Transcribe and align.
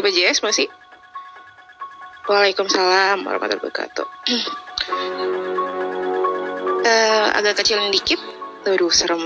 BPJS 0.00 0.40
masih? 0.40 0.72
Waalaikumsalam 2.24 3.20
warahmatullahi 3.20 3.60
wabarakatuh. 3.60 4.08
uh, 6.88 7.28
agak 7.38 7.60
kecilin 7.60 7.92
dikit. 7.92 8.16
Aduh, 8.64 8.88
serem. 8.88 9.20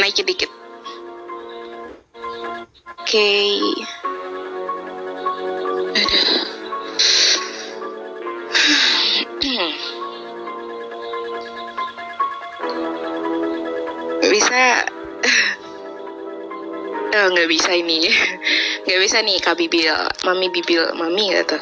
Naikin 0.00 0.24
dikit. 0.24 0.48
Oke. 3.04 3.04
Okay. 3.04 3.60
bisa 14.36 14.84
oh, 17.16 17.26
nggak 17.32 17.48
bisa 17.48 17.70
ini 17.72 18.04
nggak 18.86 19.00
bisa 19.02 19.18
nih 19.20 19.42
kak 19.42 19.58
bibil 19.58 19.90
mami 20.22 20.46
bibil 20.54 20.86
mami 20.94 21.34
gitu 21.34 21.58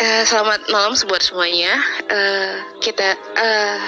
uh, 0.00 0.22
selamat 0.26 0.60
malam 0.70 0.92
buat 1.06 1.22
semuanya. 1.22 1.72
Uh, 2.10 2.54
kita 2.82 3.14
uh, 3.38 3.78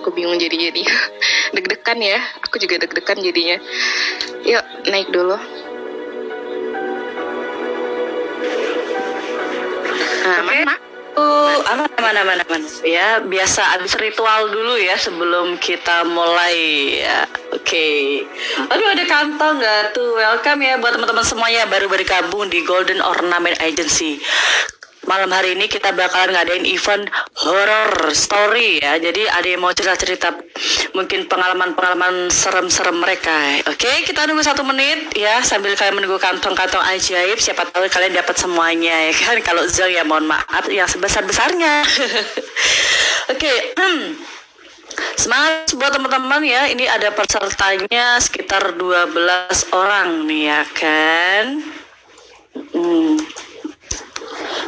aku 0.00 0.10
bingung 0.14 0.38
jadi 0.38 0.70
jadi 0.70 0.82
deg-degan 1.54 1.98
ya 2.00 2.20
aku 2.42 2.58
juga 2.58 2.80
deg-degan 2.82 3.18
jadinya. 3.22 3.56
Yuk 4.46 4.64
naik 4.90 5.08
dulu. 5.12 5.36
Uh, 10.20 10.40
okay. 10.44 10.64
Uh, 11.18 11.58
aman 11.74 11.90
aman 11.98 12.14
aman 12.22 12.38
aman. 12.46 12.62
Ya 12.86 13.18
biasa 13.24 13.78
habis 13.78 13.96
ritual 13.98 14.52
dulu 14.52 14.78
ya 14.78 14.94
sebelum 14.96 15.58
kita 15.58 16.06
mulai 16.06 16.56
ya 17.02 17.26
okay. 17.70 18.26
aduh 18.66 18.88
ada 18.90 19.04
kantong 19.06 19.62
nggak 19.62 19.94
tuh 19.94 20.18
welcome 20.18 20.58
ya 20.58 20.74
buat 20.82 20.90
teman-teman 20.98 21.22
semuanya 21.22 21.70
baru 21.70 21.86
bergabung 21.86 22.50
di 22.50 22.66
Golden 22.66 22.98
Ornament 22.98 23.62
Agency 23.62 24.18
malam 25.06 25.30
hari 25.34 25.58
ini 25.58 25.66
kita 25.66 25.90
bakalan 25.90 26.34
ngadain 26.38 26.62
event 26.70 27.10
horror 27.42 28.14
story 28.14 28.78
ya. 28.78 28.94
Jadi 28.94 29.26
ada 29.26 29.42
yang 29.42 29.58
mau 29.58 29.74
cerita-cerita 29.74 30.30
mungkin 30.94 31.26
pengalaman-pengalaman 31.26 32.30
serem-serem 32.30 32.94
mereka. 32.94 33.58
Oke, 33.66 33.90
kita 34.06 34.28
nunggu 34.30 34.46
satu 34.46 34.62
menit 34.62 35.10
ya 35.18 35.42
sambil 35.42 35.74
kalian 35.74 35.98
menunggu 35.98 36.20
kantong-kantong 36.22 36.84
ajaib. 36.94 37.42
Siapa 37.42 37.66
tahu 37.74 37.90
kalian 37.90 38.14
dapat 38.14 38.38
semuanya 38.38 39.10
ya 39.10 39.12
kan. 39.18 39.36
Kalau 39.42 39.66
Zul 39.66 39.90
ya 39.90 40.06
mohon 40.06 40.30
maaf 40.30 40.70
yang 40.70 40.86
sebesar-besarnya. 40.86 41.82
Oke. 43.34 43.52
Semangat 45.18 45.70
buat 45.76 45.92
teman-teman 45.92 46.42
ya. 46.44 46.70
Ini 46.70 46.84
ada 46.90 47.12
pesertanya 47.12 48.18
sekitar 48.18 48.74
12 48.74 49.76
orang 49.76 50.24
nih 50.26 50.42
ya 50.48 50.62
kan. 50.74 51.44
Hmm 52.74 53.18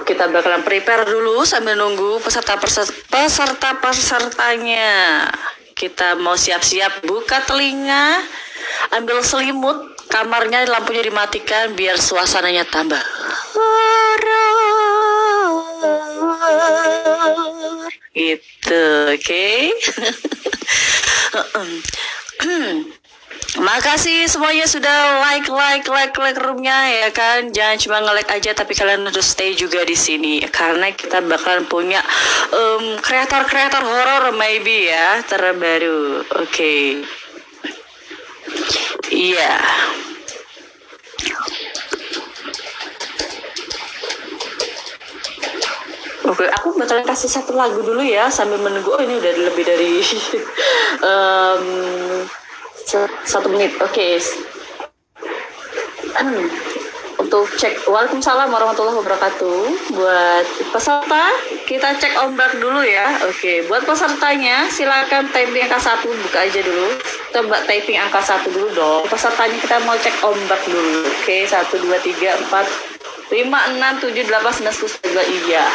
kita 0.03 0.28
bakalan 0.28 0.61
prepare 0.67 1.06
dulu 1.06 1.47
sambil 1.47 1.78
nunggu 1.78 2.20
peserta 2.20 2.59
peserta 2.59 3.70
pesertanya 3.78 5.25
kita 5.78 6.19
mau 6.19 6.34
siap-siap 6.37 7.06
buka 7.06 7.41
telinga 7.47 8.20
ambil 8.93 9.23
selimut 9.25 9.78
kamarnya 10.11 10.69
lampunya 10.69 11.06
dimatikan 11.06 11.73
biar 11.73 11.97
suasananya 11.97 12.67
tambah 12.69 13.00
gitu 18.12 18.84
oke? 19.12 19.48
Makasih 23.52 24.32
semuanya 24.32 24.64
sudah 24.64 25.20
like 25.20 25.44
like 25.52 25.84
like 25.84 26.16
like 26.16 26.38
roomnya 26.40 27.04
ya 27.04 27.08
kan. 27.12 27.52
Jangan 27.52 27.76
cuma 27.76 27.96
nge-like 28.00 28.32
aja 28.32 28.56
tapi 28.56 28.72
kalian 28.72 29.04
harus 29.04 29.28
stay 29.28 29.52
juga 29.52 29.84
di 29.84 29.92
sini 29.92 30.40
karena 30.48 30.88
kita 30.88 31.20
bakalan 31.20 31.68
punya 31.68 32.00
kreator-kreator 33.04 33.84
horor 33.84 34.32
maybe 34.32 34.88
ya 34.88 35.20
terbaru. 35.28 36.25
Oke. 36.41 37.04
Iya. 39.12 39.52
Oke, 46.22 46.47
aku 46.47 46.78
bakalan 46.78 47.03
kasih 47.03 47.27
satu 47.27 47.59
lagu 47.59 47.83
dulu 47.83 47.99
ya 47.99 48.31
sambil 48.31 48.62
menunggu. 48.62 48.94
Oh 48.94 49.03
ini 49.03 49.19
udah 49.19 49.33
lebih 49.50 49.65
dari 49.66 49.99
um, 51.09 51.65
satu 53.25 53.49
menit 53.49 53.72
oke 53.81 53.88
okay. 53.88 54.21
hmm. 56.19 56.47
untuk 57.22 57.47
cek 57.56 57.87
Waalaikumsalam 57.88 58.50
warahmatullahi 58.50 58.99
wabarakatuh 58.99 59.61
buat 59.97 60.47
peserta 60.75 61.25
kita 61.65 61.97
cek 61.97 62.19
ombak 62.27 62.59
dulu 62.59 62.82
ya 62.84 63.16
oke 63.25 63.32
okay. 63.32 63.65
buat 63.71 63.87
pesertanya 63.87 64.69
silakan 64.69 65.31
typing 65.31 65.65
angka 65.65 65.81
satu 65.81 66.11
buka 66.11 66.44
aja 66.44 66.61
dulu 66.61 66.88
coba 67.32 67.56
typing 67.65 67.97
angka 67.97 68.21
satu 68.21 68.50
dulu 68.53 68.69
dong 68.77 69.03
pesertanya 69.09 69.56
kita 69.56 69.77
mau 69.88 69.97
cek 69.97 70.16
ombak 70.21 70.61
dulu 70.69 71.06
oke 71.09 71.37
satu 71.49 71.81
dua 71.81 71.97
tiga 72.03 72.37
empat 72.37 72.66
lima 73.32 73.59
enam 73.72 73.97
tujuh 73.98 74.28
delapan 74.28 74.53
sembilan 74.53 74.75
sepuluh 74.76 74.93
sebelas 75.00 75.26
iya 75.26 75.66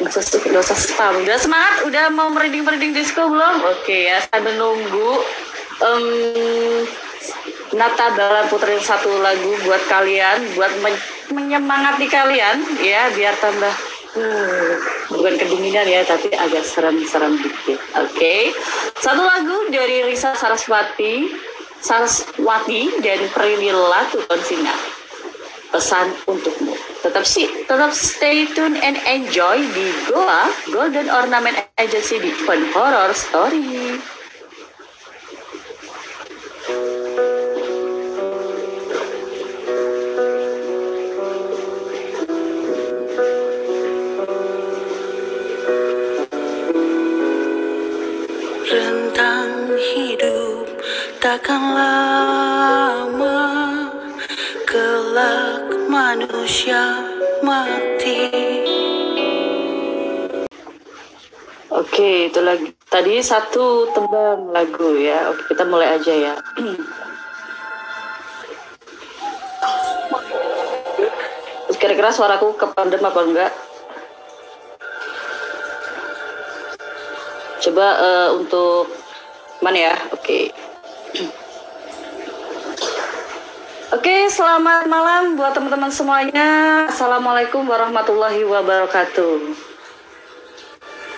Gak 0.00 0.64
usah 0.64 0.78
spam 0.80 1.20
Udah 1.20 1.36
semangat? 1.36 1.84
Udah 1.84 2.08
mau 2.08 2.32
merinding-merinding 2.32 2.96
disco 2.96 3.28
belum? 3.28 3.68
Oke 3.68 4.08
ya, 4.08 4.16
sambil 4.32 4.56
nunggu 4.56 5.12
um, 5.84 6.04
Nata 7.76 8.10
dalam 8.18 8.50
puterin 8.50 8.82
satu 8.82 9.22
lagu 9.22 9.54
buat 9.62 9.78
kalian, 9.86 10.58
buat 10.58 10.72
men 10.82 10.96
menyemangati 11.30 12.10
kalian, 12.10 12.58
ya 12.82 13.14
biar 13.14 13.30
tambah 13.38 13.70
hmm, 14.18 14.70
bukan 15.14 15.38
kedinginan 15.38 15.86
ya, 15.86 16.02
tapi 16.02 16.34
agak 16.34 16.66
serem-serem 16.66 17.38
dikit. 17.38 17.78
Oke, 17.94 18.50
satu 18.98 19.22
lagu 19.22 19.70
dari 19.70 20.02
Risa 20.02 20.34
Saraswati, 20.34 21.30
Saraswati 21.78 22.98
dan 22.98 23.22
Prilly 23.30 23.70
Latukonsina. 23.70 24.74
Pesan 25.70 26.10
untukmu. 26.26 26.74
Tetap 27.00 27.22
sih, 27.22 27.46
tetap 27.64 27.94
stay 27.94 28.44
tune 28.52 28.74
and 28.82 28.98
enjoy 29.06 29.62
di 29.70 29.86
Goa 30.10 30.50
Golden 30.74 31.06
Ornament 31.08 31.56
Agency 31.78 32.18
di 32.18 32.34
Fun 32.34 32.66
Horror 32.74 33.14
Story. 33.14 33.96
takkan 51.20 51.62
lama 51.76 53.59
kelak 55.10 55.66
manusia 55.90 57.02
mati. 57.42 58.30
Oke, 61.66 62.30
itu 62.30 62.38
lagi. 62.38 62.70
Tadi 62.86 63.18
satu 63.18 63.90
tembang 63.90 64.54
lagu 64.54 64.94
ya. 64.94 65.34
Oke, 65.34 65.50
kita 65.50 65.66
mulai 65.66 65.98
aja 65.98 66.14
ya. 66.14 66.34
Kira-kira 71.74 72.14
suaraku 72.14 72.54
kepandem 72.54 73.02
apa 73.02 73.20
enggak? 73.26 73.50
Coba 77.66 77.86
uh, 77.98 78.28
untuk 78.38 78.94
mana 79.58 79.90
ya? 79.90 79.94
Oke. 80.14 80.54
Oke, 83.90 84.30
selamat 84.30 84.86
malam 84.86 85.34
buat 85.34 85.50
teman-teman 85.50 85.90
semuanya. 85.90 86.86
Assalamualaikum 86.86 87.66
warahmatullahi 87.66 88.46
wabarakatuh. 88.46 89.50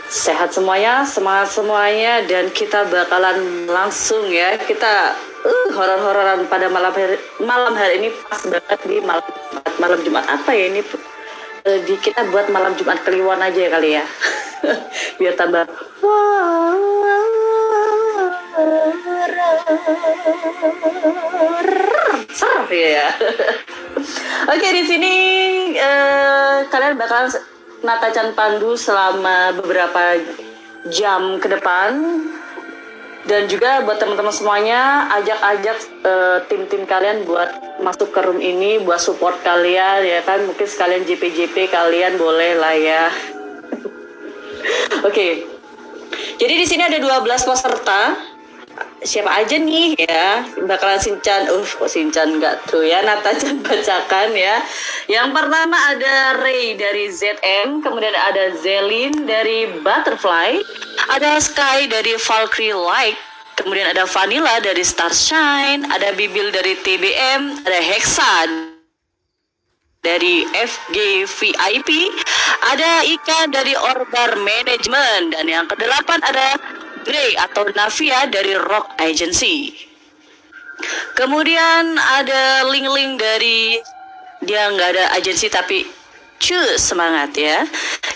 Sehat 0.09 0.57
semuanya, 0.57 1.05
semangat 1.05 1.53
semuanya, 1.53 2.25
dan 2.25 2.49
kita 2.49 2.89
bakalan 2.89 3.69
langsung 3.69 4.25
ya. 4.33 4.57
Kita 4.57 5.13
uh, 5.45 5.69
horor-hororan 5.77 6.49
pada 6.49 6.73
malam 6.73 6.97
hari, 6.97 7.21
malam 7.45 7.77
hari 7.77 8.01
ini 8.01 8.09
pas 8.25 8.41
banget 8.41 8.81
di 8.89 9.05
malam 9.05 9.29
Jumat. 9.29 9.65
Malam 9.77 9.99
Jumat 10.01 10.25
apa 10.33 10.51
ya 10.57 10.65
ini? 10.73 10.81
Uh, 11.69 11.79
di 11.85 11.95
kita 12.01 12.25
buat 12.33 12.49
malam 12.49 12.73
Jumat 12.81 13.05
Kliwon 13.05 13.45
aja 13.45 13.69
ya 13.69 13.69
kali 13.69 14.01
ya. 14.01 14.05
Biar 15.21 15.37
tambah. 15.37 15.69
Ser 22.33 22.61
ya. 22.69 23.09
Oke 24.53 24.69
di 24.73 24.85
sini 24.85 25.15
uh, 25.77 26.67
kalian 26.69 27.01
bakal 27.01 27.33
Nata 27.83 28.09
Chan 28.13 28.37
Pandu 28.37 28.77
selama 28.77 29.57
beberapa 29.57 30.21
jam 30.91 31.39
ke 31.39 31.49
depan 31.49 32.23
dan 33.23 33.47
juga 33.47 33.87
buat 33.87 34.03
teman-teman 34.03 34.35
semuanya 34.35 35.07
ajak-ajak 35.23 35.79
uh, 36.03 36.39
tim-tim 36.51 36.83
kalian 36.83 37.23
buat 37.23 37.55
masuk 37.79 38.11
ke 38.11 38.19
room 38.19 38.43
ini 38.43 38.83
buat 38.83 38.99
support 38.99 39.39
kalian 39.47 40.03
ya 40.03 40.21
kan 40.27 40.43
mungkin 40.43 40.67
sekalian 40.67 41.07
JP-JP 41.07 41.71
kalian 41.71 42.19
boleh 42.19 42.59
lah 42.59 42.75
ya 42.75 43.05
oke 45.07 45.15
okay. 45.15 45.47
jadi 46.43 46.55
di 46.59 46.67
sini 46.67 46.83
ada 46.83 46.99
12 46.99 47.23
peserta 47.47 48.32
siapa 49.03 49.43
aja 49.43 49.59
nih 49.59 49.99
ya. 49.99 50.47
Bakalan 50.69 51.01
Sinchan 51.03 51.51
uh 51.51 51.67
kok 51.67 51.91
Sinchan 51.91 52.39
nggak 52.39 52.71
tuh 52.71 52.87
ya 52.87 53.03
Natacha 53.03 53.53
bacakan 53.67 54.33
ya. 54.37 54.63
Yang 55.11 55.29
pertama 55.35 55.77
ada 55.91 56.41
Ray 56.43 56.79
dari 56.79 57.11
ZM 57.11 57.83
kemudian 57.83 58.15
ada 58.15 58.55
Zelin 58.63 59.27
dari 59.27 59.69
Butterfly 59.83 60.63
ada 61.11 61.41
Sky 61.43 61.91
dari 61.91 62.15
Valkyrie 62.15 62.77
Light 62.77 63.19
kemudian 63.59 63.91
ada 63.91 64.09
Vanilla 64.09 64.59
dari 64.63 64.83
Starshine 64.83 65.87
ada 65.91 66.15
Bibil 66.17 66.51
dari 66.55 66.79
TBM 66.79 67.67
ada 67.67 67.81
Hexa 67.81 68.35
dari 70.03 70.43
FG 70.51 71.29
VIP 71.31 72.11
ada 72.75 73.07
Ika 73.07 73.55
dari 73.55 73.75
Orbar 73.79 74.35
Management 74.41 75.37
dan 75.37 75.47
yang 75.47 75.67
kedelapan 75.71 76.19
ada 76.27 76.59
Grey 77.03 77.37
atau 77.39 77.67
Navia 77.75 78.27
dari 78.31 78.55
Rock 78.57 78.99
Agency. 78.99 79.75
Kemudian 81.15 81.95
ada 81.99 82.67
link-link 82.67 83.21
dari 83.21 83.79
dia 84.43 84.67
nggak 84.73 84.89
ada 84.99 85.05
agensi 85.15 85.47
tapi 85.47 85.87
cus 86.43 86.83
semangat 86.83 87.39
ya. 87.39 87.63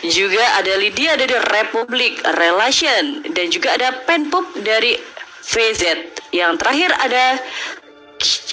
Juga 0.02 0.42
ada 0.58 0.74
Lydia 0.74 1.14
dari 1.14 1.38
Republic 1.54 2.18
Relation 2.36 3.22
dan 3.30 3.46
juga 3.54 3.78
ada 3.78 3.94
Penpop 4.02 4.58
dari 4.66 4.98
VZ. 5.46 6.10
Yang 6.34 6.52
terakhir 6.58 6.90
ada 6.98 7.24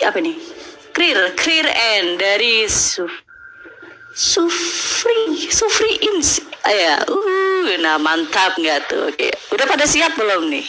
apa 0.05 0.19
nih? 0.21 0.37
Clear, 0.93 1.33
Clear 1.33 1.65
N 2.05 2.21
dari 2.21 2.69
Suf 2.69 3.09
Sufri, 4.13 5.49
Sufri 5.49 5.97
Ins. 6.05 6.37
Ah, 6.61 6.69
ya, 6.69 6.95
uh, 7.01 7.52
nah 7.79 7.97
mantap 7.99 8.55
nggak 8.59 8.89
tuh? 8.89 9.11
Oke, 9.11 9.31
udah 9.53 9.65
pada 9.67 9.85
siap 9.87 10.15
belum 10.15 10.51
nih? 10.51 10.65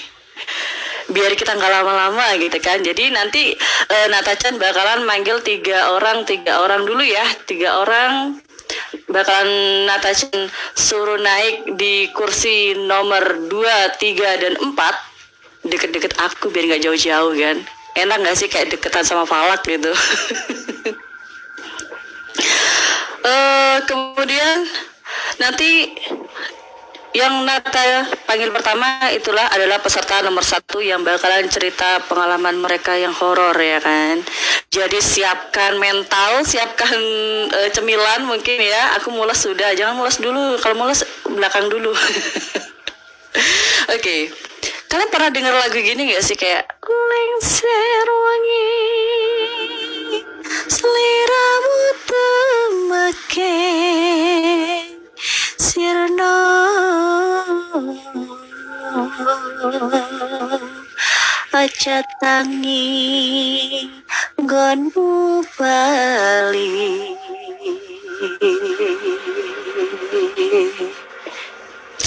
Biar 1.12 1.37
kita 1.37 1.52
nggak 1.52 1.73
lama-lama 1.81 2.38
gitu 2.41 2.56
kan. 2.62 2.81
Jadi 2.81 3.12
nanti 3.12 3.52
uh, 3.91 4.06
Natachan 4.08 4.56
bakalan 4.56 5.05
manggil 5.05 5.41
tiga 5.44 5.93
orang, 5.93 6.25
tiga 6.25 6.64
orang 6.64 6.88
dulu 6.88 7.05
ya, 7.05 7.25
tiga 7.44 7.85
orang 7.85 8.41
bakalan 9.08 9.50
Natachan 9.87 10.49
suruh 10.75 11.20
naik 11.20 11.76
di 11.76 12.08
kursi 12.11 12.75
nomor 12.75 13.46
2, 13.46 14.00
3, 14.00 14.43
dan 14.43 14.55
4 14.58 15.14
deket-deket 15.64 16.12
aku 16.20 16.52
biar 16.52 16.69
nggak 16.69 16.85
jauh-jauh 16.85 17.32
kan 17.32 17.56
enak 17.96 18.19
nggak 18.20 18.37
sih 18.37 18.49
kayak 18.52 18.75
deketan 18.75 19.06
sama 19.06 19.25
Falak 19.25 19.64
gitu 19.64 19.93
uh, 23.25 23.76
kemudian 23.88 24.69
nanti 25.41 25.94
yang 27.15 27.47
Nata 27.47 28.11
panggil 28.27 28.51
pertama 28.51 29.07
itulah 29.15 29.47
adalah 29.55 29.79
peserta 29.79 30.19
nomor 30.27 30.43
satu 30.43 30.83
yang 30.83 31.07
bakalan 31.07 31.47
cerita 31.47 32.03
pengalaman 32.11 32.59
mereka 32.59 32.99
yang 32.99 33.15
horor 33.15 33.55
ya 33.55 33.79
kan. 33.79 34.19
Jadi 34.75 34.99
siapkan 34.99 35.79
mental, 35.79 36.43
siapkan 36.43 36.99
uh, 37.55 37.71
cemilan 37.71 38.27
mungkin 38.27 38.59
ya. 38.59 38.99
Aku 38.99 39.15
mulas 39.15 39.47
sudah, 39.47 39.79
jangan 39.79 39.95
mulas 39.95 40.19
dulu. 40.19 40.59
Kalau 40.59 40.75
mulas 40.75 41.07
belakang 41.23 41.71
dulu. 41.71 41.95
Oke, 43.95 43.95
okay. 43.95 44.21
kalian 44.91 45.11
pernah 45.11 45.31
dengar 45.31 45.55
lagu 45.55 45.79
gini 45.79 46.15
gak 46.15 46.23
sih 46.23 46.39
kayak 46.39 46.67
lengser 46.87 48.07
wangi 48.11 48.71
seliramu 50.71 51.79
temekeng 52.07 54.44
sirno 55.85 56.37
aja 61.53 62.01
tangi 62.25 63.85
gonmu 64.41 65.45
bali. 65.61 66.73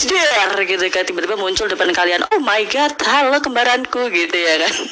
Dar 0.07 0.57
gitu 0.65 0.85
kan 0.89 1.05
tiba-tiba 1.05 1.37
muncul 1.37 1.69
depan 1.69 1.93
kalian. 1.93 2.25
Oh 2.33 2.41
my 2.41 2.65
god 2.65 2.97
halo 3.05 3.37
kembaranku 3.37 4.09
gitu 4.09 4.37
ya 4.41 4.65
kan. 4.65 4.73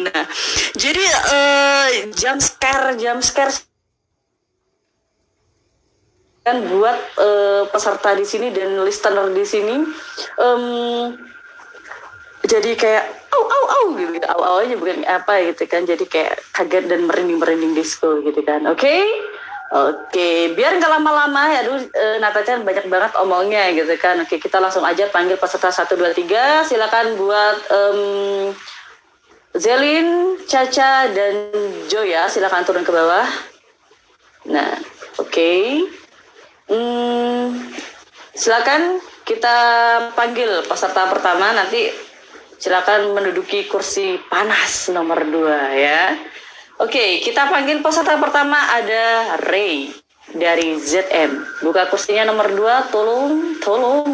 Nah 0.00 0.24
jadi 0.72 1.04
uh, 1.28 2.08
jam 2.16 2.40
scare 2.40 2.96
jam 2.96 3.20
scare 3.20 3.52
kan 6.40 6.56
buat 6.72 6.98
uh, 7.20 7.62
peserta 7.68 8.16
di 8.16 8.24
sini 8.24 8.48
dan 8.48 8.80
listener 8.80 9.28
di 9.28 9.44
sini 9.44 9.76
um, 10.40 11.12
jadi 12.48 12.72
kayak 12.74 13.04
au 13.28 13.44
au 13.44 13.64
au 13.68 13.86
gitu, 14.00 14.10
gitu. 14.16 14.26
au 14.32 14.40
au 14.40 14.56
aja 14.64 14.74
bukan 14.80 15.04
apa 15.04 15.52
gitu 15.52 15.68
kan 15.68 15.84
jadi 15.84 16.00
kayak 16.08 16.40
kaget 16.56 16.88
dan 16.88 17.04
merinding 17.04 17.36
merinding 17.36 17.76
disco 17.76 18.24
gitu 18.24 18.40
kan 18.40 18.64
oke 18.64 18.80
okay? 18.80 19.04
Oke, 19.70 20.10
okay. 20.10 20.38
biar 20.50 20.82
nggak 20.82 20.98
lama-lama 20.98 21.46
ya, 21.46 21.62
aduh 21.62 21.78
e, 21.78 22.18
Natacha 22.18 22.58
banyak 22.58 22.90
banget 22.90 23.14
omongnya 23.22 23.70
gitu 23.70 23.94
kan. 24.02 24.18
Oke, 24.18 24.42
kita 24.42 24.58
langsung 24.58 24.82
aja 24.82 25.06
panggil 25.14 25.38
peserta 25.38 25.70
1, 25.70 25.94
2, 25.94 26.10
3. 26.26 26.66
Silakan 26.66 27.14
buat 27.14 27.56
um, 27.70 28.00
Zelin, 29.54 30.34
Caca, 30.50 31.06
dan 31.14 31.54
Joya 31.86 32.26
silakan 32.26 32.66
turun 32.66 32.82
ke 32.82 32.90
bawah. 32.90 33.30
Nah, 34.50 34.74
oke. 35.22 35.30
Okay. 35.30 35.86
Hmm, 36.70 37.50
silakan 38.30 39.02
kita 39.26 39.58
panggil 40.14 40.62
peserta 40.70 41.10
pertama 41.10 41.50
nanti 41.50 41.90
silakan 42.62 43.10
menduduki 43.10 43.66
kursi 43.66 44.22
panas 44.30 44.86
nomor 44.94 45.26
dua 45.26 45.74
ya. 45.74 46.14
Oke, 46.78 47.18
kita 47.26 47.50
panggil 47.50 47.82
peserta 47.82 48.14
pertama 48.22 48.54
ada 48.70 49.34
Ray 49.50 49.90
dari 50.30 50.78
ZM. 50.78 51.58
Buka 51.66 51.90
kursinya 51.90 52.30
nomor 52.30 52.54
dua, 52.54 52.86
tolong, 52.86 53.58
tolong. 53.58 54.06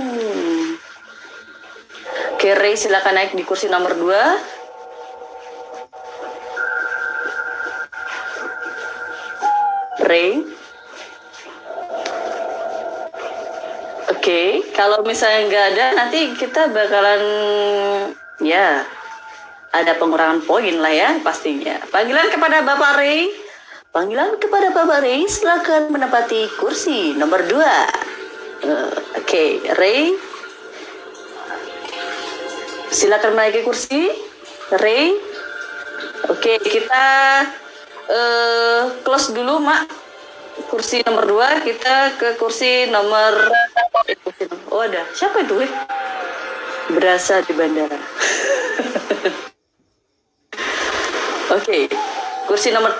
Oke, 2.40 2.56
Ray 2.56 2.72
silakan 2.72 3.20
naik 3.20 3.36
di 3.36 3.44
kursi 3.44 3.68
nomor 3.68 3.92
dua. 4.00 4.40
Ray. 10.00 10.55
Okay. 14.26 14.66
kalau 14.74 15.06
misalnya 15.06 15.46
nggak 15.46 15.66
ada, 15.70 15.86
nanti 16.02 16.34
kita 16.34 16.66
bakalan 16.74 17.22
ya 18.42 18.82
ada 19.70 19.92
pengurangan 19.94 20.42
poin 20.42 20.74
lah 20.82 20.90
ya 20.90 21.22
pastinya. 21.22 21.78
Panggilan 21.94 22.26
kepada 22.34 22.66
Bapak 22.66 22.98
Ray. 22.98 23.30
Panggilan 23.94 24.36
kepada 24.42 24.74
Bapak 24.74 25.06
Ray, 25.06 25.24
silakan 25.30 25.94
menempati 25.94 26.50
kursi 26.58 27.14
nomor 27.14 27.46
dua. 27.48 27.88
Uh, 28.66 28.92
Oke, 29.16 29.22
okay. 29.22 29.50
Ray. 29.78 30.12
Silakan 32.90 33.38
menaiki 33.38 33.62
kursi. 33.62 34.10
Ray. 34.82 35.16
Oke, 36.26 36.56
okay, 36.56 36.56
kita 36.58 37.06
uh, 38.10 38.80
close 39.06 39.30
dulu 39.30 39.62
mak 39.62 40.05
kursi 40.72 41.04
nomor 41.04 41.24
dua 41.28 41.60
kita 41.60 42.16
ke 42.16 42.36
kursi 42.40 42.88
nomor 42.88 43.52
oh 44.72 44.82
ada. 44.82 45.04
Siapa 45.12 45.44
itu 45.44 45.64
berasa 46.96 47.44
di 47.44 47.52
bandara. 47.52 47.96
Oke 51.56 51.62
okay. 51.62 51.82
kursi 52.48 52.72
nomor 52.72 52.92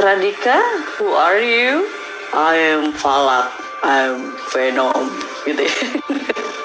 Radika 0.00 0.58
who 0.98 1.12
are 1.16 1.40
you? 1.40 1.88
I 2.34 2.58
am 2.74 2.90
Falak. 2.92 3.64
I 3.84 4.08
am 4.08 4.32
Venom 4.48 5.12
gitu 5.44 5.60
ya 5.60 5.76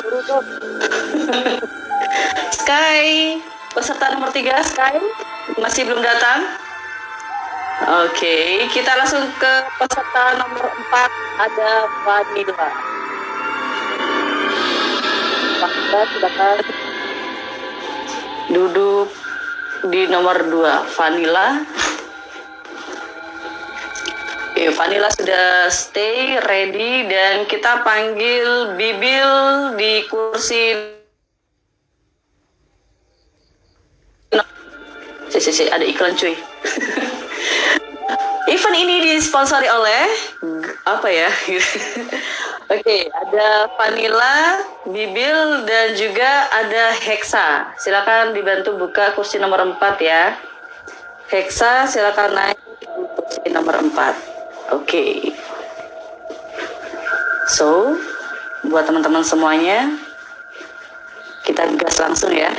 Sky, 2.60 3.38
peserta 3.74 4.14
nomor 4.14 4.34
tiga 4.34 4.62
Sky 4.66 4.98
masih 5.62 5.86
belum 5.86 6.02
datang. 6.02 6.50
Oke, 8.04 8.68
kita 8.76 8.92
langsung 9.00 9.24
ke 9.40 9.54
peserta 9.80 10.36
nomor 10.36 10.68
empat 10.68 11.12
ada 11.40 11.88
Vanilla. 12.04 12.99
Vanilla 15.60 16.02
silakan 16.08 16.58
duduk 18.48 19.12
di 19.92 20.08
nomor 20.08 20.48
dua 20.48 20.88
Vanilla. 20.96 21.60
Oke, 24.56 24.72
Vanilla 24.72 25.12
sudah 25.12 25.68
stay 25.68 26.40
ready 26.48 27.12
dan 27.12 27.44
kita 27.44 27.84
panggil 27.84 28.76
Bibil 28.80 29.32
di 29.76 30.08
kursi 30.08 30.96
Si, 35.30 35.38
si, 35.38 35.52
si, 35.54 35.66
ada 35.70 35.86
iklan 35.86 36.18
cuy. 36.18 36.34
Event 38.50 38.78
ini 38.82 38.96
disponsori 39.14 39.70
oleh 39.70 40.10
apa 40.90 41.06
ya? 41.06 41.30
Oke, 42.74 43.10
ada 43.10 43.70
Vanilla, 43.78 44.62
Bibil 44.90 45.66
dan 45.70 45.94
juga 45.94 46.50
ada 46.50 46.94
Hexa. 46.98 47.74
Silakan 47.78 48.34
dibantu 48.34 48.78
buka 48.78 49.14
kursi 49.14 49.38
nomor 49.38 49.62
4 49.62 50.02
ya. 50.02 50.34
Hexa 51.30 51.86
silakan 51.86 52.34
naik 52.34 52.58
kursi 53.18 53.54
nomor 53.54 53.78
4. 53.78 54.74
Oke. 54.74 55.34
So, 57.50 57.98
buat 58.66 58.86
teman-teman 58.86 59.26
semuanya, 59.26 59.94
kita 61.46 61.70
gas 61.78 61.98
langsung 61.98 62.34
ya. 62.34 62.54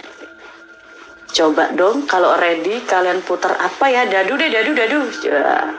Coba 1.30 1.70
dong 1.78 2.10
kalau 2.10 2.34
ready 2.42 2.82
kalian 2.84 3.22
putar 3.22 3.54
apa 3.54 3.86
ya? 3.86 4.02
Dadu 4.06 4.34
deh, 4.34 4.50
dadu, 4.50 4.74
dadu. 4.74 5.00
Ya. 5.22 5.70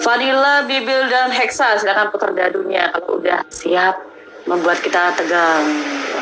Vanilla, 0.00 0.64
Bibil 0.64 1.12
dan 1.12 1.28
Hexa 1.28 1.76
silakan 1.76 2.08
putar 2.08 2.32
dadunya 2.32 2.88
kalau 2.92 3.20
udah 3.20 3.44
siap 3.52 4.00
membuat 4.48 4.80
kita 4.80 5.12
tegang. 5.16 5.64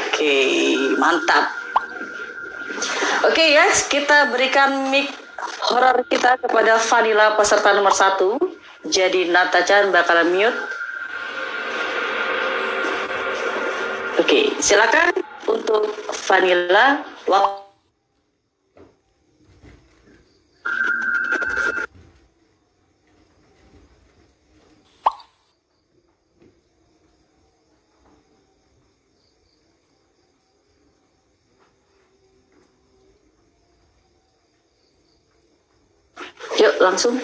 Oke, 0.07 0.75
mantap. 0.99 1.55
Oke 3.27 3.55
guys, 3.55 3.87
kita 3.91 4.31
berikan 4.31 4.91
mic 4.91 5.11
horor 5.71 6.03
kita 6.07 6.39
kepada 6.39 6.79
Vanilla 6.79 7.35
peserta 7.39 7.75
nomor 7.75 7.95
satu. 7.95 8.39
Jadi 8.87 9.31
Nata-chan 9.31 9.91
bakalan 9.91 10.31
mute. 10.31 10.59
Oke, 14.19 14.55
silakan 14.59 15.15
untuk 15.47 15.95
Vanilla 16.27 17.03
waktu 17.27 17.68
Yuk 36.59 36.75
langsung. 36.83 37.15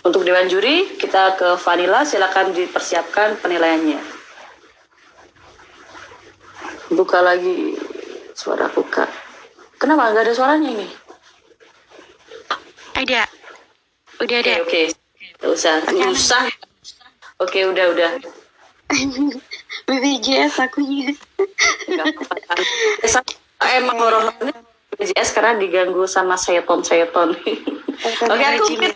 Untuk 0.00 0.24
dewan 0.24 0.48
juri 0.48 0.96
kita 0.96 1.36
ke 1.36 1.60
Vanilla 1.60 2.08
silakan 2.08 2.56
dipersiapkan 2.56 3.36
penilaiannya. 3.44 4.19
Buka 7.10 7.26
lagi 7.26 7.74
suara 8.38 8.70
buka. 8.70 9.02
Kenapa 9.82 10.14
nggak 10.14 10.30
ada 10.30 10.30
suaranya 10.30 10.70
ini? 10.70 10.86
Ada. 12.94 13.26
Udah 14.22 14.36
ada. 14.38 14.62
oke. 14.62 14.94
Nggak 15.42 15.50
usah. 15.50 15.82
Nggak 15.90 16.14
usah. 16.14 16.46
Oke 17.42 17.66
udah 17.66 17.90
udah. 17.90 18.10
BPJS 19.90 20.62
akunya. 20.62 21.10
Nggak 21.90 22.14
apa-apa. 22.14 22.54
Eh, 23.02 23.70
Emang 23.82 23.98
horornya 23.98 24.54
BPJS 24.94 25.34
karena 25.34 25.58
diganggu 25.58 26.06
sama 26.06 26.38
seton-seton. 26.38 27.34
Oke 28.30 28.44
aku. 28.54 28.86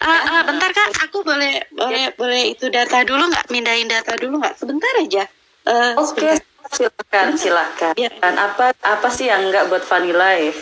Ah, 0.00 0.20
ah, 0.24 0.42
bentar 0.48 0.72
kak, 0.72 1.04
aku 1.04 1.20
boleh 1.20 1.60
boleh 1.68 2.16
boleh 2.16 2.56
itu 2.56 2.72
data 2.72 3.04
dulu 3.04 3.28
nggak? 3.28 3.52
Mindahin 3.52 3.92
data 3.92 4.16
dulu 4.16 4.40
nggak? 4.40 4.56
Sebentar 4.56 4.88
aja. 4.96 5.28
Eh, 5.68 5.92
Oke, 6.00 6.45
silakan, 6.72 7.26
silakan. 7.38 7.92
Iya. 7.94 8.10
Dan 8.18 8.34
apa 8.38 8.72
apa 8.82 9.08
sih 9.12 9.28
yang 9.28 9.50
enggak 9.50 9.68
buat 9.68 9.84
vanilla 9.84 10.30
ya? 10.36 10.50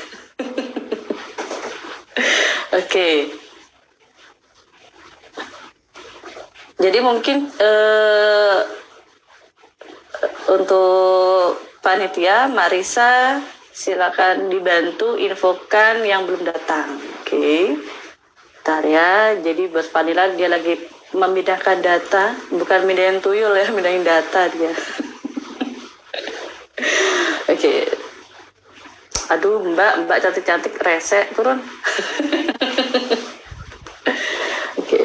Oke. 2.80 3.30
Jadi 6.74 6.98
mungkin 7.00 7.48
eh, 7.56 8.58
untuk 10.50 11.56
panitia 11.80 12.50
Marisa 12.50 13.38
silakan 13.70 14.50
dibantu 14.50 15.14
infokan 15.16 16.02
yang 16.02 16.26
belum 16.26 16.44
datang. 16.44 16.98
Oke. 17.22 17.78
Bentar 18.60 18.82
ya. 18.84 19.38
Jadi 19.38 19.70
buat 19.70 19.86
vanilla 19.94 20.34
dia 20.34 20.50
lagi 20.50 20.76
memindahkan 21.14 21.78
data, 21.78 22.34
bukan 22.50 22.90
mindahin 22.90 23.22
tuyul 23.22 23.54
ya, 23.54 23.70
mindahin 23.70 24.02
data 24.02 24.50
dia. 24.50 24.74
Oke. 27.44 27.84
Aduh, 29.32 29.60
Mbak, 29.72 30.08
Mbak 30.08 30.18
cantik-cantik 30.20 30.80
rese 30.80 31.28
turun. 31.36 31.60
Oke. 34.80 35.00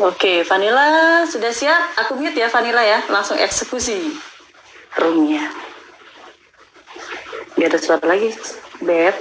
Oke, 0.00 0.42
Vanilla 0.46 1.22
sudah 1.26 1.54
siap? 1.54 1.82
Aku 2.06 2.18
mute 2.18 2.38
ya 2.38 2.50
Vanilla 2.50 2.82
ya, 2.82 2.98
langsung 3.10 3.38
eksekusi 3.38 4.14
roomnya. 4.98 5.46
Gak 7.54 7.68
ada 7.70 7.78
suara 7.78 8.04
lagi, 8.10 8.34
Beb. 8.82 9.14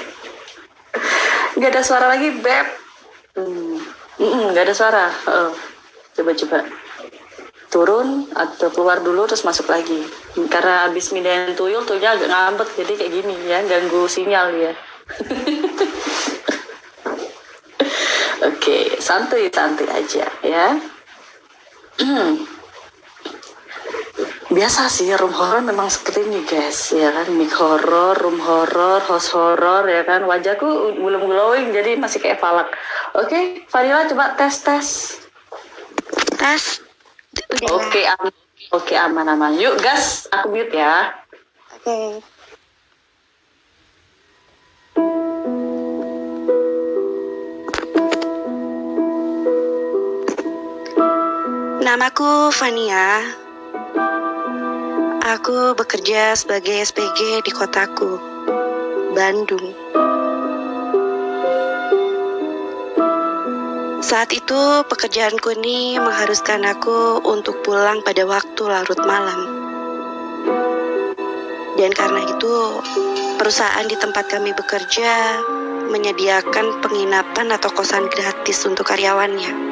Gak 1.58 1.74
ada 1.74 1.82
suara 1.82 2.06
lagi, 2.06 2.30
Beb. 2.38 2.66
Hmm. 3.34 3.82
Mm-mm, 4.20 4.52
gak 4.54 4.64
ada 4.68 4.74
suara. 4.76 5.10
Coba-coba. 6.14 6.60
Turun 7.70 8.26
atau 8.34 8.70
keluar 8.74 8.98
dulu 9.02 9.26
terus 9.30 9.44
masuk 9.46 9.70
lagi. 9.70 10.02
Karena 10.50 10.84
abis 10.90 11.12
mindahin 11.14 11.54
tuyul, 11.56 11.86
tuyulnya 11.86 12.10
agak 12.18 12.28
ngambek. 12.30 12.68
Jadi 12.78 12.92
kayak 12.98 13.12
gini 13.14 13.34
ya, 13.48 13.62
ganggu 13.64 14.06
sinyal 14.06 14.54
ya. 14.54 14.72
Oke, 18.50 18.98
santuy-santuy 19.02 19.88
aja 19.90 20.26
ya. 20.44 20.78
biasa 24.50 24.90
sih 24.90 25.06
room 25.14 25.30
horror 25.30 25.62
memang 25.62 25.86
seperti 25.86 26.26
ini 26.26 26.42
guys 26.42 26.90
ya 26.90 27.14
kan 27.14 27.30
mic 27.38 27.54
horror 27.54 28.18
room 28.18 28.42
horror 28.42 28.98
host 29.06 29.30
horror 29.30 29.86
ya 29.86 30.02
kan 30.02 30.26
wajahku 30.26 30.98
belum 30.98 31.22
glowing 31.22 31.70
jadi 31.70 31.94
masih 31.94 32.18
kayak 32.18 32.42
falak 32.42 32.66
oke 33.14 33.62
Vanilla 33.70 34.10
coba 34.10 34.34
tes 34.34 34.54
tes 34.66 34.86
tes. 36.34 36.82
Oke 37.70 38.02
aman 38.02 38.34
oke 38.74 38.94
aman 38.98 39.26
aman 39.38 39.54
yuk 39.54 39.78
gas 39.78 40.26
aku 40.34 40.50
mute 40.50 40.74
ya 40.74 41.14
Oke. 41.70 42.18
Namaku 51.80 52.52
Fania. 52.52 53.22
Aku 55.20 55.76
bekerja 55.76 56.32
sebagai 56.32 56.80
SPG 56.80 57.44
di 57.44 57.52
kotaku, 57.52 58.16
Bandung. 59.12 59.76
Saat 64.00 64.32
itu 64.32 64.80
pekerjaanku 64.88 65.60
ini 65.60 66.00
mengharuskan 66.00 66.64
aku 66.64 67.20
untuk 67.28 67.60
pulang 67.60 68.00
pada 68.00 68.24
waktu 68.24 68.62
larut 68.64 68.96
malam. 69.04 69.40
Dan 71.76 71.92
karena 71.92 72.24
itu, 72.24 72.80
perusahaan 73.36 73.84
di 73.84 74.00
tempat 74.00 74.24
kami 74.24 74.56
bekerja 74.56 75.36
menyediakan 75.92 76.80
penginapan 76.80 77.52
atau 77.52 77.68
kosan 77.76 78.08
gratis 78.08 78.64
untuk 78.64 78.88
karyawannya. 78.88 79.69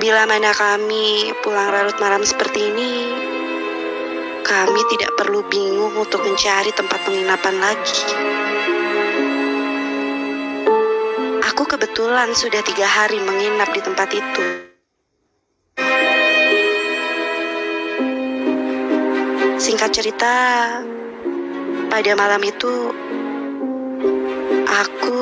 Bila 0.00 0.24
mana 0.24 0.48
kami 0.56 1.28
pulang 1.44 1.68
larut 1.76 1.92
malam 2.00 2.24
seperti 2.24 2.72
ini, 2.72 3.04
kami 4.40 4.80
tidak 4.88 5.12
perlu 5.12 5.44
bingung 5.52 5.92
untuk 5.92 6.24
mencari 6.24 6.72
tempat 6.72 7.04
penginapan 7.04 7.60
lagi. 7.60 8.08
Aku 11.52 11.68
kebetulan 11.68 12.32
sudah 12.32 12.64
tiga 12.64 12.88
hari 12.88 13.20
menginap 13.20 13.76
di 13.76 13.80
tempat 13.84 14.08
itu. 14.16 14.44
Singkat 19.60 19.90
cerita, 19.92 20.36
pada 21.92 22.12
malam 22.16 22.40
itu, 22.40 22.88
aku 24.64 25.20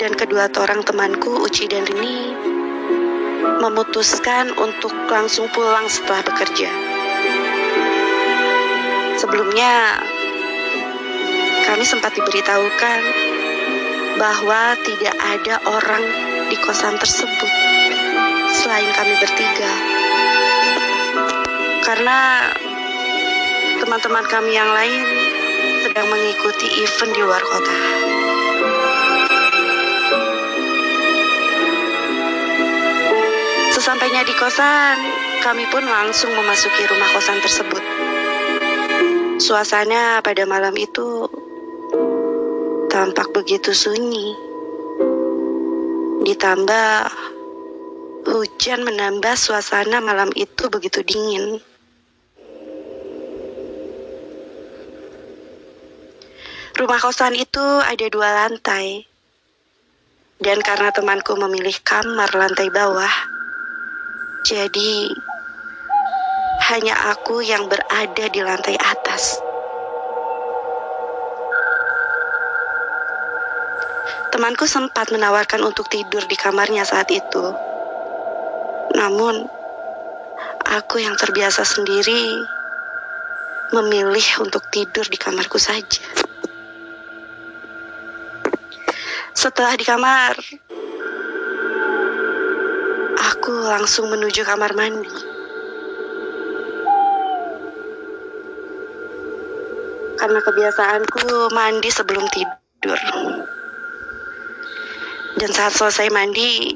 dan 0.00 0.16
kedua 0.16 0.48
orang 0.56 0.80
temanku, 0.88 1.44
Uci 1.44 1.68
dan 1.68 1.84
Rini, 1.84 2.45
memutuskan 3.62 4.52
untuk 4.56 4.92
langsung 5.10 5.50
pulang 5.50 5.88
setelah 5.90 6.22
bekerja. 6.26 6.70
Sebelumnya, 9.16 10.02
kami 11.66 11.82
sempat 11.82 12.14
diberitahukan 12.14 13.00
bahwa 14.16 14.76
tidak 14.86 15.16
ada 15.18 15.60
orang 15.66 16.04
di 16.46 16.56
kosan 16.62 16.96
tersebut 16.96 17.52
selain 18.54 18.88
kami 18.94 19.14
bertiga. 19.18 19.72
Karena 21.82 22.50
teman-teman 23.82 24.24
kami 24.30 24.56
yang 24.56 24.70
lain 24.72 25.02
sedang 25.86 26.06
mengikuti 26.10 26.66
event 26.82 27.12
di 27.14 27.20
luar 27.22 27.42
kota. 27.44 28.05
Sesampainya 33.86 34.26
di 34.26 34.34
kosan, 34.34 34.98
kami 35.46 35.62
pun 35.70 35.86
langsung 35.86 36.34
memasuki 36.34 36.90
rumah 36.90 37.06
kosan 37.06 37.38
tersebut. 37.38 37.78
Suasana 39.38 40.18
pada 40.26 40.42
malam 40.42 40.74
itu 40.74 41.30
tampak 42.90 43.30
begitu 43.30 43.70
sunyi. 43.70 44.34
Ditambah 46.18 46.90
hujan 48.26 48.82
menambah 48.82 49.38
suasana 49.38 50.02
malam 50.02 50.34
itu 50.34 50.66
begitu 50.66 51.06
dingin. 51.06 51.62
Rumah 56.74 56.98
kosan 56.98 57.38
itu 57.38 57.62
ada 57.86 58.06
dua 58.10 58.34
lantai. 58.34 59.06
Dan 60.42 60.58
karena 60.58 60.90
temanku 60.90 61.38
memilih 61.38 61.78
kamar 61.86 62.34
lantai 62.34 62.66
bawah, 62.74 63.36
jadi 64.46 65.10
hanya 66.70 66.94
aku 67.10 67.42
yang 67.42 67.66
berada 67.66 68.30
di 68.30 68.40
lantai 68.46 68.78
atas. 68.78 69.42
Temanku 74.30 74.70
sempat 74.70 75.10
menawarkan 75.10 75.66
untuk 75.66 75.90
tidur 75.90 76.22
di 76.30 76.38
kamarnya 76.38 76.86
saat 76.86 77.10
itu. 77.10 77.44
Namun, 78.94 79.50
aku 80.62 81.02
yang 81.02 81.18
terbiasa 81.18 81.66
sendiri 81.66 82.46
memilih 83.74 84.46
untuk 84.46 84.62
tidur 84.70 85.10
di 85.10 85.18
kamarku 85.18 85.58
saja. 85.58 86.06
Setelah 89.34 89.74
di 89.74 89.82
kamar, 89.82 90.38
aku 93.16 93.52
langsung 93.66 94.12
menuju 94.12 94.44
kamar 94.44 94.76
mandi. 94.76 95.10
Karena 100.16 100.40
kebiasaanku 100.40 101.52
mandi 101.52 101.88
sebelum 101.92 102.24
tidur. 102.32 103.00
Dan 105.36 105.50
saat 105.52 105.76
selesai 105.76 106.08
mandi, 106.08 106.72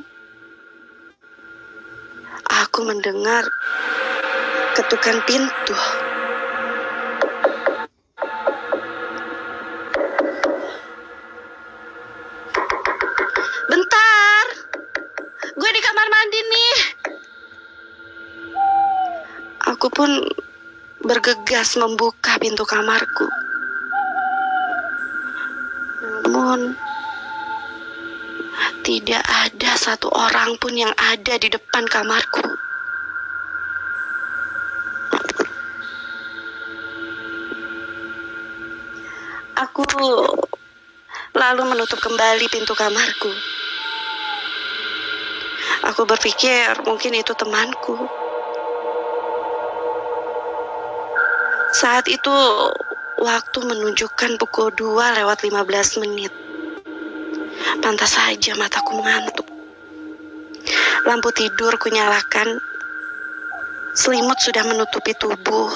aku 2.45 2.85
mendengar 2.85 3.49
ketukan 4.77 5.25
pintu. 5.25 5.77
Gue 15.61 15.71
di 15.77 15.83
kamar 15.85 16.09
mandi 16.09 16.41
nih. 16.41 16.79
Aku 19.77 19.93
pun 19.93 20.09
bergegas 21.05 21.77
membuka 21.77 22.41
pintu 22.41 22.65
kamarku. 22.65 23.29
Namun, 26.01 26.73
tidak 28.81 29.21
ada 29.21 29.77
satu 29.77 30.09
orang 30.09 30.57
pun 30.57 30.73
yang 30.73 30.97
ada 30.97 31.37
di 31.37 31.53
depan 31.53 31.85
kamarku. 31.85 32.41
Aku 39.61 39.85
lalu 41.37 41.63
menutup 41.69 42.01
kembali 42.01 42.49
pintu 42.49 42.73
kamarku. 42.73 43.60
Aku 45.91 46.07
berpikir 46.07 46.87
mungkin 46.87 47.19
itu 47.19 47.35
temanku. 47.35 47.99
Saat 51.75 52.07
itu 52.07 52.31
waktu 53.19 53.59
menunjukkan 53.59 54.39
pukul 54.39 54.71
2 54.71 55.19
lewat 55.19 55.43
15 55.43 56.03
menit. 56.07 56.31
Pantas 57.83 58.15
saja 58.15 58.55
mataku 58.55 59.03
mengantuk. 59.03 59.51
Lampu 61.11 61.35
tidur 61.35 61.75
kunyalakan. 61.75 62.63
Selimut 63.99 64.39
sudah 64.39 64.63
menutupi 64.63 65.11
tubuh. 65.19 65.75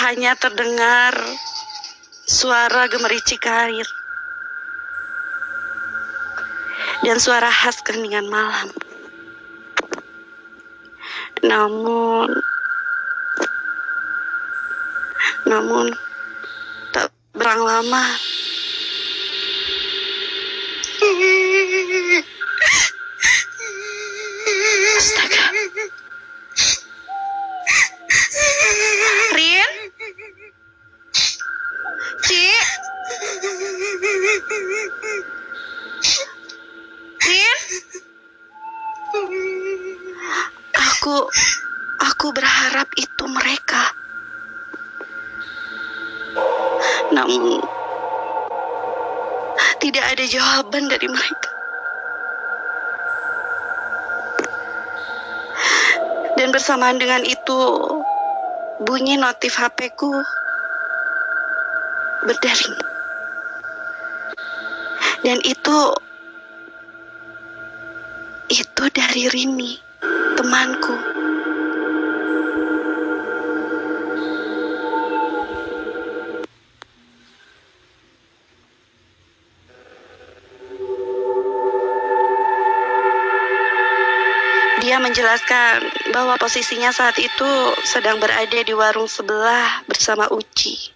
Hanya 0.00 0.32
terdengar 0.40 1.12
suara 2.24 2.88
gemericik 2.88 3.44
air. 3.44 3.84
Dan 7.04 7.20
suara 7.20 7.52
khas 7.52 7.84
keheningan 7.84 8.32
malam. 8.32 8.72
Namun, 11.44 12.32
namun 15.44 15.92
tak 16.96 17.12
berang 17.36 17.60
lama 17.60 18.04
dari 51.04 51.12
mereka. 51.12 51.50
Dan 56.40 56.48
bersamaan 56.48 56.96
dengan 56.96 57.20
itu, 57.28 57.60
bunyi 58.80 59.20
notif 59.20 59.60
HP-ku 59.60 60.24
berdering. 62.24 62.76
Dan 65.20 65.44
itu 65.44 65.78
itu 68.48 68.84
dari 68.92 69.28
Rini, 69.28 69.76
temanku. 70.40 71.13
Menjelaskan 85.14 85.94
bahwa 86.10 86.34
posisinya 86.42 86.90
saat 86.90 87.14
itu 87.22 87.50
sedang 87.86 88.18
berada 88.18 88.58
di 88.66 88.74
warung 88.74 89.06
sebelah 89.06 89.86
bersama 89.86 90.26
Uci. 90.26 90.90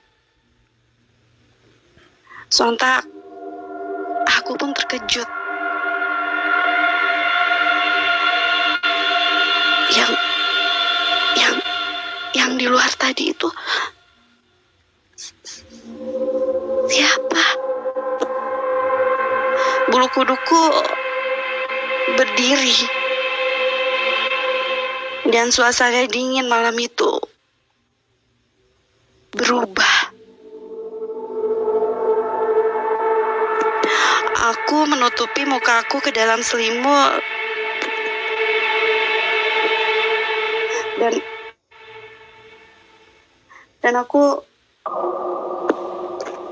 Sontak, 2.50 3.06
aku 4.26 4.58
pun 4.58 4.74
terkejut. 4.74 5.22
Yang 9.94 10.10
yang 11.38 11.54
yang 12.34 12.50
di 12.58 12.66
luar 12.66 12.90
tadi 12.98 13.30
itu 13.30 13.46
siapa? 16.90 17.44
Bulu 19.94 20.10
kuduku 20.10 20.62
berdiri 22.18 22.97
dan 25.28 25.52
suasana 25.52 26.08
dingin 26.08 26.48
malam 26.48 26.72
itu 26.80 27.20
berubah. 29.36 30.16
Aku 34.48 34.88
menutupi 34.88 35.44
mukaku 35.44 36.00
ke 36.00 36.10
dalam 36.16 36.40
selimut 36.40 37.20
dan 40.98 41.14
dan 43.84 43.94
aku 44.00 44.40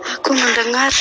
aku 0.04 0.30
mendengar 0.36 0.92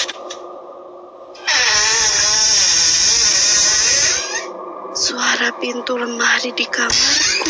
suara 4.95 5.51
pintu 5.65 5.97
lemari 5.97 6.53
di 6.53 6.61
kamarku. 6.69 7.49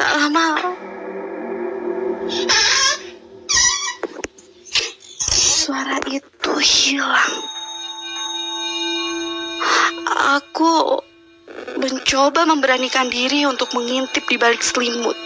Tak 0.00 0.10
lama 0.16 0.72
suara 5.28 6.00
itu 6.08 6.52
hilang. 6.64 7.36
Aku 10.40 11.04
mencoba 11.76 12.48
memberanikan 12.48 13.12
diri 13.12 13.44
untuk 13.44 13.76
mengintip 13.76 14.24
di 14.24 14.40
balik 14.40 14.64
selimut. 14.64 15.25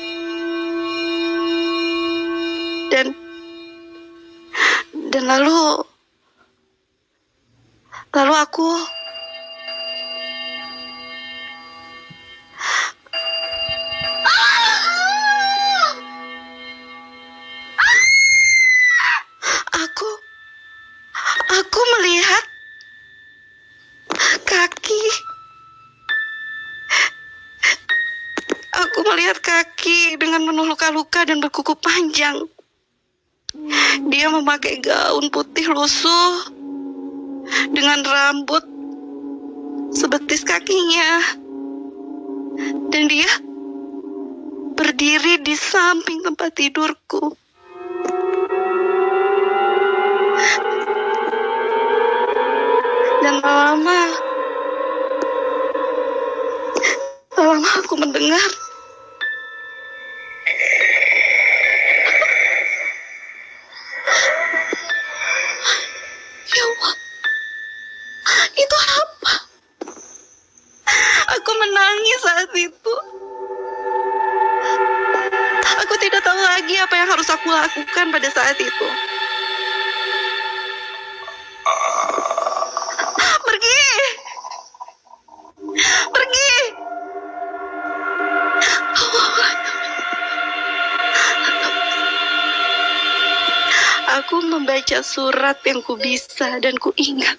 Ku 95.91 95.99
bisa 95.99 96.63
dan 96.63 96.79
ku 96.79 96.95
ingat. 96.95 97.35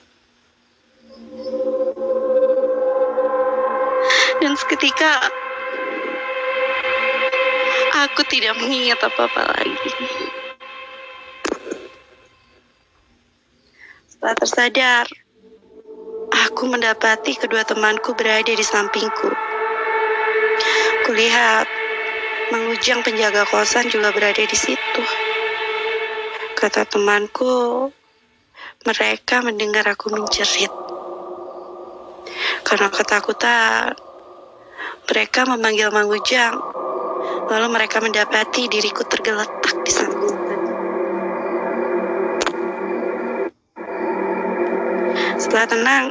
Dan 4.44 4.60
seketika 4.60 5.24
aku 7.96 8.28
tidak 8.28 8.60
mengingat 8.60 9.00
apa-apa 9.00 9.56
lagi. 9.56 9.92
Setelah 14.12 14.36
tersadar, 14.36 15.08
aku 16.52 16.68
mendapati 16.68 17.40
kedua 17.40 17.64
temanku 17.64 18.12
berada 18.20 18.52
di 18.52 18.66
sampingku. 18.68 19.32
Kulihat 21.08 21.72
Mang 22.52 22.68
Ujang 22.68 23.00
penjaga 23.00 23.48
kosan 23.48 23.88
juga 23.88 24.12
berada 24.12 24.44
di 24.44 24.58
situ. 24.60 25.04
Kata 26.60 26.84
temanku, 26.84 27.96
mereka 28.82 29.46
mendengar 29.46 29.86
aku 29.86 30.10
menjerit. 30.10 30.74
Karena 32.66 32.90
ketakutan, 32.90 33.94
mereka 35.06 35.46
memanggil 35.46 35.94
Mang 35.94 36.10
Ujang. 36.10 36.58
Lalu 37.52 37.68
mereka 37.70 38.02
mendapati 38.02 38.66
diriku 38.66 39.06
tergeletak 39.06 39.76
di 39.86 39.92
samping. 39.92 40.38
Setelah 45.38 45.68
tenang, 45.70 46.06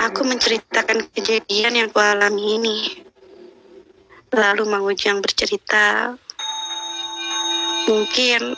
aku 0.00 0.20
menceritakan 0.24 1.08
kejadian 1.12 1.84
yang 1.84 1.88
kualami 1.92 2.60
ini. 2.60 2.76
Lalu 4.32 4.62
Mang 4.68 4.88
Ujang 4.88 5.20
bercerita, 5.20 6.16
mungkin 7.88 8.56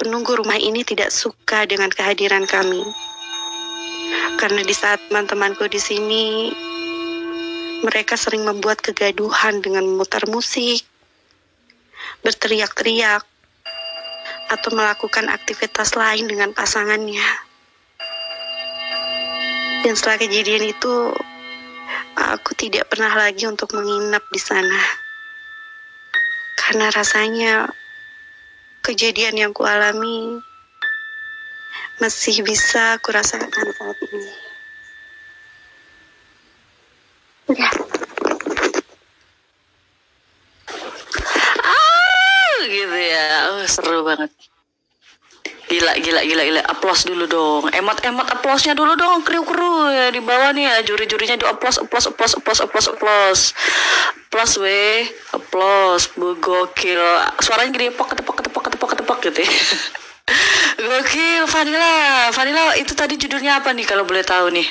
penunggu 0.00 0.40
rumah 0.40 0.56
ini 0.56 0.84
tidak 0.84 1.12
suka 1.12 1.33
dengan 1.62 1.94
kehadiran 1.94 2.42
kami. 2.50 2.82
Karena 4.34 4.66
di 4.66 4.74
saat 4.74 4.98
teman-temanku 5.06 5.70
di 5.70 5.78
sini, 5.78 6.50
mereka 7.86 8.18
sering 8.18 8.42
membuat 8.42 8.82
kegaduhan 8.82 9.62
dengan 9.62 9.86
memutar 9.86 10.26
musik, 10.26 10.82
berteriak-teriak, 12.26 13.22
atau 14.50 14.70
melakukan 14.74 15.30
aktivitas 15.30 15.94
lain 15.94 16.26
dengan 16.26 16.50
pasangannya. 16.50 17.22
Dan 19.86 19.94
setelah 19.94 20.18
kejadian 20.18 20.74
itu, 20.74 21.14
aku 22.16 22.50
tidak 22.58 22.90
pernah 22.90 23.12
lagi 23.12 23.44
untuk 23.46 23.70
menginap 23.76 24.24
di 24.32 24.40
sana. 24.40 24.80
Karena 26.56 26.88
rasanya 26.88 27.68
kejadian 28.80 29.36
yang 29.36 29.52
kualami 29.52 30.40
masih 32.02 32.42
bisa 32.42 32.98
kurasakan 33.02 33.68
saat 33.70 33.98
ini. 34.10 34.32
Udah. 37.44 37.72
Ah, 41.60 42.56
gitu 42.66 42.96
ya. 42.98 43.26
Oh, 43.52 43.64
seru 43.68 44.00
banget. 44.02 44.32
Gila, 45.64 45.96
gila, 46.00 46.20
gila, 46.24 46.42
gila. 46.44 46.62
Aplos 46.68 47.04
dulu 47.08 47.24
dong. 47.24 47.64
Emot-emot 47.72 48.28
aplosnya 48.28 48.76
dulu 48.76 48.96
dong. 48.96 49.24
Kru-kru 49.24 49.88
ya 49.90 50.12
di 50.12 50.20
bawah 50.20 50.52
nih 50.52 50.64
ya. 50.68 50.74
Juri-jurinya 50.84 51.36
di 51.40 51.46
aplos, 51.48 51.80
aplos, 51.80 52.04
aplos, 52.08 52.32
aplos, 52.36 52.58
aplos, 52.60 52.86
aplos. 52.92 53.40
Aplos 54.28 54.52
weh. 54.60 55.08
Aplos. 55.32 56.02
Gokil. 56.16 57.02
Suaranya 57.40 57.72
gede 57.74 57.92
pok, 57.96 58.12
ketepok, 58.12 58.34
ketepok, 58.40 58.62
ketepok, 58.68 58.88
ketepok 58.92 59.18
gitu 59.24 59.40
ya. 59.44 59.52
Gokil, 60.84 61.42
Vanilla. 61.48 62.28
Vanilla 62.30 62.64
itu 62.76 62.92
tadi 62.92 63.16
judulnya 63.16 63.58
apa 63.64 63.72
nih 63.72 63.86
kalau 63.88 64.04
boleh 64.04 64.22
tahu 64.22 64.52
nih? 64.52 64.68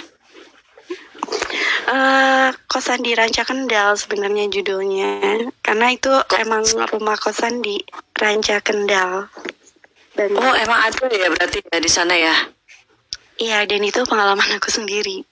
Eh, 1.84 2.50
kosan 2.72 3.04
di 3.04 3.12
Ranca 3.12 3.44
Kendal 3.44 4.00
sebenarnya 4.00 4.48
judulnya 4.48 5.52
karena 5.60 5.92
itu 5.92 6.10
emang 6.40 6.64
rumah 6.94 7.20
kosan 7.20 7.60
di 7.60 7.84
Ranca 8.16 8.64
Kendal 8.64 9.28
dan 10.16 10.30
Oh, 10.38 10.54
emang 10.56 10.80
ada 10.80 11.06
ya 11.12 11.28
berarti 11.28 11.60
ya 11.60 11.80
di 11.84 11.92
sana 11.92 12.16
ya? 12.16 12.36
iya 13.36 13.66
dan 13.68 13.84
itu 13.84 14.00
pengalaman 14.08 14.46
aku 14.56 14.72
sendiri 14.72 15.26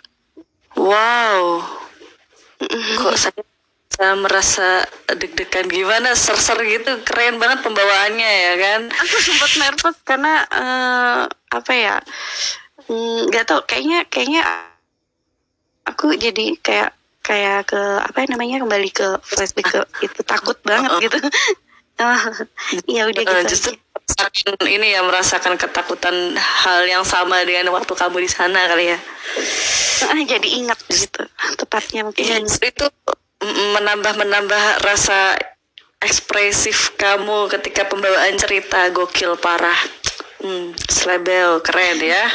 Wow. 0.75 1.63
Kok 2.99 3.15
saya, 3.19 3.43
saya 3.91 4.15
merasa 4.15 4.87
deg-degan 5.11 5.67
gimana, 5.67 6.15
ser-ser 6.15 6.57
gitu, 6.63 7.03
keren 7.03 7.37
banget 7.37 7.59
pembawaannya 7.61 8.31
ya 8.31 8.53
kan? 8.57 8.81
aku 8.87 9.17
sempat 9.19 9.51
nervous 9.59 9.97
karena 10.07 10.33
eh, 10.47 11.21
apa 11.51 11.73
ya 11.75 11.95
mm, 12.87 13.29
nggak 13.29 13.43
tau 13.45 13.61
kayaknya 13.67 14.07
kayaknya 14.07 14.41
aku 15.85 16.15
jadi 16.15 16.55
kayak 16.63 16.95
kayak 17.21 17.69
ke 17.69 17.77
apa 17.77 18.17
ya 18.25 18.27
namanya 18.33 18.57
kembali 18.65 18.89
ke 18.89 19.07
flashback 19.21 19.67
ke 19.69 19.79
itu 20.01 20.21
takut 20.25 20.57
banget 20.65 20.89
gitu. 21.09 21.17
Ya 22.89 23.05
udah 23.05 23.21
Eh, 23.21 23.45
gitu 23.45 23.45
justru 23.53 23.71
merasakan 23.93 24.57
ini 24.65 24.97
ya 24.97 25.05
merasakan 25.05 25.53
ketakutan 25.53 26.33
hal 26.33 26.81
yang 26.89 27.05
sama 27.05 27.45
dengan 27.45 27.69
waktu 27.77 27.93
kamu 27.93 28.25
di 28.25 28.29
sana 28.31 28.57
kali 28.73 28.89
ya. 28.89 28.97
Ah, 30.09 30.17
jadi 30.25 30.47
ingat 30.49 30.81
gitu 30.89 31.21
tepatnya 31.61 32.01
mungkin. 32.01 32.41
Justru 32.41 32.73
itu 32.73 32.85
menambah 33.41 34.13
menambah 34.21 34.63
rasa 34.85 35.33
ekspresif 36.01 36.97
kamu 36.97 37.49
ketika 37.57 37.85
pembawaan 37.89 38.37
cerita 38.37 38.89
gokil 38.93 39.37
parah. 39.37 39.77
Hmm, 40.41 40.73
slebel 40.89 41.61
keren 41.61 42.01
ya. 42.01 42.25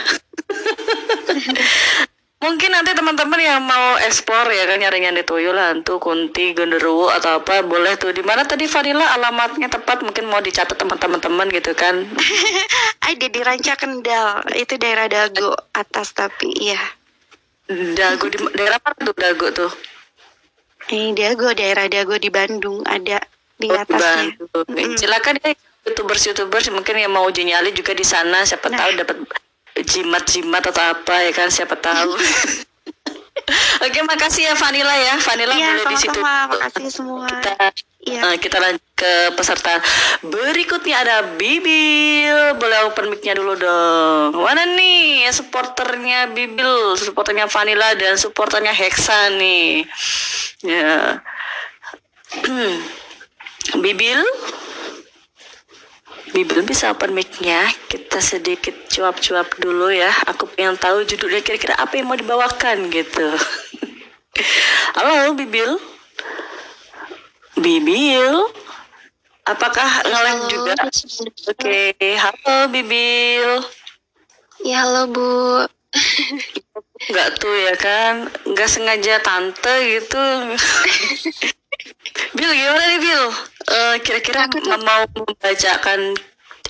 Mungkin 2.36 2.68
nanti 2.68 2.92
teman-teman 2.92 3.40
yang 3.40 3.64
mau 3.64 3.96
explore 4.06 4.52
ya 4.52 4.68
kan 4.68 4.78
nyari-nyari 4.78 5.24
tuyul 5.26 5.56
hantu, 5.56 5.98
kunti, 5.98 6.54
genderuwo 6.54 7.10
atau 7.10 7.42
apa 7.42 7.64
boleh 7.64 7.96
tuh 7.98 8.12
di 8.12 8.20
mana 8.22 8.44
tadi 8.44 8.68
Vanilla 8.68 9.08
alamatnya 9.16 9.66
tepat 9.66 10.04
mungkin 10.04 10.28
mau 10.30 10.38
dicatat 10.38 10.76
teman-teman 10.76 11.48
gitu 11.50 11.72
kan. 11.74 12.06
ada 13.08 13.26
di 13.26 13.40
Ranca 13.40 13.74
Kendal 13.74 14.44
itu 14.54 14.76
daerah 14.78 15.08
Dago 15.08 15.56
atas 15.74 16.12
tapi 16.12 16.52
iya 16.54 16.78
Dago 17.66 18.28
di 18.30 18.38
daerah 18.54 18.78
mana 18.84 19.00
tuh 19.00 19.16
Dago 19.16 19.46
tuh? 19.50 19.95
Ini 20.92 21.16
Dago 21.16 21.50
daerah 21.56 21.90
Dago 21.90 22.14
di 22.18 22.30
Bandung 22.30 22.82
ada 22.86 23.18
di 23.56 23.68
Oh, 23.72 23.78
atasnya 23.80 24.36
Bandung. 24.38 24.94
Silakan 24.94 25.34
ya 25.42 25.52
youtubers 25.86 26.22
youtubers 26.26 26.66
mungkin 26.70 26.98
yang 26.98 27.14
mau 27.14 27.26
nyali 27.30 27.70
juga 27.72 27.94
di 27.94 28.04
sana 28.04 28.42
siapa 28.42 28.68
Nah. 28.68 28.78
tahu 28.78 28.90
dapat 29.00 29.16
jimat-jimat 29.76 30.62
atau 30.72 30.84
apa 30.94 31.14
ya 31.26 31.32
kan 31.32 31.48
siapa 31.48 31.76
tahu. 31.78 32.16
Oke 33.86 34.00
makasih 34.02 34.50
ya 34.50 34.54
Vanilla 34.58 34.94
ya. 34.96 35.14
Vanilla 35.22 35.54
iya 35.54 35.78
boleh 35.78 35.86
di 35.86 35.96
situ. 35.96 36.18
makasih 36.18 36.90
semua. 36.90 37.26
Kita 37.30 37.52
eh, 38.06 38.36
kita 38.42 38.56
lanjut 38.58 38.84
ke 38.98 39.12
peserta 39.38 39.78
berikutnya. 40.26 40.96
Ada 41.06 41.16
Bibil. 41.38 42.58
Boleh 42.58 42.78
open 42.90 43.14
mic-nya 43.14 43.38
dulu 43.38 43.54
dong. 43.54 44.42
Mana 44.42 44.66
nih 44.66 45.30
supporternya 45.30 46.34
Bibil? 46.34 46.98
Supporternya 46.98 47.46
Vanilla 47.46 47.94
dan 47.94 48.18
supporternya 48.18 48.74
Hexa 48.74 49.30
nih. 49.38 49.86
Ya. 50.66 51.22
Bibil 53.78 54.20
Bibil 56.36 56.68
bisa 56.68 56.92
open 56.92 57.16
mic-nya. 57.16 57.64
Kita 57.88 58.20
sedikit 58.20 58.76
cuap-cuap 58.92 59.56
dulu 59.56 59.88
ya. 59.88 60.12
Aku 60.28 60.44
pengen 60.52 60.76
tahu 60.76 61.00
judulnya 61.08 61.40
kira-kira 61.40 61.72
apa 61.80 61.96
yang 61.96 62.12
mau 62.12 62.18
dibawakan 62.20 62.92
gitu. 62.92 63.24
Halo 65.00 65.32
Bibil. 65.32 65.80
Bibil? 67.56 68.52
Apakah 69.48 70.04
Halo, 70.04 70.44
juga? 70.52 70.76
Oke 71.48 71.96
halo 72.20 72.68
Bibil. 72.68 73.64
Ya 74.60 74.84
halo 74.84 75.08
Bu. 75.08 75.64
nggak 77.16 77.28
tuh 77.40 77.56
ya 77.64 77.74
kan? 77.80 78.28
Nggak 78.44 78.68
sengaja 78.68 79.24
tante 79.24 79.74
gitu 79.88 80.20
Bil 82.36 82.50
gimana 82.52 82.84
nih 82.92 83.00
Bil 83.00 83.24
Eh, 83.66 83.96
kira-kira 84.06 84.46
mau 84.78 85.02
membacakan 85.10 86.14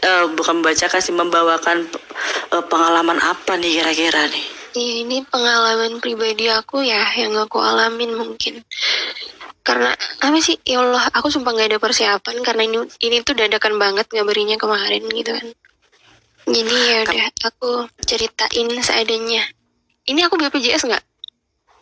eh, 0.00 0.24
bukan 0.32 0.54
membacakan 0.64 1.00
sih 1.00 1.12
membawakan 1.12 1.84
eh, 2.52 2.64
pengalaman 2.72 3.20
apa 3.20 3.60
nih 3.60 3.84
kira-kira 3.84 4.24
nih 4.32 4.56
Ya, 4.76 4.92
ini 5.00 5.24
pengalaman 5.24 6.04
pribadi 6.04 6.52
aku 6.52 6.84
ya 6.84 7.00
yang 7.16 7.32
aku 7.40 7.56
alamin 7.64 8.12
mungkin. 8.12 8.60
Karena 9.64 9.96
apa 10.20 10.36
sih 10.36 10.60
ya 10.68 10.84
Allah 10.84 11.08
aku 11.16 11.32
sumpah 11.32 11.56
nggak 11.56 11.72
ada 11.72 11.80
persiapan 11.80 12.44
karena 12.44 12.68
ini 12.68 12.78
ini 13.00 13.24
tuh 13.24 13.32
dadakan 13.32 13.80
banget 13.80 14.04
ngabarinya 14.12 14.60
kemarin 14.60 15.00
gitu 15.08 15.32
kan. 15.32 15.48
Jadi 16.44 16.76
ya 16.92 16.98
udah 17.08 17.24
aku 17.48 17.88
ceritain 18.04 18.68
seadanya. 18.84 19.48
Ini 20.04 20.28
aku 20.28 20.36
BPJS 20.36 20.92
nggak? 20.92 21.04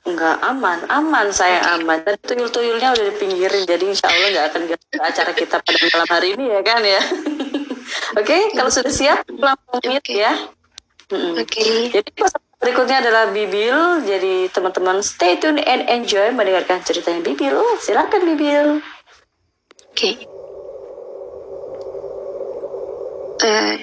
Nggak 0.04 0.36
aman, 0.44 0.78
aman 0.92 1.26
saya 1.32 1.64
aman. 1.80 2.04
Dan 2.04 2.20
tuyul-tuyulnya 2.20 2.92
udah 2.92 3.04
dipinggirin, 3.08 3.64
jadi 3.64 3.84
insya 3.88 4.12
Allah 4.12 4.28
nggak 4.36 4.46
akan 4.52 4.62
ganggu 4.68 5.00
acara 5.00 5.32
kita 5.32 5.56
pada 5.64 5.78
malam 5.80 6.08
hari 6.12 6.28
ini 6.36 6.44
ya 6.52 6.60
kan 6.60 6.82
ya. 6.84 7.02
Oke, 8.20 8.36
kalau 8.52 8.68
sudah 8.68 8.92
siap 8.92 9.24
langsung 9.32 9.80
mute 9.80 10.04
Oke. 10.04 10.12
ya. 10.12 10.32
Oke. 11.40 11.88
Jadi 11.88 12.08
peserta 12.12 12.44
berikutnya 12.60 13.00
adalah 13.00 13.32
Bibil. 13.32 14.04
Jadi 14.04 14.48
teman-teman 14.52 15.00
stay 15.00 15.40
tune 15.40 15.60
and 15.60 15.88
enjoy 15.88 16.28
mendengarkan 16.36 16.84
ceritanya 16.84 17.24
Bibil. 17.24 17.56
Silakan 17.80 18.22
Bibil. 18.28 18.84
Oke. 19.92 20.10
Eh, 23.44 23.76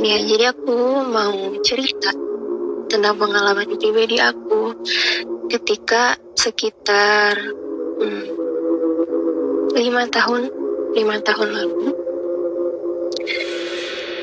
ini 0.00 0.08
ya, 0.08 0.18
jadi 0.24 0.44
aku 0.56 1.04
mau 1.04 1.36
cerita 1.60 2.12
tentang 2.94 3.18
pengalaman 3.18 3.66
pribadi 3.74 4.22
aku. 4.22 4.70
Ketika 5.50 6.14
sekitar 6.38 7.34
hmm, 7.98 8.26
lima 9.74 10.06
tahun 10.06 10.46
lima 10.94 11.18
tahun 11.26 11.48
lalu 11.50 11.90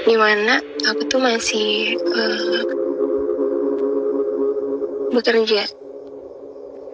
di 0.02 0.16
mana 0.16 0.64
aku 0.88 1.02
tuh 1.12 1.22
masih 1.22 2.00
eh, 2.00 2.64
bekerja 5.12 5.68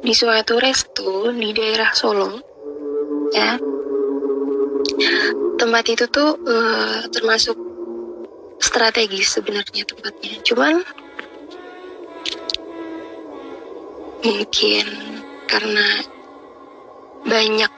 di 0.01 0.13
suatu 0.17 0.57
resto 0.57 1.29
di 1.29 1.53
daerah 1.53 1.93
Solo 1.93 2.29
ya. 3.31 3.61
Tempat 5.57 5.85
itu 5.93 6.05
tuh 6.09 6.41
eh, 6.41 7.05
termasuk 7.13 7.57
strategis 8.57 9.37
sebenarnya 9.37 9.85
tempatnya. 9.85 10.41
Cuman 10.41 10.81
mungkin 14.23 14.85
karena 15.45 15.87
banyak 17.27 17.71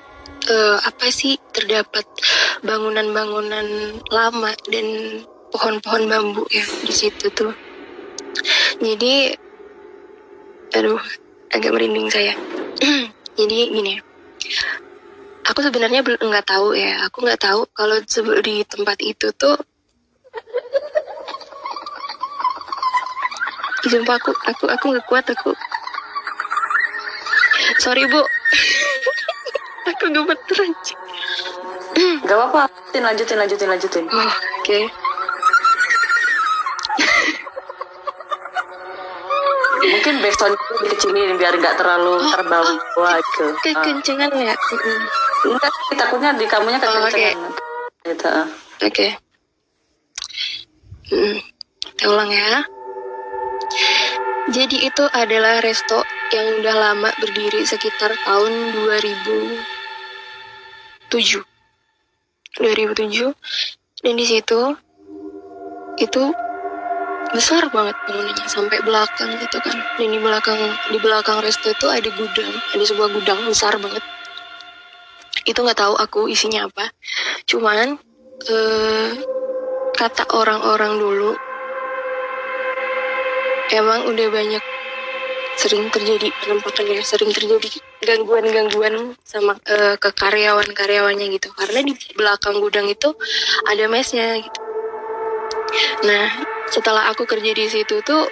eh, 0.50 0.78
apa 0.80 1.06
sih 1.12 1.36
terdapat 1.52 2.06
bangunan-bangunan 2.62 4.00
lama 4.12 4.52
dan 4.68 4.88
pohon-pohon 5.50 6.06
bambu 6.08 6.44
ya 6.52 6.66
di 6.86 6.94
situ 6.94 7.28
tuh. 7.34 7.54
Jadi 8.80 9.34
aduh 10.76 11.02
agak 11.50 11.74
merinding 11.74 12.08
saya. 12.12 12.38
Jadi 13.40 13.58
gini 13.72 14.10
aku 15.50 15.66
sebenarnya 15.66 16.06
belum 16.06 16.30
nggak 16.30 16.46
tahu 16.46 16.78
ya 16.78 17.10
aku 17.10 17.26
nggak 17.26 17.42
tahu 17.42 17.66
kalau 17.74 17.98
di 18.46 18.62
tempat 18.70 19.02
itu 19.02 19.34
tuh 19.34 19.58
Ih, 23.80 23.90
sumpah 23.96 24.20
aku 24.20 24.32
aku 24.46 24.66
aku 24.70 24.86
nggak 24.94 25.08
kuat 25.10 25.26
aku 25.32 25.56
sorry 27.78 28.04
bu 28.06 28.22
aku 29.86 30.06
gemeter 30.10 30.58
aja 30.60 30.96
Gak 32.00 32.32
apa-apa, 32.32 32.70
lanjutin, 32.96 33.36
lanjutin, 33.36 33.68
lanjutin, 33.68 33.68
lanjutin. 33.68 34.06
oh, 34.08 34.32
oke 34.62 34.80
Mungkin 39.80 40.16
backsound 40.22 40.56
dikecilin 40.82 41.40
biar 41.40 41.56
nggak 41.56 41.76
terlalu 41.76 42.20
terbawa 42.30 43.16
gitu. 43.18 43.46
kekencengan 43.64 44.30
ya 44.32 44.54
Mm-mm. 44.54 45.00
Enggak, 45.50 45.72
takutnya 45.96 46.30
di 46.36 46.46
kamunya 46.46 46.78
Oh, 46.78 47.00
oke. 47.00 47.10
kekencengan. 47.10 47.52
Gitu. 48.06 48.28
ah. 48.28 48.48
Oke. 48.80 49.08
Hmm, 51.10 51.38
kita 51.82 52.06
ulang 52.06 52.30
ya. 52.30 52.64
Jadi 54.50 54.78
itu 54.84 55.04
adalah 55.10 55.58
resto 55.60 56.04
yang 56.30 56.62
udah 56.62 56.76
lama 56.78 57.10
berdiri 57.18 57.66
sekitar 57.66 58.14
tahun 58.26 58.74
2007. 58.74 61.42
2007 62.60 63.34
dan 64.00 64.16
di 64.16 64.26
situ 64.26 64.76
itu 66.00 66.24
besar 67.30 67.70
banget 67.70 67.94
bangunannya 68.10 68.48
sampai 68.50 68.82
belakang 68.82 69.38
gitu 69.38 69.60
kan. 69.62 69.78
Dan 69.98 70.12
di 70.14 70.20
belakang 70.22 70.58
di 70.90 70.98
belakang 70.98 71.42
resto 71.42 71.70
itu 71.70 71.88
ada 71.90 72.10
gudang 72.14 72.54
ada 72.74 72.84
sebuah 72.86 73.10
gudang 73.14 73.46
besar 73.46 73.78
banget. 73.82 74.04
Itu 75.46 75.62
nggak 75.66 75.78
tahu 75.78 75.96
aku 75.98 76.30
isinya 76.30 76.66
apa. 76.70 76.90
Cuman 77.46 77.98
eh, 78.50 79.10
kata 79.98 80.24
orang-orang 80.32 80.96
dulu 80.96 81.36
emang 83.70 84.10
udah 84.10 84.28
banyak 84.34 84.64
sering 85.60 85.92
terjadi 85.92 86.32
penampakannya 86.40 87.04
sering 87.04 87.36
terjadi 87.36 87.68
gangguan-gangguan 88.00 89.20
sama 89.28 89.60
eh, 89.68 90.00
ke 90.00 90.16
karyawan-karyawannya 90.16 91.36
gitu. 91.36 91.52
Karena 91.52 91.84
di 91.84 91.92
belakang 92.16 92.64
gudang 92.64 92.88
itu 92.88 93.12
ada 93.68 93.84
mesnya 93.92 94.40
gitu. 94.40 94.60
Nah 96.08 96.48
setelah 96.72 97.12
aku 97.12 97.28
kerja 97.28 97.52
di 97.52 97.68
situ 97.68 98.00
tuh 98.08 98.24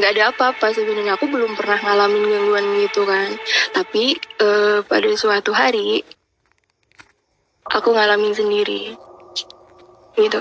nggak 0.00 0.10
ada 0.16 0.32
apa-apa 0.32 0.72
sebenarnya. 0.72 1.20
Aku 1.20 1.28
belum 1.28 1.60
pernah 1.60 1.76
ngalamin 1.76 2.24
gangguan 2.24 2.66
gitu 2.80 3.04
kan. 3.04 3.28
Tapi 3.76 4.16
eh, 4.40 4.80
pada 4.80 5.10
suatu 5.20 5.52
hari 5.52 6.00
aku 7.68 7.92
ngalamin 7.92 8.32
sendiri. 8.32 8.96
Gitu. 10.16 10.40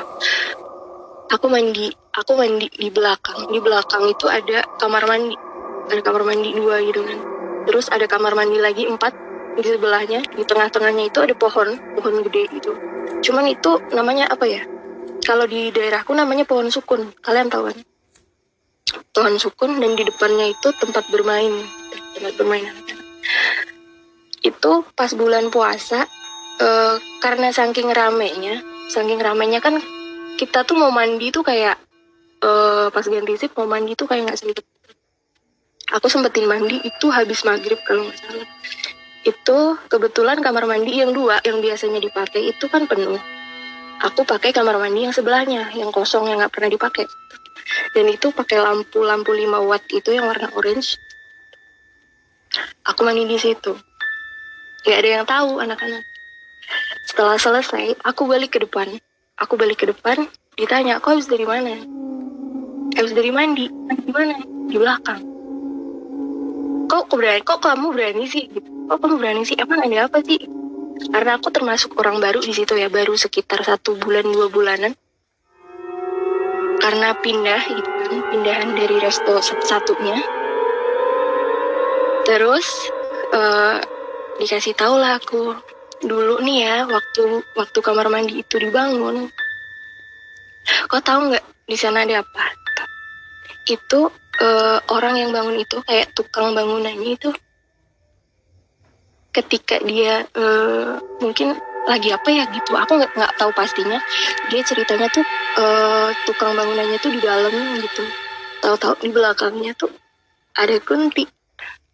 Aku 1.27 1.51
mandi 1.51 1.91
aku 2.15 2.39
mandi 2.39 2.71
di 2.71 2.87
belakang. 2.87 3.51
Di 3.51 3.59
belakang 3.59 4.07
itu 4.07 4.31
ada 4.31 4.63
kamar 4.79 5.03
mandi 5.11 5.51
ada 5.89 6.01
kamar 6.03 6.23
mandi 6.27 6.55
dua 6.55 6.79
gitu 6.83 7.01
kan. 7.03 7.19
Terus 7.63 7.87
ada 7.91 8.05
kamar 8.07 8.35
mandi 8.35 8.59
lagi 8.59 8.87
empat 8.87 9.13
di 9.53 9.63
sebelahnya 9.63 10.23
di 10.33 10.43
tengah-tengahnya 10.43 11.09
itu 11.09 11.19
ada 11.23 11.35
pohon 11.35 11.75
pohon 11.95 12.15
gede 12.27 12.43
gitu. 12.59 12.71
Cuman 13.23 13.47
itu 13.47 13.79
namanya 13.95 14.31
apa 14.31 14.45
ya? 14.47 14.61
Kalau 15.23 15.47
di 15.47 15.71
daerahku 15.71 16.11
namanya 16.11 16.43
pohon 16.43 16.67
sukun. 16.67 17.15
Kalian 17.23 17.47
tahu 17.47 17.71
kan? 17.71 17.77
Pohon 19.15 19.35
sukun 19.39 19.79
dan 19.79 19.95
di 19.95 20.03
depannya 20.03 20.51
itu 20.51 20.69
tempat 20.75 21.07
bermain. 21.07 21.63
Tempat 22.19 22.33
bermain. 22.35 22.67
Itu 24.43 24.83
pas 24.91 25.15
bulan 25.15 25.47
puasa 25.47 26.03
eh, 26.59 26.95
karena 27.23 27.49
saking 27.49 27.89
ramenya 27.89 28.61
saking 28.91 29.17
ramenya 29.17 29.63
kan 29.63 29.79
kita 30.37 30.65
tuh 30.67 30.77
mau 30.77 30.91
mandi 30.91 31.29
tuh 31.33 31.41
kayak 31.45 31.79
eh, 32.43 32.87
pas 32.91 33.05
ganti 33.05 33.33
sip 33.39 33.55
mau 33.57 33.65
mandi 33.69 33.93
tuh 33.97 34.05
kayak 34.09 34.29
nggak 34.29 34.39
sempet 34.39 34.65
aku 35.93 36.09
sempetin 36.09 36.49
mandi 36.49 36.81
itu 36.81 37.07
habis 37.13 37.45
maghrib 37.45 37.77
kalau 37.85 38.09
nggak 38.09 38.17
salah. 38.17 38.49
Itu 39.23 39.77
kebetulan 39.87 40.41
kamar 40.41 40.65
mandi 40.65 40.99
yang 40.99 41.13
dua 41.13 41.39
yang 41.45 41.61
biasanya 41.61 42.01
dipakai 42.01 42.49
itu 42.49 42.65
kan 42.67 42.89
penuh. 42.89 43.21
Aku 44.03 44.25
pakai 44.25 44.51
kamar 44.51 44.81
mandi 44.81 45.05
yang 45.05 45.13
sebelahnya 45.13 45.69
yang 45.77 45.93
kosong 45.93 46.27
yang 46.27 46.41
nggak 46.41 46.51
pernah 46.51 46.73
dipakai. 46.73 47.05
Dan 47.93 48.09
itu 48.09 48.33
pakai 48.33 48.59
lampu 48.59 49.05
lampu 49.05 49.31
5 49.31 49.69
watt 49.69 49.85
itu 49.93 50.09
yang 50.11 50.27
warna 50.27 50.49
orange. 50.57 50.97
Aku 52.89 53.05
mandi 53.05 53.29
di 53.29 53.37
situ. 53.37 53.77
Nggak 54.83 54.97
ada 54.97 55.09
yang 55.21 55.25
tahu 55.29 55.51
anak-anak. 55.61 56.03
Setelah 57.07 57.37
selesai 57.37 58.01
aku 58.03 58.27
balik 58.27 58.57
ke 58.57 58.59
depan. 58.65 58.89
Aku 59.39 59.55
balik 59.55 59.85
ke 59.85 59.87
depan 59.87 60.25
ditanya 60.57 60.99
kok 60.99 61.15
habis 61.15 61.29
dari 61.29 61.45
mana? 61.47 61.79
Habis 62.93 63.13
dari 63.15 63.31
mandi 63.31 63.65
di 64.03 64.11
mana? 64.11 64.37
Di 64.67 64.77
belakang 64.77 65.32
kok 66.93 67.09
kok 67.09 67.17
berani 67.17 67.41
kok 67.41 67.57
kamu 67.57 67.89
berani 67.89 68.25
sih? 68.29 68.45
Gitu. 68.53 68.69
Kok 68.85 68.97
kamu 69.01 69.15
berani 69.17 69.41
sih? 69.49 69.57
Emang 69.57 69.81
ada 69.81 70.05
apa 70.05 70.21
sih? 70.21 70.37
Karena 71.09 71.41
aku 71.41 71.49
termasuk 71.49 71.97
orang 71.97 72.21
baru 72.21 72.37
di 72.37 72.53
situ 72.53 72.77
ya 72.77 72.85
baru 72.85 73.17
sekitar 73.17 73.65
satu 73.65 73.97
bulan 73.97 74.29
dua 74.29 74.45
bulanan. 74.53 74.93
Karena 76.77 77.17
pindah 77.17 77.61
gitu 77.65 77.89
kan 77.89 78.13
pindahan 78.29 78.69
dari 78.77 79.01
resto 79.01 79.41
satu-satunya 79.41 80.21
terus 82.23 82.67
eh, 83.35 83.77
dikasih 84.39 84.73
tahu 84.77 84.95
lah 84.95 85.19
aku 85.19 85.57
dulu 86.03 86.39
nih 86.39 86.57
ya 86.67 86.77
waktu 86.87 87.41
waktu 87.57 87.79
kamar 87.81 88.07
mandi 88.13 88.45
itu 88.45 88.61
dibangun. 88.61 89.33
Kau 90.87 91.01
tahu 91.01 91.33
nggak 91.33 91.45
di 91.65 91.77
sana 91.79 92.05
ada 92.05 92.21
apa? 92.21 92.45
Itu 93.65 94.11
eh, 94.41 94.79
orang 94.89 95.15
yang 95.19 95.29
bangun 95.29 95.61
itu 95.61 95.77
kayak 95.85 96.09
tukang 96.17 96.57
bangunannya 96.57 97.13
itu 97.13 97.29
ketika 99.33 99.81
dia 99.81 100.25
eh, 100.33 100.93
mungkin 101.21 101.57
lagi 101.83 102.15
apa 102.15 102.31
ya 102.31 102.47
gitu 102.47 102.79
aku 102.79 102.95
nggak 102.95 103.11
nggak 103.11 103.33
tahu 103.35 103.51
pastinya 103.51 103.99
dia 104.47 104.61
ceritanya 104.63 105.09
tuh 105.11 105.25
eh, 105.59 106.09
tukang 106.23 106.55
bangunannya 106.55 106.97
tuh 107.01 107.11
di 107.11 107.19
dalam 107.21 107.51
gitu. 107.81 108.03
Tahu-tahu 108.63 109.03
di 109.03 109.09
belakangnya 109.11 109.75
tuh 109.75 109.91
ada 110.55 110.77
kunti 110.79 111.27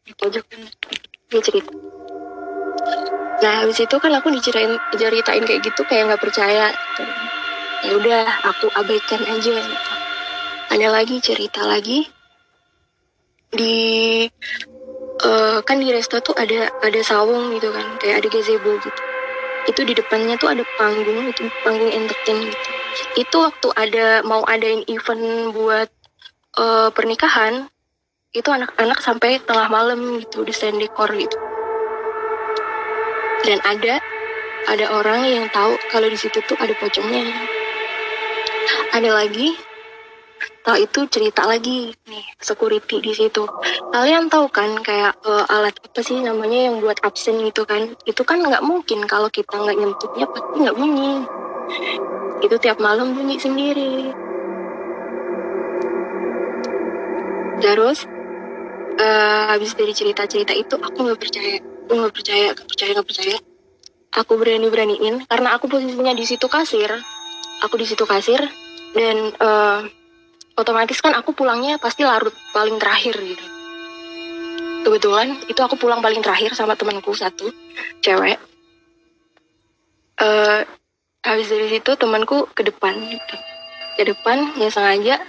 di 0.05 0.11
pojokan 0.13 0.69
dia 1.31 1.41
cerita. 1.41 1.73
Nah 3.39 3.53
habis 3.63 3.79
itu 3.79 3.95
kan 3.97 4.11
aku 4.13 4.29
diceritain 4.35 4.77
ceritain 4.93 5.43
kayak 5.47 5.61
gitu 5.65 5.81
kayak 5.87 6.13
nggak 6.13 6.21
percaya. 6.21 6.69
Gitu. 6.69 7.03
ya 7.79 7.95
udah 7.95 8.23
aku 8.43 8.67
abaikan 8.75 9.23
aja. 9.23 9.55
Ada 10.69 10.87
lagi 10.91 11.17
cerita 11.23 11.63
lagi 11.63 12.18
di 13.49 14.27
eh, 15.19 15.57
kan 15.65 15.77
di 15.81 15.89
resto 15.89 16.21
tuh 16.21 16.37
ada 16.37 16.69
ada 16.85 16.99
sawung 17.01 17.57
gitu 17.57 17.73
kan 17.73 17.85
kayak 17.97 18.23
ada 18.23 18.27
gazebo 18.29 18.77
gitu. 18.81 19.01
Itu 19.67 19.81
di 19.85 19.93
depannya 19.93 20.37
tuh 20.37 20.53
ada 20.53 20.63
panggung 20.77 21.29
itu 21.29 21.49
panggung 21.65 21.89
entertain 21.89 22.49
gitu. 22.49 22.69
Itu 23.17 23.35
waktu 23.45 23.67
ada 23.75 24.07
mau 24.25 24.45
adain 24.45 24.85
event 24.85 25.53
buat 25.53 25.89
eh, 26.57 26.89
pernikahan 26.93 27.69
itu 28.29 28.49
anak-anak 28.53 29.01
sampai 29.01 29.41
tengah 29.41 29.67
malam 29.73 30.21
gitu 30.21 30.45
desain 30.45 30.77
dekor 30.77 31.09
gitu. 31.17 31.37
Dan 33.45 33.57
ada 33.65 33.97
ada 34.69 34.85
orang 34.93 35.25
yang 35.25 35.45
tahu 35.49 35.73
kalau 35.89 36.05
di 36.05 36.17
situ 36.19 36.37
tuh 36.45 36.57
ada 36.61 36.75
pocongnya. 36.77 37.25
Ada 38.93 39.09
lagi 39.09 39.68
tahu 40.63 40.77
itu 40.85 40.99
cerita 41.09 41.47
lagi 41.47 41.91
nih 42.07 42.25
security 42.39 43.01
di 43.01 43.11
situ. 43.15 43.43
Kalian 43.89 44.29
tahu 44.29 44.47
kan 44.51 44.79
kayak 44.85 45.17
eh, 45.25 45.45
alat 45.53 45.75
apa 45.79 45.99
sih 46.05 46.19
namanya 46.21 46.69
yang 46.69 46.75
buat 46.83 46.99
absen 47.01 47.41
gitu 47.43 47.65
kan? 47.65 47.95
Itu 48.05 48.21
kan 48.21 48.43
nggak 48.43 48.63
mungkin 48.63 49.07
kalau 49.09 49.27
kita 49.31 49.55
nggak 49.55 49.77
nyentuhnya 49.77 50.25
pasti 50.29 50.55
nggak 50.61 50.77
bunyi. 50.77 51.13
Itu 52.45 52.55
tiap 52.61 52.77
malam 52.79 53.17
bunyi 53.17 53.35
sendiri. 53.41 54.13
Terus 57.59 58.07
eh, 58.99 59.43
habis 59.51 59.71
dari 59.75 59.93
cerita-cerita 59.95 60.53
itu 60.55 60.75
aku 60.77 60.97
nggak 61.07 61.19
percaya. 61.19 61.57
Aku 61.89 61.93
nggak 61.97 62.15
percaya 62.15 62.45
nggak 62.53 62.67
percaya 62.69 62.89
nggak 62.93 63.09
percaya. 63.09 63.37
Aku 64.09 64.41
berani 64.41 64.67
beraniin 64.73 65.15
karena 65.29 65.53
aku 65.57 65.69
posisinya 65.69 66.13
di 66.13 66.25
situ 66.25 66.45
kasir. 66.45 66.89
Aku 67.59 67.75
di 67.75 67.83
situ 67.83 68.07
kasir 68.07 68.39
dan 68.95 69.17
eh, 69.35 69.79
otomatis 70.59 70.99
kan 70.99 71.15
aku 71.15 71.31
pulangnya 71.31 71.79
pasti 71.79 72.03
larut 72.03 72.35
paling 72.51 72.75
terakhir 72.75 73.15
gitu. 73.15 73.45
Kebetulan 74.83 75.39
itu 75.47 75.59
aku 75.63 75.79
pulang 75.79 76.03
paling 76.03 76.19
terakhir 76.19 76.51
sama 76.55 76.75
temanku 76.75 77.15
satu 77.15 77.47
cewek. 78.03 78.35
Eh 80.19 80.61
habis 81.23 81.47
dari 81.47 81.67
situ 81.71 81.95
temanku 81.95 82.51
ke 82.51 82.67
depan. 82.67 82.95
Gitu 82.95 83.35
ke 83.99 84.07
depan 84.07 84.55
ya 84.55 84.71
sengaja. 84.71 85.19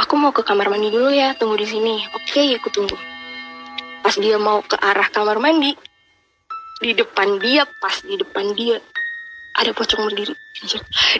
Aku 0.00 0.16
mau 0.16 0.32
ke 0.32 0.40
kamar 0.40 0.72
mandi 0.72 0.88
dulu 0.88 1.12
ya 1.12 1.36
tunggu 1.36 1.60
di 1.60 1.68
sini. 1.68 2.00
Oke 2.16 2.40
aku 2.56 2.72
tunggu. 2.72 2.96
Pas 4.00 4.16
dia 4.16 4.40
mau 4.40 4.64
ke 4.64 4.80
arah 4.80 5.12
kamar 5.12 5.36
mandi 5.36 5.76
di 6.80 6.96
depan 6.96 7.36
dia 7.44 7.68
pas 7.84 8.00
di 8.00 8.16
depan 8.16 8.56
dia 8.56 8.80
ada 9.60 9.76
pocong 9.76 10.08
berdiri. 10.08 10.43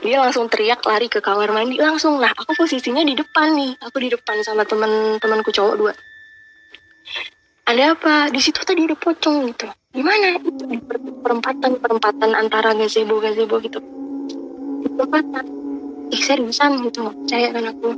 Dia 0.05 0.17
langsung 0.23 0.47
teriak 0.47 0.81
lari 0.87 1.11
ke 1.11 1.19
kamar 1.19 1.51
mandi 1.51 1.79
langsung. 1.79 2.23
Nah 2.23 2.31
aku 2.31 2.55
posisinya 2.55 3.03
di 3.03 3.19
depan 3.19 3.55
nih. 3.59 3.73
Aku 3.83 3.99
di 3.99 4.09
depan 4.11 4.39
sama 4.47 4.63
teman 4.63 5.19
temanku 5.19 5.51
cowok 5.51 5.75
dua. 5.75 5.93
Ada 7.67 7.99
apa? 7.99 8.31
Di 8.31 8.39
situ 8.39 8.63
tadi 8.63 8.87
ada 8.87 8.95
pocong 8.95 9.51
gitu. 9.51 9.67
Gimana 9.95 10.39
itu 10.39 10.65
di 10.69 10.79
per- 10.79 11.01
perempatan 11.01 11.83
perempatan 11.83 12.31
antara 12.37 12.77
gazebo 12.79 13.19
gazebo 13.19 13.59
gitu. 13.59 13.83
Di 14.85 14.89
perempatan 14.95 15.45
ih 16.15 16.23
seriusan 16.23 16.87
gitu. 16.87 17.11
Percaya 17.11 17.51
kan 17.51 17.65
aku? 17.75 17.91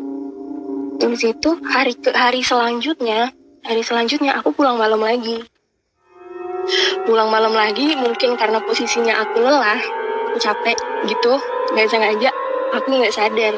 Dari 0.97 1.17
situ 1.21 1.61
hari 1.69 1.93
ke 2.01 2.17
hari 2.17 2.41
selanjutnya 2.41 3.29
hari 3.61 3.85
selanjutnya 3.85 4.41
aku 4.41 4.57
pulang 4.57 4.81
malam 4.81 5.05
lagi. 5.05 5.45
Pulang 7.05 7.29
malam 7.29 7.53
lagi 7.53 7.95
mungkin 7.95 8.35
karena 8.41 8.59
posisinya 8.65 9.23
aku 9.23 9.39
lelah 9.39 10.06
aku 10.37 10.53
capek 10.53 10.77
gitu 11.09 11.33
nggak 11.73 11.89
sengaja 11.89 12.29
aku 12.77 12.93
nggak 12.93 13.17
sadar. 13.17 13.57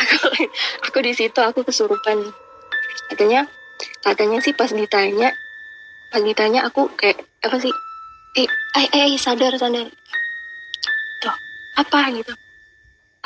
Aku 0.00 0.16
aku 0.88 0.98
di 1.04 1.12
situ 1.12 1.36
aku 1.44 1.60
kesurupan. 1.60 2.24
Katanya 3.12 3.44
katanya 4.00 4.40
sih 4.40 4.56
pas 4.56 4.72
ditanya 4.72 5.28
pas 6.08 6.24
ditanya 6.24 6.64
aku 6.64 6.88
kayak 6.96 7.20
apa 7.44 7.60
sih? 7.60 7.68
Eh 8.40 8.48
eh 8.80 9.12
eh 9.12 9.20
sadar 9.20 9.60
sadar. 9.60 9.92
Tuh 11.20 11.36
apa 11.76 12.16
gitu? 12.16 12.32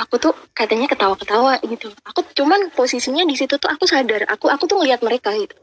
Aku 0.03 0.19
tuh 0.19 0.35
katanya 0.51 0.91
ketawa-ketawa 0.91 1.63
gitu. 1.63 1.95
Aku 2.11 2.27
cuman 2.35 2.75
posisinya 2.75 3.23
di 3.23 3.39
situ 3.39 3.55
tuh 3.55 3.71
aku 3.71 3.87
sadar. 3.87 4.27
Aku 4.27 4.51
aku 4.51 4.67
tuh 4.67 4.83
ngeliat 4.83 4.99
mereka 5.07 5.31
gitu. 5.39 5.55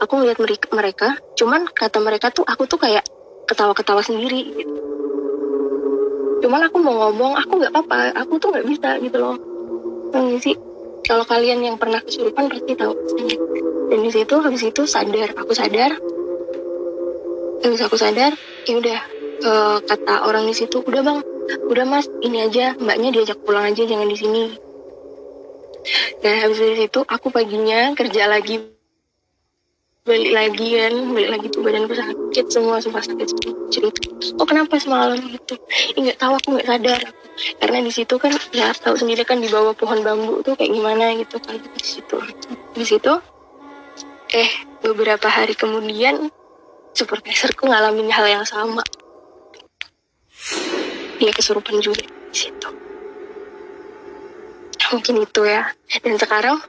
Aku 0.00 0.24
mereka 0.24 0.40
mereka 0.72 1.08
cuman 1.36 1.68
kata 1.68 2.00
mereka 2.00 2.32
tuh 2.32 2.48
aku 2.48 2.64
tuh 2.64 2.80
kayak 2.80 3.04
ketawa-ketawa 3.44 4.00
sendiri 4.00 4.56
gitu 4.56 4.93
cuman 6.42 6.60
aku 6.66 6.76
mau 6.82 6.94
ngomong 7.06 7.38
aku 7.38 7.52
nggak 7.62 7.72
apa-apa 7.74 8.16
aku 8.18 8.38
tuh 8.42 8.48
nggak 8.54 8.66
bisa 8.66 8.90
gitu 9.02 9.16
loh. 9.18 9.36
Sih 10.40 10.56
kalau 11.04 11.26
kalian 11.26 11.60
yang 11.60 11.76
pernah 11.76 12.00
kesurupan 12.00 12.48
pasti 12.48 12.72
tahu. 12.74 12.94
Dan 13.92 13.98
di 14.00 14.10
situ 14.10 14.34
habis 14.40 14.62
itu 14.64 14.82
sadar 14.88 15.30
aku 15.36 15.52
sadar. 15.52 15.92
Habis 17.60 17.80
aku 17.84 17.96
sadar 18.00 18.32
ya 18.64 18.74
udah 18.80 19.00
eh, 19.44 19.78
kata 19.84 20.14
orang 20.24 20.48
di 20.48 20.54
situ 20.56 20.80
udah 20.80 21.02
bang 21.04 21.18
udah 21.68 21.84
mas 21.84 22.08
ini 22.24 22.40
aja 22.40 22.72
mbaknya 22.80 23.12
diajak 23.12 23.38
pulang 23.44 23.68
aja 23.68 23.84
jangan 23.84 24.08
di 24.08 24.16
sini. 24.16 24.44
Dan 26.24 26.40
habis 26.40 26.56
dari 26.56 26.76
situ 26.80 27.04
aku 27.04 27.28
paginya 27.28 27.92
kerja 27.92 28.24
lagi 28.24 28.73
balik 30.04 30.36
lagi 30.36 30.68
kan 30.76 30.94
balik 31.16 31.30
lagi 31.32 31.46
tuh 31.48 31.64
badanku 31.64 31.96
sakit 31.96 32.46
semua 32.52 32.76
sumpah 32.76 33.00
sakit 33.00 33.24
cerita 33.72 34.04
oh 34.36 34.44
kenapa 34.44 34.76
semalam 34.76 35.16
gitu? 35.16 35.56
Nggak 35.96 36.20
tahu 36.20 36.32
aku 36.36 36.48
nggak 36.52 36.68
sadar. 36.68 37.00
Karena 37.56 37.78
di 37.80 37.88
situ 37.88 38.14
kan 38.20 38.36
ya 38.52 38.68
tahu 38.76 39.00
sendiri 39.00 39.24
kan 39.24 39.40
di 39.40 39.48
bawah 39.48 39.72
pohon 39.72 40.04
bambu 40.04 40.44
tuh 40.44 40.60
kayak 40.60 40.76
gimana 40.76 41.16
gitu 41.16 41.40
kan 41.40 41.56
di 41.56 41.80
situ. 41.88 42.16
Di 42.76 42.84
situ 42.84 43.12
eh 44.36 44.50
beberapa 44.84 45.24
hari 45.24 45.56
kemudian 45.56 46.28
supervisorku 46.92 47.64
ngalamin 47.64 48.12
hal 48.12 48.28
yang 48.28 48.44
sama. 48.44 48.84
Dia 51.16 51.32
kesurupan 51.32 51.80
juga 51.80 52.04
di 52.04 52.36
situ. 52.36 52.68
Mungkin 54.92 55.14
itu 55.24 55.40
ya. 55.48 55.72
Dan 56.04 56.20
sekarang 56.20 56.60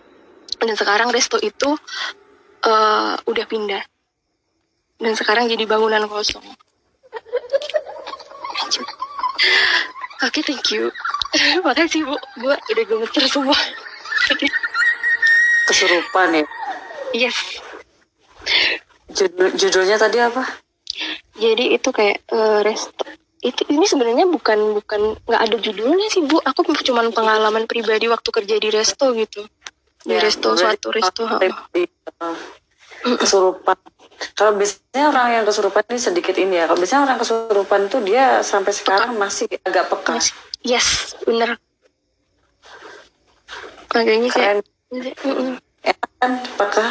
dan 0.56 0.76
sekarang 0.80 1.12
resto 1.12 1.36
itu 1.44 1.76
eh, 2.66 3.14
udah 3.30 3.46
pindah. 3.46 3.84
Dan 4.96 5.14
sekarang 5.14 5.52
jadi 5.52 5.68
bangunan 5.68 6.08
kosong. 6.08 6.44
Oke 10.24 10.40
thank 10.42 10.72
you. 10.72 10.90
Makasih 11.66 12.08
bu. 12.08 12.16
Gue 12.40 12.56
udah 12.56 12.84
gemeter 12.88 13.24
semua. 13.28 13.58
Kesurupan 15.70 16.42
ya. 16.42 16.44
yes. 17.14 17.38
Judul, 19.12 19.54
judulnya 19.58 19.98
tadi 19.98 20.22
apa? 20.22 20.44
jadi 21.36 21.76
itu 21.76 21.92
kayak 21.92 22.24
eh, 22.32 22.60
resto 22.64 23.04
itu 23.44 23.62
ini 23.70 23.86
sebenarnya 23.86 24.26
bukan 24.26 24.80
bukan 24.80 25.20
nggak 25.22 25.42
ada 25.44 25.58
judulnya 25.62 26.08
sih 26.10 26.26
bu. 26.26 26.42
Aku 26.42 26.66
cuma 26.82 27.06
pengalaman 27.14 27.70
pribadi 27.70 28.10
waktu 28.10 28.30
kerja 28.34 28.56
di 28.58 28.70
resto 28.74 29.14
gitu 29.14 29.46
di 30.06 30.14
Ya, 30.14 30.22
resto 30.22 30.54
berarti 30.54 30.62
suatu 30.62 30.88
resto 30.94 31.24
kesurupan. 33.06 33.78
Kalau 34.34 34.56
biasanya 34.56 35.12
orang 35.12 35.28
yang 35.42 35.46
kesurupan 35.46 35.84
ini 35.92 36.00
sedikit 36.00 36.36
ini 36.40 36.58
ya. 36.58 36.66
Kalau 36.70 36.80
biasanya 36.80 37.02
orang 37.12 37.20
kesurupan 37.20 37.82
itu 37.92 37.98
dia 38.06 38.40
sampai 38.42 38.72
sekarang 38.72 39.18
masih 39.18 39.46
agak 39.66 39.92
peka. 39.92 40.18
Yes 40.66 41.14
bener 41.26 41.60
makanya 43.96 44.30
kayak. 44.36 44.54
Mm-mm. 44.92 45.56
Enak 45.86 46.10
kan 46.20 46.32
peka? 46.60 46.88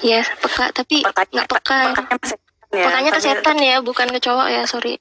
Yes, 0.00 0.30
peka 0.38 0.70
tapi 0.70 1.02
nggak 1.02 1.48
peka. 1.50 1.78
Pekanya 2.72 3.10
masih 3.12 3.12
ya. 3.12 3.12
Ke 3.12 3.20
setan 3.20 3.58
ya, 3.60 3.76
bukan 3.84 4.08
ke 4.08 4.18
cowok 4.22 4.48
ya, 4.48 4.62
sorry. 4.64 4.96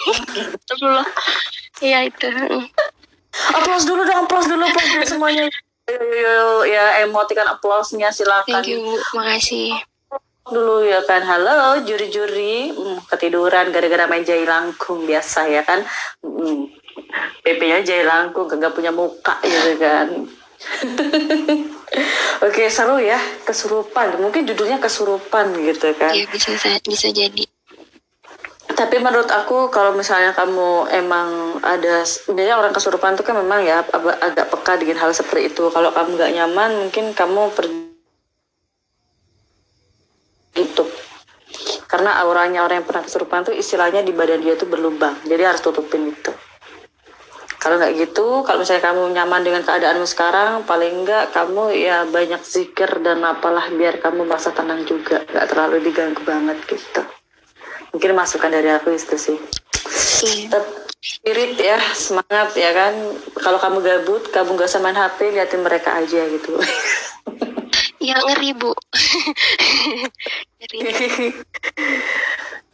Astagfirullah. 0.58 1.06
Iya 1.78 1.98
itu. 2.10 2.26
Mm. 2.26 2.66
Applause 3.34 3.86
dulu 3.86 4.02
dong, 4.06 4.26
applause 4.26 4.46
dulu, 4.50 4.62
applause 4.66 4.90
dulu 4.94 5.06
semuanya. 5.06 5.44
Ya 6.64 7.04
emotikan 7.04 7.44
applause-nya 7.46 8.08
silakan. 8.08 8.64
Thank 8.64 8.72
you. 8.72 8.96
Makasih. 9.12 9.76
dulu 10.44 10.84
ya 10.84 11.00
kan 11.08 11.24
halo 11.24 11.80
juri-juri 11.88 12.68
Hmm, 12.68 13.00
ketiduran 13.08 13.72
gara-gara 13.72 14.04
main 14.04 14.20
jai 14.20 14.44
langkung 14.44 15.08
biasa 15.08 15.48
ya 15.48 15.64
kan 15.64 15.80
Hmm, 16.20 16.68
PP-nya 17.40 17.80
jai 17.80 18.04
langkung 18.04 18.52
gak 18.52 18.76
punya 18.76 18.92
muka 18.92 19.40
gitu 19.40 19.80
kan 19.80 20.28
Oke 22.44 22.68
seru 22.68 23.00
ya 23.00 23.16
kesurupan 23.40 24.20
mungkin 24.20 24.44
judulnya 24.44 24.76
kesurupan 24.76 25.56
gitu 25.64 25.96
kan 25.96 26.12
Iya 26.12 26.28
bisa 26.28 26.52
bisa 26.84 27.08
jadi. 27.08 27.48
Tapi 28.74 28.98
menurut 28.98 29.30
aku 29.30 29.70
kalau 29.70 29.94
misalnya 29.94 30.34
kamu 30.34 30.90
emang 30.90 31.58
ada 31.62 32.02
sebenarnya 32.02 32.58
orang 32.58 32.74
kesurupan 32.74 33.14
itu 33.14 33.22
kan 33.22 33.38
memang 33.38 33.62
ya 33.62 33.86
ag- 33.86 34.20
agak 34.20 34.50
peka 34.50 34.74
dengan 34.78 34.98
hal 35.06 35.10
seperti 35.14 35.54
itu. 35.54 35.70
Kalau 35.70 35.94
kamu 35.94 36.18
nggak 36.18 36.32
nyaman 36.34 36.70
mungkin 36.82 37.14
kamu 37.14 37.54
pergi 37.54 37.94
tutup. 40.54 40.90
Karena 41.86 42.18
auranya 42.26 42.66
orang 42.66 42.82
yang 42.82 42.86
pernah 42.86 43.06
kesurupan 43.06 43.46
tuh 43.46 43.54
istilahnya 43.54 44.02
di 44.02 44.10
badan 44.10 44.42
dia 44.42 44.58
tuh 44.58 44.66
berlubang. 44.66 45.14
Jadi 45.22 45.42
harus 45.46 45.62
tutupin 45.62 46.10
itu. 46.10 46.34
Kalau 47.62 47.80
nggak 47.80 47.96
gitu 47.96 48.44
kalau 48.44 48.60
misalnya 48.60 48.92
kamu 48.92 49.02
nyaman 49.16 49.40
dengan 49.40 49.62
keadaanmu 49.64 50.04
sekarang 50.04 50.68
paling 50.68 51.06
nggak 51.06 51.32
kamu 51.32 51.72
ya 51.74 52.04
banyak 52.04 52.42
zikir 52.44 53.00
dan 53.00 53.24
apalah 53.24 53.70
biar 53.72 54.02
kamu 54.02 54.26
merasa 54.28 54.50
tenang 54.50 54.82
juga. 54.84 55.22
Nggak 55.26 55.46
terlalu 55.48 55.76
diganggu 55.80 56.20
banget 56.28 56.60
gitu 56.68 57.23
mungkin 57.94 58.18
masukan 58.18 58.50
dari 58.50 58.68
aku 58.74 58.90
itu 58.92 59.14
sih 59.14 59.38
Iya. 60.24 60.50
tetap 60.50 60.64
spirit 60.98 61.54
ya 61.60 61.78
semangat 61.92 62.56
ya 62.58 62.72
kan 62.74 62.94
kalau 63.38 63.60
kamu 63.60 63.78
gabut 63.84 64.22
kamu 64.32 64.56
gak 64.58 64.68
usah 64.72 64.82
main 64.82 64.96
HP 64.96 65.36
liatin 65.36 65.62
mereka 65.62 65.94
aja 66.02 66.26
gitu 66.26 66.58
Ya 68.04 68.20
ngeri, 68.20 68.52
Bu. 68.52 68.68
ngeri. 70.60 71.32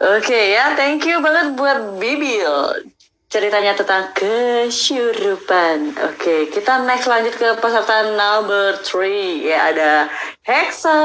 Oke 0.03 0.41
ya, 0.59 0.75
thank 0.75 1.07
you 1.07 1.23
banget 1.23 1.55
buat 1.55 2.03
Bibil. 2.03 2.51
Ceritanya 3.31 3.79
tentang 3.79 4.11
kesurupan. 4.11 5.95
Oke, 6.11 6.51
kita 6.51 6.83
next 6.83 7.07
lanjut 7.07 7.31
ke 7.39 7.47
peserta 7.63 8.11
number 8.19 8.75
3. 8.83 9.47
Ya, 9.47 9.71
ada 9.71 10.11
Hexa. 10.43 10.99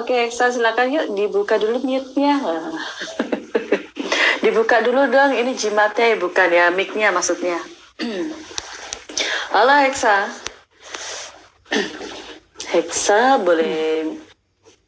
Oke, 0.00 0.16
Hexa 0.16 0.48
silakan 0.48 0.88
yuk 0.88 1.12
dibuka 1.12 1.60
dulu 1.60 1.76
mute-nya. 1.84 2.40
dibuka 4.48 4.80
dulu 4.80 5.12
dong, 5.12 5.36
ini 5.36 5.52
jimatnya 5.52 6.16
ya 6.16 6.16
bukan 6.16 6.48
ya, 6.48 6.72
mic-nya 6.72 7.12
maksudnya. 7.12 7.60
Halo 9.52 9.74
Hexa. 9.84 10.24
Hexa 12.72 13.44
boleh... 13.44 14.16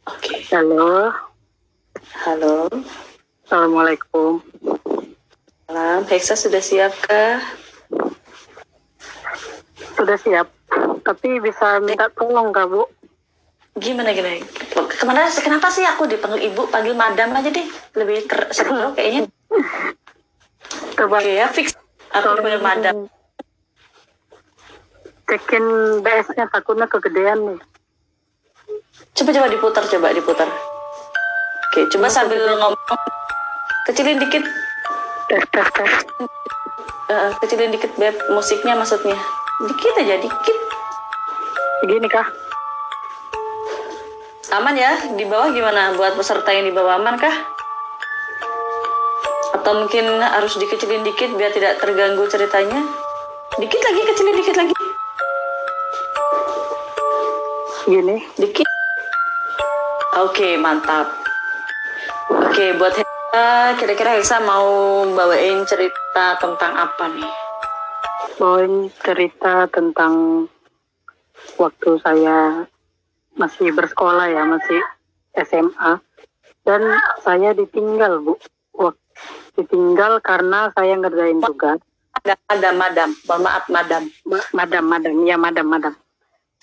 Oke, 0.08 0.48
Halo, 0.48 1.12
halo. 2.24 2.72
Assalamualaikum. 3.44 4.49
Salam, 5.70 6.02
Hexa 6.02 6.34
sudah 6.34 6.58
siapkah? 6.58 7.38
Sudah 9.94 10.18
siap, 10.18 10.50
tapi 11.06 11.38
bisa 11.38 11.78
minta 11.78 12.10
tolong 12.10 12.50
Kak 12.50 12.66
Bu? 12.66 12.90
Gimana 13.78 14.10
gimana? 14.10 14.42
Ke 14.74 15.06
mana? 15.06 15.30
Kenapa 15.30 15.70
sih 15.70 15.86
aku 15.86 16.10
dipanggil 16.10 16.50
ibu, 16.50 16.66
panggil 16.66 16.98
madam 16.98 17.38
aja 17.38 17.54
deh, 17.54 17.62
lebih 17.94 18.26
ker- 18.26 18.50
seru 18.50 18.98
kayaknya. 18.98 19.30
Coba 20.98 21.22
Oke 21.22 21.38
ya, 21.38 21.46
fix. 21.54 21.70
Aku 22.18 22.42
dipanggil 22.42 22.62
madam. 22.66 23.06
cekin 25.30 25.64
BS-nya 26.02 26.50
takutnya 26.50 26.90
kegedean 26.90 27.46
nih. 27.46 27.58
Coba 29.14 29.30
coba 29.30 29.46
diputar, 29.46 29.84
coba 29.86 30.10
diputar. 30.10 30.50
Oke, 31.70 31.86
coba 31.94 32.10
sambil 32.10 32.42
ngomong, 32.58 32.74
kecilin 33.86 34.18
dikit, 34.18 34.42
Tes 35.30 35.46
tes 35.54 35.68
tes. 35.78 35.92
eh, 37.06 37.30
kecilin 37.38 37.70
dikit 37.70 37.94
beb 37.94 38.18
musiknya 38.34 38.74
maksudnya. 38.74 39.14
Dikit 39.62 39.94
aja, 40.02 40.18
dikit. 40.18 40.58
Begini 41.86 42.10
kah? 42.10 42.26
Aman 44.58 44.74
ya? 44.74 44.98
Di 45.14 45.22
bawah 45.30 45.54
gimana? 45.54 45.94
Buat 45.94 46.18
peserta 46.18 46.50
yang 46.50 46.66
di 46.66 46.74
bawah 46.74 46.98
aman 46.98 47.14
kah? 47.14 47.30
Atau 49.54 49.86
mungkin 49.86 50.18
harus 50.18 50.58
dikecilin 50.58 51.06
dikit 51.06 51.30
biar 51.38 51.54
tidak 51.54 51.78
terganggu 51.78 52.26
ceritanya? 52.26 52.82
Dikit 53.54 53.80
lagi, 53.86 54.00
kecilin 54.10 54.34
dikit 54.34 54.56
lagi. 54.58 54.74
Gini. 57.86 58.16
Dikit. 58.34 58.66
Oke, 60.26 60.58
mantap. 60.58 61.06
Oke, 62.34 62.74
buat 62.74 62.98
Hexa, 63.30 63.78
kira-kira 63.78 64.18
Hexa 64.18 64.42
mau 64.42 65.06
bawain 65.14 65.62
cerita 65.62 66.34
tentang 66.42 66.74
apa 66.74 67.14
nih? 67.14 67.30
Bawain 68.42 68.90
cerita 69.06 69.70
tentang 69.70 70.46
waktu 71.54 71.90
saya 72.02 72.66
masih 73.38 73.70
bersekolah 73.70 74.34
ya, 74.34 74.42
masih 74.42 74.82
SMA. 75.46 76.02
Dan 76.66 76.82
saya 77.22 77.54
ditinggal 77.54 78.18
Bu. 78.18 78.34
Ditinggal 79.54 80.18
karena 80.26 80.74
saya 80.74 80.98
ngerjain 80.98 81.38
tugas. 81.38 81.78
madam, 82.26 82.34
madam, 82.50 82.74
madam. 82.82 83.10
Mohon 83.30 83.42
maaf, 83.46 83.64
madam. 83.70 84.02
Ma- 84.26 84.50
madam, 84.58 84.84
madam, 84.90 85.12
ya 85.22 85.36
madam, 85.38 85.66
madam. 85.70 85.94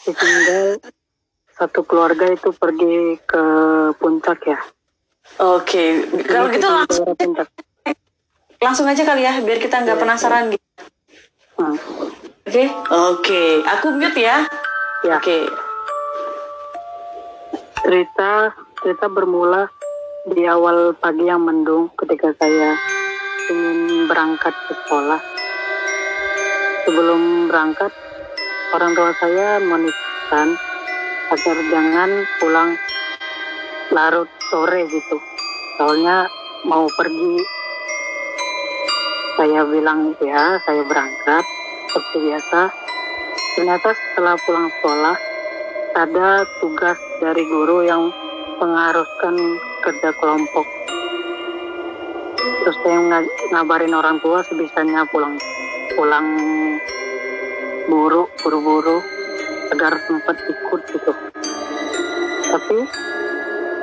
Ditinggal 0.03 0.83
satu 1.55 1.87
keluarga 1.87 2.27
itu 2.27 2.51
pergi 2.51 3.15
ke 3.23 3.43
puncak 4.03 4.43
ya. 4.43 4.59
Oke, 5.37 6.07
kalau 6.25 6.49
gitu 6.49 6.65
langsung, 6.65 7.07
langsung 8.57 8.85
aja 8.89 9.03
kali 9.05 9.21
ya, 9.21 9.37
biar 9.43 9.59
kita 9.61 9.85
nggak 9.85 9.99
penasaran 10.01 10.49
gitu. 10.49 10.65
Hmm. 11.57 11.77
Oke, 12.47 12.63
oke. 12.89 13.43
Aku 13.77 13.91
mute 13.93 14.23
ya. 14.23 14.47
Ya, 15.05 15.21
Oke. 15.21 15.45
cerita 17.85 18.49
cerita 18.81 19.05
bermula 19.11 19.69
di 20.33 20.43
awal 20.49 20.97
pagi 20.97 21.29
yang 21.29 21.45
mendung 21.45 21.93
ketika 21.95 22.33
saya 22.41 22.73
ingin 23.51 24.09
berangkat 24.09 24.55
ke 24.67 24.73
sekolah. 24.73 25.21
Sebelum 26.87 27.51
berangkat, 27.51 27.91
orang 28.73 28.91
tua 28.95 29.11
saya 29.21 29.59
menitipkan 29.61 30.57
agar 31.31 31.57
jangan 31.67 32.09
pulang 32.39 32.69
larut 33.91 34.29
sore 34.49 34.87
gitu. 34.89 35.17
Soalnya 35.77 36.27
mau 36.65 36.87
pergi. 36.95 37.35
Saya 39.37 39.61
bilang 39.69 40.17
ya, 40.17 40.57
saya 40.65 40.81
berangkat 40.81 41.45
seperti 41.87 42.17
biasa. 42.25 42.61
Ternyata 43.57 43.89
setelah 43.93 44.35
pulang 44.45 44.67
sekolah, 44.69 45.15
ada 45.97 46.45
tugas 46.61 46.97
dari 47.21 47.45
guru 47.45 47.85
yang 47.85 48.09
mengharuskan 48.57 49.35
kerja 49.85 50.09
kelompok. 50.17 50.65
Terus 52.65 52.77
saya 52.81 52.99
nga- 53.01 53.33
ngabarin 53.53 53.93
orang 53.93 54.17
tua 54.21 54.41
sebisanya 54.45 55.05
pulang 55.09 55.37
pulang 55.97 56.27
buru 57.87 58.27
buru-buru 58.43 58.99
agar 59.73 59.93
sempat 60.05 60.35
ikut 60.37 60.81
gitu. 60.91 61.11
Tapi 62.47 62.77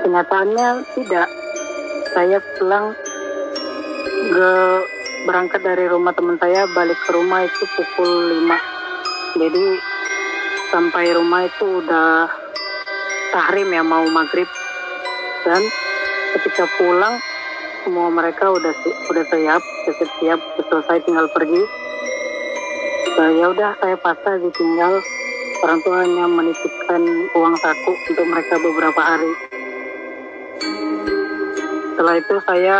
kenyataannya 0.05 0.69
tidak. 0.93 1.29
Saya 2.13 2.39
pulang 2.61 2.93
ke 4.29 4.53
berangkat 5.25 5.65
dari 5.65 5.89
rumah 5.89 6.13
teman 6.13 6.37
saya 6.37 6.69
balik 6.77 7.01
ke 7.09 7.11
rumah 7.17 7.49
itu 7.49 7.65
pukul 7.81 8.45
5 8.45 8.75
jadi 9.35 9.65
sampai 10.71 11.11
rumah 11.17 11.49
itu 11.49 11.83
udah 11.83 12.31
tahrim 13.35 13.73
ya 13.75 13.83
mau 13.83 14.07
maghrib. 14.15 14.47
Dan 15.43 15.59
ketika 16.39 16.71
pulang 16.79 17.19
semua 17.83 18.09
mereka 18.15 18.53
udah 18.55 18.73
udah 19.11 19.25
siap 19.27 19.63
udah 19.91 20.09
siap 20.23 20.41
selesai 20.71 21.03
tinggal 21.03 21.27
pergi. 21.35 21.63
Nah, 23.15 23.31
ya 23.35 23.47
udah 23.51 23.71
saya 23.83 23.97
pasrah 23.99 24.39
ditinggal. 24.39 25.03
Orang 25.67 25.81
tua 25.81 26.05
hanya 26.05 26.29
menitipkan 26.29 27.03
uang 27.35 27.57
saku 27.57 27.93
untuk 28.13 28.27
mereka 28.29 28.55
beberapa 28.61 29.01
hari 29.01 29.33
setelah 31.95 32.19
itu 32.19 32.35
saya 32.43 32.77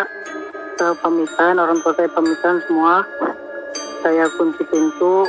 ke 0.75 0.87
pemisahan 0.99 1.55
orang 1.63 1.79
tua 1.87 1.95
saya 1.95 2.11
pemisahan 2.11 2.59
semua 2.67 3.07
saya 4.03 4.27
kunci 4.35 4.67
pintu 4.67 5.23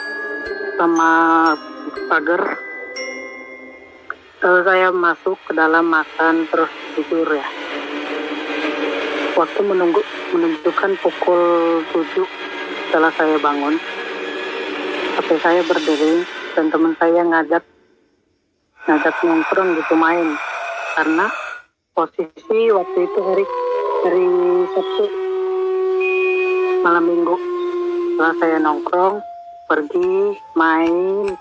sama 0.73 1.13
pagar 2.09 2.65
Lalu 4.45 4.61
saya 4.61 4.93
masuk 4.93 5.41
ke 5.47 5.57
dalam 5.57 5.89
makan 5.89 6.45
terus 6.53 6.69
tidur 6.93 7.25
ya. 7.25 7.47
Waktu 9.33 9.61
menunggu 9.65 10.05
menunjukkan 10.37 11.01
pukul 11.01 11.41
7 11.89 12.21
setelah 12.85 13.09
saya 13.17 13.41
bangun. 13.41 13.81
Tapi 15.17 15.33
saya 15.41 15.65
berdiri 15.65 16.29
dan 16.53 16.69
teman 16.69 16.93
saya 17.01 17.25
ngajak 17.25 17.63
ngajak 18.85 19.15
nongkrong 19.25 19.81
gitu 19.81 19.95
main 19.97 20.37
karena 20.93 21.25
posisi 21.97 22.69
waktu 22.69 22.99
itu 23.01 23.19
hari 23.25 23.45
hari 24.05 24.29
Sabtu 24.69 25.05
malam 26.85 27.09
minggu. 27.09 27.33
Setelah 28.13 28.35
saya 28.37 28.57
nongkrong 28.61 29.17
pergi 29.65 30.37
main 30.53 31.33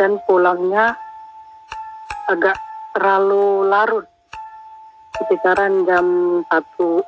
dan 0.00 0.16
pulangnya 0.24 0.96
agak 2.32 2.56
terlalu 2.96 3.68
larut. 3.68 4.08
Sekitaran 5.20 5.84
jam 5.84 6.06
satu. 6.48 7.04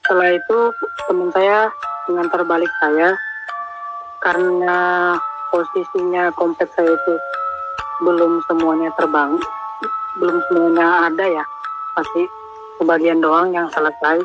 Setelah 0.00 0.32
itu 0.32 0.58
teman 1.12 1.28
saya 1.36 1.68
mengantar 2.08 2.40
balik 2.48 2.72
saya 2.80 3.12
karena 4.24 4.80
posisinya 5.52 6.32
kompleks 6.40 6.72
saya 6.72 6.88
itu 6.88 7.14
belum 8.00 8.40
semuanya 8.48 8.88
terbang 8.96 9.36
belum 10.18 10.38
semuanya 10.50 11.08
ada 11.10 11.24
ya. 11.24 11.44
Pasti 11.94 12.22
sebagian 12.82 13.22
doang 13.22 13.54
yang 13.54 13.66
selesai. 13.70 14.18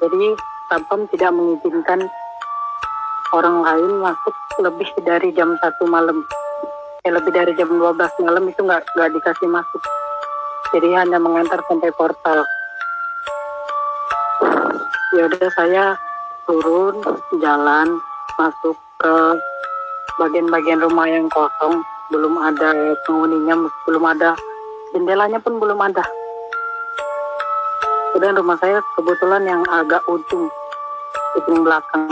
Jadi 0.00 0.36
Sapam 0.70 1.02
tidak 1.10 1.34
mengizinkan 1.34 2.06
orang 3.34 3.58
lain 3.66 3.90
masuk 3.98 4.34
lebih 4.62 4.86
dari 5.02 5.34
jam 5.34 5.50
satu 5.58 5.82
malam. 5.90 6.22
Eh, 7.02 7.10
lebih 7.10 7.32
dari 7.34 7.50
jam 7.58 7.66
12 7.66 7.98
malam 8.22 8.44
itu 8.46 8.60
nggak 8.62 8.86
nggak 8.94 9.10
dikasih 9.18 9.48
masuk. 9.50 9.82
Jadi 10.70 10.94
hanya 10.94 11.18
mengantar 11.18 11.58
sampai 11.66 11.90
portal. 11.98 12.46
Ya 15.18 15.26
udah 15.26 15.48
saya 15.58 15.84
turun 16.46 17.02
jalan 17.42 17.98
masuk 18.38 18.78
ke 19.02 19.12
bagian-bagian 20.22 20.86
rumah 20.86 21.10
yang 21.10 21.26
kosong. 21.34 21.82
Belum 22.14 22.38
ada 22.38 22.94
penghuninya 23.06 23.58
belum 23.90 24.04
ada 24.06 24.38
jendelanya 24.94 25.38
pun 25.38 25.58
belum 25.58 25.78
ada. 25.78 26.04
Dan 28.20 28.36
rumah 28.36 28.58
saya 28.60 28.82
kebetulan 28.98 29.46
yang 29.46 29.62
agak 29.70 30.02
ujung 30.10 30.50
ujung 31.38 31.60
belakang. 31.62 32.10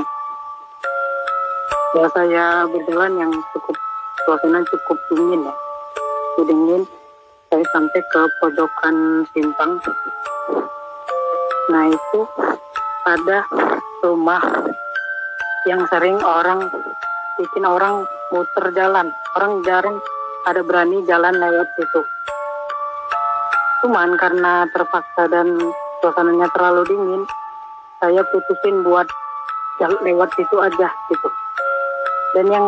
Ya 1.96 2.06
saya 2.14 2.44
berjalan 2.70 3.12
yang 3.18 3.32
cukup 3.52 3.76
suasana 4.24 4.62
cukup 4.70 4.96
dingin 5.10 5.42
ya. 5.44 5.54
Cukup 6.36 6.46
dingin. 6.48 6.82
Saya 7.48 7.64
sampai 7.72 8.02
ke 8.12 8.20
pojokan 8.44 9.24
simpang. 9.32 9.80
Nah 11.72 11.84
itu 11.88 12.20
ada 13.08 13.40
rumah 14.04 14.40
yang 15.64 15.80
sering 15.88 16.16
orang 16.20 16.60
bikin 17.40 17.64
orang 17.66 18.04
muter 18.32 18.64
jalan. 18.76 19.08
Orang 19.36 19.64
jarang 19.64 19.96
ada 20.46 20.60
berani 20.64 21.04
jalan 21.04 21.36
lewat 21.36 21.68
situ 21.76 22.00
cuman 23.84 24.18
karena 24.18 24.66
terpaksa 24.74 25.30
dan 25.30 25.46
suasananya 26.02 26.50
terlalu 26.54 26.82
dingin 26.90 27.22
saya 27.98 28.22
putusin 28.30 28.82
buat 28.86 29.06
lewat 30.02 30.30
situ 30.34 30.56
aja 30.58 30.88
gitu. 31.10 31.28
Dan 32.34 32.46
yang 32.50 32.66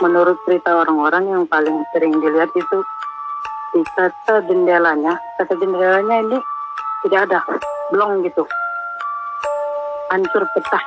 menurut 0.00 0.36
cerita 0.48 0.72
orang-orang 0.72 1.28
yang 1.28 1.42
paling 1.48 1.84
sering 1.92 2.16
dilihat 2.16 2.48
itu 2.56 2.78
di 3.70 3.80
kaca 3.94 4.40
jendelanya 4.48 5.14
kaca 5.38 5.54
jendelanya 5.60 6.16
ini 6.24 6.38
tidak 7.04 7.28
ada 7.28 7.40
blong 7.92 8.24
gitu. 8.24 8.44
Hancur 10.10 10.42
pecah. 10.56 10.84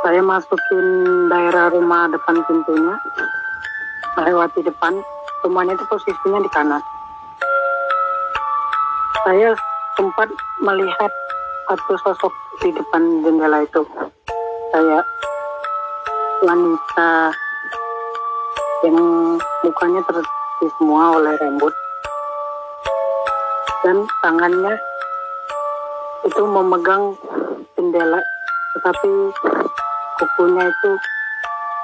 Saya 0.00 0.24
masukin 0.24 0.86
daerah 1.28 1.68
rumah 1.68 2.08
depan 2.08 2.40
pintunya 2.48 2.96
melewati 4.16 4.64
depan 4.64 4.96
rumahnya 5.44 5.76
itu 5.76 5.84
posisinya 5.88 6.40
di 6.44 6.50
kanan. 6.52 6.82
Saya 9.24 9.52
sempat 9.96 10.28
melihat 10.64 11.12
satu 11.68 11.94
sosok 12.04 12.32
di 12.64 12.72
depan 12.72 13.24
jendela 13.24 13.64
itu. 13.64 13.82
Saya 14.72 14.98
wanita 16.44 17.10
yang 18.84 18.98
mukanya 19.64 20.00
tertutupi 20.08 20.66
semua 20.80 21.20
oleh 21.20 21.32
rambut. 21.40 21.74
Dan 23.80 24.04
tangannya 24.20 24.76
itu 26.28 26.42
memegang 26.44 27.16
jendela 27.80 28.20
tetapi 28.76 29.10
kukunya 30.20 30.68
itu 30.68 30.90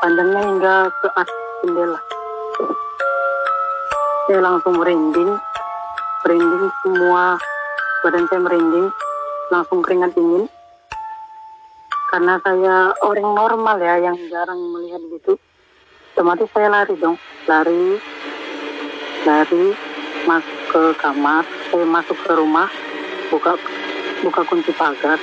panjangnya 0.05 0.41
hingga 0.45 0.75
ke 0.93 1.09
atas 1.17 1.39
jendela 1.65 2.01
saya 4.27 4.43
langsung 4.43 4.75
merinding. 4.75 5.39
Merinding 6.27 6.67
semua 6.83 7.39
badan 8.03 8.27
saya 8.27 8.41
merinding. 8.43 8.87
Langsung 9.55 9.79
keringat 9.87 10.11
dingin. 10.19 10.51
Karena 12.11 12.35
saya 12.43 12.91
orang 13.07 13.31
normal 13.39 13.77
ya 13.79 14.11
yang 14.11 14.19
jarang 14.27 14.59
melihat 14.59 14.99
gitu. 15.15 15.39
Otomatis 16.15 16.51
saya 16.51 16.69
lari 16.75 16.95
dong. 16.99 17.15
Lari 17.47 18.03
lari 19.23 19.65
masuk 20.27 20.59
ke 20.75 20.83
kamar 21.03 21.47
saya 21.71 21.87
masuk 21.87 22.19
ke 22.19 22.33
rumah 22.35 22.67
buka 23.31 23.55
buka 24.27 24.43
kunci 24.51 24.75
pagar. 24.75 25.23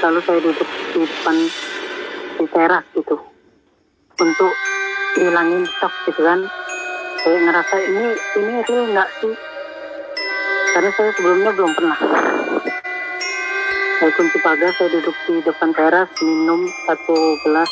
Lalu 0.00 0.20
saya 0.24 0.38
duduk 0.40 0.68
di 0.96 1.04
depan 1.04 1.36
di 2.40 2.44
teras 2.48 2.84
gitu. 2.96 3.20
Untuk 4.16 4.52
hilangin 5.20 5.68
shock 5.76 5.92
gitu 6.08 6.24
kan 6.24 6.44
saya 7.26 7.42
ngerasa 7.42 7.76
ini 7.90 8.06
ini 8.38 8.52
real 8.70 8.86
nggak 8.94 9.10
sih? 9.18 9.34
Karena 10.70 10.90
saya 10.94 11.10
sebelumnya 11.18 11.50
belum 11.58 11.72
pernah. 11.74 11.98
Saya 13.98 14.10
kunci 14.14 14.38
pagar 14.46 14.70
saya 14.78 14.94
duduk 14.94 15.16
di 15.26 15.42
depan 15.42 15.74
teras 15.74 16.06
minum 16.22 16.70
satu 16.86 17.18
gelas 17.42 17.66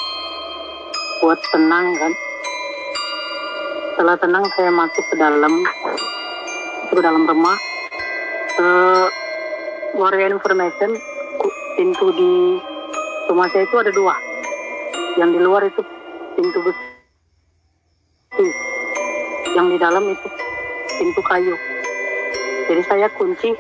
buat 1.23 1.39
tenang 1.55 1.87
kan? 1.95 2.13
Setelah 3.95 4.17
tenang 4.19 4.45
saya 4.59 4.75
masuk 4.75 5.05
ke 5.07 5.17
dalam 5.23 5.55
ke 6.91 6.99
dalam 6.99 7.23
rumah. 7.23 7.55
Uh, 8.59 9.07
warga 9.95 10.35
information 10.35 10.99
ku- 11.39 11.59
pintu 11.79 12.11
di 12.11 12.59
rumah 13.31 13.47
saya 13.55 13.71
itu 13.71 13.77
ada 13.79 13.95
dua. 13.95 14.19
Yang 15.15 15.31
di 15.39 15.41
luar 15.47 15.63
itu 15.63 15.79
pintu 16.35 16.59
besi 16.59 16.94
yang 19.55 19.71
di 19.71 19.79
dalam 19.79 20.11
itu 20.11 20.29
pintu 20.99 21.23
kayu. 21.23 21.55
Jadi 22.67 22.83
saya 22.91 23.07
kunci 23.15 23.55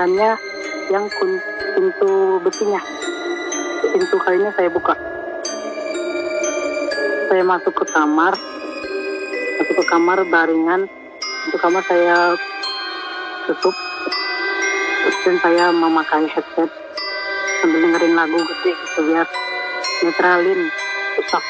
hanya 0.00 0.40
yang 0.88 1.04
kun, 1.20 1.30
pintu 1.76 2.40
besinya. 2.40 2.80
Pintu 3.92 4.16
kayunya 4.24 4.50
saya 4.56 4.72
buka. 4.72 4.96
Saya 7.28 7.42
masuk 7.44 7.76
ke 7.76 7.84
kamar. 7.92 8.32
Masuk 9.60 9.74
ke 9.76 9.84
kamar 9.86 10.18
baringan. 10.32 10.88
Itu 11.50 11.56
kamar 11.60 11.84
saya 11.84 12.32
tutup. 13.48 13.76
Dan 15.24 15.36
saya 15.40 15.72
memakai 15.72 16.24
headset. 16.28 16.70
Sambil 17.60 17.80
dengerin 17.80 18.12
lagu 18.16 18.36
gede 18.36 18.72
gitu 18.76 19.00
biar 19.08 19.28
netralin 20.04 20.68
rusak 21.16 21.44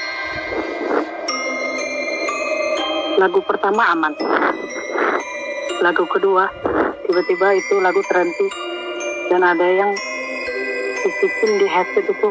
lagu 3.18 3.38
pertama 3.46 3.94
aman. 3.94 4.12
Lagu 5.82 6.04
kedua 6.10 6.50
tiba-tiba 7.06 7.54
itu 7.54 7.74
lagu 7.78 8.00
terhenti. 8.10 8.48
Dan 9.30 9.40
ada 9.40 9.64
yang 9.64 9.90
sisipin 11.00 11.50
di 11.62 11.66
headset 11.70 12.04
itu. 12.04 12.30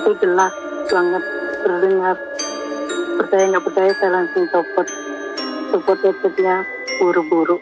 Itu 0.00 0.10
jelas 0.22 0.54
banget 0.86 1.24
terdengar. 1.66 2.16
Percaya 3.20 3.44
nggak 3.50 3.64
percaya 3.66 3.90
saya 3.98 4.10
langsung 4.22 4.44
copot. 4.52 4.86
Copot 5.74 5.98
headsetnya 6.04 6.62
buru-buru. 7.00 7.58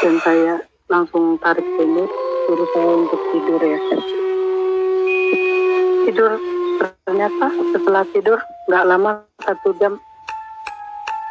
Dan 0.00 0.16
saya 0.24 0.54
langsung 0.88 1.36
tarik 1.38 1.66
selimut 1.76 2.10
suruh 2.48 2.68
saya 2.74 2.92
untuk 2.98 3.20
tidur 3.30 3.62
ya 3.62 3.78
tidur. 6.10 6.34
Ternyata 7.06 7.46
setelah 7.70 8.02
tidur 8.10 8.38
nggak 8.66 8.84
lama 8.90 9.22
satu 9.46 9.70
jam 9.78 9.94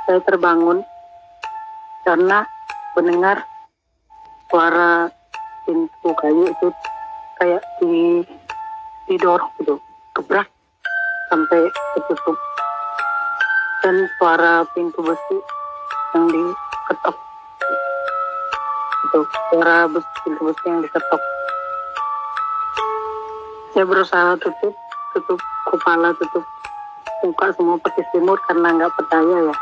saya 0.08 0.24
terbangun. 0.24 0.80
Karena 2.08 2.48
mendengar 2.96 3.44
suara 4.48 5.12
pintu 5.68 6.10
kayu 6.24 6.48
itu 6.48 6.68
kayak 7.44 7.62
di 7.84 8.24
didorong 9.12 9.52
gitu. 9.60 9.76
Gebrak 10.16 10.48
sampai 11.28 11.68
ketutup. 12.00 12.40
Dan 13.84 14.08
suara 14.16 14.64
pintu 14.72 15.04
besi 15.04 15.38
yang 16.16 16.26
diketok. 16.32 17.16
Itu 19.12 19.20
suara 19.52 19.92
besi, 19.92 20.14
pintu 20.24 20.42
besi 20.48 20.66
yang 20.72 20.80
diketok 20.88 21.22
saya 23.70 23.86
berusaha 23.86 24.34
tutup 24.42 24.74
tutup 25.14 25.40
kepala 25.70 26.10
tutup 26.18 26.42
muka 27.22 27.54
semua 27.54 27.78
pakai 27.78 28.04
selimut 28.10 28.40
karena 28.50 28.68
nggak 28.74 28.94
percaya 28.98 29.38
ya. 29.52 29.56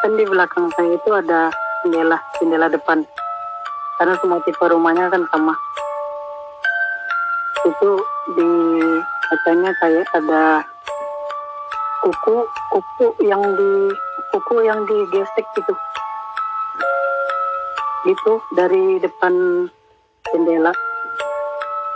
Kan 0.00 0.12
di 0.16 0.24
belakang 0.24 0.66
saya 0.78 0.90
itu 0.94 1.10
ada 1.12 1.52
jendela 1.84 2.18
jendela 2.40 2.66
depan. 2.70 3.02
Karena 4.00 4.14
semua 4.22 4.40
tipe 4.46 4.64
rumahnya 4.64 5.10
kan 5.12 5.22
sama. 5.28 5.54
Itu 7.68 7.90
di 8.38 8.50
kacanya 9.28 9.70
kayak 9.82 10.06
ada 10.14 10.42
kuku 12.06 12.34
kuku 12.72 13.06
yang 13.26 13.42
di 13.42 13.70
kuku 14.32 14.54
yang 14.64 14.80
digesek 14.86 15.46
gitu. 15.58 15.72
Gitu 18.08 18.32
dari 18.56 19.02
depan 19.02 19.32
jendela 20.32 20.72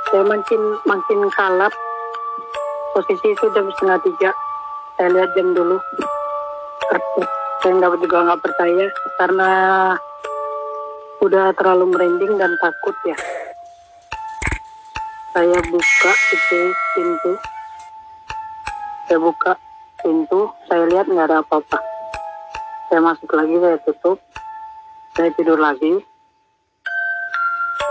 saya 0.08 0.24
makin 0.24 0.62
makin 0.88 1.20
kalap. 1.36 1.72
Posisi 2.96 3.28
itu 3.28 3.46
jam 3.52 3.68
setengah 3.76 4.00
tiga. 4.00 4.30
Saya 4.96 5.08
lihat 5.12 5.30
jam 5.36 5.52
dulu. 5.52 5.76
Saya 7.60 7.72
nggak 7.76 8.00
juga 8.00 8.16
nggak 8.24 8.40
percaya 8.40 8.86
karena 9.20 9.50
udah 11.20 11.52
terlalu 11.60 11.84
merinding 11.92 12.40
dan 12.40 12.56
takut 12.56 12.96
ya. 13.04 13.16
Saya 15.36 15.58
buka 15.68 16.12
itu 16.32 16.60
pintu. 16.96 17.32
Saya 19.06 19.18
buka 19.20 19.52
pintu. 20.00 20.40
Saya 20.72 20.88
lihat 20.88 21.04
nggak 21.04 21.28
ada 21.28 21.44
apa-apa. 21.44 21.78
Saya 22.88 23.04
masuk 23.04 23.28
lagi 23.36 23.54
saya 23.60 23.76
tutup. 23.84 24.18
Saya 25.20 25.28
tidur 25.36 25.60
lagi. 25.60 26.00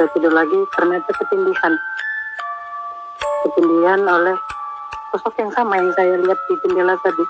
Saya 0.02 0.10
tidur 0.18 0.34
lagi 0.34 0.58
ternyata 0.74 1.10
ketindihan 1.14 1.78
ketindihan 3.48 4.04
oleh 4.04 4.36
sosok 5.16 5.40
yang 5.40 5.52
sama 5.56 5.80
yang 5.80 5.92
saya 5.96 6.20
lihat 6.20 6.40
di 6.52 6.54
jendela 6.68 6.96
tadi. 7.00 7.26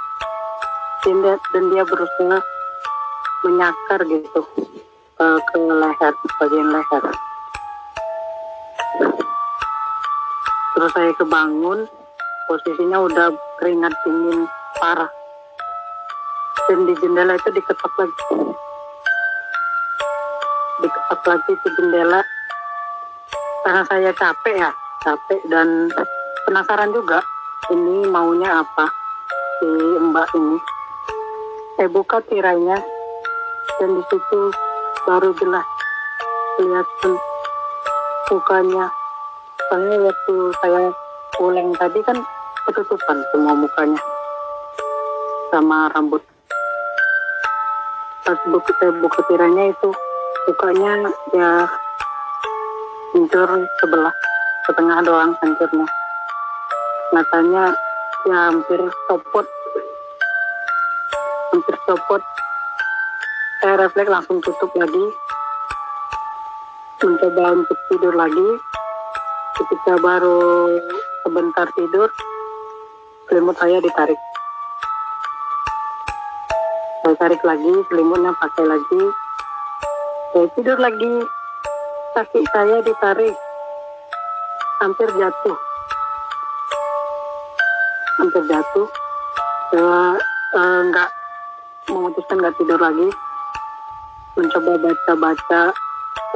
Dan, 1.07 1.63
dia 1.71 1.83
berusaha 1.87 2.37
menyakar 3.45 4.01
gitu 4.09 4.41
uh, 5.21 5.39
ke 5.39 5.59
leher 5.61 6.13
bagian 6.41 6.67
leher. 6.73 7.03
Terus 10.73 10.91
saya 10.91 11.11
kebangun 11.15 11.87
posisinya 12.49 12.97
udah 13.07 13.27
keringat 13.61 13.93
dingin 14.03 14.49
parah. 14.81 15.11
Dan 16.67 16.83
di 16.83 16.93
jendela 16.99 17.39
itu 17.39 17.49
diketok 17.55 17.93
lagi. 18.01 18.23
Diketok 20.83 21.21
lagi 21.23 21.51
di 21.55 21.69
jendela. 21.77 22.21
Karena 23.63 23.81
saya 23.87 24.11
capek 24.11 24.55
ya 24.59 24.71
capek 25.03 25.41
dan 25.51 25.91
penasaran 26.47 26.89
juga 26.95 27.21
ini 27.73 28.07
maunya 28.07 28.63
apa 28.63 28.85
si 29.59 29.67
mbak 29.99 30.27
ini. 30.37 30.57
Saya 31.77 31.89
buka 31.93 32.17
tirainya 32.25 32.77
dan 33.77 33.89
di 33.93 34.03
situ 34.09 34.39
baru 35.05 35.29
jelas 35.37 35.67
kelihatan 36.57 37.13
mukanya. 38.31 38.85
Soalnya 39.67 39.95
waktu 40.09 40.35
saya 40.63 40.81
pulang 41.37 41.69
tadi 41.77 41.99
kan 42.01 42.17
ketutupan 42.65 43.17
semua 43.29 43.53
mukanya 43.53 44.01
sama 45.53 45.91
rambut. 45.93 46.23
Pas 48.25 48.39
buka 48.49 48.71
saya 48.81 48.91
buka 48.97 49.19
tirainya 49.29 49.69
itu 49.75 49.89
mukanya 50.47 50.91
ya 51.35 51.51
hancur 53.13 53.49
sebelah 53.83 54.15
setengah 54.67 54.99
doang 55.07 55.31
hancurnya. 55.39 55.87
Matanya 57.15 57.71
ya 58.27 58.51
hampir 58.51 58.83
copot 59.07 59.47
hampir 61.55 61.75
copot 61.87 62.19
saya 63.63 63.73
refleks 63.79 64.11
langsung 64.11 64.43
tutup 64.43 64.69
lagi. 64.75 65.05
Mencoba 66.99 67.55
untuk 67.55 67.79
tidur 67.87 68.13
lagi. 68.13 68.49
Ketika 69.55 69.97
baru 70.03 70.77
sebentar 71.23 71.65
tidur 71.73 72.11
selimut 73.31 73.55
saya 73.55 73.79
ditarik. 73.79 74.19
Saya 77.01 77.15
tarik 77.17 77.41
lagi 77.47 77.73
selimutnya 77.87 78.35
pakai 78.35 78.65
lagi. 78.67 79.03
Saya 80.35 80.47
tidur 80.59 80.77
lagi. 80.77 81.13
Kaki 82.13 82.41
saya 82.49 82.81
ditarik 82.81 83.46
hampir 84.81 85.09
jatuh. 85.17 85.57
Hampir 88.21 88.43
jatuh. 88.49 88.87
Eh, 89.77 90.13
nggak 90.57 91.09
memutuskan 91.91 92.39
nggak 92.39 92.55
tidur 92.55 92.79
lagi 92.79 93.09
mencoba 94.37 94.71
baca-baca 94.79 95.61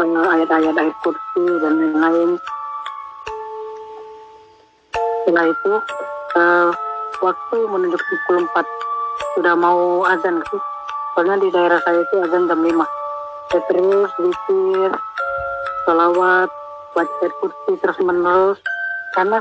eh, 0.02 0.26
ayat-ayat 0.36 0.76
ayat 0.76 0.96
kursi 1.06 1.44
dan 1.62 1.74
lain-lain. 1.80 2.30
Setelah 5.24 5.46
itu 5.48 5.74
eh, 6.36 6.70
waktu 7.24 7.58
menunjuk 7.70 8.02
pukul 8.02 8.44
4 8.46 8.66
sudah 9.40 9.56
mau 9.56 10.04
azan 10.10 10.44
sih. 10.50 10.62
Soalnya 11.16 11.40
di 11.40 11.50
daerah 11.52 11.80
saya 11.88 12.04
itu 12.04 12.16
azan 12.24 12.48
jam 12.50 12.60
5 12.60 13.02
saya 13.52 13.68
terus 13.68 14.08
zikir 14.16 14.92
salawat 15.84 16.48
ayat 16.98 17.34
kursi 17.40 17.72
terus 17.80 18.00
menerus. 18.04 18.60
Karena 19.16 19.38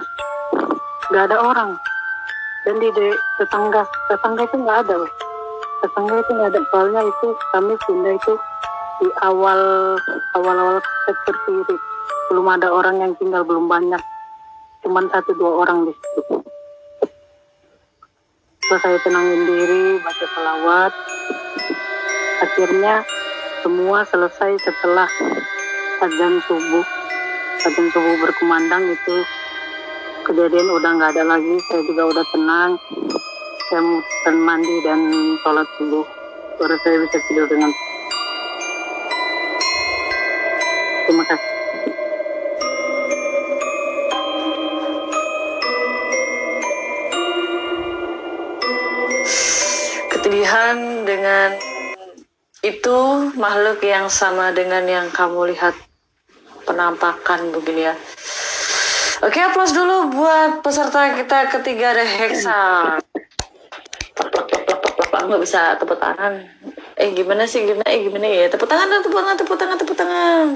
nggak 1.10 1.24
ada 1.30 1.36
orang. 1.40 1.70
Dan 2.68 2.76
di 2.76 2.92
de- 2.92 3.20
tetangga 3.40 3.82
tetangga 4.12 4.44
itu 4.44 4.56
nggak 4.60 4.84
ada 4.84 4.94
weh 5.00 5.12
tetangga 5.80 6.14
itu 6.20 6.30
nggak 6.36 6.50
ada. 6.52 6.60
Soalnya 6.70 7.00
itu 7.08 7.26
kami 7.52 7.72
pindah 7.88 8.14
itu 8.16 8.32
di 9.00 9.08
awal 9.24 9.60
awal 10.36 10.56
awal 10.56 10.76
seperti 11.08 11.74
belum 12.28 12.46
ada 12.46 12.68
orang 12.68 13.00
yang 13.00 13.12
tinggal 13.16 13.42
belum 13.42 13.66
banyak. 13.66 14.00
Cuman 14.84 15.08
satu 15.12 15.32
dua 15.36 15.64
orang 15.66 15.88
di 15.88 15.92
situ. 15.92 16.36
Terus 18.60 18.80
saya 18.86 18.98
tenangin 19.02 19.42
diri 19.50 19.98
baca 19.98 20.26
salawat 20.30 20.92
akhirnya 22.40 23.02
semua 23.60 24.06
selesai 24.08 24.56
setelah 24.62 25.10
azan 26.00 26.38
subuh 26.46 26.86
azan 27.60 27.92
subuh 27.92 28.16
berkumandang 28.24 28.88
itu 28.88 29.16
kejadian 30.24 30.68
udah 30.72 30.90
nggak 30.96 31.12
ada 31.12 31.24
lagi. 31.36 31.60
Saya 31.68 31.84
juga 31.84 32.02
udah 32.08 32.24
tenang. 32.32 32.70
Saya 33.68 33.80
memutuskan 33.84 34.36
mandi 34.40 34.76
dan 34.80 35.00
sholat 35.44 35.68
subuh 35.76 36.04
baru 36.56 36.76
saya 36.80 36.96
bisa 37.04 37.18
tidur 37.28 37.46
dengan 37.48 37.70
terima 41.04 41.24
kasih. 41.28 41.48
Ketindihan 50.08 50.76
dengan 51.04 51.48
itu 52.60 52.98
makhluk 53.40 53.80
yang 53.80 54.08
sama 54.12 54.52
dengan 54.52 54.84
yang 54.84 55.06
kamu 55.12 55.56
lihat 55.56 55.72
penampakan 56.80 57.52
begini 57.52 57.92
ya. 57.92 57.94
Oke, 59.20 59.36
aplaus 59.36 59.76
dulu 59.76 60.16
buat 60.16 60.64
peserta 60.64 61.12
kita 61.12 61.52
ketiga 61.52 61.92
ada 61.92 62.08
Hexa. 62.08 62.60
Aku 65.12 65.28
nggak 65.28 65.44
bisa 65.44 65.76
tepuk 65.76 66.00
tangan. 66.00 66.40
Eh 66.96 67.12
gimana 67.12 67.44
sih 67.44 67.68
gimana? 67.68 67.84
Eh 67.84 68.08
gimana 68.08 68.24
ya? 68.24 68.48
Tepuk 68.48 68.64
tangan, 68.64 69.04
tepuk 69.04 69.20
tangan, 69.20 69.36
tepuk 69.36 69.56
tangan, 69.60 69.76
tepuk 69.76 69.96
tangan. 70.00 70.46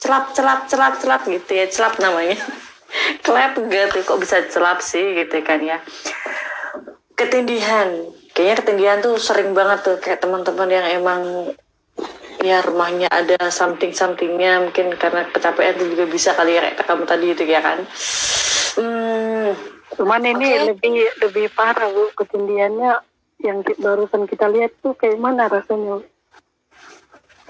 Celap, 0.00 0.32
celap, 0.32 0.60
celap, 0.72 0.96
celap 0.96 1.22
gitu 1.28 1.52
ya. 1.52 1.68
Celap 1.68 2.00
namanya. 2.00 2.40
Clap 3.24 3.52
gitu. 3.60 3.98
Kok 4.08 4.18
bisa 4.24 4.40
celap 4.48 4.80
sih 4.80 5.20
gitu 5.20 5.36
kan 5.44 5.60
ya? 5.60 5.84
ketindihan 7.14 8.10
kayaknya 8.34 8.54
ketindihan 8.58 8.98
tuh 8.98 9.14
sering 9.22 9.54
banget 9.54 9.86
tuh 9.86 9.96
kayak 10.02 10.18
teman-teman 10.18 10.66
yang 10.66 10.86
emang 10.98 11.54
ya 12.44 12.60
rumahnya 12.60 13.08
ada 13.08 13.48
something 13.48 13.96
somethingnya 13.96 14.60
mungkin 14.60 14.92
karena 15.00 15.24
kecapean 15.32 15.80
tuh 15.80 15.88
juga 15.88 16.04
bisa 16.04 16.36
kali 16.36 16.60
ya 16.60 16.68
kayak 16.68 16.84
kamu 16.84 17.04
tadi 17.08 17.26
itu 17.32 17.42
ya 17.48 17.60
kan. 17.64 17.80
Hmm, 18.76 19.56
cuman 19.96 20.22
ini 20.28 20.48
Oke. 20.52 20.64
lebih 20.76 20.96
lebih 21.24 21.46
parah 21.56 21.88
bu 21.88 22.12
ketindihannya 22.12 23.00
yang 23.40 23.64
barusan 23.80 24.28
kita 24.28 24.52
lihat 24.52 24.76
tuh 24.84 24.92
kayak 24.92 25.16
mana 25.16 25.48
rasanya 25.48 26.04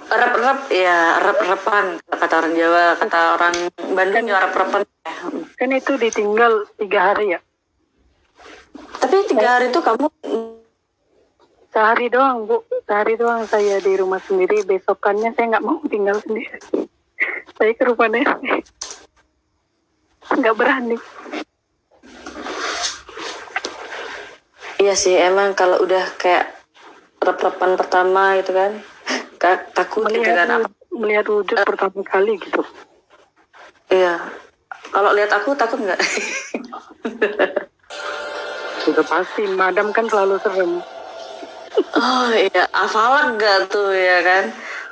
rep-rep 0.05 0.61
ya 0.68 1.16
rep-repan 1.22 1.99
kata 2.12 2.34
orang 2.45 2.55
Jawa 2.55 2.84
kata 3.01 3.20
orang 3.40 3.57
Bandung 3.97 4.26
ya 4.28 4.38
rep-repan. 4.42 4.82
kan 5.55 5.70
itu 5.70 5.92
ditinggal 5.97 6.68
tiga 6.76 7.12
hari 7.12 7.34
ya? 7.34 7.40
Tapi 9.01 9.16
tiga 9.30 9.59
hari 9.59 9.72
itu 9.72 9.80
kamu 9.80 10.07
sehari 11.72 12.07
doang 12.12 12.47
bu 12.47 12.62
sehari 12.85 13.16
doang 13.16 13.45
saya 13.49 13.80
di 13.80 13.93
rumah 13.97 14.20
sendiri. 14.24 14.64
Besokannya 14.64 15.32
saya 15.35 15.57
nggak 15.57 15.64
mau 15.64 15.80
tinggal 15.89 16.20
sendiri. 16.24 16.59
Saya 17.55 17.70
ke 17.78 17.87
rumah 17.87 18.11
nenek. 18.11 18.66
Nggak 20.35 20.57
berani. 20.59 20.99
Iya 24.82 24.95
sih 24.99 25.14
emang 25.14 25.55
kalau 25.55 25.78
udah 25.87 26.03
kayak 26.18 26.51
rep-repan 27.22 27.78
pertama 27.78 28.35
itu 28.37 28.51
kan 28.51 28.82
ka- 29.43 29.70
takut 29.70 30.11
gitu 30.11 30.18
melihat 30.26 30.51
kan 30.51 30.66
wujud- 30.66 30.99
melihat 30.99 31.26
wujud 31.30 31.57
pertama 31.62 32.03
kali 32.03 32.35
gitu. 32.43 32.66
Iya. 33.95 34.18
Kalau 34.91 35.14
lihat 35.14 35.30
aku 35.30 35.55
takut 35.55 35.78
nggak? 35.78 36.01
sudah 38.85 39.05
pasti 39.09 39.49
madam 39.49 39.97
kan 39.97 40.05
selalu 40.11 40.37
serem 40.45 40.85
oh 41.76 42.28
iya, 42.30 42.64
hafalak 42.70 43.34
nggak 43.34 43.58
tuh 43.68 43.90
ya 43.90 44.18
kan? 44.22 44.44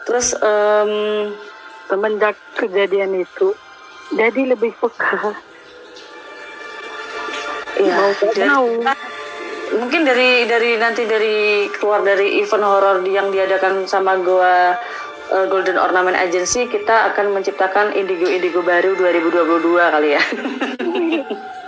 Terus 0.03 0.35
em, 0.35 0.91
semenjak 1.87 2.35
kejadian 2.57 3.21
itu 3.21 3.53
jadi 4.13 4.57
lebih 4.57 4.73
peka 4.81 5.37
ya 7.81 7.97
Mau 7.97 8.11
dari- 8.33 8.49
mungkin 9.73 10.01
dari 10.05 10.45
dari 10.45 10.77
nanti 10.77 11.09
dari 11.09 11.69
keluar 11.73 12.05
dari 12.05 12.41
event 12.41 12.65
horor 12.65 12.97
yang 13.09 13.33
diadakan 13.33 13.89
sama 13.89 14.21
gua 14.21 14.77
eh, 15.33 15.47
Golden 15.49 15.81
Ornament 15.81 16.17
Agency 16.17 16.69
kita 16.69 17.13
akan 17.13 17.33
menciptakan 17.33 17.97
indigo 17.97 18.29
indigo 18.29 18.61
baru 18.61 18.93
2022 18.97 19.93
kali 19.93 20.09
ya. 20.17 20.23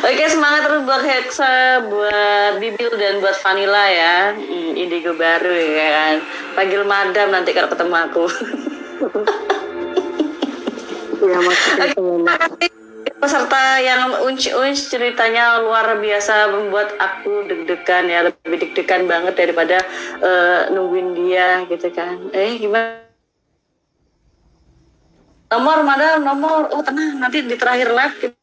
Oke 0.00 0.24
semangat 0.32 0.64
terus 0.64 0.82
buat 0.88 1.02
Hexa, 1.04 1.84
buat 1.86 2.52
Bibil 2.56 2.92
dan 2.96 3.20
buat 3.20 3.36
Vanilla 3.44 3.84
ya. 3.88 4.16
Hmm, 4.32 4.72
Indigo 4.72 5.12
baru 5.12 5.52
ya 5.52 5.88
kan. 5.92 6.14
Panggil 6.56 6.82
madam 6.88 7.28
nanti 7.30 7.52
kalau 7.52 7.68
ketemu 7.68 7.96
aku. 8.08 8.24
Ya 11.20 11.36
maksudnya 11.36 11.86
Terima 11.92 12.34
kasih 12.40 12.70
peserta 13.20 13.76
yang 13.84 14.24
unc-unc 14.24 14.80
ceritanya 14.80 15.60
luar 15.60 16.00
biasa 16.00 16.48
membuat 16.48 16.96
aku 16.96 17.44
deg-degan 17.44 18.08
ya 18.08 18.24
lebih 18.24 18.56
deg-degan 18.56 19.04
banget 19.04 19.36
daripada 19.36 19.84
eh, 20.24 20.72
nungguin 20.72 21.12
dia 21.12 21.68
gitu 21.68 21.92
kan. 21.92 22.32
Eh 22.32 22.56
gimana? 22.56 23.04
Nomor 25.52 25.84
madam 25.84 26.24
nomor. 26.24 26.72
Oh 26.72 26.80
tenang 26.80 27.20
nanti 27.20 27.44
di 27.44 27.56
terakhir 27.60 27.92
live 27.92 28.39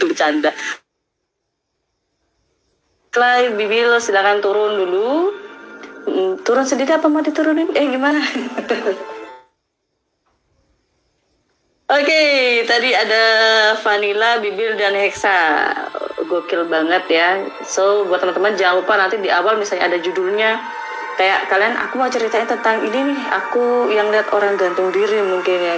bercanda 0.00 0.50
Klay, 3.14 3.54
Bibil 3.54 3.94
silakan 4.02 4.42
turun 4.42 4.74
dulu 4.78 5.08
Hmm, 6.04 6.36
turun 6.44 6.68
sendiri 6.68 7.00
apa 7.00 7.08
mau 7.08 7.24
diturunin 7.24 7.72
eh 7.72 7.88
gimana 7.88 8.20
Oke, 11.84 12.64
tadi 12.64 12.96
ada 12.96 13.22
Vanilla, 13.84 14.40
Bibil, 14.40 14.72
dan 14.80 14.96
Hexa. 14.96 15.68
Gokil 16.24 16.64
banget 16.64 17.04
ya. 17.12 17.44
So, 17.60 18.08
buat 18.08 18.24
teman-teman 18.24 18.56
jangan 18.56 18.80
lupa 18.80 18.96
nanti 18.96 19.20
di 19.20 19.28
awal 19.28 19.60
misalnya 19.60 19.92
ada 19.92 20.00
judulnya. 20.00 20.64
Kayak 21.20 21.46
kalian, 21.52 21.76
aku 21.76 22.00
mau 22.00 22.08
ceritain 22.08 22.48
tentang 22.48 22.82
ini 22.88 23.12
nih. 23.12 23.20
Aku 23.36 23.92
yang 23.92 24.08
lihat 24.08 24.32
orang 24.32 24.56
gantung 24.56 24.90
diri 24.96 25.20
mungkin 25.22 25.58
ya. 25.60 25.76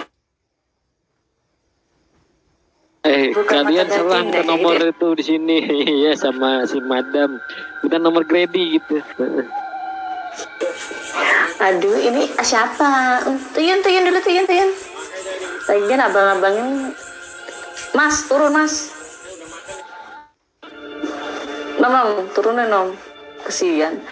Eh, 3.07 3.31
Bukan 3.31 3.71
kalian 3.71 3.87
salah 3.87 4.27
ke 4.27 4.43
nomor 4.43 4.75
gitu 4.83 4.91
itu 4.91 5.09
di 5.15 5.25
sini 5.25 5.59
ya 6.05 6.13
sama 6.19 6.67
si 6.67 6.83
madam. 6.83 7.39
Bukan 7.87 8.01
nomor 8.03 8.27
grady 8.27 8.83
gitu. 8.83 8.99
Aduh, 11.57 11.97
ini 12.03 12.29
siapa? 12.45 13.23
Tuyun, 13.57 13.81
tuyun 13.81 14.05
dulu, 14.05 14.21
tuyun, 14.21 14.45
tuyun. 14.45 14.71
Lagian 15.67 16.05
abang-abangnya, 16.05 16.93
Mas, 17.97 18.29
turun 18.29 18.53
Mas. 18.53 18.93
Nom, 21.81 21.93
nom, 21.93 22.29
turunin 22.37 22.69
nom. 22.69 22.93
Kesian. 23.47 24.03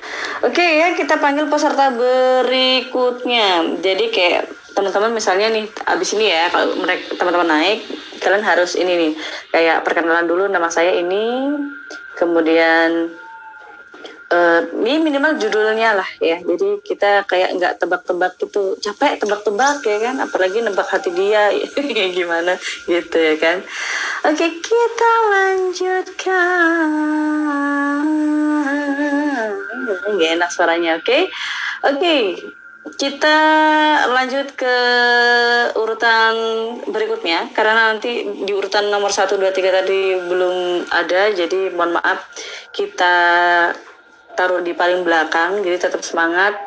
Oke 0.40 0.62
ya, 0.62 0.95
kita 0.97 1.20
panggil 1.20 1.51
peserta 1.51 1.92
berikutnya. 1.92 3.76
Jadi 3.82 4.07
kayak 4.09 4.49
teman-teman 4.75 5.14
misalnya 5.14 5.49
nih, 5.55 5.64
abis 5.87 6.18
ini 6.18 6.29
ya, 6.29 6.51
kalau 6.51 6.75
mereka 6.77 7.14
teman-teman 7.14 7.49
naik, 7.49 7.87
kalian 8.18 8.45
harus 8.45 8.75
ini 8.75 8.93
nih, 8.99 9.12
kayak 9.55 9.87
perkenalan 9.87 10.27
dulu 10.27 10.51
nama 10.51 10.66
saya 10.68 10.93
ini, 10.99 11.55
kemudian 12.18 13.14
ini 14.83 14.99
minimal 14.99 15.39
judulnya 15.39 15.95
lah 15.95 16.09
ya. 16.18 16.41
Jadi 16.43 16.83
kita 16.83 17.22
kayak 17.29 17.55
nggak 17.55 17.75
tebak-tebak 17.79 18.35
gitu 18.41 18.75
capek 18.83 19.22
tebak-tebak 19.22 19.85
ya 19.87 19.99
kan 20.11 20.16
apalagi 20.18 20.59
nebak 20.64 20.89
hati 20.91 21.11
dia 21.14 21.53
gimana 22.16 22.59
gitu 22.89 23.16
ya 23.18 23.35
kan. 23.39 23.62
Oke 24.27 24.47
kita 24.59 25.12
lanjutkan. 25.31 26.91
Nggak 30.14 30.31
enak 30.41 30.51
suaranya 30.51 30.99
oke? 30.99 31.31
Oke 31.85 32.16
kita 32.85 33.39
lanjut 34.12 34.53
ke 34.53 34.76
urutan 35.72 36.35
berikutnya 36.85 37.49
karena 37.57 37.97
nanti 37.97 38.28
di 38.45 38.53
urutan 38.53 38.93
nomor 38.93 39.09
1 39.09 39.41
2 39.41 39.41
3 39.41 39.78
tadi 39.80 40.01
belum 40.28 40.85
ada 40.93 41.32
jadi 41.32 41.72
mohon 41.72 41.97
maaf 41.97 42.28
kita 42.76 43.16
taruh 44.37 44.61
di 44.61 44.76
paling 44.76 45.01
belakang 45.01 45.64
jadi 45.64 45.80
tetap 45.80 46.05
semangat. 46.05 46.61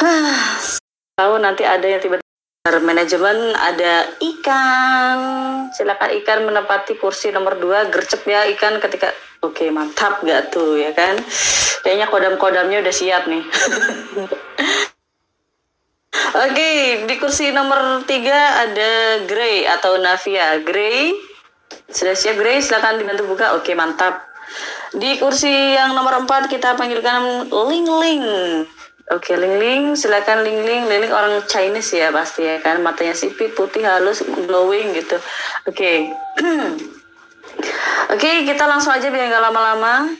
Tahu 1.20 1.34
nanti 1.38 1.62
ada 1.62 1.84
yang 1.84 2.02
tiba-tiba 2.02 2.80
manajemen 2.80 3.52
ada 3.54 4.08
ikan 4.18 5.18
silakan 5.76 6.10
ikan 6.24 6.48
menempati 6.48 6.96
kursi 6.96 7.28
nomor 7.28 7.60
2 7.60 7.92
gercep 7.92 8.24
ya 8.24 8.48
ikan 8.56 8.80
ketika 8.80 9.12
oke 9.50 9.64
mantap 9.68 10.24
gak 10.24 10.48
tuh 10.48 10.80
ya 10.80 10.96
kan 10.96 11.20
kayaknya 11.84 12.08
kodam-kodamnya 12.08 12.80
udah 12.80 12.94
siap 12.94 13.28
nih 13.28 13.44
Oke, 16.34 17.02
di 17.06 17.14
kursi 17.18 17.54
nomor 17.54 18.02
tiga 18.10 18.66
ada 18.66 19.22
Grey 19.22 19.66
atau 19.66 19.98
Navia. 20.02 20.62
Grey, 20.62 21.14
sudah 21.90 22.14
siap 22.14 22.38
Grey? 22.38 22.58
Silakan 22.58 22.98
dibantu 22.98 23.26
buka. 23.26 23.54
Oke, 23.54 23.74
mantap. 23.78 24.22
Di 24.94 25.18
kursi 25.18 25.50
yang 25.74 25.94
nomor 25.94 26.22
empat 26.22 26.46
kita 26.46 26.78
panggilkan 26.78 27.50
Ling 27.50 27.86
Ling. 27.86 28.24
Oke, 29.10 29.34
Ling 29.34 29.58
Ling, 29.58 29.84
silakan 29.98 30.46
Ling 30.46 30.62
Ling. 30.62 30.86
Ling 30.86 31.06
Ling 31.06 31.14
orang 31.14 31.42
Chinese 31.50 31.98
ya 31.98 32.14
pasti 32.14 32.46
ya 32.46 32.62
kan, 32.62 32.78
matanya 32.82 33.14
sipit, 33.14 33.54
putih, 33.58 33.82
halus, 33.82 34.22
glowing 34.22 34.94
gitu. 34.94 35.18
Oke. 35.66 36.14
Oke, 38.14 38.46
kita 38.46 38.64
langsung 38.68 38.94
aja 38.94 39.10
biar 39.10 39.30
nggak 39.30 39.44
lama-lama. 39.50 40.10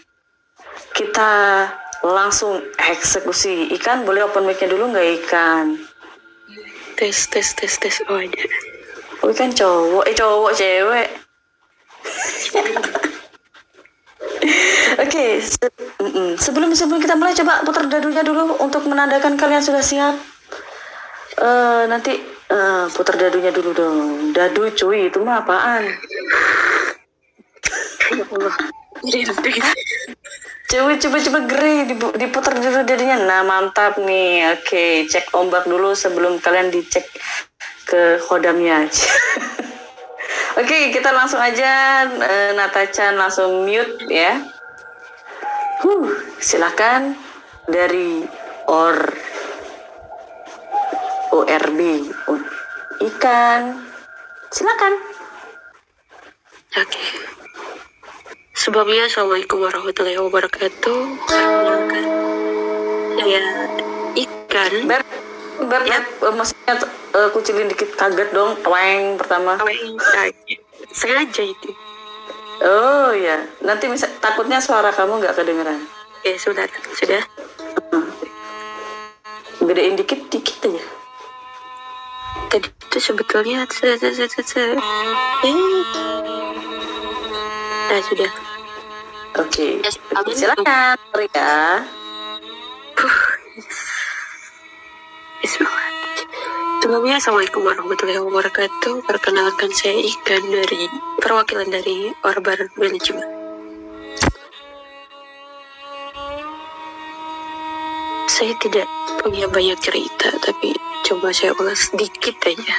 Kita 0.95 1.32
langsung 2.05 2.61
eksekusi 2.76 3.72
ikan 3.80 4.05
boleh 4.05 4.28
open 4.28 4.45
mic-nya 4.45 4.68
dulu 4.68 4.93
nggak 4.93 5.09
ikan 5.24 5.72
tes 7.01 7.16
tes 7.32 7.49
tes 7.57 7.72
tes 7.80 7.97
oh 8.12 8.20
ada 8.20 8.45
oh 9.24 9.32
ikan 9.32 9.49
cowok 9.49 10.05
eh 10.05 10.14
cowok 10.14 10.53
cewek 10.53 11.09
Oke, 14.95 15.41
se- 15.41 15.74
sebelum 16.39 16.70
sebelum 16.76 17.01
kita 17.01 17.16
mulai 17.16 17.35
coba 17.35 17.64
putar 17.64 17.89
dadunya 17.89 18.20
dulu 18.20 18.61
untuk 18.61 18.85
menandakan 18.87 19.35
kalian 19.35 19.64
sudah 19.64 19.80
siap. 19.80 20.14
Eh 21.41 21.85
nanti 21.89 22.14
eh, 22.53 22.85
putar 22.93 23.16
dadunya 23.16 23.51
dulu 23.51 23.72
dong. 23.74 24.30
Dadu 24.37 24.68
cuy 24.70 25.09
itu 25.11 25.18
mah 25.24 25.43
apaan? 25.43 25.82
Coba 30.64 30.96
coba 30.96 31.16
coba 31.20 31.38
geri 31.46 31.86
diputar 32.18 32.56
dulu 32.56 32.82
dadunya. 32.82 33.20
Nah 33.20 33.44
mantap 33.44 34.00
nih. 34.00 34.58
Oke, 34.58 35.06
cek 35.06 35.30
ombak 35.36 35.68
dulu 35.68 35.92
sebelum 35.92 36.40
kalian 36.40 36.72
dicek 36.72 37.04
ke 37.84 38.18
kodamnya. 38.26 38.82
Oke, 40.60 40.90
kita 40.90 41.12
langsung 41.12 41.38
aja 41.38 42.02
Natachan 42.56 43.14
langsung 43.14 43.68
mute 43.68 44.08
ya. 44.08 44.40
Huh, 45.84 46.10
silakan 46.40 47.12
dari 47.68 48.24
or 48.64 48.98
ORB 51.28 51.78
ikan. 53.04 53.84
Silakan. 54.48 54.94
Oke. 56.78 57.43
Sebelumnya 58.55 59.11
Assalamualaikum 59.11 59.66
warahmatullahi 59.66 60.14
wabarakatuh. 60.14 61.00
Saya 63.18 63.40
ikan. 64.14 64.72
Beb, 64.86 65.02
beb, 65.66 65.82
Ya. 65.82 65.98
beb, 65.98 66.05
eh, 66.22 66.34
maksudnya 66.38 66.74
eh, 67.18 67.28
kucilin 67.34 67.66
dikit 67.66 67.98
kaget 67.98 68.30
dong. 68.30 68.55
Weng 68.62 69.18
pertama. 69.18 69.59
Sengaja 70.94 71.42
itu. 71.42 71.70
Oh 72.62 73.11
ya, 73.11 73.42
nanti 73.66 73.90
bisa 73.90 74.07
takutnya 74.22 74.62
suara 74.62 74.94
kamu 74.94 75.18
nggak 75.18 75.34
kedengeran. 75.34 75.82
Oke, 76.22 76.38
sudah. 76.38 76.70
Sudah. 76.94 77.26
Gedein 79.66 79.98
dikit 79.98 80.30
dikit 80.30 80.70
aja. 80.70 80.82
Tadi 82.55 82.70
itu 82.70 82.98
sebetulnya 83.02 83.66
se 83.66 83.98
se 83.98 84.14
se 84.14 84.30
se 84.30 84.42
se. 84.46 84.64
Eh. 85.42 86.63
Nah, 87.95 88.03
sudah. 88.03 88.26
Oke. 89.38 89.78
Yes, 89.86 90.03
Oke, 90.18 90.18
amin. 90.18 90.34
silakan. 90.34 90.99
Bismillah. 95.38 95.88
Sebelumnya 96.82 97.22
Assalamualaikum 97.22 97.62
warahmatullahi 97.62 98.18
wabarakatuh. 98.18 99.07
Perkenalkan 99.07 99.70
saya 99.70 99.95
Ikan 99.95 100.42
dari 100.42 100.90
perwakilan 101.22 101.70
dari 101.70 102.11
Orbar 102.26 102.66
Manajemen. 102.74 103.30
Saya 108.26 108.59
tidak 108.59 108.90
punya 109.22 109.47
banyak 109.47 109.78
cerita, 109.78 110.34
tapi 110.42 110.74
coba 111.07 111.30
saya 111.30 111.55
ulas 111.62 111.95
sedikit 111.95 112.42
aja. 112.42 112.74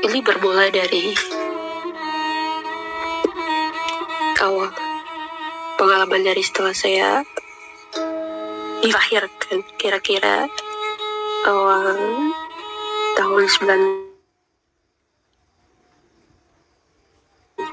Ini 0.00 0.24
bermula 0.24 0.72
dari 0.72 1.12
awal 4.42 4.70
pengalaman 5.78 6.26
dari 6.26 6.42
setelah 6.42 6.74
saya 6.74 7.22
dilahirkan 8.82 9.62
kira-kira 9.78 10.50
awal 11.46 11.94
tahun 13.14 13.44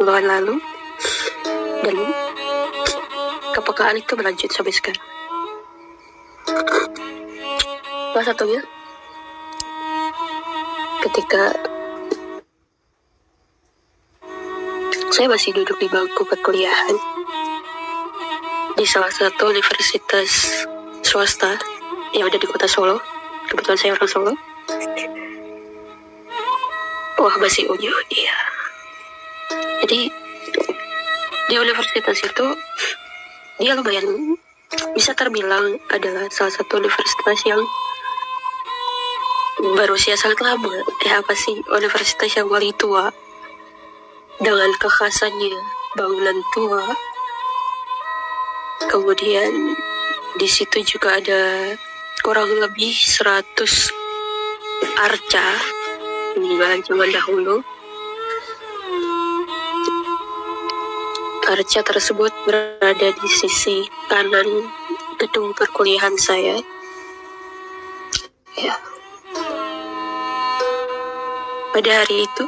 90-an 0.02 0.24
lalu 0.28 0.62
dan 1.82 1.98
kepekaan 3.58 3.98
itu 3.98 4.14
berlanjut 4.14 4.54
sampai 4.54 4.74
sekarang. 4.74 5.06
Salah 8.12 8.28
satunya 8.28 8.62
ketika 11.02 11.58
saya 15.12 15.28
masih 15.28 15.52
duduk 15.52 15.76
di 15.76 15.92
bangku 15.92 16.24
perkuliahan 16.24 16.96
di 18.80 18.88
salah 18.88 19.12
satu 19.12 19.52
universitas 19.52 20.64
swasta 21.04 21.60
yang 22.16 22.32
ada 22.32 22.40
di 22.40 22.48
kota 22.48 22.64
Solo. 22.64 22.98
Kebetulan 23.52 23.78
saya 23.80 23.92
orang 24.00 24.08
Solo. 24.08 24.34
Wah, 27.20 27.36
masih 27.44 27.68
unyu, 27.70 27.92
iya. 28.10 28.38
Jadi, 29.84 30.10
di 31.52 31.56
universitas 31.60 32.18
itu, 32.24 32.46
dia 33.60 33.76
lumayan 33.76 34.40
bisa 34.96 35.12
terbilang 35.14 35.76
adalah 35.92 36.26
salah 36.32 36.56
satu 36.56 36.80
universitas 36.80 37.38
yang 37.46 37.62
berusia 39.78 40.16
sangat 40.16 40.40
lama. 40.42 40.72
Eh, 41.06 41.14
apa 41.14 41.36
sih, 41.36 41.60
universitas 41.70 42.32
yang 42.34 42.48
paling 42.48 42.74
tua. 42.80 43.14
Dengan 44.42 44.74
kekhasannya, 44.82 45.54
bangunan 45.94 46.42
tua. 46.58 46.82
Kemudian, 48.90 49.78
di 50.42 50.48
situ 50.50 50.82
juga 50.82 51.22
ada 51.22 51.78
kurang 52.26 52.50
lebih 52.50 52.90
100 52.90 53.94
arca 54.98 55.48
peninggalan 56.34 56.82
zaman 56.82 57.10
dahulu. 57.14 57.62
Arca 61.46 61.82
tersebut 61.86 62.34
berada 62.50 63.14
di 63.14 63.30
sisi 63.30 63.86
kanan 64.10 64.66
gedung 65.22 65.54
perkuliahan 65.54 66.18
saya. 66.18 66.58
Ya. 68.58 68.74
Pada 71.72 71.92
hari 72.04 72.26
itu, 72.26 72.44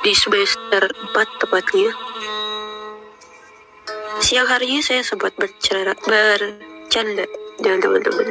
di 0.00 0.12
semester 0.16 0.88
4 0.88 1.40
tepatnya, 1.44 1.92
siang 4.24 4.48
harinya 4.48 4.80
saya 4.80 5.04
sempat 5.04 5.36
bercera, 5.36 5.92
bercanda 6.00 7.28
dengan 7.60 7.78
teman-teman. 7.84 8.28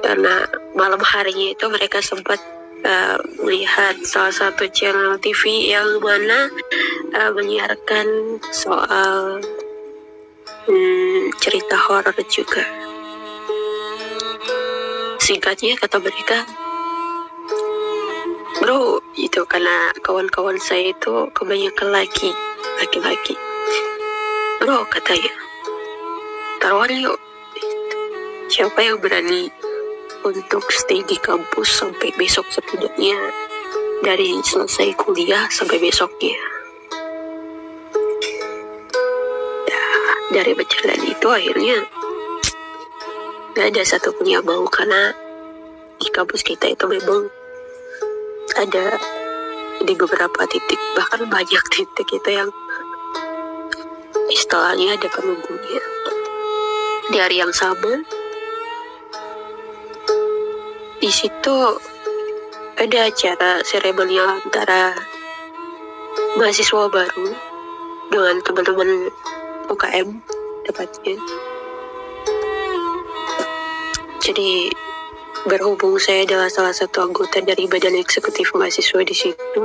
Karena 0.00 0.48
malam 0.72 1.00
harinya 1.04 1.52
itu 1.52 1.64
mereka 1.68 2.00
sempat 2.00 2.40
uh, 2.88 3.20
melihat 3.44 4.00
salah 4.04 4.32
satu 4.32 4.64
channel 4.72 5.20
TV 5.20 5.72
yang 5.72 6.00
mana 6.00 6.48
uh, 7.16 7.30
menyiarkan 7.36 8.40
soal 8.48 9.44
hmm, 10.68 11.36
cerita 11.40 11.76
horor 11.76 12.16
juga. 12.32 12.64
Singkatnya 15.20 15.76
kata 15.80 16.00
mereka 16.00 16.63
bro 18.62 19.02
itu 19.18 19.42
karena 19.50 19.90
kawan-kawan 20.06 20.58
saya 20.62 20.94
itu 20.94 21.26
kebanyakan 21.34 21.90
laki 21.90 22.30
laki-laki. 22.78 23.34
Bro 24.62 24.86
katanya 24.90 25.34
taruhan 26.62 26.94
yuk. 26.94 27.18
Siapa 28.48 28.76
yang 28.86 29.02
berani 29.02 29.50
untuk 30.22 30.62
stay 30.70 31.02
di 31.04 31.18
kampus 31.18 31.68
sampai 31.68 32.14
besok 32.14 32.46
setidaknya 32.52 33.16
dari 34.04 34.38
selesai 34.44 34.94
kuliah 35.00 35.48
sampai 35.50 35.80
besoknya? 35.80 36.38
Ya, 39.66 39.84
dari 40.30 40.52
berjalan 40.54 41.00
itu 41.02 41.26
akhirnya 41.26 41.78
gak 43.58 43.74
ada 43.74 43.82
satupun 43.82 44.28
yang 44.28 44.44
mau 44.46 44.62
karena 44.70 45.16
di 45.98 46.08
kampus 46.12 46.44
kita 46.44 46.74
itu 46.74 46.84
memang 46.86 47.26
ada 48.56 49.00
di 49.82 49.94
beberapa 49.96 50.44
titik 50.48 50.80
bahkan 50.94 51.26
banyak 51.26 51.64
titik 51.72 52.08
itu 52.08 52.30
yang 52.30 52.50
istilahnya 54.30 54.96
ada 54.96 55.08
penunggunya 55.10 55.82
di 57.12 57.16
hari 57.20 57.40
yang 57.40 57.52
sama 57.52 58.04
di 61.00 61.10
situ 61.12 61.56
ada 62.74 62.98
acara 63.06 63.60
seremonial 63.62 64.40
antara 64.42 64.96
mahasiswa 66.34 66.90
baru 66.90 67.28
dengan 68.10 68.42
teman-teman 68.42 69.10
UKM 69.70 70.08
tepatnya. 70.66 71.16
Jadi 74.24 74.72
berhubung 75.44 76.00
saya 76.00 76.24
adalah 76.24 76.48
salah 76.48 76.72
satu 76.72 77.04
anggota 77.04 77.44
dari 77.44 77.68
badan 77.68 78.00
eksekutif 78.00 78.48
mahasiswa 78.56 79.04
di 79.04 79.12
situ 79.12 79.64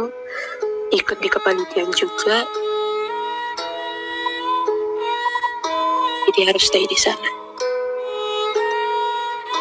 ikut 0.92 1.18
di 1.24 1.30
kepanitiaan 1.32 1.92
juga. 1.96 2.44
Jadi 6.30 6.40
harus 6.46 6.64
stay 6.68 6.84
di 6.84 6.98
sana. 7.00 7.30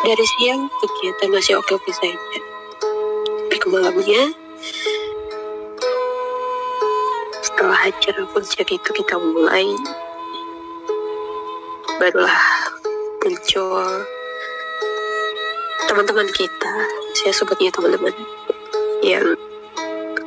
Dari 0.03 0.27
siang 0.39 0.67
kegiatan 0.83 1.31
masih 1.31 1.55
oke-oke 1.63 1.93
saja. 1.95 2.41
Tapi 3.49 3.57
ke 3.57 3.67
malamnya 3.71 4.23
setelah 7.47 7.79
acara 7.89 8.23
puncak 8.35 8.69
itu 8.69 8.91
kita 8.91 9.15
mulai 9.19 9.67
barulah 11.99 12.43
muncul 13.23 14.07
teman-teman 15.99 16.31
kita. 16.31 16.75
Saya 17.11 17.35
sebutnya 17.35 17.75
teman-teman. 17.75 18.15
Yang 19.03 19.35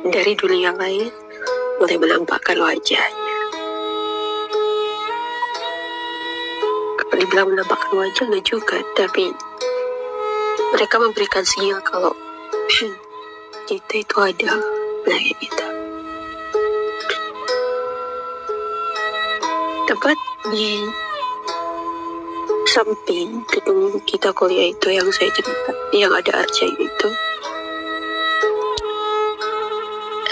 dari 0.04 0.36
dunia 0.36 0.68
lain 0.76 1.08
mulai 1.80 1.96
menampakkan 1.96 2.60
wajahnya. 2.60 3.36
Kalau 7.00 7.16
dibilang 7.16 7.56
menampakkan 7.56 7.88
wajah 7.88 8.20
nggak 8.20 8.44
juga 8.44 8.84
tapi 9.00 9.32
mereka 10.76 11.00
memberikan 11.00 11.40
sinyal 11.40 11.80
kalau 11.80 12.12
"Hmm, 12.68 12.92
kita 13.64 14.04
itu 14.04 14.16
ada 14.20 14.52
ya 15.08 15.34
kita. 15.40 15.66
Tepat 19.88 20.18
di 20.52 20.84
samping 22.72 23.44
gedung 23.52 24.00
kita 24.08 24.32
kuliah 24.32 24.72
itu 24.72 24.96
yang 24.96 25.04
saya 25.12 25.28
cerita 25.36 25.72
yang 25.92 26.08
ada 26.08 26.40
arca 26.40 26.64
itu. 26.64 27.08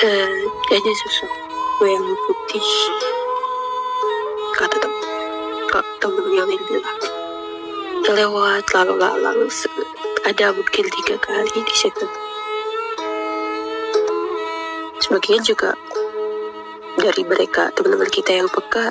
Eh 0.01 0.33
ada 0.49 0.93
sesuatu 1.05 1.85
yang 1.85 2.01
putih. 2.25 2.69
Kata 4.57 4.73
temen 4.81 5.05
kak 5.69 5.85
temen 6.01 6.25
yang 6.33 6.49
lain 6.49 6.63
bilang 6.65 7.01
lewat 8.09 8.65
lalu 8.73 9.53
se- 9.53 9.69
ada 10.25 10.57
mungkin 10.57 10.89
tiga 10.89 11.21
kali 11.21 11.61
di 11.61 11.75
situ. 11.77 12.09
Sebagian 15.05 15.45
juga 15.45 15.77
dari 16.97 17.21
mereka 17.21 17.69
teman-teman 17.77 18.09
kita 18.09 18.33
yang 18.33 18.49
peka 18.49 18.89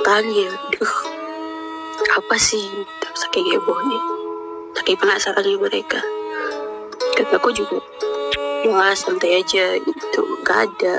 tanya 0.00 0.48
duh 0.72 1.17
apa 2.06 2.36
sih? 2.38 2.64
Saking 3.14 3.46
hebohnya. 3.54 4.00
Saking 4.78 4.98
penasaran 4.98 5.46
mereka. 5.58 5.98
Kataku 7.18 7.50
juga 7.50 7.82
ya 8.66 8.90
santai 8.94 9.38
aja 9.38 9.78
itu 9.78 10.20
nggak 10.42 10.58
ada. 10.66 10.94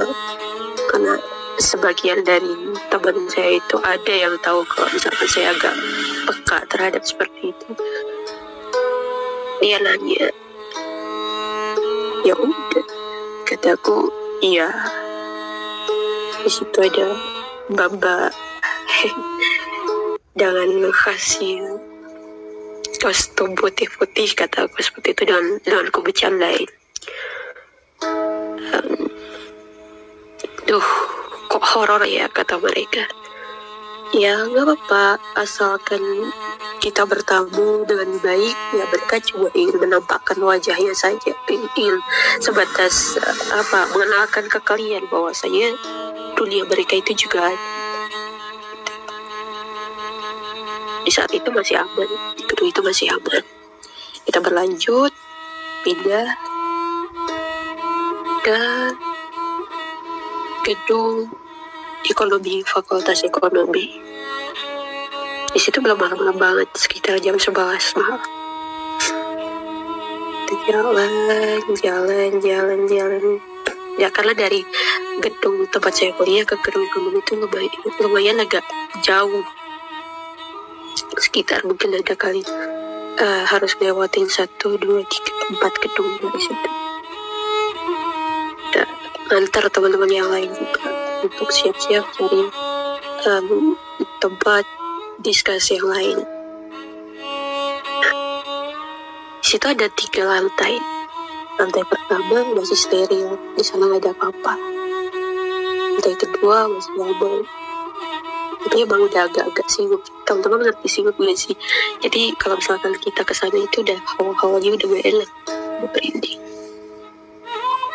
Ya, 0.00 0.06
karena 0.88 1.14
sebagian 1.60 2.24
dari 2.24 2.72
teman 2.88 3.28
saya 3.28 3.60
itu 3.60 3.76
ada 3.84 4.14
yang 4.16 4.34
tahu 4.40 4.64
kalau 4.64 4.88
misalkan 4.92 5.28
saya 5.28 5.52
agak 5.52 5.74
peka 6.24 6.58
terhadap 6.72 7.02
seperti 7.04 7.52
itu. 7.52 7.68
Dia 9.60 9.76
nanya 9.84 10.32
ya 12.24 12.34
udah 12.36 12.86
kataku 13.44 14.08
iya. 14.40 14.72
Di 16.40 16.48
situ 16.48 16.80
ada 16.80 17.12
bamba 17.74 18.34
dengan 20.34 20.90
khasnya 20.90 21.78
kostum 23.00 23.56
putih-putih 23.56 24.36
kata 24.36 24.68
aku 24.68 24.82
seperti 24.84 25.16
itu. 25.16 25.22
Dengan 25.30 25.46
dengan 25.64 25.86
ku 25.88 26.04
bercandain. 26.04 26.68
Em, 28.70 28.88
duh 30.68 30.88
kok 31.48 31.64
horor 31.64 32.04
ya 32.04 32.28
kata 32.28 32.60
mereka 32.60 33.08
ya 34.14 34.46
nggak 34.50 34.64
apa-apa. 34.66 35.18
Asalkan 35.38 36.02
kita 36.82 37.06
bertamu 37.06 37.84
dengan 37.86 38.16
baik 38.22 38.56
ya 38.74 38.84
mereka 38.88 39.22
cuma 39.22 39.48
ingin 39.54 39.76
menampakkan 39.78 40.38
wajahnya 40.40 40.94
saja. 40.96 41.32
Ingin 41.50 42.00
sebatas 42.42 43.18
eh, 43.20 43.36
apa 43.54 43.90
mengenalkan 43.94 44.46
ke 44.50 44.58
kalian 44.62 45.06
bahwasanya 45.10 45.76
dunia 46.34 46.64
mereka 46.66 46.98
itu 46.98 47.26
juga 47.26 47.52
di 51.04 51.10
saat 51.12 51.32
itu 51.32 51.48
masih 51.50 51.80
aman. 51.80 52.10
Gedung 52.46 52.68
itu 52.68 52.80
masih 52.84 53.06
aman. 53.14 53.42
Kita 54.26 54.38
berlanjut. 54.38 55.12
Pindah. 55.80 56.28
Ke 58.44 58.60
gedung 60.60 61.28
ekonomi 62.08 62.64
fakultas 62.64 63.20
ekonomi. 63.26 64.00
Di 65.50 65.58
situ 65.58 65.82
belum 65.82 65.98
malam-malam 65.98 66.38
banget 66.38 66.68
sekitar 66.78 67.18
jam 67.20 67.36
11 67.36 67.52
malam. 67.98 68.20
Jalan 70.70 71.12
jalan 71.82 72.32
jalan 72.38 72.80
jalan. 72.86 73.24
Ya 73.98 74.08
karena 74.08 74.32
dari 74.32 74.62
gedung 75.20 75.66
tempat 75.68 75.92
saya 75.92 76.14
kuliah 76.14 76.46
ke 76.46 76.56
gedung 76.62 76.86
ekonomi 76.86 77.20
itu 77.20 77.34
lumayan, 77.36 77.74
lumayan 78.00 78.38
agak 78.40 78.64
jauh. 79.02 79.44
Sekitar 81.18 81.66
mungkin 81.66 81.98
ada 81.98 82.14
kali 82.14 82.40
eh, 83.18 83.42
harus 83.50 83.74
lewatin 83.82 84.30
satu 84.30 84.78
dua 84.78 85.02
tiga 85.04 85.32
empat 85.50 85.72
gedung 85.82 86.10
dari 86.22 86.40
situ. 86.40 86.70
Antar 89.30 89.70
teman-teman 89.70 90.10
yang 90.10 90.26
lain 90.26 90.50
juga 90.50 90.89
untuk 91.20 91.48
siap-siap 91.52 92.04
cari 92.16 92.42
em, 93.28 93.76
tempat 94.20 94.64
diskusi 95.20 95.76
yang 95.76 95.88
lain. 95.88 96.18
Di 99.40 99.46
situ 99.46 99.66
ada 99.68 99.88
tiga 99.92 100.24
lantai. 100.24 100.80
Lantai 101.60 101.84
pertama 101.84 102.56
masih 102.56 102.78
steril 102.78 103.36
di 103.56 103.64
sana 103.64 103.88
nggak 103.92 104.00
ada 104.04 104.10
apa-apa. 104.16 104.54
Lantai 105.96 106.16
kedua 106.16 106.68
masih 106.72 106.92
mobile. 106.96 107.44
Tapi 108.60 108.76
emang 108.84 109.08
udah 109.08 109.28
agak-agak 109.28 109.66
sibuk. 109.72 110.04
Teman-teman 110.28 110.68
ngerti 110.68 110.88
sibuk 110.88 111.16
gak 111.16 111.36
sih. 111.36 111.56
Jadi 112.04 112.36
kalau 112.36 112.60
misalkan 112.60 112.92
kita 113.00 113.24
ke 113.24 113.32
sana 113.32 113.56
itu 113.56 113.80
udah 113.80 113.96
hawa-hawanya 114.16 114.76
udah 114.76 114.86
gak 114.94 115.04
enak 115.08 115.30
merinding. 115.80 116.40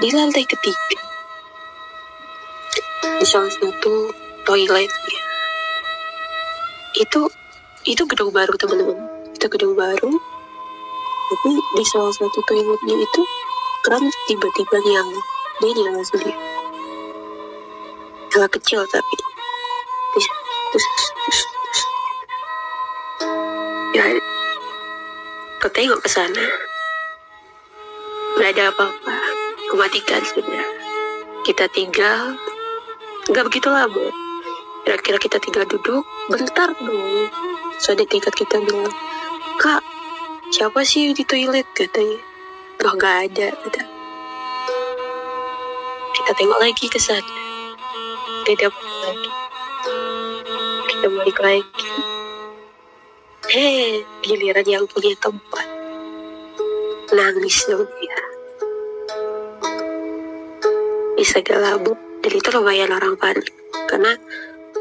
Di 0.01 0.09
lantai 0.11 0.43
ketiga 0.43 1.14
di 3.21 3.25
salah 3.27 3.51
satu 3.51 4.11
toilet 4.45 4.89
ya 4.89 5.25
itu 6.95 7.27
itu 7.85 8.01
gedung 8.07 8.31
baru 8.31 8.55
teman-teman. 8.55 8.97
Itu 9.35 9.45
gedung 9.51 9.75
baru. 9.75 10.11
Tapi 11.25 11.49
di 11.53 11.83
salah 11.85 12.13
satu 12.15 12.39
toiletnya 12.47 12.95
itu 12.95 13.21
keran 13.83 14.03
tiba-tiba 14.31 14.77
nyala. 14.79 15.21
Dia 15.59 15.71
nyala 15.75 16.01
sendiri. 16.07 16.33
Nyala 18.31 18.47
kecil 18.47 18.81
tapi. 18.87 19.15
Terus 20.15 20.27
terus 20.71 20.85
terus, 20.87 20.99
terus. 21.11 21.39
ya 23.95 24.05
kau 25.59 25.71
tengok 25.71 25.99
ke 25.99 26.09
sana. 26.09 26.45
Nggak 28.39 28.49
ada 28.55 28.63
apa-apa. 28.71 29.15
Kematikan 29.67 30.23
sudah. 30.23 30.65
Kita 31.43 31.69
tinggal 31.69 32.39
nggak 33.25 33.45
begitu 33.49 33.67
lama 33.73 34.05
kira-kira 34.85 35.17
kita 35.17 35.37
tinggal 35.41 35.65
duduk 35.65 36.05
bentar 36.29 36.69
dong 36.77 37.29
ada 37.81 38.05
tingkat 38.05 38.33
kita 38.37 38.61
bilang 38.61 38.93
kak 39.57 39.81
siapa 40.53 40.85
sih 40.85 41.11
di 41.11 41.25
toilet? 41.27 41.67
katanya. 41.73 42.15
Oh 42.85 42.93
nggak 42.93 43.17
ada 43.27 43.47
kata. 43.65 43.81
Kita 46.15 46.31
tengok 46.37 46.59
lagi 46.61 46.85
ke 46.85 46.99
sana. 47.01 47.35
Tidak 48.45 48.71
lagi. 48.71 49.31
Kita 50.87 51.05
balik 51.11 51.39
lagi. 51.41 51.93
Eh 53.51 54.05
giliran 54.21 54.67
yang 54.69 54.85
punya 54.87 55.17
tempat. 55.17 55.67
Nangis 57.11 57.67
dong 57.67 57.89
dia. 57.99 58.19
Bisa 61.19 61.41
gelabuk 61.41 61.97
dan 62.25 62.31
itu 62.33 62.49
lumayan 62.49 62.89
orang 62.89 63.13
panik 63.21 63.53
karena 63.85 64.17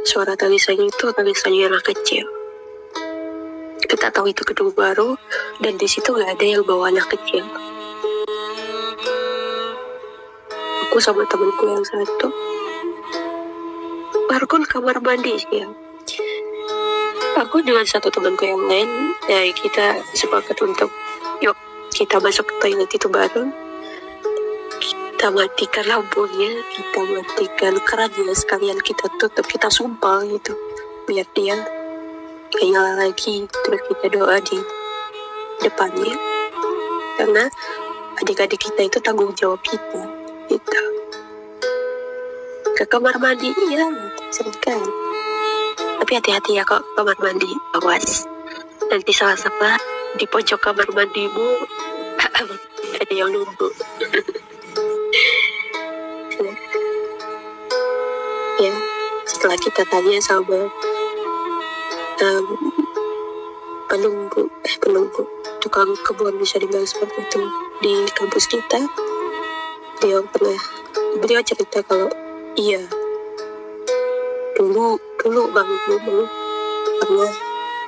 suara 0.09 0.33
tangisannya 0.33 0.89
itu 0.89 1.13
tangisannya 1.13 1.69
anak 1.69 1.85
kecil. 1.85 2.25
Kita 3.85 4.09
tahu 4.09 4.33
itu 4.33 4.49
gedung 4.49 4.73
baru 4.73 5.21
dan 5.61 5.77
di 5.77 5.85
situ 5.85 6.09
nggak 6.09 6.41
ada 6.41 6.47
yang 6.49 6.65
bawa 6.65 6.89
anak 6.89 7.13
kecil. 7.13 7.45
Aku 10.89 10.97
sama 11.05 11.29
temanku 11.29 11.69
yang 11.69 11.85
satu. 11.85 12.33
Ke 14.45 14.81
kamar 14.81 15.03
mandi 15.03 15.35
sih 15.41 15.63
ya 15.63 15.69
aku 17.35 17.65
dengan 17.67 17.83
satu 17.83 18.07
temanku 18.13 18.47
yang 18.47 18.63
lain 18.71 19.13
ya 19.27 19.51
kita 19.51 19.99
sepakat 20.15 20.55
untuk 20.63 20.91
yuk 21.43 21.59
kita 21.91 22.23
masuk 22.23 22.47
ke 22.47 22.55
toilet 22.63 22.91
itu 22.91 23.11
bareng 23.11 23.51
kita 25.25 25.41
matikan 25.41 25.89
lampunya 25.89 26.53
kita 26.69 27.01
matikan 27.01 27.73
kerannya 27.81 28.37
sekalian 28.37 28.77
kita 28.77 29.09
tutup 29.17 29.49
kita 29.49 29.73
sumpah 29.73 30.21
gitu. 30.29 30.53
Biar 31.09 31.25
dia 31.33 31.57
nyala 32.61 33.09
lagi 33.09 33.49
terus 33.49 33.81
kita 33.89 34.13
doa 34.13 34.37
di 34.45 34.61
depannya. 35.65 36.13
Karena 37.17 37.49
adik-adik 38.21 38.69
kita 38.69 38.85
itu 38.85 39.01
tanggung 39.01 39.33
jawab 39.33 39.65
kita 39.65 40.05
gitu 40.53 40.81
ke 42.77 42.85
kamar 42.85 43.17
mandi 43.17 43.49
ya 43.73 43.89
seringkan 44.29 44.77
tapi 46.05 46.21
hati-hati 46.21 46.61
ya 46.61 46.69
kok 46.69 46.85
kamar 47.01 47.17
mandi 47.25 47.49
awas. 47.81 48.29
Nanti 48.93 49.17
salah 49.17 49.41
salah 49.41 49.81
di 50.21 50.29
pojok 50.29 50.61
kamar 50.61 50.93
mandimu 50.93 51.65
ada 53.01 53.15
yang 53.17 53.33
nunggu 53.33 53.73
ya 58.63 58.75
setelah 59.27 59.59
kita 59.59 59.83
tanya 59.91 60.19
sama 60.23 60.71
um, 62.23 62.47
penunggu 63.91 64.49
eh 64.65 64.75
penunggu 64.81 65.23
tukang 65.61 65.91
kebun 66.05 66.37
bisa 66.39 66.61
dibilang 66.61 66.85
seperti 66.85 67.25
itu 67.25 67.43
di 67.81 67.95
kampus 68.13 68.45
kita. 68.49 68.81
Dia 70.03 70.21
pernah 70.29 70.61
beliau 71.23 71.41
cerita 71.41 71.81
kalau 71.87 72.11
iya 72.59 72.83
dulu 74.55 74.99
dulu 75.19 75.51
banget 75.51 75.81
dulu 75.89 76.27
pernah 77.03 77.33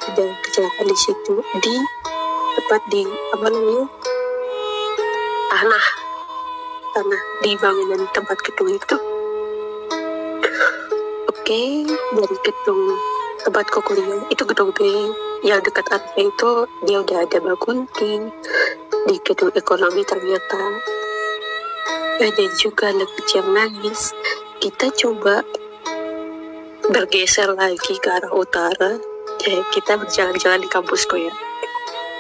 ada 0.07 0.27
kecelakaan 0.47 0.87
di 0.87 0.97
situ 0.99 1.35
di 1.63 1.75
tepat 2.59 2.83
di 2.91 3.03
apa 3.35 3.47
namanya 3.51 3.87
tanah 5.51 5.87
tanah 6.97 7.23
di 7.45 7.53
bangunan 7.61 8.09
tempat 8.17 8.41
gedung 8.41 8.73
itu. 8.73 8.97
Oke 11.29 11.85
dari 11.93 12.37
gedung 12.41 12.97
tempat 13.45 13.69
kuliah 13.69 14.25
itu 14.33 14.43
gedung 14.49 14.73
B. 14.73 14.81
Yang 15.45 15.69
dekat 15.69 15.93
Arfe 15.93 16.25
itu 16.25 16.51
dia 16.89 17.05
udah 17.05 17.29
ada 17.29 17.39
bagunting 17.45 18.33
di 19.05 19.21
gedung 19.29 19.53
ekonomi 19.53 20.01
ternyata 20.09 20.81
ada 22.17 22.45
juga 22.57 22.89
anak 22.89 23.13
kecil 23.21 23.45
nangis. 23.53 24.17
Kita 24.57 24.89
coba 24.97 25.45
bergeser 26.89 27.53
lagi 27.53 28.01
ke 28.01 28.09
arah 28.09 28.33
utara. 28.33 28.97
Eh, 29.45 29.61
kita 29.77 30.01
berjalan-jalan 30.01 30.65
di 30.65 30.69
kampusku 30.73 31.21
ya. 31.21 31.35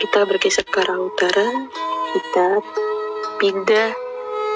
Kita 0.05 0.29
bergeser 0.29 0.68
ke 0.68 0.85
arah 0.85 1.01
utara. 1.01 1.49
Kita 2.12 2.61
pindah 3.41 4.05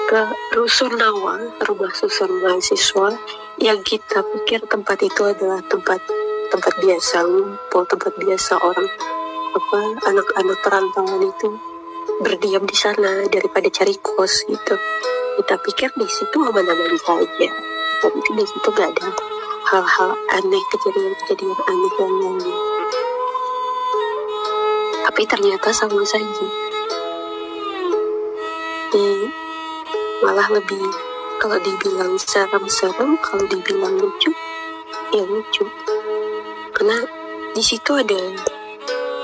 ke 0.09 0.21
rusun 0.57 0.95
Nawa 0.97 1.37
rumah 1.67 1.91
susun 1.93 2.31
mahasiswa. 2.41 3.13
Yang 3.61 3.79
kita 3.97 4.25
pikir 4.25 4.65
tempat 4.65 4.97
itu 5.05 5.21
adalah 5.21 5.61
tempat 5.69 6.01
tempat 6.49 6.73
biasa 6.81 7.23
ngumpul 7.27 7.83
tempat 7.85 8.13
biasa 8.17 8.57
orang 8.59 8.89
apa 9.51 9.79
anak-anak 10.07 10.57
perantauan 10.63 11.27
itu 11.27 11.49
berdiam 12.23 12.63
di 12.65 12.77
sana 12.77 13.27
daripada 13.29 13.67
cari 13.69 13.95
kos 14.01 14.47
gitu. 14.47 14.75
Kita 15.41 15.55
pikir 15.61 15.89
di 15.95 16.07
situ 16.07 16.37
aman-aman 16.37 16.97
saja. 17.01 17.49
Tapi 18.01 18.17
di 18.17 18.45
situ 18.45 18.67
gak 18.73 18.89
ada 18.97 19.07
hal-hal 19.71 20.11
aneh 20.33 20.63
kejadian-kejadian 20.73 21.59
aneh 21.69 21.93
yang 22.01 22.13
lain. 22.17 22.55
Tapi 25.05 25.21
ternyata 25.29 25.69
sama 25.71 26.01
saja. 26.03 26.47
Hmm, 28.91 29.23
malah 30.21 30.45
lebih 30.53 30.85
kalau 31.41 31.57
dibilang 31.65 32.13
serem-serem 32.21 33.17
kalau 33.25 33.41
dibilang 33.49 33.97
lucu 33.97 34.29
ya 35.09 35.25
lucu. 35.25 35.65
Karena 36.77 37.01
di 37.57 37.63
situ 37.65 37.89
ada 37.97 38.21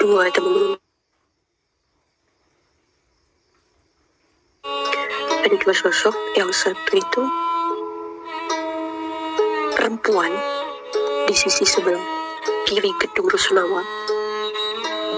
dua 0.01 0.33
teman-teman 0.33 0.81
ada 5.45 5.55
dua 5.63 5.73
sosok 5.77 6.17
yang 6.33 6.49
satu 6.49 6.91
itu 6.97 7.21
perempuan 9.77 10.33
di 11.29 11.33
sisi 11.37 11.63
sebelah 11.63 12.01
kiri 12.65 12.89
gedung 12.97 13.29
Rusunawa. 13.29 13.85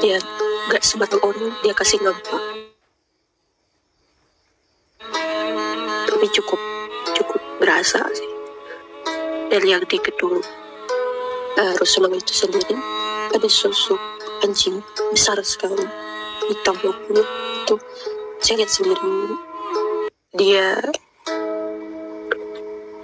Dia 0.03 0.19
gak 0.69 0.83
sembarang 0.83 1.23
orang 1.23 1.55
dia 1.63 1.71
kasih 1.71 2.03
nampak 2.03 2.58
tapi 6.19 6.35
cukup 6.35 6.59
cukup 7.15 7.39
berasa 7.63 8.03
sih. 8.11 8.31
Dan 9.47 9.63
yang 9.63 9.87
di 9.87 9.95
gedung 10.03 10.43
uh, 11.55 11.73
Rusunawa 11.79 12.19
itu 12.19 12.35
sendiri 12.35 12.75
ada 13.31 13.47
sosok 13.47 13.95
anjing 14.43 14.83
besar 15.15 15.39
sekali 15.47 15.79
hitam 16.51 16.75
putih 16.75 17.23
itu 17.63 17.75
saya 18.43 18.55
lihat 18.59 18.67
sendiri. 18.67 19.15
Dia 20.35 20.67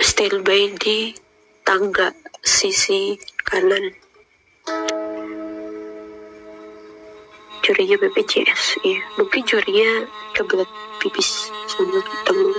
standby 0.04 0.76
di 0.76 1.16
tangga 1.64 2.12
sisi 2.44 3.16
kanan. 3.48 3.96
Curinya 7.64 7.96
BPJS 7.96 8.84
ya 8.84 9.00
mungkin 9.16 9.48
curinya 9.48 10.04
kebelet 10.36 10.68
pipis 11.00 11.48
sama 11.72 12.04
temen 12.28 12.52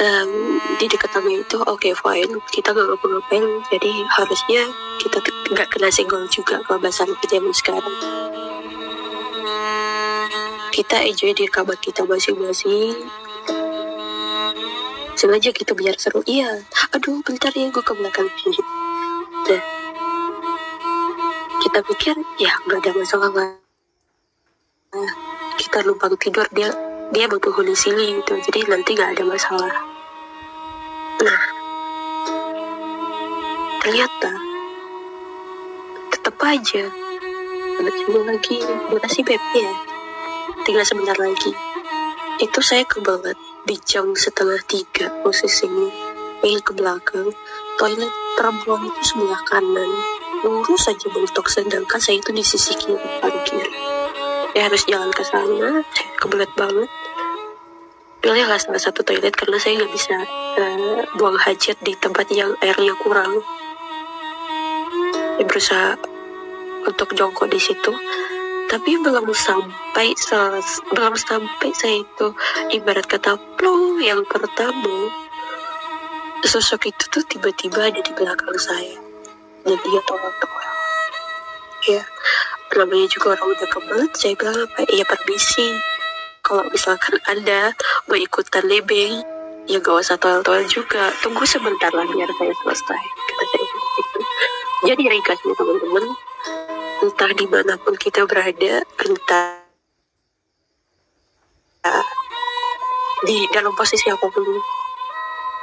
um, 0.00 0.30
di 0.78 0.86
dekat 0.90 1.10
tangga 1.12 1.30
itu 1.30 1.58
oke 1.62 1.78
okay, 1.78 1.92
fine. 1.94 2.40
Kita 2.50 2.74
nggak 2.74 2.86
ngapa-ngapain 2.94 3.44
jadi 3.70 3.90
harusnya 4.14 4.62
kita 5.02 5.18
nggak 5.54 5.68
kena 5.70 5.88
senggol 5.90 6.24
juga 6.30 6.62
kalau 6.66 6.80
bahasa 6.80 7.06
zaman 7.06 7.52
sekarang. 7.54 7.96
Kita 10.74 10.96
enjoy 11.06 11.30
di 11.34 11.46
kamar 11.46 11.78
kita 11.78 12.02
masing-masing. 12.02 12.94
Sengaja 15.14 15.54
kita 15.54 15.72
biar 15.78 15.94
seru. 15.94 16.26
Iya. 16.26 16.66
Aduh 16.94 17.22
bentar 17.22 17.54
ya 17.54 17.70
gue 17.70 17.82
ke 17.82 17.92
belakang. 17.94 18.26
Dan 19.46 19.62
kita 21.64 21.80
pikir 21.80 22.14
ya 22.36 22.52
nggak 22.68 22.80
ada 22.84 22.90
masalah 22.92 23.30
lah 23.32 23.50
kita 25.56 25.80
lupa 25.82 26.12
tidur 26.20 26.46
dia 26.52 26.70
dia 27.12 27.26
berpenghuni 27.28 27.76
sini 27.76 28.22
gitu. 28.22 28.38
Jadi 28.38 28.70
nanti 28.70 28.96
nggak 28.96 29.18
ada 29.18 29.24
masalah. 29.26 29.74
Nah 31.20 31.42
ternyata 33.84 34.32
tetap 36.14 36.36
aja 36.40 36.84
semua 38.04 38.22
lagi. 38.32 38.56
Durasi 38.88 39.20
beb 39.26 39.42
ya. 39.52 39.72
Tinggal 40.64 40.86
sebentar 40.86 41.16
lagi. 41.20 41.52
Itu 42.40 42.64
saya 42.64 42.88
kebelet 42.88 43.36
di 43.68 43.76
jam 43.84 44.16
setengah 44.16 44.60
tiga 44.64 45.12
posisinya 45.20 45.88
pengen 46.44 46.60
ke 46.60 46.72
belakang 46.76 47.32
toilet 47.80 48.12
perempuan 48.36 48.84
itu 48.84 49.00
sebelah 49.04 49.40
kanan. 49.48 49.90
Lurus 50.44 50.84
saja 50.84 51.08
bentuk 51.08 51.48
sedangkan 51.48 52.00
saya 52.00 52.20
itu 52.20 52.28
di 52.32 52.44
sisi 52.44 52.76
kiri 52.76 53.00
parkir 53.20 53.93
ya 54.54 54.70
harus 54.70 54.86
jalan 54.86 55.10
ke 55.10 55.22
sana 55.26 55.82
kebelet 56.22 56.50
banget. 56.54 56.90
Pilihlah 58.22 58.56
salah 58.56 58.80
satu 58.80 59.04
toilet 59.04 59.36
karena 59.36 59.60
saya 59.60 59.82
nggak 59.82 59.92
bisa 59.92 60.16
eh, 60.56 61.04
buang 61.20 61.36
hajat 61.36 61.76
di 61.84 61.92
tempat 61.98 62.30
yang 62.32 62.56
airnya 62.62 62.94
kurang. 63.02 63.42
Saya 65.36 65.44
berusaha 65.44 65.90
untuk 66.86 67.12
jongkok 67.18 67.50
di 67.50 67.60
situ 67.60 67.92
tapi 68.64 68.96
belum 68.96 69.28
sampai 69.30 70.16
belum 70.96 71.14
sampai 71.14 71.70
saya 71.76 72.00
itu 72.02 72.26
ibarat 72.72 73.06
kata 73.06 73.36
plong 73.60 74.00
yang 74.00 74.24
pertama. 74.24 75.12
Sosok 76.44 76.92
itu 76.92 77.04
tuh 77.08 77.24
tiba-tiba 77.24 77.88
ada 77.88 78.00
di 78.02 78.12
belakang 78.12 78.56
saya. 78.60 79.00
Dan 79.64 79.80
dia 79.80 80.00
tolong-tolong. 80.04 80.76
Ya 81.88 82.02
namanya 82.74 83.06
juga 83.10 83.38
orang 83.38 83.54
udah 83.54 83.68
kebelet 83.70 84.12
bilang 84.38 84.58
apa? 84.66 84.80
Ya 84.90 85.04
permisi. 85.06 85.68
Kalau 86.44 86.62
misalkan 86.68 87.16
anda 87.30 87.72
mau 88.10 88.18
ikutan 88.18 88.68
nebeng 88.68 89.24
ya 89.64 89.80
gak 89.80 89.96
usah 90.04 90.18
toel-toel 90.20 90.66
juga. 90.68 91.08
Tunggu 91.24 91.46
sebentar 91.48 91.88
lah 91.94 92.04
biar 92.04 92.28
saya 92.36 92.52
selesai. 92.62 93.04
Jadi 94.84 95.02
ringkasnya 95.08 95.54
teman-teman. 95.56 96.04
Entah 97.04 97.30
di 97.36 97.46
mana 97.48 97.74
pun 97.80 97.94
kita 97.96 98.24
berada 98.28 98.84
entah 99.04 99.60
di 103.24 103.36
dalam 103.52 103.72
posisi 103.72 104.08
apa 104.12 104.24
pun 104.28 104.44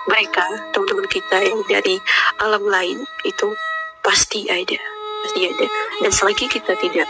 mereka 0.10 0.46
teman-teman 0.74 1.06
kita 1.10 1.38
yang 1.46 1.62
dari 1.70 2.02
alam 2.42 2.66
lain 2.66 3.06
itu 3.22 3.54
pasti 4.02 4.50
ada 4.50 5.01
pasti 5.26 5.40
ada 5.48 5.66
dan 6.02 6.12
selagi 6.12 6.46
kita 6.50 6.74
tidak 6.82 7.08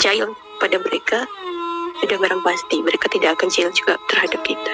jahil 0.00 0.32
pada 0.60 0.76
mereka 0.80 1.24
sudah 2.00 2.16
barang 2.20 2.42
pasti. 2.44 2.76
Mereka 2.84 3.08
tidak 3.08 3.40
akan 3.40 3.48
jahil 3.48 3.72
juga 3.72 3.96
terhadap 4.12 4.40
kita. 4.44 4.72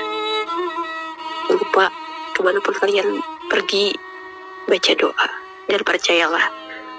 Jangan 1.46 1.58
lupa 1.58 1.84
ke 2.32 2.40
mana 2.42 2.58
pun 2.58 2.74
kalian 2.74 3.22
pergi 3.46 3.94
baca 4.66 4.92
doa. 4.98 5.28
Dan 5.70 5.80
percayalah 5.86 6.50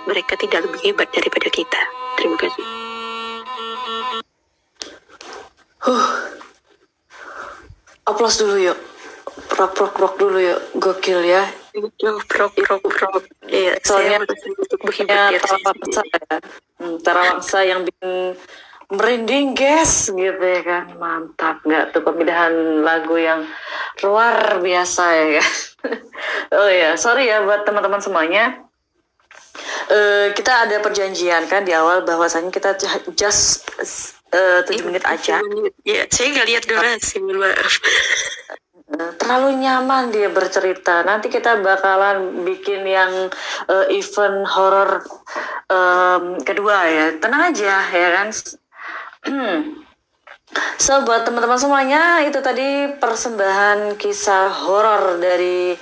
mereka 0.08 0.40
tidak 0.40 0.66
lebih 0.66 0.80
hebat 0.92 1.12
daripada 1.12 1.48
kita. 1.52 1.80
Terima 2.16 2.38
kasih. 2.40 2.66
Aplaus 8.08 8.40
dulu 8.40 8.56
yuk. 8.60 8.80
Prok 9.52 9.72
prok 9.76 9.92
prok 9.96 10.14
dulu 10.16 10.40
yuk. 10.40 10.60
Gokil 10.80 11.28
ya. 11.28 11.63
Prok 11.74 12.54
prok 12.54 12.82
prok 12.86 13.24
ya 13.50 13.74
Soalnya- 13.82 14.22
Ya, 15.34 15.40
saya 15.42 15.60
Tarawangsa 15.64 16.02
ya. 16.06 16.38
Hmm, 16.80 16.96
Tarawangsa 17.02 17.58
yang 17.66 17.82
bikin 17.88 18.38
merinding 18.94 19.48
guys 19.58 20.12
gitu 20.12 20.44
ya 20.44 20.62
kan. 20.62 20.86
Mantap 21.02 21.66
nggak 21.66 21.92
tuh 21.92 22.02
pemindahan 22.06 22.54
lagu 22.86 23.18
yang 23.18 23.48
luar 24.06 24.62
biasa 24.62 25.04
ya 25.18 25.26
kan. 25.42 25.50
oh 26.62 26.70
ya, 26.70 26.94
sorry 26.96 27.28
ya 27.28 27.42
buat 27.42 27.66
teman-teman 27.66 28.00
semuanya. 28.00 28.64
Eh, 29.90 30.34
kita 30.34 30.66
ada 30.66 30.82
perjanjian 30.82 31.46
kan 31.46 31.62
di 31.62 31.74
awal 31.76 32.02
bahwasanya 32.02 32.50
kita 32.50 32.74
just 33.14 33.70
eh, 34.34 34.66
7 34.66 34.82
menit 34.88 35.06
aja. 35.06 35.38
ya 35.86 36.02
saya 36.10 36.28
nggak 36.34 36.48
lihat 36.50 36.64
durasi 36.66 37.22
mohon 37.22 37.38
maaf 37.46 37.74
terlalu 39.18 39.58
nyaman 39.64 40.14
dia 40.14 40.30
bercerita. 40.30 41.02
Nanti 41.02 41.30
kita 41.30 41.62
bakalan 41.62 42.46
bikin 42.46 42.86
yang 42.86 43.30
eh, 43.70 43.98
event 43.98 44.46
horor 44.46 45.02
em, 45.70 46.38
kedua 46.46 46.78
ya. 46.90 47.06
Tenang 47.18 47.54
aja 47.54 47.76
ya 47.90 48.10
kan. 48.22 48.30
So 50.78 51.02
buat 51.02 51.26
teman-teman 51.26 51.58
semuanya 51.58 52.22
itu 52.30 52.38
tadi 52.38 52.94
persembahan 53.02 53.98
kisah 53.98 54.54
horor 54.54 55.18
dari 55.18 55.74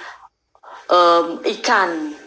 em, 0.88 1.26
ikan. 1.60 2.21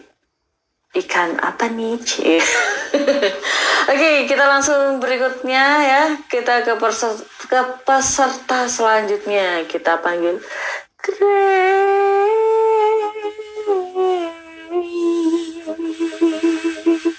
Ikan 0.95 1.35
apa 1.43 1.67
nih? 1.67 1.99
Oke, 3.91 4.09
kita 4.31 4.47
langsung 4.47 5.03
berikutnya 5.03 5.65
ya. 5.83 6.03
Kita 6.31 6.63
ke, 6.63 6.79
perser- 6.79 7.27
ke 7.51 7.61
peserta 7.83 8.63
selanjutnya. 8.71 9.67
Kita 9.67 9.99
panggil 9.99 10.39
Gray. 11.03 11.85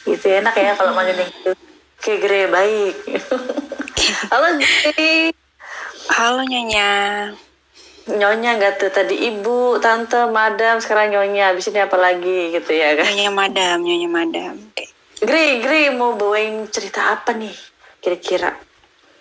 Gitu 0.09 0.27
enak 0.27 0.57
ya 0.57 0.73
kalau 0.75 0.97
manggilnya 0.97 1.29
gitu. 1.29 1.53
Gray, 2.01 2.49
baik. 2.49 2.97
Halo, 4.33 4.57
Gray. 4.57 5.37
Halo 6.17 6.41
Nyonya. 6.49 6.91
Nyonya 8.07 8.55
nggak 8.55 8.75
tuh 8.79 8.91
tadi 8.95 9.19
ibu, 9.19 9.83
tante, 9.83 10.31
madam, 10.31 10.79
sekarang 10.79 11.11
nyonya. 11.11 11.51
Abis 11.51 11.75
ini 11.75 11.83
apa 11.83 11.99
lagi 11.99 12.55
gitu 12.55 12.71
ya 12.71 12.95
kan? 12.95 13.11
Nyonya 13.11 13.35
Madam, 13.35 13.77
Nyonya 13.83 14.11
Madam. 14.11 14.55
Gray, 15.19 15.59
Gray 15.59 15.91
mau 15.91 16.15
bawain 16.15 16.71
cerita 16.71 17.19
apa 17.19 17.35
nih? 17.35 17.51
Kira-kira? 17.99 18.55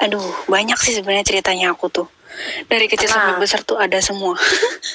Aduh, 0.05 0.21
banyak 0.45 0.77
sih 0.77 0.93
sebenarnya 0.93 1.25
ceritanya 1.25 1.73
aku 1.73 1.89
tuh. 1.89 2.07
Dari 2.69 2.85
kecil 2.85 3.09
Nah. 3.09 3.15
sampai 3.15 3.33
besar 3.41 3.65
tuh 3.65 3.79
ada 3.79 3.97
semua. 4.03 4.35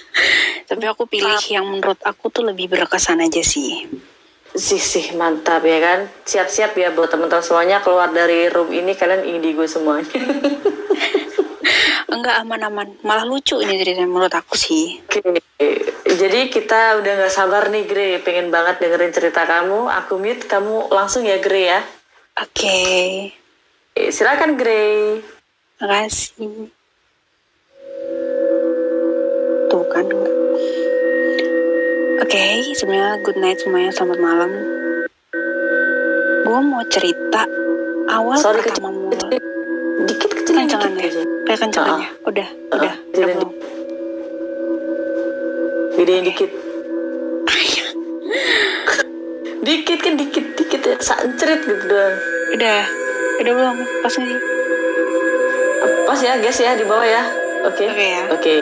Tapi 0.70 0.84
aku 0.86 1.08
pilih 1.10 1.40
yang 1.50 1.66
menurut 1.66 1.98
aku 2.06 2.30
tuh 2.30 2.46
lebih 2.46 2.70
berkesan 2.70 3.18
aja 3.18 3.42
sih. 3.42 3.90
Sih 4.54 4.78
sih 4.78 5.16
mantap 5.18 5.66
ya 5.66 5.82
kan. 5.82 5.98
Siap-siap 6.28 6.78
ya 6.78 6.94
buat 6.94 7.10
teman-teman 7.10 7.42
semuanya 7.42 7.82
keluar 7.82 8.12
dari 8.12 8.46
room 8.52 8.70
ini 8.70 8.94
kalian 8.94 9.26
indigo 9.26 9.66
semuanya. 9.66 10.10
Enggak 12.10 12.42
aman-aman, 12.42 12.98
malah 13.06 13.22
lucu 13.22 13.62
ini 13.62 13.78
ceritanya 13.78 14.10
menurut 14.10 14.34
aku 14.34 14.58
sih. 14.58 14.98
Oke, 15.06 15.22
jadi 16.04 16.50
kita 16.50 16.98
udah 16.98 17.12
nggak 17.22 17.30
sabar 17.32 17.70
nih 17.70 17.86
Gray, 17.86 18.18
pengen 18.18 18.50
banget 18.50 18.82
dengerin 18.82 19.14
cerita 19.14 19.46
kamu. 19.46 19.86
Aku 20.04 20.18
mute, 20.18 20.42
kamu 20.44 20.90
langsung 20.90 21.22
ya 21.22 21.38
Gray 21.38 21.70
ya. 21.70 21.80
Oke, 22.34 22.78
Eh, 23.94 24.10
Silakan 24.10 24.58
Gray. 24.58 25.22
makasih. 25.78 26.70
Tuh 29.70 29.84
kan 29.88 30.04
enggak. 30.04 30.36
Oke, 32.20 32.44
sebenarnya 32.74 33.22
good 33.22 33.38
night 33.38 33.58
semuanya, 33.62 33.94
selamat 33.94 34.18
malam. 34.18 34.50
Gue 36.42 36.60
mau 36.66 36.82
cerita 36.90 37.46
awal 38.10 38.36
Sorry 38.36 38.66
pertama 38.66 38.90
mulai. 38.90 39.49
Ya? 41.50 41.50
aja. 41.50 41.50
Kayak 41.50 41.60
kencangannya. 41.66 42.08
Udah, 42.22 42.48
Ah, 42.70 42.78
udah, 42.78 42.78
udah 42.78 42.94
kecilin 43.10 43.34
belum. 43.34 43.50
Gedein 45.98 46.24
dikit. 46.24 46.50
dikit 49.66 49.98
kan 50.00 50.14
dikit 50.14 50.46
dikit 50.54 50.80
ya, 50.86 50.96
sancrit 51.02 51.60
gitu 51.66 51.84
doang. 51.90 52.16
Udah, 52.54 52.80
udah 53.42 53.52
belum? 53.52 53.76
Pas 54.06 54.12
sih? 54.14 54.38
Pas 56.06 56.20
ya, 56.22 56.38
guys 56.38 56.58
ya 56.58 56.78
di 56.78 56.86
bawah 56.86 57.06
ya. 57.06 57.22
Oke. 57.66 57.84
Oke 57.90 58.06
ya. 58.06 58.22
Oke. 58.30 58.52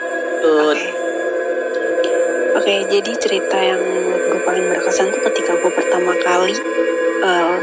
Good. 0.41 0.79
Oke. 0.81 0.89
Oke, 2.59 2.73
jadi 2.89 3.11
cerita 3.21 3.57
yang 3.61 3.79
gue 4.29 4.41
paling 4.43 4.65
berkesan 4.65 5.13
tuh 5.13 5.21
ketika 5.29 5.53
gue 5.61 5.71
pertama 5.71 6.11
kali 6.25 6.57
eh, 7.23 7.55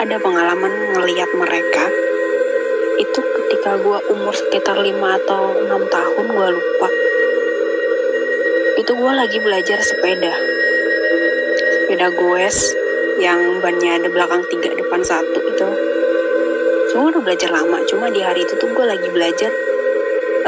ada 0.00 0.16
pengalaman 0.22 0.72
ngeliat 0.96 1.28
mereka. 1.36 1.84
Itu 3.00 3.20
ketika 3.60 3.76
gue 3.76 3.98
umur 4.16 4.32
sekitar 4.32 4.72
5 4.72 4.88
atau 5.20 5.52
6 5.52 5.68
tahun, 5.92 6.24
gue 6.32 6.48
lupa. 6.56 6.88
Itu 8.80 8.96
gue 8.96 9.12
lagi 9.12 9.36
belajar 9.36 9.84
sepeda. 9.84 10.32
Sepeda 11.68 12.08
goes 12.08 12.56
yang 13.20 13.60
bannya 13.60 14.00
ada 14.00 14.08
belakang 14.08 14.48
tiga 14.48 14.72
depan 14.72 15.04
satu 15.04 15.44
itu. 15.44 15.68
Cuma 16.88 17.12
udah 17.12 17.20
belajar 17.20 17.52
lama, 17.52 17.84
cuma 17.84 18.08
di 18.08 18.24
hari 18.24 18.48
itu 18.48 18.56
tuh 18.56 18.72
gue 18.72 18.86
lagi 18.88 19.12
belajar 19.12 19.52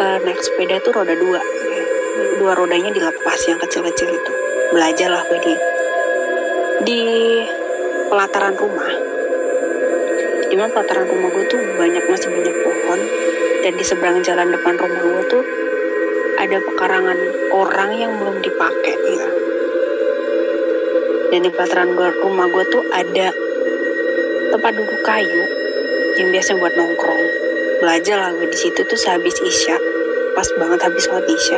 eh, 0.00 0.16
naik 0.24 0.40
sepeda 0.40 0.80
tuh 0.80 0.96
roda 0.96 1.12
dua 1.12 1.44
dua 2.40 2.56
rodanya 2.56 2.96
dilepas 2.96 3.40
yang 3.44 3.60
kecil-kecil 3.60 4.08
itu 4.08 4.32
belajar 4.72 5.12
lah 5.12 5.20
gue 5.28 5.36
di 5.44 5.54
di 6.88 7.00
pelataran 8.08 8.56
rumah 8.56 9.01
di 10.52 10.54
mana 10.60 10.68
pelataran 10.68 11.08
rumah 11.08 11.32
gue 11.32 11.44
tuh 11.48 11.60
banyak 11.80 12.04
masih 12.12 12.28
banyak 12.28 12.56
pohon. 12.60 13.00
Dan 13.64 13.72
di 13.80 13.84
seberang 13.88 14.20
jalan 14.20 14.52
depan 14.52 14.76
rumah 14.76 15.00
gue 15.00 15.24
tuh 15.32 15.42
ada 16.36 16.60
pekarangan 16.60 17.18
orang 17.56 17.90
yang 17.96 18.12
belum 18.20 18.44
dipakai 18.44 18.94
ya 19.16 19.42
dan 21.32 21.48
di 21.48 21.50
pelataran 21.56 21.96
gua, 21.96 22.12
rumah 22.20 22.44
gue 22.44 22.60
tuh 22.68 22.84
ada 22.92 23.32
tempat 24.52 24.72
duduk 24.76 25.00
kayu 25.00 25.42
yang 26.20 26.28
biasa 26.28 26.60
buat 26.60 26.76
nongkrong. 26.76 27.24
Belajar 27.80 28.20
lah 28.20 28.30
gue 28.36 28.52
di 28.52 28.58
situ 28.60 28.84
tuh 28.84 28.98
sehabis 29.00 29.40
isya. 29.40 29.80
Pas 30.36 30.44
banget 30.60 30.84
habis 30.84 31.08
sholat 31.08 31.24
isya. 31.24 31.56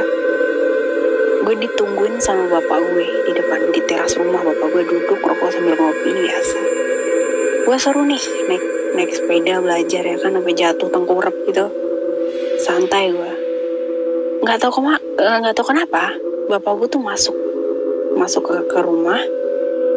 Gue 1.42 1.58
ditungguin 1.58 2.22
sama 2.22 2.46
bapak 2.54 2.86
gue 2.86 3.06
di 3.26 3.32
depan 3.34 3.66
di 3.74 3.82
teras 3.90 4.14
rumah 4.14 4.46
bapak 4.46 4.78
gue 4.78 4.82
duduk 4.94 5.18
rokok 5.18 5.50
sambil 5.50 5.74
ngopi 5.74 6.22
biasa. 6.22 6.58
Gue 7.66 7.74
seru 7.74 8.06
nih 8.06 8.22
naik 8.46 8.62
naik 8.94 9.10
sepeda 9.10 9.58
belajar 9.58 10.02
ya 10.06 10.16
kan 10.22 10.38
sampai 10.38 10.54
jatuh 10.54 10.88
tengkurap 10.88 11.34
gitu. 11.50 11.66
Santai 12.62 13.10
gue 13.10 13.32
nggak 14.44 14.60
tahu 14.60 14.80
kema 14.80 15.00
eh, 15.00 15.36
nggak 15.40 15.54
tahu 15.56 15.72
kenapa 15.74 16.14
bapak 16.46 16.72
gue 16.78 16.88
tuh 16.94 17.02
masuk 17.02 17.36
masuk 18.14 18.42
ke, 18.46 18.56
ke 18.70 18.78
rumah. 18.80 19.18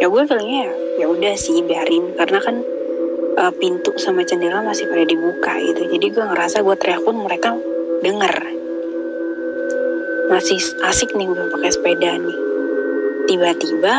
Ya 0.02 0.10
gue 0.10 0.22
feelingnya 0.26 0.62
ya 0.70 0.74
ya 0.98 1.06
udah 1.14 1.34
sih 1.38 1.62
biarin. 1.62 2.18
Karena 2.18 2.42
kan 2.42 2.66
eh, 3.38 3.54
pintu 3.62 3.94
sama 4.02 4.26
jendela 4.26 4.66
masih 4.66 4.90
pada 4.90 5.06
dibuka 5.06 5.54
gitu. 5.62 5.94
Jadi 5.94 6.06
gue 6.10 6.24
ngerasa 6.26 6.66
gue 6.66 6.76
teriak 6.76 7.06
pun 7.06 7.22
mereka 7.22 7.54
denger. 8.02 8.34
Masih 10.34 10.60
asik 10.90 11.14
nih 11.14 11.30
gue 11.30 11.46
pakai 11.54 11.70
sepeda 11.70 12.18
nih. 12.18 12.38
Tiba-tiba 13.28 13.94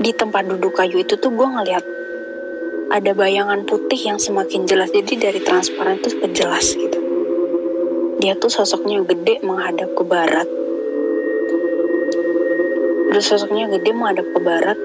di 0.00 0.16
tempat 0.16 0.48
duduk 0.48 0.80
kayu 0.80 1.04
itu 1.04 1.18
tuh 1.20 1.28
gue 1.28 1.44
ngeliat 1.44 1.84
ada 2.90 3.14
bayangan 3.14 3.62
putih 3.70 4.10
yang 4.10 4.18
semakin 4.18 4.66
jelas. 4.66 4.90
Jadi 4.90 5.14
dari 5.14 5.40
transparan 5.40 6.02
tuh 6.02 6.10
jelas 6.34 6.74
gitu. 6.74 6.98
Dia 8.18 8.34
tuh 8.36 8.50
sosoknya 8.50 9.00
gede 9.06 9.40
menghadap 9.46 9.94
ke 9.94 10.02
barat. 10.02 10.48
Terus 13.14 13.26
sosoknya 13.30 13.70
gede 13.70 13.94
menghadap 13.94 14.26
ke 14.34 14.40
barat. 14.42 14.78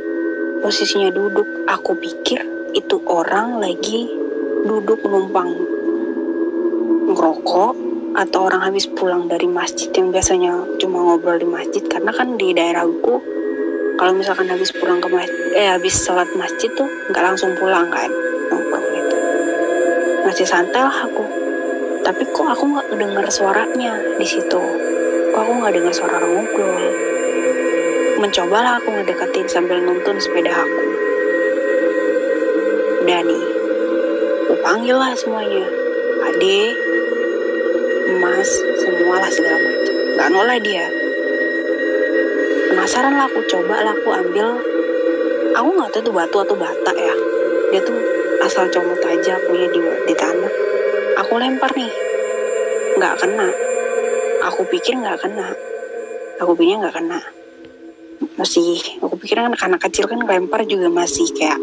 Posisinya 0.61 1.09
duduk. 1.09 1.45
Aku 1.65 1.97
pikir 1.97 2.39
itu 2.77 3.01
orang 3.09 3.57
lagi 3.57 4.05
duduk 4.69 5.01
numpang 5.05 5.51
ngerokok 7.09 7.73
atau 8.15 8.47
orang 8.47 8.71
habis 8.71 8.87
pulang 8.87 9.27
dari 9.27 9.49
masjid 9.49 9.91
yang 9.91 10.13
biasanya 10.13 10.77
cuma 10.77 11.03
ngobrol 11.03 11.41
di 11.41 11.49
masjid. 11.49 11.81
Karena 11.89 12.13
kan 12.13 12.37
di 12.37 12.53
daerahku 12.53 13.34
kalau 13.95 14.11
misalkan 14.11 14.51
habis 14.51 14.75
pulang 14.75 14.99
ke 14.99 15.07
masjid 15.07 15.39
eh 15.55 15.71
habis 15.71 15.95
sholat 16.03 16.27
masjid 16.35 16.67
tuh 16.75 16.87
nggak 17.11 17.23
langsung 17.23 17.55
pulang 17.55 17.87
kan? 17.87 18.11
Nongkrong 18.51 18.87
gitu. 18.91 19.17
Masih 20.27 20.43
santai 20.43 20.83
lah 20.83 21.07
aku. 21.07 21.23
Tapi 22.03 22.23
kok 22.35 22.47
aku 22.51 22.63
nggak 22.75 22.87
dengar 22.91 23.25
suaranya 23.31 23.95
di 24.19 24.27
situ? 24.27 24.61
Kok 25.31 25.39
aku 25.39 25.51
nggak 25.63 25.73
dengar 25.79 25.93
suara 25.95 26.19
orang 26.19 26.31
ngobrol? 26.43 26.85
Mencobalah 28.19 28.83
aku 28.83 28.89
ngedeketin 28.99 29.47
sambil 29.47 29.79
nuntun 29.79 30.19
sepeda 30.19 30.51
aku. 30.51 30.81
Udah 33.07 33.21
nih 33.23 33.43
panggil 34.65 34.97
lah 34.97 35.13
semuanya. 35.15 35.65
Ade 36.25 36.73
emas 38.11 38.49
semualah 38.83 39.31
segala 39.31 39.61
macam. 39.61 39.95
Nggak 40.19 40.29
noleh 40.35 40.59
dia 40.59 41.04
penasaran 42.75 43.15
lah 43.15 43.31
aku 43.31 43.39
coba 43.47 43.87
lah 43.87 43.95
aku 43.95 44.09
ambil. 44.11 44.59
Aku 45.55 45.67
nggak 45.79 45.95
tahu 45.95 46.01
itu 46.03 46.11
batu 46.11 46.37
atau 46.43 46.55
bata 46.59 46.91
ya. 46.91 47.15
Dia 47.71 47.79
tuh 47.87 47.95
asal 48.43 48.67
comot 48.67 48.99
aja 48.99 49.39
punya 49.47 49.71
di 49.71 49.79
di 49.79 50.13
tanah. 50.19 50.51
Aku 51.23 51.39
lempar 51.39 51.71
nih. 51.71 51.87
Nggak 52.99 53.15
kena. 53.23 53.47
Aku 54.51 54.67
pikir 54.67 54.99
nggak 54.99 55.23
kena. 55.23 55.55
Aku 56.43 56.51
pikir 56.59 56.75
nggak 56.83 56.99
kena. 56.99 57.23
Masih 58.35 58.99
aku 58.99 59.15
pikir 59.23 59.39
kan 59.39 59.55
anak 59.55 59.79
kecil 59.87 60.11
kan 60.11 60.19
lempar 60.27 60.67
juga 60.67 60.91
masih 60.91 61.31
kayak 61.31 61.55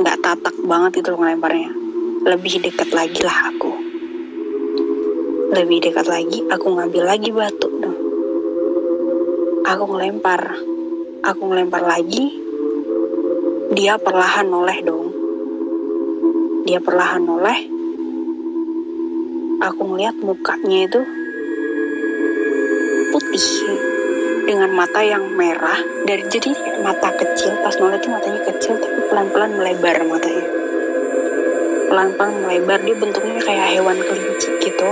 nggak 0.00 0.16
tatak 0.24 0.56
banget 0.64 1.04
loh 1.12 1.20
ngelemparnya. 1.20 1.76
Lebih 2.24 2.64
dekat 2.64 2.88
lagi 2.96 3.20
lah 3.20 3.52
aku. 3.52 3.72
Lebih 5.52 5.92
dekat 5.92 6.08
lagi 6.08 6.40
aku 6.48 6.72
ngambil 6.72 7.04
lagi 7.04 7.28
batu 7.36 7.75
aku 9.66 9.84
ngelempar. 9.90 10.42
Aku 11.26 11.42
ngelempar 11.50 11.82
lagi 11.82 12.30
dia 13.74 13.98
perlahan 13.98 14.46
noleh 14.46 14.78
dong. 14.86 15.06
Dia 16.62 16.78
perlahan 16.78 17.22
noleh. 17.26 17.58
Aku 19.66 19.82
ngeliat 19.90 20.14
mukanya 20.22 20.86
itu 20.86 21.00
putih 23.10 23.48
dengan 24.46 24.70
mata 24.70 25.02
yang 25.02 25.34
merah 25.34 25.82
dari 26.06 26.22
jadi 26.30 26.54
mata 26.86 27.10
kecil. 27.18 27.58
Pas 27.66 27.74
noleh 27.82 27.98
itu 27.98 28.06
matanya 28.06 28.40
kecil 28.46 28.78
tapi 28.78 29.00
pelan-pelan 29.10 29.50
melebar 29.58 29.98
matanya. 30.06 30.46
Pelan-pelan 31.90 32.34
melebar 32.46 32.78
dia 32.86 32.94
bentuknya 32.94 33.42
kayak 33.42 33.66
hewan 33.74 33.98
kelinci 33.98 34.48
gitu. 34.62 34.90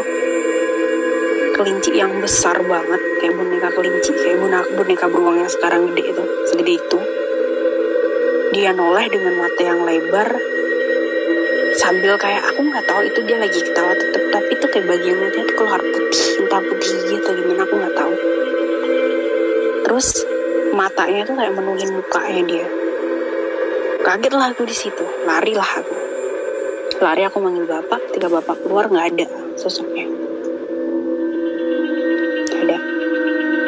Kelinci 1.54 1.90
yang 1.94 2.10
besar 2.18 2.58
banget 2.66 3.03
kayak 3.24 3.40
boneka 3.40 3.68
kelinci 3.72 4.12
kayak 4.12 4.36
boneka 4.36 4.68
boneka 4.76 5.06
beruang 5.08 5.40
yang 5.40 5.48
sekarang 5.48 5.88
gede 5.88 6.12
itu 6.12 6.24
segede 6.44 6.72
itu. 6.76 6.98
Dia 8.52 8.76
noleh 8.76 9.08
dengan 9.08 9.40
mata 9.40 9.62
yang 9.64 9.80
lebar 9.80 10.28
sambil 11.80 12.20
kayak 12.20 12.44
aku 12.52 12.60
nggak 12.68 12.84
tahu 12.84 13.00
itu 13.08 13.18
dia 13.24 13.40
lagi 13.40 13.58
ketawa 13.64 13.96
tetep 13.96 14.22
tapi 14.28 14.50
itu 14.52 14.66
kayak 14.68 14.86
bagian 14.92 15.16
mulutnya 15.16 15.42
tuh 15.48 15.56
keluar 15.56 15.80
putih 15.80 16.26
entah 16.44 16.62
putih 16.68 16.92
gitu 17.16 17.28
gimana 17.32 17.62
aku 17.64 17.74
nggak 17.80 17.94
tahu. 17.96 18.14
Terus 19.88 20.08
matanya 20.76 21.22
tuh 21.24 21.34
kayak 21.40 21.52
menuhin 21.56 21.90
mukanya 21.96 22.42
dia. 22.44 22.66
Kaget 24.04 24.32
lah 24.36 24.52
aku 24.52 24.68
di 24.68 24.76
situ 24.76 25.04
lari 25.24 25.56
lah 25.56 25.70
aku. 25.80 25.96
Lari 27.00 27.24
aku 27.24 27.40
manggil 27.40 27.64
bapak 27.64 28.12
ketika 28.12 28.28
bapak 28.28 28.60
keluar 28.60 28.84
nggak 28.92 29.16
ada 29.16 29.26
sosoknya 29.56 30.03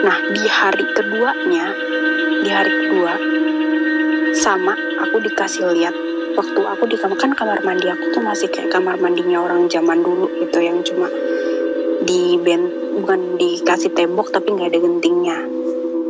nah 0.06 0.22
di 0.30 0.46
hari 0.46 0.86
keduanya 0.94 1.66
di 2.46 2.50
hari 2.54 2.70
kedua 2.70 3.14
sama 4.38 4.78
aku 5.02 5.18
dikasih 5.18 5.66
lihat. 5.74 5.94
Waktu 6.36 6.60
aku 6.62 6.84
di 6.86 7.00
kamar 7.00 7.16
kan 7.16 7.32
kamar 7.32 7.58
mandi 7.64 7.88
aku 7.88 8.12
tuh 8.12 8.22
masih 8.22 8.46
kayak 8.52 8.68
kamar 8.68 9.00
mandinya 9.00 9.42
orang 9.42 9.66
zaman 9.72 10.04
dulu 10.04 10.28
gitu 10.44 10.62
yang 10.62 10.84
cuma 10.84 11.08
di 12.04 12.38
bent 12.38 12.70
bukan 13.02 13.40
dikasih 13.40 13.90
tembok 13.96 14.30
tapi 14.30 14.52
nggak 14.54 14.70
ada 14.70 14.78
gentingnya. 14.78 15.38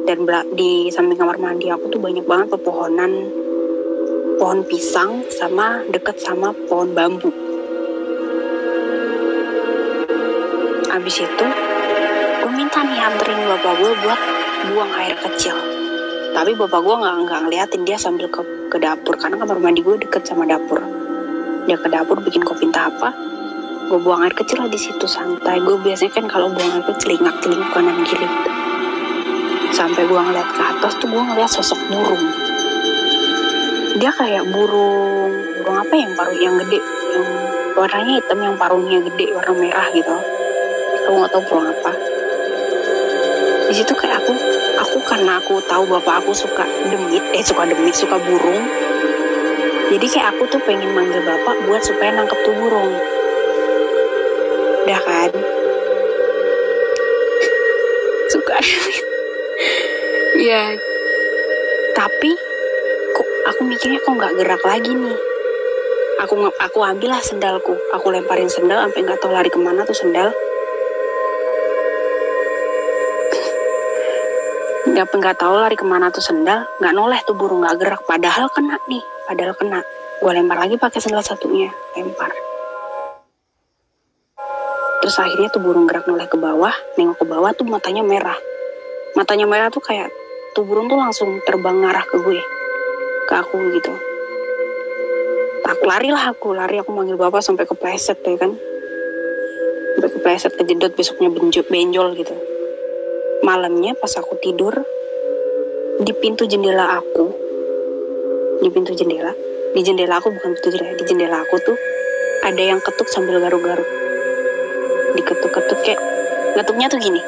Dan 0.04 0.28
di 0.52 0.92
samping 0.92 1.16
kamar 1.16 1.38
mandi 1.38 1.70
aku 1.70 1.88
tuh 1.88 2.02
banyak 2.02 2.26
banget 2.26 2.52
pepohonan 2.52 3.32
pohon 4.36 4.60
pisang 4.68 5.24
sama 5.32 5.86
deket 5.88 6.20
sama 6.20 6.52
pohon 6.66 6.92
bambu. 6.92 7.30
Abis 10.90 11.22
itu 11.22 11.46
minta 12.56 12.80
nih 12.80 12.96
anterin 13.04 13.36
bapak 13.52 13.72
gue 13.76 13.92
buat 14.00 14.20
buang 14.72 14.92
air 14.96 15.12
kecil. 15.20 15.52
Tapi 16.32 16.56
bapak 16.56 16.80
gue 16.80 16.96
nggak 17.04 17.14
nggak 17.28 17.40
ngeliatin. 17.44 17.84
Dia 17.84 18.00
sambil 18.00 18.32
ke, 18.32 18.40
ke 18.72 18.80
dapur 18.80 19.12
karena 19.20 19.36
kamar 19.36 19.60
mandi 19.60 19.84
gue 19.84 20.00
deket 20.00 20.24
sama 20.24 20.48
dapur. 20.48 20.80
Dia 21.68 21.76
ke 21.76 21.92
dapur 21.92 22.16
bikin 22.24 22.40
kopi 22.40 22.72
entah 22.72 22.88
apa. 22.88 23.12
Gue 23.92 24.00
buang 24.00 24.24
air 24.24 24.32
kecil 24.32 24.64
lah 24.64 24.72
di 24.72 24.80
situ 24.80 25.04
santai. 25.04 25.60
Gue 25.60 25.76
biasanya 25.84 26.16
kan 26.16 26.24
kalau 26.32 26.48
buang 26.48 26.80
air 26.80 26.84
kecil 26.88 27.12
celingak 27.12 27.36
celinguk 27.44 27.68
kanan 27.76 28.00
kiri. 28.08 28.28
Sampai 29.76 30.08
gue 30.08 30.16
ngeliat 30.16 30.48
ke 30.48 30.62
atas 30.64 30.96
tuh 30.96 31.12
gue 31.12 31.22
ngeliat 31.28 31.52
sosok 31.52 31.80
burung. 31.92 32.24
Dia 34.00 34.08
kayak 34.16 34.48
burung 34.48 35.32
burung 35.60 35.76
apa 35.76 35.92
yang 35.92 36.12
paruh 36.16 36.36
yang 36.40 36.56
gede 36.64 36.80
yang 36.80 37.28
warnanya 37.76 38.12
hitam 38.16 38.38
yang 38.40 38.56
paruhnya 38.56 39.04
gede 39.12 39.36
warna 39.36 39.52
merah 39.52 39.88
gitu. 39.92 40.16
Aku 41.04 41.20
nggak 41.20 41.32
tahu 41.36 41.44
burung 41.52 41.68
apa 41.68 42.15
di 43.76 43.84
situ 43.84 43.92
kayak 43.92 44.24
aku 44.24 44.32
aku 44.80 44.98
karena 45.04 45.36
aku 45.36 45.60
tahu 45.68 45.84
bapak 45.84 46.24
aku 46.24 46.32
suka 46.32 46.64
demit 46.88 47.20
eh 47.36 47.44
suka 47.44 47.68
demit 47.68 47.92
suka 47.92 48.16
burung. 48.16 48.64
Jadi 49.92 50.06
kayak 50.16 50.32
aku 50.32 50.48
tuh 50.48 50.56
pengen 50.64 50.96
manggil 50.96 51.20
bapak 51.20 51.60
buat 51.68 51.84
supaya 51.84 52.16
nangkep 52.16 52.40
tuh 52.40 52.56
burung. 52.56 52.96
Udah 54.80 55.00
kan? 55.04 55.28
Suka 58.32 58.56
ya 60.40 60.72
tapi 61.92 62.32
kok 63.12 63.28
aku 63.52 63.60
mikirnya 63.68 64.00
kok 64.00 64.16
nggak 64.16 64.40
gerak 64.40 64.62
lagi 64.64 64.88
nih? 64.88 65.20
Aku 66.24 66.48
aku 66.48 66.78
ambil 66.80 67.12
lah 67.12 67.20
sendalku. 67.20 67.76
Aku 67.92 68.08
lemparin 68.08 68.48
sendal 68.48 68.88
sampai 68.88 69.04
nggak 69.04 69.20
tahu 69.20 69.36
lari 69.36 69.52
ke 69.52 69.60
mana 69.60 69.84
tuh 69.84 69.92
sendal 69.92 70.32
nggak 74.96 75.12
nggak 75.12 75.36
tahu 75.36 75.60
lari 75.60 75.76
ke 75.76 75.84
mana 75.84 76.08
tuh 76.08 76.24
sendal? 76.24 76.64
Nggak 76.80 76.94
noleh 76.96 77.20
tuh 77.28 77.36
burung 77.36 77.60
nggak 77.60 77.76
gerak. 77.76 78.00
Padahal 78.08 78.48
kena 78.48 78.80
nih 78.88 79.04
padahal 79.28 79.52
kena. 79.52 79.84
Gue 80.24 80.32
lempar 80.32 80.56
lagi 80.56 80.80
pakai 80.80 81.04
sendal 81.04 81.20
satunya. 81.20 81.68
Lempar. 81.92 82.32
Terus 85.04 85.16
akhirnya 85.20 85.52
tuh 85.52 85.60
burung 85.60 85.84
gerak 85.84 86.08
noleh 86.08 86.24
ke 86.24 86.40
bawah 86.40 86.72
nengok 86.96 87.20
ke 87.20 87.24
bawah 87.28 87.52
tuh 87.52 87.68
matanya 87.68 88.00
merah. 88.00 88.40
Matanya 89.20 89.44
merah 89.44 89.68
tuh 89.68 89.84
kayak 89.84 90.08
tuh 90.56 90.64
burung 90.64 90.88
tuh 90.88 90.96
langsung 90.96 91.44
terbang 91.44 91.76
ngarah 91.76 92.04
ke 92.08 92.16
gue 92.16 92.40
ke 93.28 93.34
aku 93.36 93.56
gitu. 93.76 93.92
Aku 95.76 95.84
lari 95.84 96.08
lah 96.08 96.32
aku 96.32 96.56
lari 96.56 96.80
aku 96.80 96.88
manggil 96.96 97.20
bapak 97.20 97.44
sampai 97.44 97.68
kepleset 97.68 98.16
ya 98.24 98.40
kan. 98.40 98.56
Sampai 99.92 100.08
kepleset 100.08 100.56
kejedot 100.56 100.96
besoknya 100.96 101.28
benjol, 101.28 101.68
benjol 101.68 102.16
gitu 102.16 102.55
malamnya 103.44 103.92
pas 103.98 104.12
aku 104.16 104.38
tidur 104.40 104.72
di 106.00 106.12
pintu 106.12 106.44
jendela 106.48 107.00
aku 107.00 107.26
di 108.60 108.68
pintu 108.72 108.96
jendela 108.96 109.32
di 109.76 109.80
jendela 109.84 110.20
aku 110.20 110.32
bukan 110.32 110.56
pintu 110.56 110.72
jendela 110.72 110.96
di 110.96 111.04
jendela 111.04 111.36
aku 111.44 111.56
tuh 111.60 111.76
ada 112.46 112.62
yang 112.62 112.78
ketuk 112.78 113.10
sambil 113.10 113.42
garuk-garuk. 113.42 113.88
Diketuk-ketuk 115.18 115.78
kayak 115.82 116.00
ngetuknya 116.54 116.86
tuh 116.86 117.00
gini. 117.02 117.18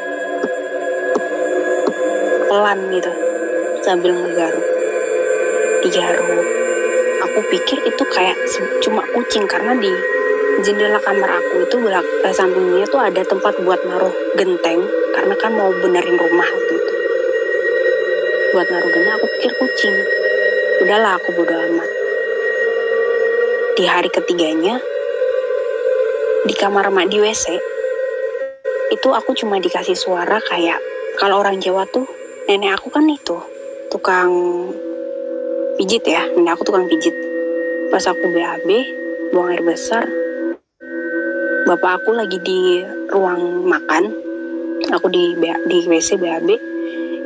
Pelan 2.47 2.79
gitu 2.95 3.13
sambil 3.83 4.15
ngegaruk. 4.15 4.67
Digaruk. 5.83 6.29
Aku 7.27 7.39
pikir 7.51 7.79
itu 7.83 8.03
kayak 8.15 8.39
cuma 8.85 9.03
kucing 9.11 9.49
karena 9.51 9.75
di 9.75 9.91
jendela 10.59 10.99
kamar 10.99 11.31
aku 11.39 11.71
itu 11.71 11.77
belak 11.79 12.07
eh, 12.27 12.35
sampingnya 12.35 12.87
tuh 12.91 12.99
ada 12.99 13.23
tempat 13.23 13.55
buat 13.63 13.79
naruh 13.87 14.11
genteng 14.35 14.83
karena 15.15 15.35
kan 15.39 15.55
mau 15.55 15.71
benerin 15.71 16.19
rumah 16.19 16.49
waktu 16.51 16.73
itu. 16.75 16.95
Buat 18.55 18.67
naruh 18.67 18.91
genteng 18.91 19.15
aku 19.15 19.27
pikir 19.39 19.53
kucing. 19.55 19.97
Udahlah 20.83 21.19
aku 21.19 21.29
bodo 21.39 21.55
amat. 21.55 21.91
Di 23.79 23.85
hari 23.87 24.11
ketiganya 24.11 24.83
di 26.47 26.55
kamar 26.55 26.91
mak 26.91 27.07
di 27.11 27.23
WC 27.23 27.55
itu 28.89 29.09
aku 29.13 29.37
cuma 29.39 29.61
dikasih 29.63 29.95
suara 29.95 30.41
kayak 30.43 30.81
kalau 31.21 31.45
orang 31.45 31.61
Jawa 31.63 31.87
tuh 31.87 32.09
nenek 32.51 32.79
aku 32.79 32.89
kan 32.91 33.05
itu 33.07 33.39
tukang 33.95 34.33
pijit 35.79 36.03
ya 36.03 36.27
nenek 36.35 36.59
aku 36.59 36.67
tukang 36.67 36.91
pijit. 36.91 37.15
Pas 37.95 38.03
aku 38.11 38.27
BAB 38.35 38.69
buang 39.31 39.55
air 39.55 39.63
besar 39.63 40.18
bapak 41.69 42.01
aku 42.01 42.17
lagi 42.17 42.41
di 42.41 42.81
ruang 43.13 43.69
makan. 43.69 44.09
Aku 44.89 45.13
di 45.13 45.37
di 45.69 45.85
WC 45.85 46.17
BAB 46.17 46.49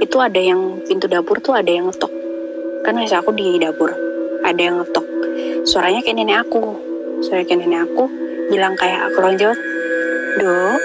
itu 0.02 0.16
ada 0.18 0.40
yang 0.42 0.82
pintu 0.82 1.06
dapur 1.06 1.38
tuh 1.38 1.54
ada 1.54 1.70
yang 1.70 1.86
ngetok. 1.86 2.10
Kan 2.82 2.98
WC 2.98 3.22
aku 3.22 3.30
di 3.38 3.62
dapur. 3.62 3.94
Ada 4.42 4.58
yang 4.58 4.82
ngetok. 4.82 5.06
Suaranya 5.62 6.02
kayak 6.02 6.18
nenek 6.18 6.42
aku. 6.42 6.74
Suaranya 7.22 7.54
kayak 7.54 7.60
nenek 7.62 7.80
aku. 7.86 8.04
Bilang 8.50 8.74
kayak 8.74 9.14
aku 9.14 9.16
orang 9.22 9.38
Jawa. 9.38 9.54
Dok. 10.42 10.80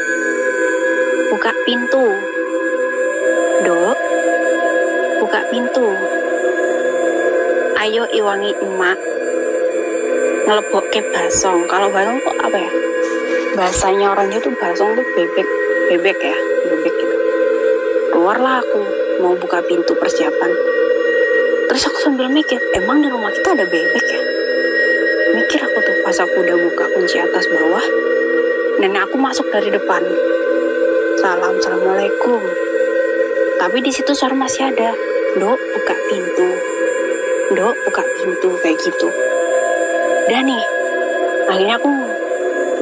Buka 1.34 1.52
pintu. 1.66 2.06
Dok. 3.66 3.98
Buka 5.18 5.40
pintu. 5.50 5.88
Ayo 7.82 8.06
iwangi 8.14 8.54
emak. 8.54 9.00
Ngelebok 10.46 10.94
ke 10.94 11.02
basong 11.10 11.66
kalau 11.66 11.90
basong 11.90 12.22
tuh 12.22 12.38
apa 12.38 12.56
ya 12.62 12.72
bahasanya 13.58 14.14
orang 14.14 14.30
Jawa 14.30 14.46
tuh 14.46 14.54
basong 14.62 14.94
tuh 14.94 15.08
bebek 15.18 15.48
bebek 15.90 16.18
ya 16.22 16.38
bebek 16.70 16.94
gitu. 16.94 17.18
Keluarlah 18.14 18.62
aku 18.62 18.80
mau 19.26 19.34
buka 19.34 19.66
pintu 19.66 19.98
persiapan. 19.98 20.52
Terus 21.68 21.84
aku 21.90 21.98
sambil 22.06 22.30
mikir 22.30 22.62
emang 22.78 23.02
di 23.02 23.10
rumah 23.10 23.34
kita 23.34 23.58
ada 23.58 23.66
bebek 23.66 24.06
ya? 24.06 24.22
Mikir 25.42 25.60
aku 25.66 25.78
tuh 25.82 25.96
pas 26.06 26.18
aku 26.22 26.38
udah 26.38 26.58
buka 26.70 26.86
kunci 26.94 27.18
atas 27.18 27.50
bawah 27.50 27.86
nenek 28.78 29.10
aku 29.10 29.18
masuk 29.18 29.50
dari 29.50 29.74
depan. 29.74 30.06
Salam 31.18 31.58
assalamualaikum. 31.58 32.42
Tapi 33.58 33.82
di 33.82 33.90
situ 33.90 34.14
suara 34.14 34.38
masih 34.38 34.70
ada. 34.70 34.94
Dok 35.42 35.58
buka 35.58 35.96
pintu. 36.14 36.50
Dok 37.58 37.76
buka 37.90 38.06
pintu 38.22 38.54
kayak 38.62 38.78
gitu. 38.86 39.10
Dan 40.30 40.46
nih 40.46 40.64
akhirnya 41.50 41.82
aku 41.82 41.90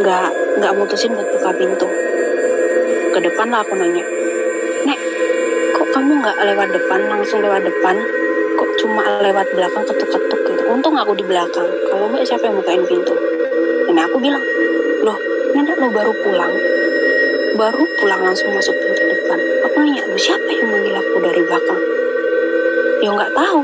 nggak 0.04 0.45
nggak 0.56 0.74
mutusin 0.76 1.12
buat 1.16 1.28
buka 1.36 1.52
pintu. 1.56 1.88
Ke 3.12 3.20
depan 3.24 3.48
lah 3.52 3.64
aku 3.64 3.76
nanya 3.76 4.04
nek 4.88 5.00
kok 5.76 5.88
kamu 5.96 6.12
nggak 6.24 6.38
lewat 6.48 6.70
depan 6.72 7.00
langsung 7.12 7.40
lewat 7.44 7.64
depan? 7.64 7.96
Kok 8.56 8.70
cuma 8.80 9.04
lewat 9.20 9.48
belakang 9.52 9.84
ketuk-ketuk 9.84 10.42
gitu? 10.48 10.62
Untung 10.72 10.96
aku 10.96 11.12
di 11.16 11.26
belakang. 11.28 11.68
Kalau 11.92 12.08
nggak 12.12 12.24
siapa 12.24 12.48
yang 12.48 12.56
bukain 12.60 12.84
pintu? 12.88 13.16
Dan 13.92 14.00
aku 14.00 14.18
bilang 14.20 14.44
loh 15.04 15.20
nenek 15.56 15.76
lo 15.76 15.92
baru 15.92 16.12
pulang. 16.24 16.54
Baru 17.56 17.84
pulang 18.00 18.22
langsung 18.24 18.52
masuk 18.56 18.76
pintu 18.80 19.04
depan. 19.12 19.40
Aku 19.68 19.76
nanya 19.84 20.08
lu 20.08 20.20
siapa 20.20 20.48
yang 20.48 20.72
manggil 20.72 20.96
aku 20.96 21.16
dari 21.20 21.42
belakang? 21.44 21.82
Ya 23.04 23.10
nggak 23.12 23.32
tahu. 23.36 23.62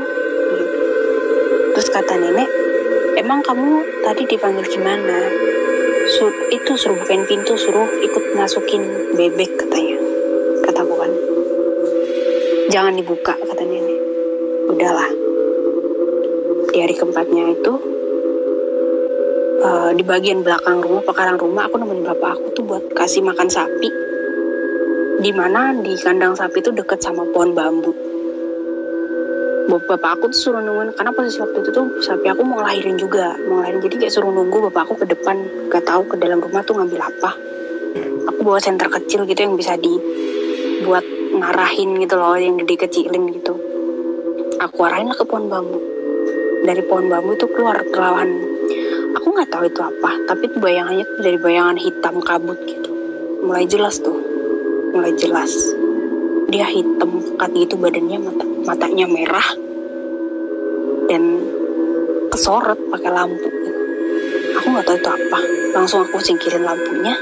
Terus 1.72 1.88
kata 1.88 2.14
nenek 2.20 2.48
emang 3.16 3.40
kamu 3.44 3.84
tadi 4.04 4.24
dipanggil 4.28 4.64
gimana 4.68 5.41
Sur 6.12 6.32
itu 6.52 6.72
suruh 6.76 6.96
bukain 7.00 7.24
pintu 7.24 7.56
suruh 7.56 7.88
ikut 8.04 8.36
masukin 8.36 8.84
bebek 9.16 9.48
katanya. 9.56 9.96
Kataku 10.68 10.94
kan. 11.00 11.12
Jangan 12.68 12.92
dibuka 13.00 13.32
kata 13.32 13.64
nenek 13.64 13.98
udahlah. 14.68 15.08
Di 16.72 16.78
hari 16.84 16.94
keempatnya 16.96 17.56
itu 17.56 17.72
eh, 19.64 19.90
di 19.96 20.04
bagian 20.04 20.44
belakang 20.44 20.84
rumah 20.84 21.00
pekarangan 21.04 21.40
rumah 21.40 21.64
aku 21.68 21.80
nemenin 21.80 22.04
bapak 22.04 22.36
aku 22.36 22.46
tuh 22.60 22.64
buat 22.68 22.84
kasih 22.92 23.24
makan 23.24 23.48
sapi. 23.48 23.88
Di 25.24 25.30
mana? 25.32 25.72
Di 25.80 25.96
kandang 25.96 26.36
sapi 26.36 26.60
itu 26.60 26.76
deket 26.76 27.00
sama 27.00 27.24
pohon 27.32 27.56
bambu 27.56 28.11
bapak 29.68 30.18
aku 30.18 30.24
tuh 30.32 30.38
suruh 30.48 30.62
nungguin 30.64 30.96
karena 30.96 31.12
posisi 31.14 31.38
waktu 31.38 31.62
itu 31.62 31.70
tuh 31.70 31.86
sapi 32.02 32.26
aku 32.26 32.42
mau 32.42 32.62
ngelahirin 32.62 32.96
juga 32.98 33.36
mau 33.46 33.62
ngelahirin. 33.62 33.80
Jadi 33.86 33.94
kayak 34.02 34.12
suruh 34.14 34.32
nunggu 34.32 34.58
bapak 34.70 34.82
aku 34.88 34.94
ke 35.04 35.06
depan 35.12 35.36
gak 35.70 35.84
tahu 35.86 36.02
ke 36.08 36.16
dalam 36.18 36.42
rumah 36.42 36.62
tuh 36.66 36.74
ngambil 36.78 37.00
apa. 37.02 37.30
Aku 38.32 38.38
bawa 38.46 38.58
senter 38.58 38.88
kecil 38.88 39.28
gitu 39.28 39.44
yang 39.46 39.54
bisa 39.54 39.76
dibuat 39.78 41.04
ngarahin 41.32 42.00
gitu 42.02 42.14
loh 42.18 42.34
yang 42.38 42.58
dikecilin 42.62 43.22
gitu. 43.36 43.54
Aku 44.62 44.78
arahin 44.86 45.10
ke 45.14 45.24
pohon 45.26 45.46
bambu. 45.46 45.78
Dari 46.62 46.82
pohon 46.86 47.10
bambu 47.10 47.34
itu 47.34 47.46
keluar 47.50 47.82
kelawan 47.90 48.30
aku 49.12 49.38
nggak 49.38 49.50
tahu 49.52 49.68
itu 49.68 49.80
apa 49.84 50.10
tapi 50.24 50.48
itu 50.48 50.56
bayangannya 50.58 51.04
tuh 51.04 51.22
dari 51.22 51.38
bayangan 51.38 51.78
hitam 51.78 52.14
kabut 52.22 52.58
gitu. 52.66 52.90
Mulai 53.42 53.66
jelas 53.66 53.98
tuh. 54.02 54.16
Mulai 54.94 55.14
jelas. 55.18 55.50
Dia 56.52 56.68
hitam 56.68 57.22
pekat 57.32 57.50
gitu 57.56 57.74
badannya 57.80 58.18
mata 58.20 58.51
matanya 58.62 59.06
merah 59.10 59.48
dan 61.10 61.22
kesorot 62.30 62.78
pakai 62.88 63.10
lampu. 63.10 63.50
Aku 64.58 64.66
nggak 64.70 64.86
tahu 64.86 64.96
itu 64.96 65.10
apa. 65.10 65.40
Langsung 65.74 66.06
aku 66.06 66.22
singkirin 66.22 66.62
lampunya. 66.62 67.14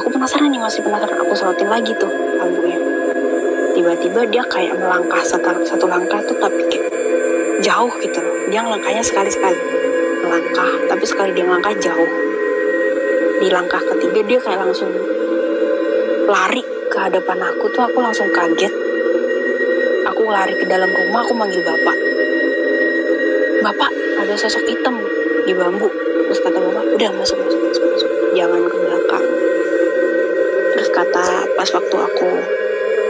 Aku 0.00 0.08
penasaran 0.08 0.48
nih 0.50 0.60
masih 0.62 0.80
penasaran. 0.80 1.18
Aku 1.22 1.32
sorotin 1.36 1.68
lagi 1.68 1.92
tuh 2.00 2.10
lampunya. 2.40 2.78
Tiba-tiba 3.76 4.26
dia 4.32 4.42
kayak 4.48 4.74
melangkah 4.80 5.22
satu, 5.22 5.62
satu 5.62 5.86
langkah 5.86 6.18
tuh 6.26 6.34
tapi 6.40 6.62
kayak 6.72 6.88
jauh 7.62 7.92
gitu 8.02 8.18
loh. 8.18 8.36
Dia 8.48 8.64
ngelangkahnya 8.64 9.04
sekali-sekali. 9.04 9.60
Melangkah 10.24 10.70
tapi 10.88 11.04
sekali 11.04 11.30
dia 11.36 11.44
ngelangkah 11.44 11.74
jauh. 11.78 12.10
Di 13.38 13.48
langkah 13.54 13.82
ketiga 13.94 14.20
dia 14.26 14.38
kayak 14.42 14.60
langsung 14.66 14.90
lari 16.28 16.60
ke 16.88 16.96
hadapan 16.98 17.38
aku 17.40 17.70
tuh 17.72 17.86
aku 17.86 17.98
langsung 18.02 18.28
kaget 18.34 18.87
lari 20.28 20.54
ke 20.56 20.64
dalam 20.68 20.92
rumah 20.92 21.24
aku 21.24 21.34
manggil 21.34 21.60
bapak. 21.64 21.96
Bapak 23.64 23.90
ada 24.22 24.34
sosok 24.38 24.64
hitam 24.68 25.00
di 25.48 25.52
bambu. 25.56 25.88
Terus 26.28 26.40
kata 26.44 26.60
bapak 26.60 26.84
udah 26.94 27.10
masuk 27.16 27.36
masuk 27.40 27.60
masuk 27.60 27.84
masuk. 27.84 28.10
Jangan 28.36 28.62
ke 28.68 28.76
belakang. 28.76 29.26
Terus 30.76 30.88
kata 30.92 31.26
pas 31.56 31.68
waktu 31.72 31.96
aku 31.96 32.30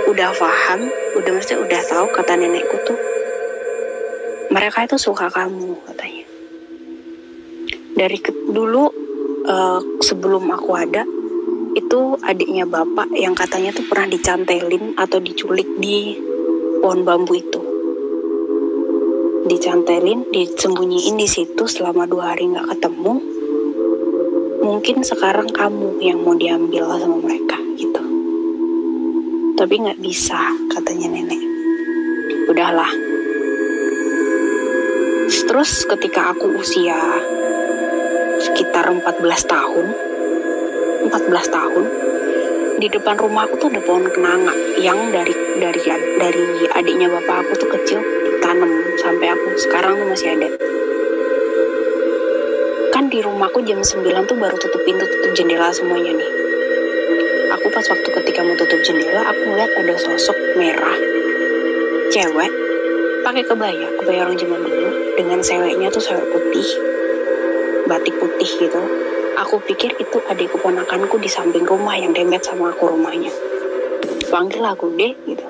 udah 0.08 0.32
paham 0.40 0.88
udah 1.20 1.30
maksudnya 1.36 1.60
udah 1.68 1.80
tahu 1.84 2.06
kata 2.16 2.32
nenekku 2.40 2.80
tuh 2.88 2.96
mereka 4.48 4.88
itu 4.88 4.96
suka 4.96 5.28
kamu 5.28 5.76
katanya. 5.84 6.26
Dari 7.92 8.18
ke- 8.22 8.48
dulu 8.48 8.88
eh, 9.44 9.80
sebelum 10.00 10.48
aku 10.48 10.70
ada 10.72 11.04
itu 11.76 12.00
adiknya 12.24 12.64
bapak 12.64 13.12
yang 13.14 13.36
katanya 13.36 13.70
tuh 13.70 13.84
pernah 13.86 14.08
dicantelin 14.08 14.96
atau 14.96 15.20
diculik 15.20 15.68
di 15.76 16.16
pohon 16.88 17.04
bambu 17.04 17.36
itu. 17.36 17.60
Dicantelin 19.44 20.24
disembunyiin 20.32 21.20
di 21.20 21.28
situ 21.28 21.68
selama 21.68 22.08
dua 22.08 22.32
hari 22.32 22.48
nggak 22.48 22.64
ketemu. 22.64 23.20
Mungkin 24.64 25.04
sekarang 25.04 25.52
kamu 25.52 26.00
yang 26.00 26.24
mau 26.24 26.32
diambil 26.32 26.88
sama 26.96 27.20
mereka 27.20 27.60
gitu. 27.76 28.00
Tapi 29.60 29.74
nggak 29.84 30.00
bisa 30.00 30.40
katanya 30.72 31.12
nenek. 31.12 31.44
Udahlah. 32.48 32.88
Terus 35.28 35.84
ketika 35.84 36.32
aku 36.32 36.56
usia 36.56 36.96
sekitar 38.40 38.88
14 38.88 39.04
tahun 39.44 39.86
14 41.12 41.52
tahun 41.52 41.84
di 42.78 42.86
depan 42.86 43.18
rumah 43.18 43.50
aku 43.50 43.58
tuh 43.58 43.68
ada 43.74 43.82
pohon 43.82 44.06
kenanga. 44.06 44.54
Yang 44.78 44.98
dari 45.10 45.34
dari 45.58 45.80
dari 46.18 46.44
adiknya 46.78 47.10
bapak 47.10 47.42
aku 47.42 47.52
tuh 47.58 47.70
kecil 47.74 47.98
ditanam 47.98 48.70
sampai 49.02 49.34
aku 49.34 49.46
sekarang 49.58 49.98
tuh 49.98 50.06
masih 50.06 50.38
ada. 50.38 50.48
Kan 52.94 53.10
di 53.10 53.18
rumahku 53.18 53.66
jam 53.66 53.82
9 53.82 54.30
tuh 54.30 54.36
baru 54.38 54.56
tutup 54.62 54.82
pintu 54.86 55.04
tutup 55.10 55.30
jendela 55.34 55.74
semuanya 55.74 56.14
nih. 56.14 56.30
Aku 57.58 57.66
pas 57.74 57.82
waktu 57.82 58.08
ketika 58.22 58.40
mau 58.46 58.54
tutup 58.54 58.78
jendela 58.86 59.26
aku 59.26 59.42
ngeliat 59.50 59.72
ada 59.74 59.94
sosok 59.98 60.38
merah 60.54 60.98
cewek 62.14 62.50
pakai 63.26 63.42
kebaya. 63.42 63.88
Kebaya 63.98 64.20
orang 64.22 64.38
zaman 64.38 64.62
dulu 64.62 64.90
dengan 65.18 65.42
seweknya 65.42 65.90
tuh 65.90 66.02
sewek 66.02 66.26
putih 66.30 66.68
batik 67.90 68.14
putih 68.20 68.50
gitu 68.68 68.82
Aku 69.38 69.62
pikir 69.62 69.94
itu 70.02 70.18
adik 70.26 70.50
keponakanku 70.50 71.14
di 71.22 71.30
samping 71.30 71.62
rumah 71.62 71.94
yang 71.94 72.10
dempet 72.10 72.42
sama 72.42 72.74
aku 72.74 72.90
rumahnya. 72.90 73.30
Panggil 74.34 74.66
aku 74.66 74.90
deh 74.98 75.14
gitu. 75.30 75.46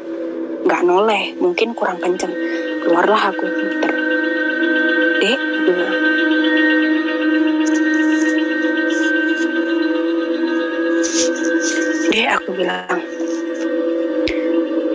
Nggak 0.68 0.84
noleh, 0.84 1.32
mungkin 1.40 1.72
kurang 1.72 1.96
kenceng. 1.96 2.28
Keluarlah 2.84 3.32
aku 3.32 3.48
pinter. 3.48 3.92
Dek, 5.24 5.40
bilang. 5.64 5.96
Dek, 12.12 12.28
aku 12.28 12.48
bilang. 12.52 12.98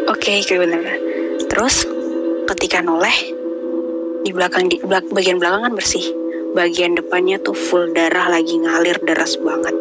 Oke, 0.06 0.38
okay, 0.38 0.58
bener. 0.62 0.86
Terus 1.50 1.90
ketika 2.54 2.86
noleh 2.86 3.18
di 4.22 4.30
belakang 4.30 4.70
di 4.70 4.78
belak- 4.86 5.10
bagian 5.10 5.42
belakang 5.42 5.66
kan 5.66 5.74
bersih 5.74 6.23
bagian 6.54 6.94
depannya 6.94 7.42
tuh 7.42 7.58
full 7.58 7.90
darah 7.92 8.30
lagi 8.30 8.62
ngalir 8.62 9.02
deras 9.02 9.36
banget. 9.42 9.74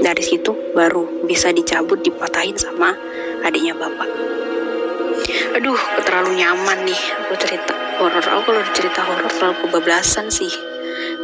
Dari 0.00 0.22
situ 0.24 0.56
baru 0.72 1.26
bisa 1.28 1.52
dicabut 1.52 2.00
dipatahin 2.00 2.56
sama 2.56 2.94
adiknya 3.44 3.76
bapak. 3.76 4.08
Aduh 5.60 5.76
aku 5.76 6.00
terlalu 6.06 6.40
nyaman 6.40 6.88
nih. 6.88 7.02
Aku 7.26 7.34
cerita 7.36 7.74
horor. 8.00 8.22
Aku 8.22 8.40
kalau 8.48 8.64
cerita 8.72 9.04
horor 9.04 9.28
terlalu 9.28 9.56
kebablasan 9.66 10.32
sih. 10.32 10.48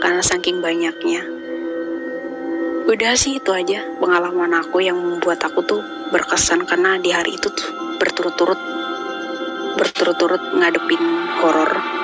Karena 0.02 0.20
saking 0.20 0.60
banyaknya. 0.60 1.24
Udah 2.86 3.18
sih 3.18 3.40
itu 3.40 3.50
aja 3.50 3.82
pengalaman 3.98 4.52
aku 4.60 4.84
yang 4.84 5.00
membuat 5.00 5.40
aku 5.46 5.64
tuh 5.64 5.80
berkesan. 6.12 6.68
Karena 6.68 7.00
di 7.00 7.14
hari 7.14 7.38
itu 7.38 7.48
tuh 7.48 7.96
berturut-turut 7.96 8.60
berturut-turut 9.80 10.42
ngadepin 10.52 11.00
horor. 11.40 11.95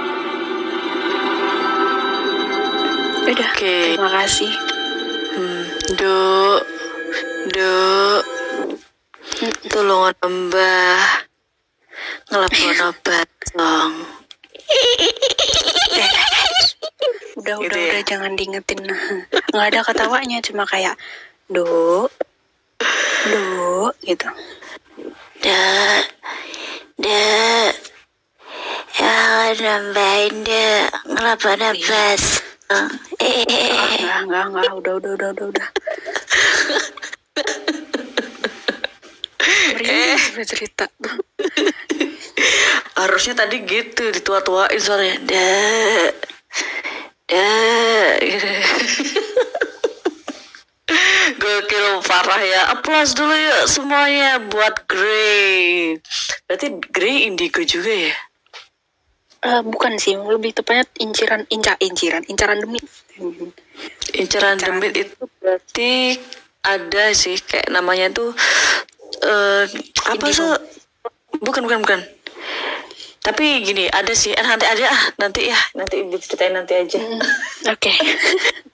Oke. 3.33 3.97
terima 3.97 4.11
kasih. 4.13 4.53
Hmm, 5.33 5.65
Duk, 5.97 6.61
Duk, 7.57 8.23
tolong 9.73 10.13
mbah 10.13 11.01
ngelapor 12.29 12.77
obat 12.93 13.29
dong. 13.57 13.93
Udah, 17.41 17.57
Gitu 17.57 17.73
udah, 17.73 17.81
ya? 17.81 17.89
udah, 17.97 18.03
jangan 18.05 18.33
diingetin. 18.37 18.81
Nggak 19.51 19.67
ada 19.73 19.81
ketawanya, 19.89 20.39
cuma 20.45 20.69
kayak, 20.69 20.95
do, 21.49 22.07
do, 23.27 23.89
gitu. 24.05 24.29
Dek, 25.43 26.05
dek, 27.01 27.73
ya 29.01 29.17
nambahin 29.59 30.35
dek 30.45 30.87
ngelapor 31.09 31.57
obat. 31.57 32.52
Eh, 32.71 32.89
enggak, 33.99 34.19
enggak, 34.27 34.45
enggak, 34.47 34.73
udah, 34.77 34.93
udah, 35.01 35.13
udah, 35.17 35.29
udah, 35.33 35.47
udah. 35.51 35.69
Udah 40.33 40.47
cerita. 40.47 40.87
harusnya 43.03 43.45
tadi 43.45 43.67
gitu 43.67 44.15
ditua-tuain 44.15 44.79
suaranya 44.79 45.17
dek 45.27 46.15
dek 47.27 48.17
gitu. 48.23 48.49
gokil 51.43 51.89
parah 52.07 52.43
ya 52.43 52.63
aplaus 52.77 53.17
dulu 53.17 53.35
yuk 53.35 53.63
semuanya 53.67 54.39
buat 54.39 54.87
Grey 54.87 55.99
berarti 56.47 56.79
Grey 56.95 57.27
indigo 57.27 57.65
juga 57.67 57.91
ya 57.91 58.15
Eh, 59.43 59.63
bukan 59.67 59.99
sih, 59.99 60.15
lebih 60.15 60.55
tepatnya 60.55 60.87
inciran, 61.03 61.43
inca, 61.51 61.75
inciran, 61.83 62.23
incaran 62.31 62.63
demi. 62.63 62.79
incaran 64.15 64.55
Incaran. 64.55 64.79
demit 64.79 64.93
itu 64.95 65.23
berarti 65.43 66.15
ada 66.63 67.11
sih 67.11 67.35
kayak 67.43 67.69
namanya 67.75 68.07
tuh 68.15 68.31
eh 69.23 69.67
apa 70.09 70.27
sih 70.31 70.47
bukan 71.43 71.63
bukan 71.67 71.79
bukan 71.83 72.01
tapi 73.23 73.63
gini 73.63 73.87
ada 73.87 74.11
sih 74.19 74.35
eh, 74.35 74.43
nanti 74.43 74.67
ada 74.67 74.91
ah 74.91 75.03
nanti 75.23 75.47
ya 75.47 75.59
nanti 75.79 76.03
diceritain 76.11 76.59
nanti 76.59 76.75
aja 76.75 76.99
Oke. 77.73 77.95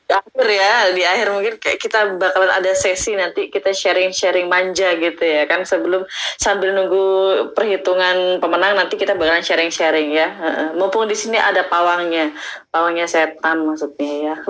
di 0.09 0.17
akhir 0.17 0.49
ya 0.49 0.73
di 0.97 1.05
akhir 1.05 1.29
mungkin 1.37 1.61
kayak 1.61 1.77
kita 1.77 2.17
bakalan 2.17 2.49
ada 2.49 2.73
sesi 2.73 3.13
nanti 3.13 3.53
kita 3.53 3.77
sharing 3.77 4.09
sharing 4.09 4.49
manja 4.49 4.97
gitu 4.97 5.21
ya 5.21 5.45
kan 5.45 5.69
sebelum 5.69 6.09
sambil 6.41 6.73
nunggu 6.73 7.05
perhitungan 7.53 8.41
pemenang 8.41 8.73
nanti 8.73 8.97
kita 8.97 9.13
bakalan 9.13 9.45
sharing 9.45 9.69
sharing 9.69 10.17
ya 10.17 10.33
mumpung 10.73 11.05
di 11.05 11.13
sini 11.13 11.37
ada 11.37 11.69
pawangnya 11.69 12.33
pawangnya 12.73 13.05
setan 13.05 13.69
maksudnya 13.69 14.33
ya 14.33 14.35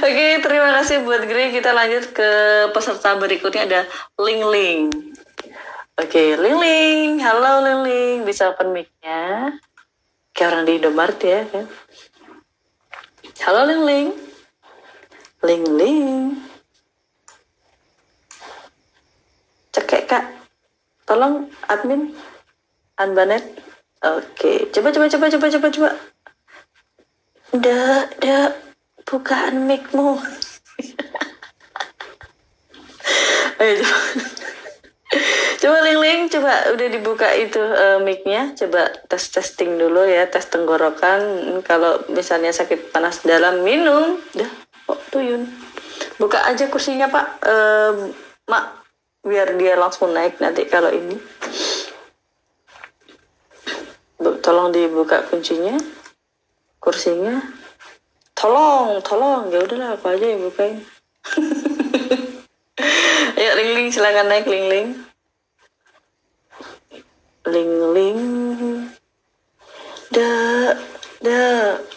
Oke, 0.00 0.40
terima 0.40 0.72
kasih 0.80 1.04
buat 1.04 1.28
Grey. 1.28 1.52
Kita 1.52 1.76
lanjut 1.76 2.16
ke 2.16 2.30
peserta 2.72 3.20
berikutnya 3.20 3.68
ada 3.68 3.80
Ling 4.16 4.42
Ling. 4.48 4.88
Oke, 6.00 6.32
Ling 6.32 6.56
Ling. 6.56 7.12
Halo 7.20 7.60
Ling 7.60 7.80
Ling. 7.84 8.18
Bisa 8.24 8.48
open 8.48 8.72
mic-nya. 8.72 9.52
Kayak 10.32 10.48
orang 10.48 10.64
di 10.64 10.72
Indomaret 10.80 11.20
ya 11.20 11.44
kan. 11.44 11.68
Halo 13.44 13.68
Ling 13.68 13.84
Ling. 13.84 14.08
Ling. 15.44 16.24
Cekek 19.76 20.08
kak. 20.08 20.24
Tolong 21.04 21.52
admin. 21.68 22.16
Anbanet. 22.96 23.44
Oke. 24.00 24.72
Coba 24.72 24.96
coba 24.96 25.04
coba 25.12 25.28
coba 25.28 25.46
coba 25.52 25.68
coba. 25.68 25.90
Udah, 27.52 28.08
udah. 28.16 28.56
Bukaan 29.04 29.68
mic-mu. 29.68 30.16
Ayo 33.60 33.72
coba. 33.84 34.39
Coba 35.60 35.82
Ling 35.82 35.98
Ling, 35.98 36.20
coba 36.30 36.70
udah 36.70 36.86
dibuka 36.86 37.34
itu 37.34 37.58
eh, 37.58 37.98
mic-nya, 37.98 38.54
coba 38.54 38.86
tes 39.10 39.26
testing 39.26 39.74
dulu 39.74 40.06
ya, 40.06 40.30
tes 40.30 40.46
tenggorokan. 40.46 41.20
Kalau 41.66 42.06
misalnya 42.14 42.54
sakit 42.54 42.94
panas 42.94 43.26
dalam 43.26 43.66
minum, 43.66 44.22
dah, 44.32 44.46
kok 44.86 45.00
tuyun. 45.10 45.50
Buka 46.16 46.46
aja 46.46 46.70
kursinya 46.70 47.10
Pak, 47.10 47.26
Eh, 47.42 47.92
Mak, 48.46 48.64
biar 49.26 49.58
dia 49.58 49.74
langsung 49.74 50.14
naik 50.14 50.38
nanti 50.38 50.64
kalau 50.70 50.94
ini. 50.94 51.18
Tolong 54.40 54.70
dibuka 54.70 55.26
kuncinya, 55.26 55.74
kursinya. 56.78 57.40
Tolong, 58.32 59.02
tolong, 59.04 59.52
ya 59.52 59.60
udahlah 59.60 59.98
aku 59.98 60.06
aja 60.08 60.24
yang 60.24 60.40
bukain. 60.48 60.80
Ayo 63.40 63.50
Ling 63.56 63.70
Ling 63.76 63.88
silakan 63.92 64.26
naik 64.28 64.46
Ling 64.48 64.66
Ling. 64.68 64.88
Ling 67.48 67.72
Ling. 67.96 68.20
Da, 70.10 70.32
da, 71.24 71.42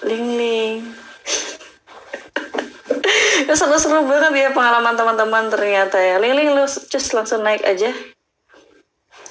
Ling 0.07 0.27
Ling. 0.39 0.75
ya 3.47 3.53
seru-seru 3.55 4.05
banget 4.07 4.31
ya 4.35 4.49
pengalaman 4.55 4.95
teman-teman 4.95 5.45
ternyata 5.51 5.97
ya. 5.99 6.19
Ling 6.19 6.35
Ling 6.35 6.49
lu 6.55 6.65
just 6.67 7.11
langsung 7.15 7.43
naik 7.43 7.63
aja. 7.63 7.91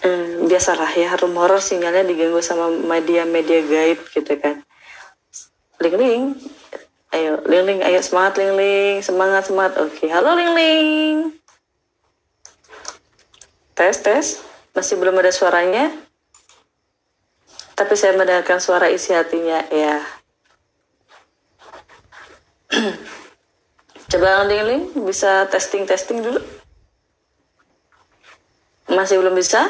Hmm, 0.03 0.51
biasalah 0.51 0.91
ya 0.99 1.15
room 1.15 1.39
horror 1.39 1.63
sinyalnya 1.63 2.03
diganggu 2.03 2.43
sama 2.43 2.67
media-media 2.69 3.63
gaib 3.63 4.03
gitu 4.11 4.35
kan. 4.41 4.65
Ling 5.79 5.97
Ling. 5.97 6.25
Ayo, 7.13 7.45
Ling 7.45 7.65
Ling, 7.69 7.81
ayo 7.85 8.01
semangat 8.01 8.41
Ling 8.41 8.57
Ling, 8.57 9.05
semangat 9.05 9.47
semangat. 9.47 9.77
Oke, 9.79 10.09
halo 10.09 10.33
Ling 10.33 10.53
Ling. 10.57 11.42
Tes 13.83 13.99
tes, 13.99 14.27
masih 14.79 14.95
belum 14.95 15.19
ada 15.19 15.35
suaranya. 15.35 15.91
Tapi 17.75 17.99
saya 17.99 18.15
mendengarkan 18.15 18.63
suara 18.63 18.87
isi 18.87 19.11
hatinya, 19.11 19.59
ya. 19.75 19.99
Coba 24.07 24.47
Ling 24.47 24.63
Ling 24.71 24.85
bisa 25.03 25.51
testing 25.51 25.83
testing 25.83 26.23
dulu. 26.23 26.39
Masih 28.87 29.19
belum 29.19 29.35
bisa? 29.35 29.67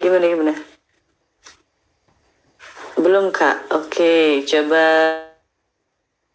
Gimana 0.00 0.32
gimana? 0.32 0.56
Belum 2.96 3.28
kak. 3.28 3.68
Oke, 3.76 4.48
coba 4.48 5.12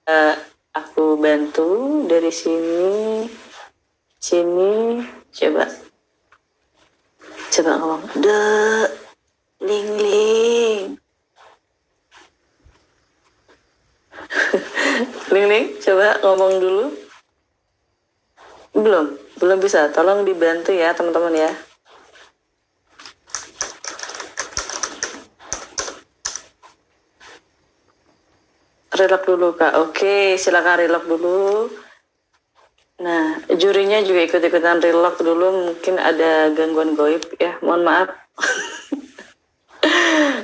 eh, 0.05 0.37
aku 0.69 1.17
bantu 1.17 2.05
dari 2.05 2.29
sini, 2.29 3.25
sini, 4.23 5.03
coba, 5.35 5.67
coba 7.51 7.71
ngomong, 7.75 8.03
de, 8.23 8.39
ling 9.67 9.89
ling, 9.99 10.95
ling 15.35 15.45
ling, 15.51 15.65
coba 15.83 16.23
ngomong 16.23 16.53
dulu. 16.63 16.85
Belum, 18.73 19.05
belum 19.37 19.59
bisa. 19.61 19.91
Tolong 19.93 20.25
dibantu 20.25 20.73
ya 20.73 20.95
teman-teman 20.97 21.35
ya. 21.35 21.51
relax 28.93 29.25
dulu 29.25 29.57
kak. 29.57 29.73
Oke, 29.83 30.39
silakan 30.39 30.85
relax 30.85 31.03
dulu. 31.05 31.67
Nah, 33.01 33.41
jurinya 33.49 34.03
juga 34.05 34.21
ikut-ikutan 34.29 34.77
relax 34.83 35.17
dulu. 35.23 35.73
Mungkin 35.73 35.97
ada 35.97 36.53
gangguan 36.53 36.93
goib 36.93 37.23
ya. 37.41 37.57
Mohon 37.65 37.81
maaf. 37.87 38.09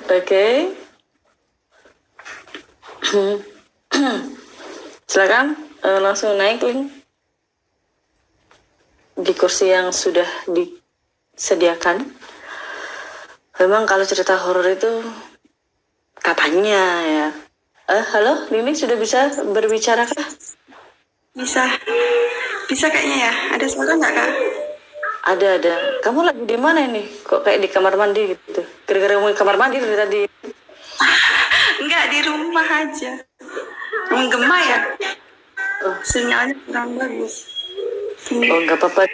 Oke. 0.18 0.74
silakan 5.10 5.58
eh, 5.82 6.00
langsung 6.00 6.38
naik 6.38 6.62
link 6.62 6.94
di 9.20 9.34
kursi 9.34 9.74
yang 9.74 9.90
sudah 9.92 10.28
disediakan. 10.48 12.06
Memang 13.60 13.84
kalau 13.84 14.08
cerita 14.08 14.40
horor 14.40 14.64
itu 14.70 15.04
katanya 16.16 16.84
ya. 17.04 17.28
Eh, 17.90 18.06
halo, 18.16 18.48
Lili 18.54 18.78
sudah 18.78 18.96
bisa 18.96 19.34
berbicara 19.50 20.06
kah? 20.06 20.30
Bisa. 21.38 21.66
Bisa 22.70 22.86
kayaknya 22.90 23.18
ya. 23.30 23.34
Ada 23.58 23.66
suara 23.70 23.94
nggak 23.98 24.14
kak? 24.14 24.32
Ada 25.30 25.48
ada. 25.62 25.76
Kamu 26.02 26.26
lagi 26.26 26.44
di 26.46 26.58
mana 26.58 26.86
ini? 26.86 27.06
Kok 27.26 27.46
kayak 27.46 27.60
di 27.62 27.70
kamar 27.70 27.94
mandi 28.00 28.34
gitu? 28.34 28.62
Gara-gara 28.88 29.18
ngomongin 29.18 29.38
kamar 29.38 29.56
mandi 29.62 29.78
dari 29.78 29.98
tadi. 29.98 30.22
Enggak, 31.86 32.04
di 32.12 32.20
rumah 32.26 32.68
aja. 32.68 33.14
Menggema 34.10 34.58
ya? 34.64 34.80
Oh. 35.86 35.96
Sinyalnya 36.04 36.56
kurang 36.68 36.98
bagus. 36.98 37.48
Oh 38.30 38.60
nggak 38.68 38.78
apa-apa. 38.78 39.08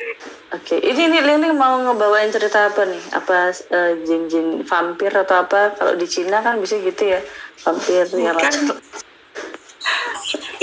Oke, 0.56 0.80
ini 0.80 1.12
nih 1.12 1.22
Lili 1.22 1.52
mau 1.52 1.78
ngebawain 1.78 2.32
cerita 2.32 2.72
apa 2.72 2.88
nih? 2.88 3.04
Apa 3.14 3.52
eh, 3.52 3.92
jin-jin 4.08 4.64
vampir 4.66 5.12
atau 5.14 5.46
apa? 5.46 5.76
Kalau 5.78 5.94
di 5.94 6.08
Cina 6.10 6.42
kan 6.42 6.58
bisa 6.58 6.80
gitu 6.80 7.12
ya, 7.12 7.20
vampir. 7.62 8.08
Bukan. 8.08 8.82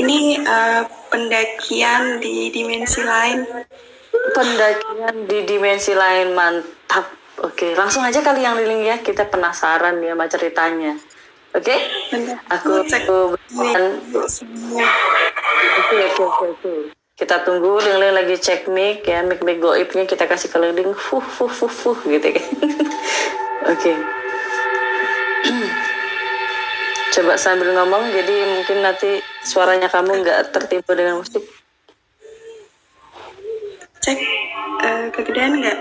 Ini 0.03 0.19
eh, 0.43 0.83
pendakian 1.07 2.19
di 2.19 2.51
dimensi 2.51 3.01
lain. 3.07 3.47
Pendakian 4.35 5.31
di 5.31 5.39
dimensi 5.47 5.95
lain 5.95 6.35
mantap. 6.35 7.07
Oke, 7.43 7.75
langsung 7.79 8.03
aja 8.03 8.19
kali 8.21 8.43
yang 8.43 8.59
Liling 8.59 8.83
ya. 8.83 8.97
Kita 8.99 9.31
penasaran 9.31 10.03
ya 10.03 10.19
sama 10.19 10.27
ceritanya. 10.27 10.93
Oke? 11.55 11.75
Aku 12.51 12.83
Cek. 12.83 13.07
aku. 13.07 13.19
Oke, 15.73 15.99
oke, 16.19 16.45
oke. 16.51 16.75
Kita 17.13 17.45
tunggu 17.47 17.79
Ling-Ling 17.79 18.19
lagi 18.19 18.35
cek 18.41 18.67
mic 18.73 19.07
ya, 19.07 19.23
mic 19.23 19.45
mic 19.47 19.63
goibnya 19.63 20.09
kita 20.09 20.27
kasih 20.27 20.49
ke 20.51 20.59
Ling-Ling, 20.59 20.97
fuh, 20.97 21.23
fuh, 21.23 21.47
fuh, 21.47 21.71
fuh, 21.71 21.99
gitu 22.09 22.35
kan. 22.35 22.47
oke. 23.73 23.93
Coba 27.13 27.37
sambil 27.37 27.77
ngomong, 27.77 28.09
jadi 28.09 28.57
mungkin 28.57 28.81
nanti 28.81 29.21
suaranya 29.45 29.93
kamu 29.93 30.25
nggak 30.25 30.49
tertipu 30.49 30.97
dengan 30.97 31.21
musik. 31.21 31.45
Cek 34.01 34.19
eh, 34.81 35.05
kegedean 35.13 35.61
nggak? 35.61 35.79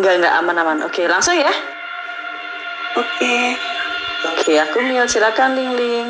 Nggak, 0.00 0.14
nggak 0.24 0.34
aman-aman. 0.40 0.88
Oke, 0.88 1.04
langsung 1.04 1.36
ya. 1.36 1.52
Oke. 2.96 3.60
Oke, 4.20 4.52
aku 4.56 4.80
mute. 4.80 5.04
Silakan 5.04 5.52
Ling-Ling. 5.52 6.08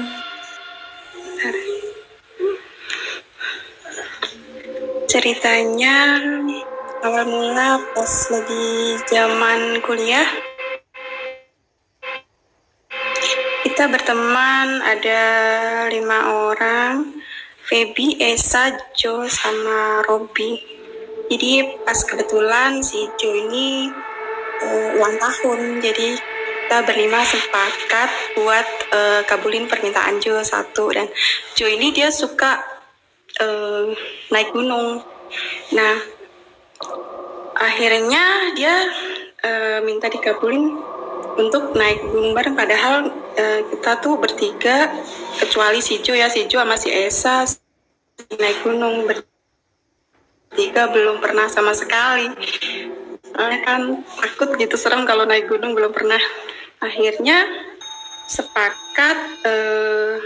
Ceritanya 5.11 6.23
awal 7.03 7.27
mula 7.27 7.83
pas 7.91 8.13
lagi 8.31 9.01
zaman 9.11 9.83
kuliah 9.83 10.31
kita 13.81 13.97
berteman 13.97 14.85
ada 14.85 15.23
lima 15.89 16.53
orang 16.53 17.17
Feby, 17.65 18.21
Esa, 18.21 18.77
Jo, 18.93 19.25
sama 19.25 20.05
Robi. 20.05 20.61
Jadi 21.33 21.81
pas 21.81 21.97
kebetulan 21.97 22.85
si 22.85 23.09
Jo 23.17 23.33
ini 23.33 23.89
eh, 24.61 24.89
ulang 25.01 25.17
tahun. 25.17 25.81
Jadi 25.81 26.13
kita 26.13 26.85
berlima 26.85 27.25
sepakat 27.25 28.37
buat 28.37 28.69
eh, 28.93 29.21
kabulin 29.25 29.65
permintaan 29.65 30.21
Jo 30.21 30.45
satu. 30.45 30.93
Dan 30.93 31.09
Jo 31.57 31.65
ini 31.65 31.89
dia 31.89 32.13
suka 32.13 32.61
eh, 33.41 33.97
naik 34.29 34.53
gunung. 34.53 35.01
Nah, 35.73 35.97
akhirnya 37.57 38.53
dia 38.53 38.77
eh, 39.41 39.81
minta 39.89 40.13
dikabulin 40.13 40.90
untuk 41.39 41.77
naik 41.77 42.01
gunung 42.11 42.33
bareng. 42.35 42.57
Padahal 42.57 43.11
eh, 43.37 43.61
kita 43.71 44.01
tuh 44.03 44.19
bertiga, 44.19 44.91
kecuali 45.39 45.79
si 45.85 46.01
Jo 46.03 46.17
ya, 46.17 46.27
si 46.33 46.47
Jo 46.51 46.63
sama 46.63 46.75
si 46.81 46.91
Esa 46.91 47.47
naik 48.37 48.61
gunung 48.67 49.09
bertiga 49.09 50.91
belum 50.93 51.23
pernah 51.23 51.47
sama 51.49 51.73
sekali. 51.73 52.29
Soalnya 53.31 53.61
kan 53.63 53.81
takut 54.21 54.59
gitu 54.59 54.75
serem 54.75 55.07
kalau 55.07 55.25
naik 55.25 55.47
gunung 55.47 55.73
belum 55.73 55.95
pernah. 55.95 56.21
Akhirnya 56.81 57.45
sepakat 58.31 59.19
eh, 59.47 60.17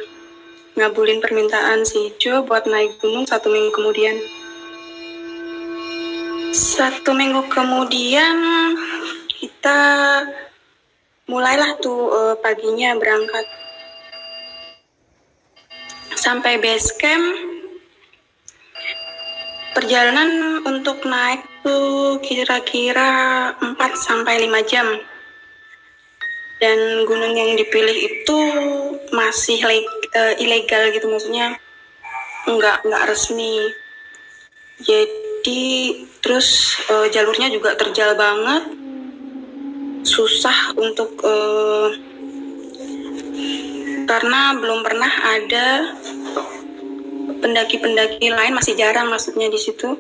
ngabulin 0.75 1.23
permintaan 1.23 1.87
si 1.87 2.15
Jo 2.19 2.43
buat 2.43 2.67
naik 2.67 2.99
gunung 2.99 3.29
satu 3.29 3.53
minggu 3.53 3.71
kemudian. 3.75 4.17
Satu 6.55 7.11
minggu 7.15 7.51
kemudian 7.51 8.39
kita 9.27 9.81
mulailah 11.29 11.81
tuh 11.81 12.01
eh, 12.13 12.35
paginya 12.41 12.97
berangkat. 12.97 13.47
Sampai 16.15 16.61
base 16.61 16.95
camp. 17.01 17.27
Perjalanan 19.75 20.63
untuk 20.63 21.03
naik 21.03 21.43
tuh 21.67 22.23
kira-kira 22.23 23.51
4 23.59 23.75
sampai 23.99 24.47
5 24.47 24.71
jam. 24.71 24.87
Dan 26.63 26.79
gunung 27.05 27.35
yang 27.35 27.59
dipilih 27.59 27.99
itu 27.99 28.39
masih 29.11 29.59
eh, 30.15 30.35
ilegal 30.39 30.95
gitu 30.95 31.11
maksudnya 31.11 31.59
nggak 32.47 32.87
nggak 32.87 33.07
resmi. 33.11 33.69
Jadi 34.79 35.63
terus 36.23 36.79
eh, 36.89 37.11
jalurnya 37.11 37.51
juga 37.51 37.75
terjal 37.75 38.15
banget 38.15 38.84
susah 40.05 40.77
untuk 40.77 41.17
eh, 41.25 41.89
karena 44.05 44.55
belum 44.61 44.85
pernah 44.85 45.13
ada 45.33 45.97
pendaki-pendaki 47.41 48.29
lain 48.29 48.53
masih 48.53 48.77
jarang 48.77 49.09
maksudnya 49.09 49.49
di 49.49 49.57
situ 49.57 49.97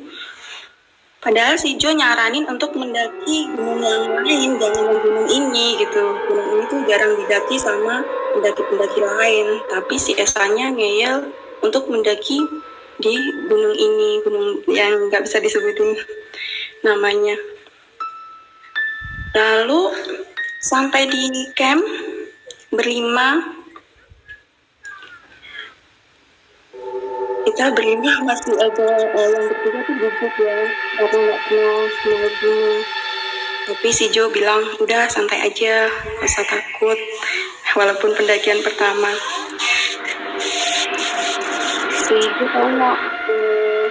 Padahal 1.24 1.56
si 1.56 1.80
Jo 1.80 1.88
nyaranin 1.88 2.44
untuk 2.52 2.76
mendaki 2.76 3.48
gunung 3.56 3.80
yang 3.80 4.12
lain, 4.20 4.60
jangan 4.60 4.84
yang 4.92 5.00
gunung 5.00 5.24
ini 5.24 5.80
gitu. 5.80 6.04
Gunung 6.28 6.48
ini 6.52 6.64
tuh 6.68 6.84
jarang 6.84 7.16
didaki 7.16 7.56
sama 7.56 8.04
pendaki-pendaki 8.36 9.00
lain. 9.00 9.64
Tapi 9.72 9.96
si 9.96 10.12
Esanya 10.20 10.68
ngeyel 10.76 11.32
untuk 11.64 11.88
mendaki 11.88 12.44
di 13.00 13.16
gunung 13.48 13.72
ini, 13.72 14.20
gunung 14.20 14.68
yang 14.68 15.08
nggak 15.08 15.24
bisa 15.24 15.40
disebutin 15.40 15.96
namanya. 16.84 17.40
Lalu 19.34 19.82
sampai 20.62 21.10
di 21.10 21.50
camp 21.58 21.82
berlima. 22.70 23.42
Kita 27.44 27.74
berlima 27.74 28.22
masih 28.22 28.54
ada 28.56 28.88
eh, 28.94 29.28
yang 29.34 29.44
bertiga 29.50 29.80
tuh 29.82 29.94
gugup 29.98 30.34
ya. 30.38 30.58
Karena 31.02 31.18
nggak 31.18 31.40
naik 31.50 32.34
gunung 32.38 32.82
tapi 33.64 33.88
si 33.96 34.12
Jo 34.12 34.28
bilang 34.28 34.60
udah 34.76 35.08
santai 35.08 35.50
aja 35.50 35.90
usah 36.22 36.44
takut. 36.46 36.98
Walaupun 37.78 38.14
pendakian 38.14 38.62
pertama. 38.62 39.10
Si 41.90 42.16
Jo 42.22 42.44
nggak 42.70 42.98
eh, 43.34 43.86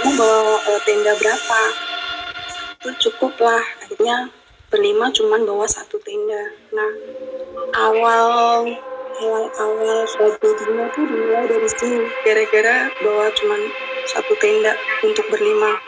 kamu 0.00 0.16
bawa 0.16 0.56
eh, 0.64 0.80
tenda 0.86 1.12
berapa 1.18 1.85
itu 2.86 3.10
cukup 3.10 3.34
lah. 3.42 3.58
Akhirnya 3.82 4.30
berlima 4.70 5.10
cuman 5.10 5.42
bawa 5.42 5.66
satu 5.66 5.98
tenda. 6.06 6.54
Nah 6.70 6.90
awal 7.74 8.30
awal-awal 9.18 10.06
tragedinya 10.06 10.86
tuh 10.94 11.02
dimulai 11.10 11.50
dari 11.50 11.66
sini. 11.66 12.06
Gara-gara 12.22 12.86
bawa 13.02 13.26
cuman 13.34 13.60
satu 14.06 14.38
tenda 14.38 14.78
untuk 15.02 15.26
berlima. 15.34 15.82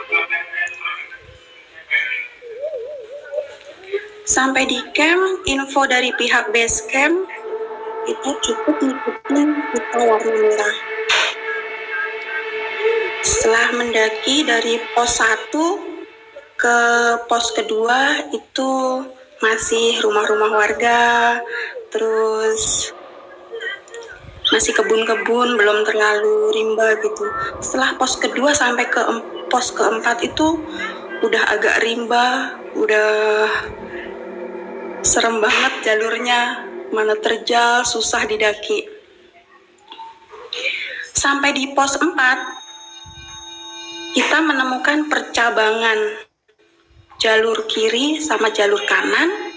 Sampai 4.27 4.67
di 4.67 4.83
camp 4.91 5.47
info 5.47 5.87
dari 5.87 6.11
pihak 6.19 6.51
base 6.51 6.83
camp 6.91 7.31
kita 8.11 8.33
cukup 8.43 8.77
ngikutin 8.83 9.49
kita 9.71 9.99
warna 10.03 10.35
merah. 10.35 10.77
Setelah 13.23 13.67
mendaki 13.79 14.43
dari 14.43 14.83
pos 14.99 15.23
1 15.23 15.88
ke 16.59 16.79
pos 17.31 17.55
kedua 17.55 18.27
itu 18.35 19.07
masih 19.39 20.03
rumah-rumah 20.03 20.51
warga 20.51 21.39
terus 21.95 22.91
masih 24.51 24.75
kebun-kebun 24.75 25.55
belum 25.55 25.87
terlalu 25.87 26.51
rimba 26.51 26.99
gitu. 26.99 27.31
Setelah 27.63 27.95
pos 27.95 28.19
kedua 28.19 28.51
sampai 28.59 28.91
ke 28.91 28.99
pos 29.47 29.71
keempat 29.71 30.19
itu 30.27 30.59
udah 31.23 31.43
agak 31.55 31.79
rimba 31.87 32.59
udah 32.75 33.47
serem 35.07 35.39
banget 35.39 35.73
jalurnya 35.87 36.67
mana 36.91 37.15
terjal 37.23 37.87
susah 37.87 38.27
didaki. 38.27 38.83
Sampai 41.15 41.55
di 41.55 41.71
pos 41.71 41.95
4 42.03 44.19
kita 44.19 44.43
menemukan 44.43 45.07
percabangan 45.07 46.27
jalur 47.19 47.67
kiri 47.67 48.23
sama 48.23 48.55
jalur 48.55 48.81
kanan. 48.87 49.51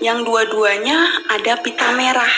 Yang 0.00 0.26
dua-duanya 0.26 1.28
ada 1.30 1.60
pita 1.60 1.92
merah. 1.92 2.34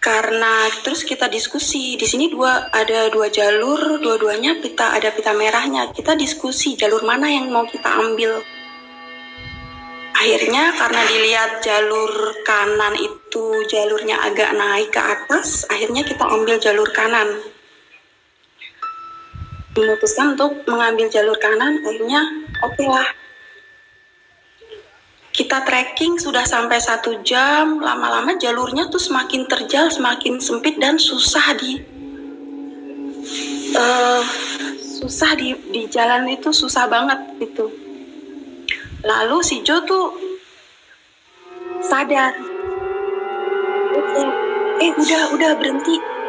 Karena 0.00 0.64
terus 0.80 1.04
kita 1.04 1.28
diskusi 1.28 2.00
di 2.00 2.08
sini 2.08 2.32
dua 2.32 2.72
ada 2.72 3.12
dua 3.12 3.28
jalur 3.28 4.00
dua-duanya 4.00 4.58
pita 4.64 4.96
ada 4.96 5.12
pita 5.12 5.36
merahnya. 5.36 5.92
Kita 5.92 6.16
diskusi 6.16 6.72
jalur 6.72 7.04
mana 7.04 7.28
yang 7.28 7.52
mau 7.52 7.68
kita 7.68 7.86
ambil. 8.00 8.40
Akhirnya 10.16 10.72
karena 10.76 11.02
dilihat 11.04 11.52
jalur 11.60 12.12
kanan 12.48 12.96
itu 12.96 13.44
jalurnya 13.68 14.24
agak 14.24 14.56
naik 14.56 14.88
ke 14.92 15.00
atas 15.00 15.64
akhirnya 15.68 16.04
kita 16.04 16.24
ambil 16.24 16.56
jalur 16.60 16.88
kanan 16.92 17.40
memutuskan 19.78 20.34
untuk 20.34 20.66
mengambil 20.66 21.06
jalur 21.06 21.38
kanan 21.38 21.78
akhirnya 21.84 22.22
oke 22.62 22.84
lah. 22.86 23.08
Kita 25.30 25.62
trekking 25.62 26.18
sudah 26.18 26.42
sampai 26.42 26.82
satu 26.82 27.22
jam 27.22 27.78
lama-lama 27.78 28.34
jalurnya 28.36 28.90
tuh 28.90 28.98
semakin 28.98 29.46
terjal 29.46 29.88
semakin 29.88 30.42
sempit 30.42 30.76
dan 30.82 30.98
susah 30.98 31.54
di 31.56 31.80
eh, 33.72 34.22
susah 35.00 35.30
di 35.38 35.54
di 35.70 35.86
jalan 35.86 36.26
itu 36.28 36.50
susah 36.50 36.90
banget 36.90 37.20
gitu. 37.38 37.70
Lalu 39.06 39.38
si 39.40 39.62
Jo 39.62 39.80
tuh 39.86 40.12
sadar. 41.80 42.36
Eh 44.80 44.92
udah 44.96 45.22
udah 45.36 45.50
berhenti 45.60 46.19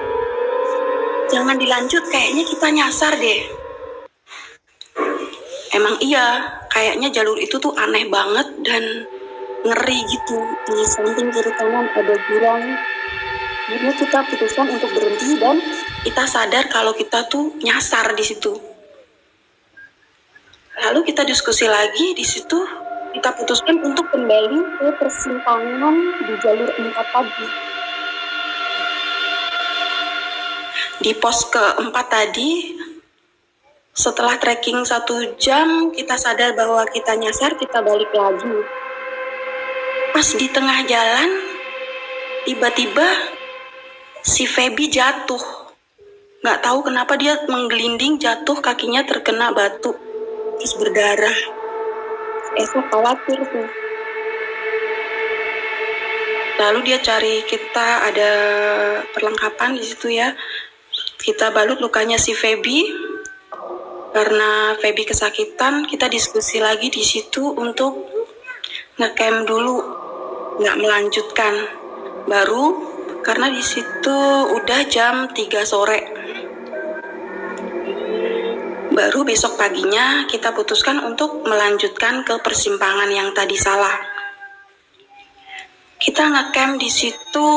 jangan 1.32 1.56
dilanjut 1.56 2.04
kayaknya 2.12 2.44
kita 2.44 2.68
nyasar 2.70 3.16
deh. 3.16 3.42
Emang 5.72 5.96
iya 6.04 6.60
kayaknya 6.68 7.08
jalur 7.16 7.40
itu 7.40 7.56
tuh 7.58 7.72
aneh 7.80 8.12
banget 8.12 8.48
dan 8.68 8.84
ngeri 9.64 10.00
gitu. 10.12 10.38
Di 10.68 10.84
samping 10.84 11.32
kiri 11.32 11.52
kanan 11.56 11.88
ada 11.96 12.16
jurang. 12.28 12.64
Akhirnya 13.72 13.94
kita 13.96 14.20
putuskan 14.28 14.68
untuk 14.68 14.92
berhenti 14.92 15.40
dan 15.40 15.56
kita 16.04 16.28
sadar 16.28 16.68
kalau 16.68 16.92
kita 16.92 17.24
tuh 17.32 17.56
nyasar 17.64 18.12
di 18.12 18.24
situ. 18.28 18.52
Lalu 20.76 21.08
kita 21.08 21.24
diskusi 21.24 21.72
lagi 21.72 22.12
di 22.12 22.26
situ 22.28 22.60
kita 23.12 23.32
putuskan 23.36 23.80
untuk 23.84 24.08
kembali 24.12 24.60
ke 24.80 24.88
persimpangan 25.00 25.96
di 26.24 26.34
jalur 26.40 26.68
4 26.68 26.96
tadi 26.96 27.48
di 31.02 31.18
pos 31.18 31.50
keempat 31.50 32.06
tadi. 32.08 32.78
Setelah 33.92 34.40
trekking 34.40 34.88
satu 34.88 35.36
jam 35.36 35.92
kita 35.92 36.16
sadar 36.16 36.56
bahwa 36.56 36.88
kita 36.88 37.18
nyasar 37.18 37.60
kita 37.60 37.84
balik 37.84 38.08
lagi. 38.16 38.56
Pas 40.16 40.28
di 40.32 40.48
tengah 40.48 40.80
jalan 40.88 41.30
tiba-tiba 42.48 43.04
si 44.24 44.48
Feby 44.48 44.88
jatuh. 44.88 45.44
Nggak 46.42 46.62
tahu 46.64 46.80
kenapa 46.88 47.14
dia 47.20 47.36
menggelinding 47.50 48.16
jatuh 48.22 48.64
kakinya 48.64 49.04
terkena 49.04 49.52
batu 49.52 49.92
terus 50.62 50.74
berdarah. 50.80 51.38
Esok 52.56 52.86
khawatir 52.94 53.40
tuh 53.44 53.68
lalu 56.62 56.94
dia 56.94 57.02
cari 57.02 57.42
kita 57.50 58.06
ada 58.06 58.32
perlengkapan 59.18 59.74
di 59.74 59.82
situ 59.82 60.14
ya 60.14 60.30
kita 61.22 61.54
balut 61.54 61.78
lukanya 61.78 62.18
si 62.18 62.34
Feby. 62.34 63.10
Karena 64.12 64.76
Feby 64.76 65.08
kesakitan 65.08 65.88
kita 65.88 66.12
diskusi 66.12 66.60
lagi 66.60 66.92
di 66.92 67.00
situ 67.06 67.56
untuk 67.56 68.10
ngecamp 69.00 69.48
dulu. 69.48 69.78
Nggak 70.60 70.78
melanjutkan. 70.82 71.54
Baru 72.28 72.92
karena 73.22 73.54
di 73.54 73.62
situ 73.62 74.18
udah 74.52 74.80
jam 74.90 75.30
3 75.32 75.64
sore. 75.64 76.02
Baru 78.92 79.24
besok 79.24 79.56
paginya 79.56 80.28
kita 80.28 80.52
putuskan 80.52 81.00
untuk 81.08 81.48
melanjutkan 81.48 82.28
ke 82.28 82.36
persimpangan 82.44 83.08
yang 83.08 83.32
tadi 83.32 83.56
salah. 83.56 83.96
Kita 85.96 86.28
ngecamp 86.28 86.76
di 86.82 86.90
situ 86.92 87.50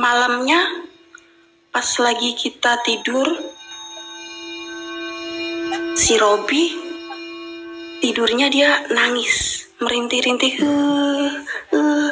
malamnya 0.00 0.89
pas 1.70 1.86
lagi 2.02 2.34
kita 2.34 2.82
tidur 2.82 3.30
si 5.94 6.18
Robi 6.18 6.74
tidurnya 8.02 8.50
dia 8.50 8.82
nangis 8.90 9.66
merintih-rintih 9.78 10.66
"Eh, 10.66 11.30
eh." 11.70 12.10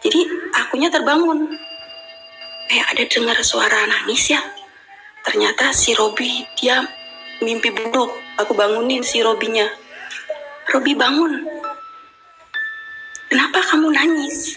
jadi 0.00 0.20
akunya 0.56 0.88
terbangun. 0.88 1.52
Kayak 2.64 2.86
ada 2.96 3.04
dengar 3.12 3.38
suara 3.44 3.80
nangis 3.84 4.32
ya? 4.32 4.40
Ternyata 5.20 5.76
si 5.76 5.92
Robi 5.92 6.48
dia 6.56 6.80
mimpi 7.44 7.68
buruk. 7.76 8.08
Aku 8.40 8.56
bangunin 8.56 9.04
si 9.04 9.20
Robinya. 9.20 9.68
Robi 10.72 10.96
bangun. 10.96 11.44
Kenapa 13.28 13.60
kamu 13.68 13.92
nangis? 13.92 14.56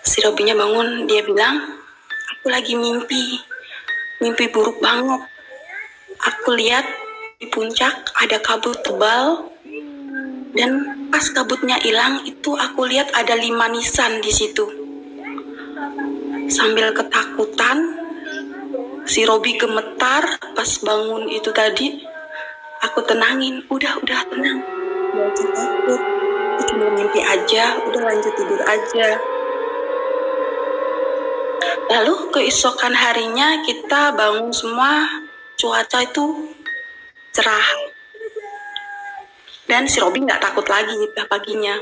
Si 0.00 0.18
Robinya 0.24 0.56
bangun 0.56 1.04
dia 1.04 1.22
bilang 1.22 1.81
aku 2.42 2.50
lagi 2.50 2.74
mimpi. 2.74 3.38
Mimpi 4.18 4.50
buruk 4.50 4.82
banget. 4.82 5.30
Aku 6.26 6.58
lihat 6.58 6.82
di 7.38 7.46
puncak 7.46 8.10
ada 8.18 8.42
kabut 8.42 8.82
tebal. 8.82 9.46
Dan 10.50 11.06
pas 11.14 11.22
kabutnya 11.22 11.78
hilang 11.78 12.26
itu 12.26 12.58
aku 12.58 12.90
lihat 12.90 13.14
ada 13.14 13.38
lima 13.38 13.70
nisan 13.70 14.18
di 14.18 14.34
situ. 14.34 14.66
Sambil 16.50 16.90
ketakutan 16.90 17.78
si 19.06 19.22
Robi 19.22 19.54
gemetar 19.54 20.26
pas 20.58 20.70
bangun 20.82 21.30
itu 21.30 21.54
tadi. 21.54 21.94
Aku 22.90 23.06
tenangin 23.06 23.62
udah 23.70 24.02
udah 24.02 24.18
tenang. 24.34 24.58
Usah 25.14 25.50
takut. 25.54 26.02
Itu 26.58 26.62
cuma 26.74 26.90
mimpi 26.90 27.22
aja 27.22 27.78
udah 27.86 28.02
lanjut 28.02 28.34
tidur 28.34 28.58
aja 28.66 29.22
lalu 31.92 32.32
keesokan 32.32 32.94
harinya 32.96 33.60
kita 33.66 34.16
bangun 34.16 34.50
semua 34.50 35.04
cuaca 35.60 36.02
itu 36.02 36.54
cerah. 37.32 37.68
Dan 39.68 39.88
si 39.88 40.02
Robi 40.02 40.24
nggak 40.24 40.42
takut 40.42 40.66
lagi 40.68 40.96
paginya. 41.28 41.78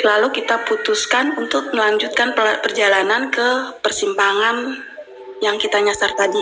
Lalu 0.00 0.32
kita 0.32 0.64
putuskan 0.64 1.36
untuk 1.36 1.74
melanjutkan 1.76 2.32
perjalanan 2.36 3.28
ke 3.28 3.78
persimpangan 3.84 4.80
yang 5.44 5.56
kita 5.60 5.82
nyasar 5.82 6.14
tadi. 6.16 6.40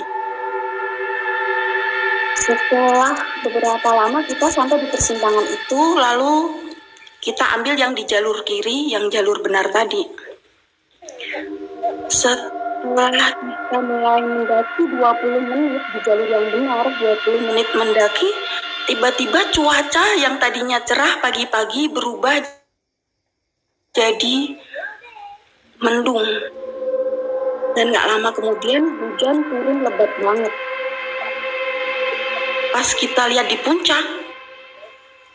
Setelah 2.39 3.19
beberapa 3.43 3.89
lama 3.93 4.23
kita 4.24 4.47
sampai 4.47 4.78
di 4.78 4.89
persimpangan 4.89 5.47
itu 5.48 5.81
lalu 5.98 6.35
kita 7.19 7.44
ambil 7.59 7.74
yang 7.74 7.93
di 7.98 8.06
jalur 8.06 8.47
kiri 8.47 8.94
yang 8.94 9.10
jalur 9.10 9.43
benar 9.43 9.69
tadi 9.74 10.27
setelah 12.09 13.12
kita 13.12 13.78
mulai 13.81 14.20
mendaki 14.23 14.82
20 14.89 15.48
menit 15.48 15.82
di 15.93 15.98
jalur 16.05 16.28
yang 16.28 16.47
benar 16.52 16.85
20 16.89 17.48
menit 17.48 17.69
mendaki 17.74 18.31
tiba-tiba 18.89 19.52
cuaca 19.52 20.06
yang 20.16 20.40
tadinya 20.40 20.81
cerah 20.81 21.20
pagi-pagi 21.20 21.93
berubah 21.93 22.40
jadi 23.93 24.56
mendung. 25.82 26.24
Dan 27.77 27.94
gak 27.94 28.09
lama 28.10 28.31
kemudian 28.35 28.82
hujan 28.82 29.36
turun 29.47 29.86
lebat 29.86 30.10
banget. 30.19 30.52
Pas 32.74 32.89
kita 32.94 33.23
lihat 33.31 33.47
di 33.52 33.59
puncak 33.62 34.02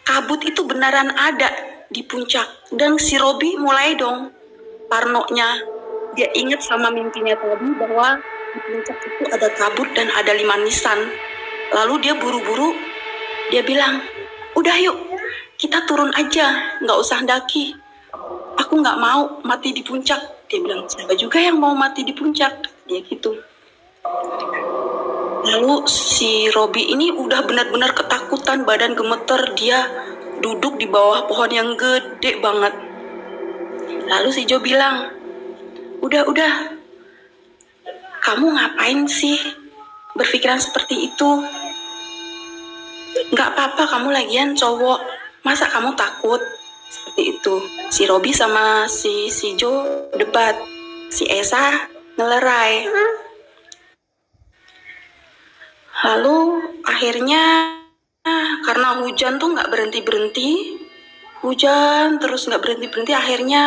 kabut 0.03 0.41
itu 0.43 0.61
beneran 0.67 1.13
ada 1.15 1.49
di 1.87 2.03
puncak. 2.03 2.45
Dan 2.73 2.99
si 2.99 3.15
Robi 3.15 3.55
mulai 3.55 3.95
dong 3.95 4.33
parnonya 4.91 5.72
dia 6.13 6.29
ingat 6.37 6.61
sama 6.61 6.93
mimpinya 6.93 7.33
tadi 7.37 7.69
bahwa 7.77 8.21
di 8.53 8.59
puncak 8.61 8.97
itu 9.01 9.23
ada 9.33 9.47
kabut 9.57 9.89
dan 9.97 10.07
ada 10.13 10.31
lima 10.33 10.55
nisan 10.61 10.99
lalu 11.73 12.05
dia 12.05 12.13
buru-buru 12.17 12.77
dia 13.49 13.65
bilang 13.65 14.01
udah 14.53 14.77
yuk 14.77 14.97
kita 15.63 15.87
turun 15.87 16.11
aja, 16.17 16.75
nggak 16.83 16.99
usah 16.99 17.23
daki. 17.23 17.71
Aku 18.59 18.83
nggak 18.83 18.99
mau 18.99 19.39
mati 19.47 19.71
di 19.71 19.79
puncak. 19.79 20.19
Dia 20.51 20.59
bilang, 20.59 20.85
siapa 20.91 21.15
juga 21.15 21.39
yang 21.39 21.55
mau 21.55 21.71
mati 21.71 22.03
di 22.03 22.11
puncak? 22.11 22.67
Dia 22.83 22.99
gitu. 22.99 23.39
Lalu 25.43 25.87
si 25.87 26.51
Robi 26.51 26.91
ini 26.91 27.15
udah 27.15 27.47
benar-benar 27.47 27.95
ketakutan, 27.95 28.67
badan 28.67 28.91
gemeter, 28.91 29.55
dia 29.55 29.87
duduk 30.43 30.75
di 30.75 30.87
bawah 30.91 31.31
pohon 31.31 31.47
yang 31.47 31.69
gede 31.79 32.43
banget. 32.43 32.75
Lalu 34.11 34.29
si 34.35 34.43
Jo 34.43 34.59
bilang, 34.59 35.15
udah, 36.03 36.27
udah, 36.27 36.53
kamu 38.19 38.45
ngapain 38.59 39.07
sih 39.07 39.39
berpikiran 40.19 40.59
seperti 40.59 41.07
itu? 41.07 41.31
Nggak 43.31 43.49
apa-apa, 43.55 43.83
kamu 43.87 44.11
lagian 44.11 44.51
cowok, 44.51 44.99
masa 45.47 45.71
kamu 45.71 45.95
takut? 45.95 46.43
Seperti 46.91 47.39
itu. 47.39 47.55
Si 47.89 48.03
Robi 48.05 48.35
sama 48.35 48.85
si, 48.91 49.31
si 49.31 49.55
Jo 49.55 50.05
debat, 50.13 50.59
si 51.07 51.23
Esa 51.25 51.87
ngelerai. 52.19 52.85
Lalu 56.03 56.37
akhirnya 56.83 57.73
karena 58.67 59.01
hujan 59.01 59.39
tuh 59.39 59.55
nggak 59.55 59.71
berhenti 59.71 59.99
berhenti, 60.03 60.51
hujan 61.41 62.19
terus 62.19 62.45
nggak 62.45 62.61
berhenti 62.61 62.87
berhenti. 62.91 63.13
Akhirnya 63.15 63.63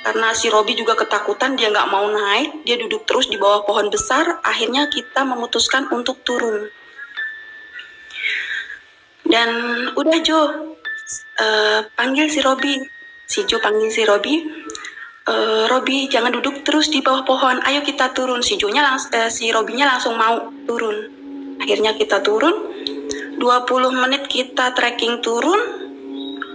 karena 0.00 0.32
si 0.32 0.48
Robi 0.48 0.72
juga 0.72 0.96
ketakutan 0.96 1.60
dia 1.60 1.68
nggak 1.68 1.90
mau 1.92 2.08
naik, 2.08 2.64
dia 2.64 2.80
duduk 2.80 3.04
terus 3.04 3.28
di 3.28 3.36
bawah 3.36 3.68
pohon 3.68 3.92
besar. 3.92 4.40
Akhirnya 4.40 4.88
kita 4.88 5.28
memutuskan 5.28 5.92
untuk 5.92 6.24
turun. 6.24 6.72
Dan 9.28 9.48
udah 9.92 10.18
Jo, 10.24 10.40
eh, 11.36 11.84
panggil 11.92 12.32
si 12.32 12.40
Robi. 12.40 12.80
Si 13.28 13.44
Jo 13.44 13.60
panggil 13.60 13.92
si 13.92 14.02
Robi. 14.08 14.40
Eh, 15.30 15.64
Robi 15.68 16.08
jangan 16.08 16.32
duduk 16.32 16.64
terus 16.64 16.88
di 16.88 17.04
bawah 17.04 17.28
pohon. 17.28 17.60
Ayo 17.68 17.84
kita 17.84 18.16
turun. 18.16 18.40
Si 18.40 18.56
Jonya 18.56 18.80
langs 18.80 19.12
eh, 19.12 19.28
si 19.28 19.52
Robinya 19.52 19.84
langsung 19.94 20.16
mau 20.16 20.48
turun. 20.64 20.96
Akhirnya 21.60 21.92
kita 21.92 22.24
turun. 22.24 22.72
20 23.36 24.00
menit 24.00 24.24
kita 24.32 24.72
trekking 24.72 25.20
turun. 25.20 25.60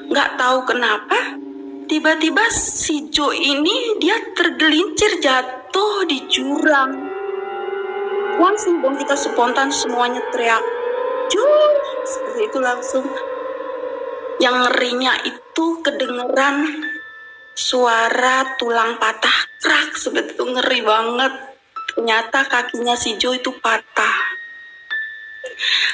Nggak 0.10 0.34
tahu 0.42 0.66
kenapa. 0.66 1.45
Tiba-tiba 1.86 2.50
si 2.50 3.14
Jo 3.14 3.30
ini 3.30 4.02
dia 4.02 4.18
tergelincir 4.34 5.22
jatuh 5.22 6.10
di 6.10 6.26
jurang. 6.26 6.98
Langsung 8.42 8.82
dong 8.82 8.98
kita 8.98 9.14
spontan 9.14 9.70
semuanya 9.70 10.18
teriak. 10.34 10.66
Jo! 11.30 11.46
Seperti 12.06 12.42
itu 12.50 12.60
langsung. 12.60 13.06
Yang 14.42 14.56
ngerinya 14.66 15.14
itu 15.30 15.66
kedengeran 15.86 16.58
suara 17.54 18.58
tulang 18.58 18.98
patah 18.98 19.38
krak. 19.62 19.94
Seperti 19.94 20.34
itu 20.34 20.46
ngeri 20.46 20.82
banget. 20.82 21.34
Ternyata 21.94 22.50
kakinya 22.50 22.98
si 22.98 23.14
Jo 23.22 23.38
itu 23.38 23.54
patah. 23.62 24.18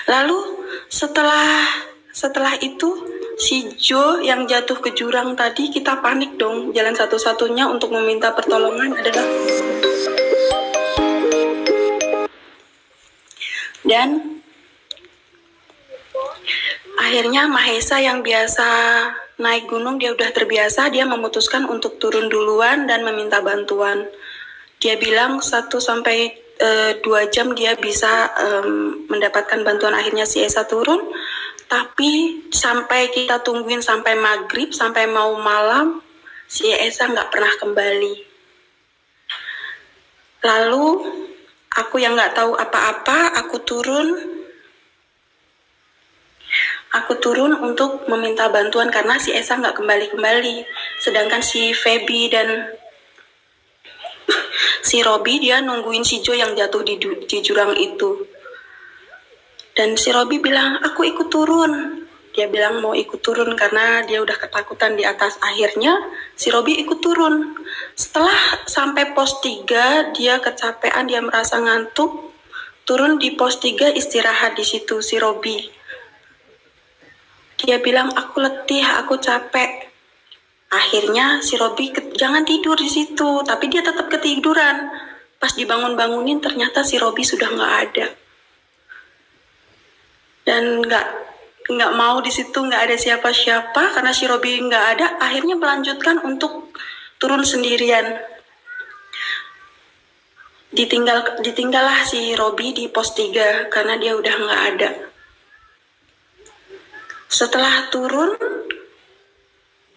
Lalu 0.07 0.39
setelah 0.87 1.67
setelah 2.15 2.55
itu 2.63 3.20
si 3.41 3.73
Jo 3.81 4.21
yang 4.21 4.45
jatuh 4.45 4.77
ke 4.77 4.93
jurang 4.93 5.33
tadi 5.33 5.73
kita 5.73 5.97
panik 5.97 6.37
dong. 6.37 6.69
Jalan 6.77 6.93
satu-satunya 6.93 7.65
untuk 7.65 7.89
meminta 7.89 8.29
pertolongan 8.37 8.93
adalah 8.93 9.25
dan 13.81 14.37
akhirnya 17.01 17.49
Mahesa 17.49 17.97
yang 17.97 18.21
biasa 18.21 18.69
naik 19.41 19.65
gunung 19.65 19.97
dia 19.97 20.13
udah 20.13 20.29
terbiasa 20.29 20.93
dia 20.93 21.09
memutuskan 21.09 21.65
untuk 21.65 21.97
turun 21.97 22.29
duluan 22.29 22.85
dan 22.85 23.01
meminta 23.01 23.41
bantuan. 23.41 24.05
Dia 24.77 25.01
bilang 25.01 25.41
satu 25.41 25.81
sampai 25.81 26.40
dua 27.01 27.25
jam 27.33 27.57
dia 27.57 27.73
bisa 27.73 28.29
em, 28.37 29.05
mendapatkan 29.09 29.65
bantuan 29.65 29.97
akhirnya 29.97 30.29
si 30.29 30.45
Esa 30.45 30.69
turun. 30.69 31.01
Tapi 31.65 32.43
sampai 32.51 33.09
kita 33.15 33.39
tungguin 33.41 33.79
sampai 33.79 34.19
maghrib 34.19 34.75
sampai 34.75 35.07
mau 35.07 35.39
malam 35.39 36.03
si 36.45 36.67
Esa 36.67 37.07
nggak 37.07 37.31
pernah 37.31 37.53
kembali. 37.55 38.15
Lalu 40.43 40.85
aku 41.71 41.95
yang 42.01 42.19
nggak 42.19 42.35
tahu 42.35 42.53
apa-apa 42.59 43.39
aku 43.39 43.57
turun. 43.63 44.07
Aku 46.91 47.23
turun 47.23 47.55
untuk 47.55 48.03
meminta 48.11 48.51
bantuan 48.51 48.91
karena 48.91 49.15
si 49.15 49.31
Esa 49.31 49.55
nggak 49.55 49.79
kembali-kembali. 49.79 50.67
Sedangkan 50.99 51.39
si 51.39 51.71
Feby 51.71 52.27
dan 52.27 52.67
si 54.89 55.03
Robi 55.03 55.39
dia 55.41 55.59
nungguin 55.59 56.03
si 56.03 56.19
Jo 56.23 56.33
yang 56.33 56.55
jatuh 56.57 56.81
di, 56.83 56.97
di 56.99 57.37
jurang 57.43 57.75
itu. 57.77 58.27
Dan 59.71 59.95
si 59.95 60.11
Robi 60.11 60.43
bilang, 60.43 60.83
aku 60.83 61.07
ikut 61.07 61.31
turun. 61.31 62.03
Dia 62.31 62.47
bilang 62.47 62.79
mau 62.79 62.95
ikut 62.95 63.19
turun 63.19 63.51
karena 63.59 64.07
dia 64.07 64.23
udah 64.23 64.35
ketakutan 64.39 64.95
di 64.95 65.03
atas. 65.03 65.35
Akhirnya 65.43 65.99
si 66.35 66.47
Robi 66.47 66.79
ikut 66.79 67.03
turun. 67.03 67.59
Setelah 67.95 68.63
sampai 68.67 69.11
pos 69.11 69.43
3, 69.43 70.15
dia 70.15 70.39
kecapean, 70.39 71.11
dia 71.11 71.19
merasa 71.19 71.59
ngantuk. 71.59 72.31
Turun 72.87 73.19
di 73.19 73.35
pos 73.35 73.59
3 73.59 73.95
istirahat 73.95 74.55
di 74.55 74.63
situ 74.63 75.03
si 75.03 75.19
Robi. 75.19 75.59
Dia 77.61 77.77
bilang, 77.83 78.15
aku 78.15 78.41
letih, 78.41 78.83
aku 78.83 79.19
capek. 79.19 79.90
Akhirnya 80.71 81.43
si 81.43 81.59
Robi 81.59 81.91
jangan 82.15 82.47
tidur 82.47 82.79
di 82.79 82.87
situ, 82.87 83.43
tapi 83.43 83.67
dia 83.67 83.83
tetap 83.83 84.07
ketiduran. 84.07 84.87
Pas 85.35 85.51
dibangun-bangunin 85.51 86.39
ternyata 86.39 86.87
si 86.87 86.95
Robi 86.95 87.27
sudah 87.27 87.51
nggak 87.51 87.73
ada. 87.87 88.07
Dan 90.47 90.79
nggak 90.79 91.07
nggak 91.71 91.91
mau 91.93 92.23
di 92.23 92.31
situ 92.31 92.55
nggak 92.55 92.87
ada 92.87 92.95
siapa-siapa 92.95 93.99
karena 93.99 94.15
si 94.15 94.23
Robi 94.31 94.63
nggak 94.63 94.85
ada. 94.95 95.07
Akhirnya 95.19 95.59
melanjutkan 95.59 96.23
untuk 96.23 96.71
turun 97.19 97.43
sendirian. 97.43 98.15
Ditinggal 100.71 101.43
ditinggallah 101.43 102.07
si 102.07 102.31
Robi 102.31 102.71
di 102.71 102.87
pos 102.87 103.11
3 103.11 103.67
karena 103.67 103.99
dia 103.99 104.15
udah 104.15 104.35
nggak 104.39 104.61
ada. 104.71 104.89
Setelah 107.27 107.91
turun, 107.91 108.39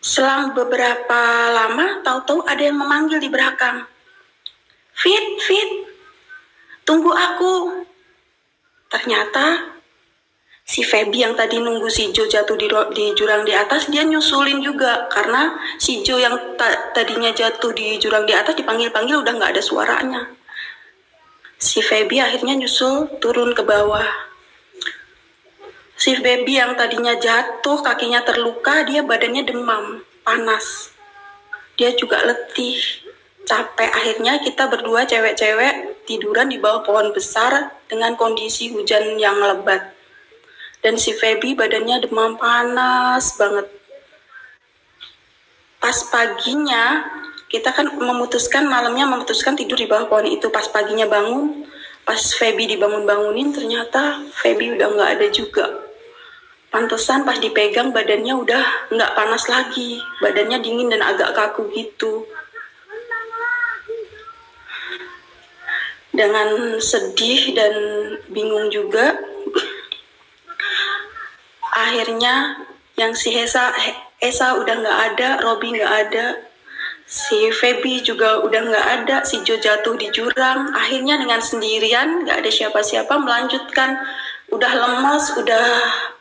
Selang 0.05 0.53
beberapa 0.53 1.49
lama, 1.49 2.05
tahu-tahu 2.05 2.45
ada 2.45 2.61
yang 2.61 2.77
memanggil 2.77 3.25
di 3.25 3.33
belakang. 3.33 3.89
Fit, 4.93 5.41
Fit, 5.41 5.71
tunggu 6.85 7.09
aku. 7.09 7.81
Ternyata 8.93 9.73
si 10.61 10.85
Feby 10.85 11.25
yang 11.25 11.33
tadi 11.33 11.57
nunggu 11.57 11.89
si 11.89 12.13
Jo 12.13 12.29
jatuh 12.29 12.53
di, 12.53 12.69
di 12.93 13.17
jurang 13.17 13.49
di 13.49 13.57
atas, 13.57 13.89
dia 13.89 14.05
nyusulin 14.05 14.61
juga. 14.61 15.09
Karena 15.09 15.57
si 15.81 16.05
Jo 16.05 16.21
yang 16.21 16.37
ta- 16.61 16.93
tadinya 16.93 17.33
jatuh 17.33 17.73
di 17.73 17.97
jurang 17.97 18.29
di 18.29 18.37
atas 18.37 18.61
dipanggil-panggil 18.61 19.25
udah 19.25 19.33
nggak 19.41 19.57
ada 19.57 19.63
suaranya. 19.65 20.29
Si 21.57 21.81
Feby 21.81 22.21
akhirnya 22.21 22.61
nyusul 22.61 23.09
turun 23.25 23.57
ke 23.57 23.65
bawah. 23.65 24.05
Si 25.95 26.11
baby 26.19 26.59
yang 26.59 26.75
tadinya 26.75 27.15
jatuh, 27.15 27.79
kakinya 27.79 28.27
terluka, 28.27 28.83
dia 28.83 29.07
badannya 29.07 29.47
demam, 29.47 30.03
panas. 30.27 30.91
Dia 31.79 31.95
juga 31.95 32.19
letih, 32.27 32.83
capek. 33.47 33.91
Akhirnya 33.95 34.43
kita 34.43 34.67
berdua 34.67 35.07
cewek-cewek 35.07 36.05
tiduran 36.09 36.51
di 36.51 36.59
bawah 36.59 36.83
pohon 36.83 37.15
besar 37.15 37.79
dengan 37.87 38.19
kondisi 38.19 38.75
hujan 38.75 39.15
yang 39.21 39.39
lebat. 39.39 39.95
Dan 40.83 41.01
si 41.01 41.15
Feby 41.17 41.57
badannya 41.57 42.05
demam 42.05 42.37
panas 42.37 43.39
banget. 43.41 43.71
Pas 45.81 45.97
paginya, 46.11 47.05
kita 47.49 47.71
kan 47.71 47.93
memutuskan 47.97 48.67
malamnya 48.67 49.07
memutuskan 49.07 49.55
tidur 49.55 49.79
di 49.79 49.87
bawah 49.87 50.11
pohon 50.11 50.27
itu. 50.29 50.51
Pas 50.51 50.67
paginya 50.69 51.09
bangun, 51.09 51.65
pas 52.03 52.19
Feby 52.19 52.77
dibangun-bangunin 52.77 53.53
ternyata 53.53 54.21
Feby 54.43 54.77
udah 54.77 54.89
nggak 54.93 55.11
ada 55.21 55.27
juga. 55.33 55.84
Pantesan 56.75 57.23
pas 57.23 57.39
dipegang 57.39 57.95
badannya 57.95 58.35
udah 58.35 58.91
nggak 58.91 59.15
panas 59.15 59.47
lagi, 59.47 60.03
badannya 60.19 60.59
dingin 60.59 60.91
dan 60.91 61.07
agak 61.07 61.31
kaku 61.31 61.71
gitu. 61.71 62.27
Dengan 66.11 66.83
sedih 66.83 67.55
dan 67.55 67.75
bingung 68.27 68.75
juga, 68.75 69.15
akhirnya 71.79 72.67
yang 72.99 73.15
si 73.15 73.31
Esa, 73.39 73.71
Esa 74.19 74.59
udah 74.59 74.75
nggak 74.75 74.99
ada, 75.15 75.29
Robi 75.47 75.79
nggak 75.79 75.95
ada, 76.11 76.43
si 77.07 77.55
Feby 77.55 78.03
juga 78.03 78.43
udah 78.43 78.61
nggak 78.67 78.87
ada, 78.99 79.17
si 79.23 79.39
Jo 79.47 79.59
jatuh 79.63 79.95
di 79.95 80.11
jurang. 80.11 80.75
Akhirnya 80.75 81.23
dengan 81.23 81.39
sendirian, 81.39 82.27
nggak 82.27 82.43
ada 82.43 82.51
siapa-siapa 82.51 83.15
melanjutkan. 83.15 84.03
Udah 84.53 84.73
lemas, 84.77 85.33
udah 85.41 85.65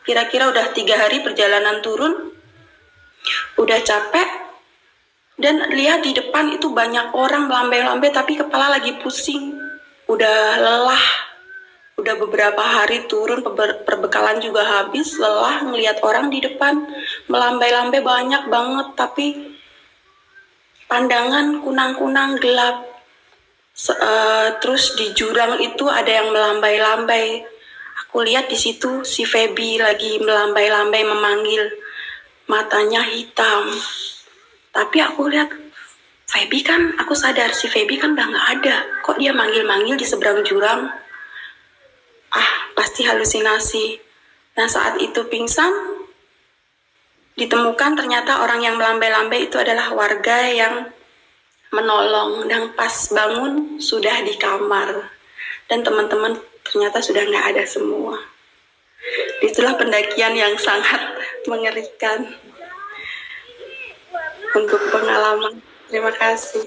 kira-kira 0.04 0.48
udah 0.48 0.72
tiga 0.72 0.96
hari 0.96 1.20
perjalanan 1.20 1.84
turun. 1.84 2.32
Udah 3.56 3.80
capek 3.80 4.28
dan 5.34 5.66
lihat 5.72 6.06
di 6.06 6.14
depan 6.14 6.54
itu 6.54 6.70
banyak 6.70 7.10
orang 7.10 7.50
melambai-lambai 7.50 8.12
tapi 8.14 8.38
kepala 8.38 8.78
lagi 8.78 8.94
pusing. 9.02 9.58
Udah 10.06 10.60
lelah. 10.60 11.04
Udah 11.94 12.18
beberapa 12.18 12.58
hari 12.58 13.06
turun 13.06 13.40
perbekalan 13.86 14.42
juga 14.42 14.66
habis, 14.66 15.14
lelah 15.14 15.62
ngelihat 15.62 16.02
orang 16.02 16.26
di 16.26 16.42
depan 16.42 16.74
melambai-lambai 17.30 18.02
banyak 18.02 18.50
banget 18.50 18.86
tapi 18.98 19.26
pandangan 20.90 21.62
kunang-kunang 21.62 22.34
gelap. 22.42 22.82
Se- 23.74 23.94
eh, 23.94 24.58
terus 24.58 24.98
di 24.98 25.14
jurang 25.14 25.62
itu 25.62 25.86
ada 25.86 26.10
yang 26.10 26.34
melambai-lambai. 26.34 27.46
Aku 28.14 28.22
lihat 28.22 28.46
di 28.46 28.54
situ 28.54 29.02
si 29.02 29.26
Feby 29.26 29.82
lagi 29.82 30.22
melambai-lambai 30.22 31.02
memanggil. 31.02 31.66
Matanya 32.46 33.02
hitam. 33.10 33.66
Tapi 34.70 35.02
aku 35.02 35.26
lihat 35.26 35.50
Feby 36.22 36.62
kan, 36.62 36.94
aku 36.94 37.10
sadar 37.18 37.50
si 37.50 37.66
Feby 37.66 37.98
kan 37.98 38.14
udah 38.14 38.22
nggak 38.30 38.48
ada. 38.54 38.76
Kok 39.02 39.18
dia 39.18 39.34
manggil-manggil 39.34 39.98
di 39.98 40.06
seberang 40.06 40.46
jurang? 40.46 40.94
Ah, 42.30 42.70
pasti 42.78 43.02
halusinasi. 43.02 43.98
Nah 44.62 44.70
saat 44.70 44.94
itu 45.02 45.26
pingsan, 45.26 45.74
ditemukan 47.34 47.98
ternyata 47.98 48.46
orang 48.46 48.62
yang 48.62 48.78
melambai-lambai 48.78 49.50
itu 49.50 49.58
adalah 49.58 49.90
warga 49.90 50.54
yang 50.54 50.86
menolong 51.74 52.46
dan 52.46 52.78
pas 52.78 52.94
bangun 53.10 53.82
sudah 53.82 54.22
di 54.22 54.38
kamar 54.38 55.02
dan 55.66 55.82
teman-teman 55.82 56.53
ternyata 56.64 56.98
sudah 57.04 57.22
nggak 57.28 57.46
ada 57.54 57.64
semua. 57.68 58.16
Itulah 59.44 59.76
pendakian 59.76 60.32
yang 60.32 60.56
sangat 60.56 61.00
mengerikan 61.44 62.24
untuk 64.56 64.80
pengalaman. 64.88 65.60
Terima 65.92 66.10
kasih. 66.16 66.64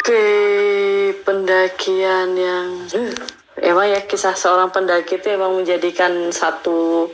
Oke, 0.00 0.26
pendakian 1.24 2.36
yang 2.36 2.68
emang 3.60 3.86
ya 3.88 4.00
kisah 4.04 4.36
seorang 4.36 4.72
pendaki 4.72 5.20
itu 5.20 5.28
emang 5.32 5.56
menjadikan 5.56 6.32
satu 6.32 7.08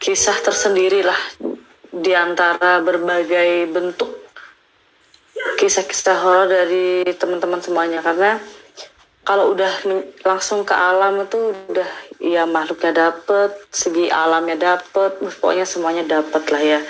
kisah 0.00 0.36
tersendiri 0.40 1.04
lah 1.04 1.20
di 1.92 2.12
antara 2.14 2.80
berbagai 2.80 3.68
bentuk 3.68 4.28
kisah-kisah 5.58 6.16
horor 6.22 6.46
dari 6.46 7.02
teman-teman 7.18 7.58
semuanya 7.58 7.98
karena 7.98 8.38
kalau 9.28 9.52
udah 9.52 9.68
langsung 10.24 10.64
ke 10.64 10.72
alam 10.72 11.20
itu 11.20 11.52
udah 11.68 11.90
ya 12.16 12.48
makhluknya 12.48 13.12
dapet 13.12 13.52
segi 13.68 14.08
alamnya 14.08 14.56
dapet 14.56 15.20
pokoknya 15.20 15.68
semuanya 15.68 16.08
dapet 16.08 16.48
lah 16.48 16.62
ya. 16.64 16.80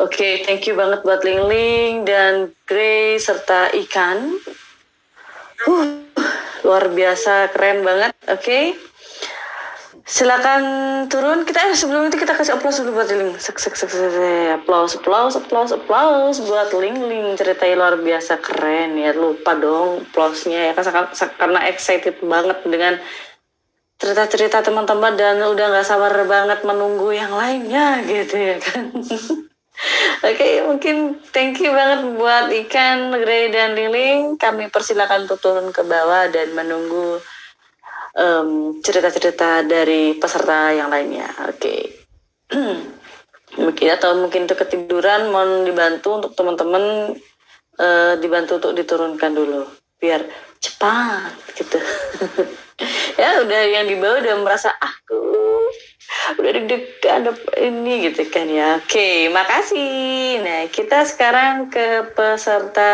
Oke 0.00 0.40
thank 0.48 0.64
you 0.64 0.72
banget 0.72 1.04
buat 1.04 1.20
Ling 1.20 1.44
Ling 1.44 1.92
dan 2.08 2.48
Grey 2.64 3.20
serta 3.20 3.68
Ikan. 3.76 4.40
Uh, 5.68 6.00
luar 6.64 6.88
biasa 6.88 7.52
keren 7.52 7.84
banget 7.84 8.16
oke 8.26 8.58
silakan 10.06 10.62
turun. 11.10 11.42
Kita 11.42 11.66
eh, 11.66 11.74
sebelum 11.74 12.06
itu 12.06 12.16
kita 12.16 12.38
kasih 12.38 12.54
aplaus 12.54 12.78
dulu 12.78 13.02
buat 13.02 13.10
Ling. 13.10 13.34
Sek 13.42 13.58
sek 13.58 13.74
sek 13.74 13.90
sek 13.90 14.62
aplaus 14.62 14.94
aplaus 14.94 15.34
aplaus 15.34 15.74
aplaus 15.74 16.38
buat 16.46 16.70
Ling 16.78 17.02
Ling. 17.10 17.34
Ceritanya 17.34 17.74
luar 17.74 17.94
biasa 17.98 18.38
keren. 18.38 18.94
Ya 18.94 19.10
lupa 19.10 19.58
dong 19.58 20.06
aplausnya 20.06 20.70
ya. 20.70 20.72
Kan 20.78 21.10
karena 21.34 21.66
excited 21.66 22.22
banget 22.22 22.62
dengan 22.62 23.02
cerita-cerita 23.98 24.62
teman-teman 24.62 25.18
dan 25.18 25.42
udah 25.42 25.66
nggak 25.72 25.88
sabar 25.88 26.12
banget 26.28 26.62
menunggu 26.62 27.10
yang 27.10 27.34
lainnya 27.34 28.06
gitu 28.06 28.36
ya 28.38 28.56
kan. 28.62 28.94
Oke, 30.24 30.64
mungkin 30.64 31.20
thank 31.36 31.60
you 31.60 31.68
banget 31.68 32.00
buat 32.16 32.48
Ikan, 32.48 33.12
Grey, 33.20 33.52
dan 33.52 33.76
Liling. 33.76 34.40
Kami 34.40 34.72
persilakan 34.72 35.28
untuk 35.28 35.36
turun 35.36 35.68
ke 35.68 35.84
bawah 35.84 36.32
dan 36.32 36.56
menunggu 36.56 37.20
em, 38.16 38.80
cerita-cerita 38.80 39.62
dari 39.68 40.16
peserta 40.16 40.72
yang 40.72 40.88
lainnya. 40.88 41.28
Oke. 41.52 42.04
mungkin 43.56 43.88
atau 43.88 44.12
mungkin 44.18 44.44
itu 44.44 44.54
ketiduran, 44.58 45.32
mohon 45.32 45.64
dibantu 45.64 46.20
untuk 46.20 46.32
teman-teman 46.36 47.16
eh, 47.80 48.12
dibantu 48.20 48.60
untuk 48.60 48.72
diturunkan 48.76 49.32
dulu 49.32 49.64
biar 49.96 50.24
cepat 50.60 51.32
gitu. 51.56 51.78
ya 53.20 53.40
udah 53.40 53.60
yang 53.64 53.88
di 53.88 53.96
bawah 53.96 54.20
udah 54.20 54.36
merasa 54.44 54.68
aku 54.76 55.24
udah 56.36 56.50
deg-degan 56.52 57.32
ini 57.58 58.10
gitu 58.10 58.26
kan 58.28 58.46
ya. 58.50 58.82
Oke, 58.82 59.30
makasih. 59.30 60.42
Nah, 60.42 60.60
kita 60.70 61.06
sekarang 61.06 61.70
ke 61.70 62.12
peserta 62.14 62.92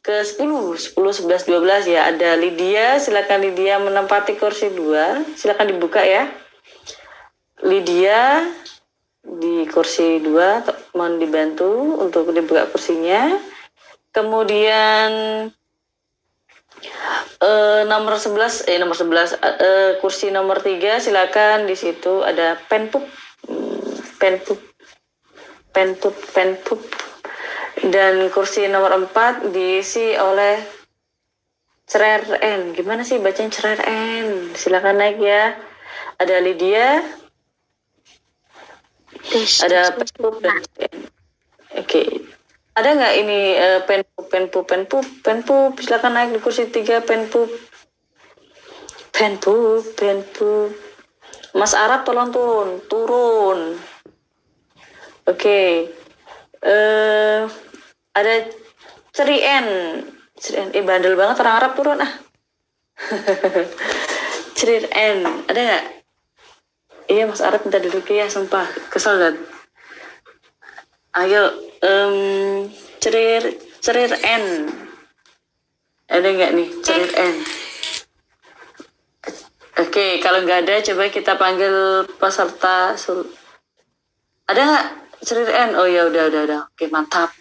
ke 0.00 0.24
10, 0.24 0.96
10, 0.96 0.96
11, 0.96 1.48
12 1.48 1.92
ya. 1.92 2.08
Ada 2.08 2.36
Lydia, 2.40 2.98
silakan 2.98 3.44
Lydia 3.44 3.78
menempati 3.78 4.36
kursi 4.40 4.72
2. 4.72 5.36
Silakan 5.36 5.70
dibuka 5.70 6.02
ya. 6.04 6.28
Lydia 7.60 8.44
di 9.20 9.68
kursi 9.68 10.18
2 10.24 10.96
mohon 10.96 11.20
dibantu 11.20 12.00
untuk 12.00 12.32
dibuka 12.32 12.66
kursinya. 12.72 13.36
Kemudian 14.10 15.10
eh, 17.38 17.82
nomor 17.84 18.16
11 18.16 18.66
eh 18.66 18.80
nomor 18.80 18.96
11 18.96 19.38
eh, 19.38 19.90
kursi 20.00 20.32
nomor 20.32 20.64
3 20.64 21.04
silakan 21.04 21.68
di 21.68 21.76
situ 21.76 22.24
ada 22.24 22.56
penpup 22.66 23.04
Hmm, 23.48 23.96
penpup 24.20 24.60
penpup 25.72 26.12
penpup 26.36 26.80
dan 27.90 28.28
kursi 28.34 28.66
nomor 28.66 28.92
4 28.96 29.54
diisi 29.54 30.18
oleh 30.18 30.58
Cerer 31.90 32.22
N. 32.38 32.70
Gimana 32.74 33.02
sih 33.02 33.18
bacanya 33.18 33.50
Cerer 33.50 33.80
N? 33.86 34.54
Silakan 34.54 34.98
naik 34.98 35.18
ya. 35.18 35.58
Ada 36.20 36.36
Lydia, 36.44 37.00
ada 39.64 39.94
penpup 39.94 40.42
dan. 40.42 40.60
Oke. 41.76 42.02
Ada 42.74 42.88
nggak 42.96 43.14
ini 43.20 43.40
eh, 43.58 43.80
penpup 43.84 44.26
penpup 44.30 44.64
penpup 44.64 45.06
penpup 45.20 45.72
silakan 45.82 46.14
naik 46.16 46.30
di 46.34 46.40
kursi 46.40 46.70
3 46.70 47.02
penpup. 47.04 47.50
Penpup 49.10 49.82
penpup. 49.98 50.70
Mas 51.54 51.74
Arab 51.74 52.06
tolong 52.06 52.30
turun, 52.30 52.68
turun. 52.86 53.74
Oke. 55.26 55.90
Eh 56.60 57.40
ada 58.12 58.32
Ceri 59.10 59.38
N. 59.40 59.68
Ceri 60.36 60.56
N. 60.66 60.68
Eh 60.76 60.84
bandel 60.84 61.16
banget 61.16 61.40
orang 61.40 61.56
Arab 61.56 61.72
turun 61.76 62.04
ah. 62.04 62.12
Ceri 64.56 64.84
N. 64.92 65.18
Ada 65.48 65.60
nggak? 65.60 65.84
Iya 67.10 67.26
Mas 67.26 67.42
Arab 67.42 67.66
minta 67.66 67.82
duduk 67.82 68.06
ya, 68.06 68.30
sumpah. 68.30 68.68
Kesel 68.92 69.18
dan. 69.18 69.34
Ayo, 71.10 71.50
em 71.82 72.14
cerir 73.02 73.42
cerir 73.82 74.14
N. 74.14 74.70
Ada 76.06 76.28
nggak 76.28 76.52
nih 76.54 76.68
cerir 76.86 77.10
N? 77.18 77.34
Oke, 79.80 80.20
kalau 80.22 80.44
nggak 80.44 80.68
ada, 80.68 80.78
coba 80.86 81.08
kita 81.08 81.34
panggil 81.34 82.04
peserta. 82.20 82.94
sul- 82.94 83.32
Ada 84.46 84.60
nggak 84.60 84.86
cerir 85.24 85.48
N? 85.48 85.76
Oh 85.76 85.88
ya 85.88 86.08
udah 86.08 86.28
udah 86.28 86.40
udah. 86.48 86.60
Oke 86.74 86.88
mantap. 86.88 87.32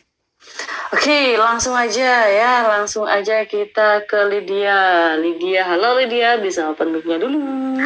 Oke, 0.89 1.37
langsung 1.37 1.77
aja 1.77 2.25
ya, 2.25 2.65
langsung 2.65 3.05
aja 3.05 3.45
kita 3.45 4.09
ke 4.09 4.17
Lydia. 4.25 5.13
Lydia, 5.21 5.61
halo 5.67 6.01
Lydia, 6.01 6.41
bisa 6.41 6.65
open 6.65 6.95
mic-nya 6.95 7.21
dulu. 7.21 7.37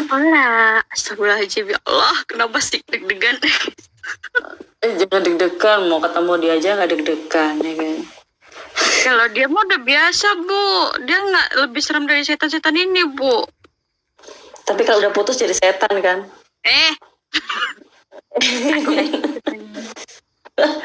Hola, 0.08 0.80
astagfirullahaladzim 0.88 1.68
ya 1.68 1.80
Allah, 1.84 2.16
kenapa 2.24 2.64
sih 2.64 2.80
deg-degan? 2.88 3.36
Eh 4.80 4.92
jangan 4.96 5.20
deg-degan, 5.20 5.92
mau 5.92 6.00
ketemu 6.00 6.32
dia 6.40 6.52
aja 6.56 6.70
nggak 6.80 6.90
deg-degan 6.96 7.54
ya 7.60 7.74
kan. 7.76 7.98
Kalau 9.04 9.26
dia 9.36 9.52
mah 9.52 9.68
udah 9.68 9.82
biasa 9.84 10.28
bu, 10.40 10.66
dia 11.04 11.20
nggak 11.20 11.48
lebih 11.68 11.82
serem 11.84 12.08
dari 12.08 12.24
setan-setan 12.24 12.80
ini 12.80 13.04
bu. 13.04 13.44
Tapi 14.64 14.82
kalau 14.88 15.04
udah 15.04 15.12
putus 15.12 15.36
jadi 15.36 15.52
setan 15.52 16.00
kan? 16.00 16.24
Eh, 16.64 16.96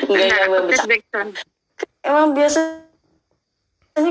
Enggak, 0.09 0.39
aku 0.49 0.57
enggak, 0.65 0.77
tes 0.77 0.85
backsound. 0.89 1.31
emang 2.05 2.33
biasanya 2.37 2.83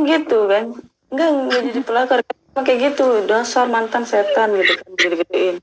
gitu 0.06 0.40
kan 0.50 0.66
enggak 1.14 1.30
enggak 1.30 1.62
jadi 1.72 1.82
pelakor 1.86 2.20
kayak 2.58 2.80
gitu 2.94 3.26
dasar 3.30 3.70
mantan 3.70 4.02
setan 4.06 4.58
gitu 4.58 4.74
kan 4.74 4.90
gede-gedein 4.98 5.56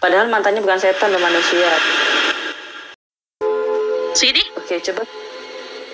padahal 0.00 0.32
mantannya 0.32 0.64
bukan 0.64 0.80
setan 0.80 1.12
dan 1.12 1.20
manusia 1.20 1.70
Sini, 4.10 4.42
oke 4.58 4.74
coba 4.80 5.02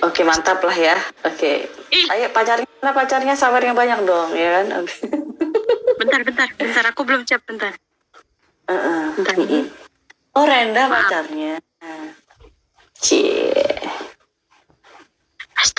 oke 0.03 0.21
mantap 0.27 0.63
lah 0.63 0.75
ya 0.79 0.97
oke 1.27 1.53
Ih. 1.91 2.07
ayo 2.11 2.27
pacarnya 2.31 2.67
mana 2.83 2.93
pacarnya 2.95 3.35
sabar 3.35 3.63
yang 3.63 3.75
banyak 3.79 4.03
dong 4.07 4.31
ya 4.35 4.63
kan 4.63 4.67
Oke. 4.83 4.95
bentar, 5.97 6.21
bentar, 6.23 6.49
bentar, 6.61 6.85
aku 6.93 7.03
belum 7.09 7.25
siap, 7.25 7.41
bentar. 7.49 7.73
Heeh. 8.69 9.03
Bentar. 9.17 9.35
Mm-mm. 9.39 9.86
Oh 10.37 10.45
Renda 10.45 10.85
pacarnya 10.93 11.57
Cie. 12.97 13.53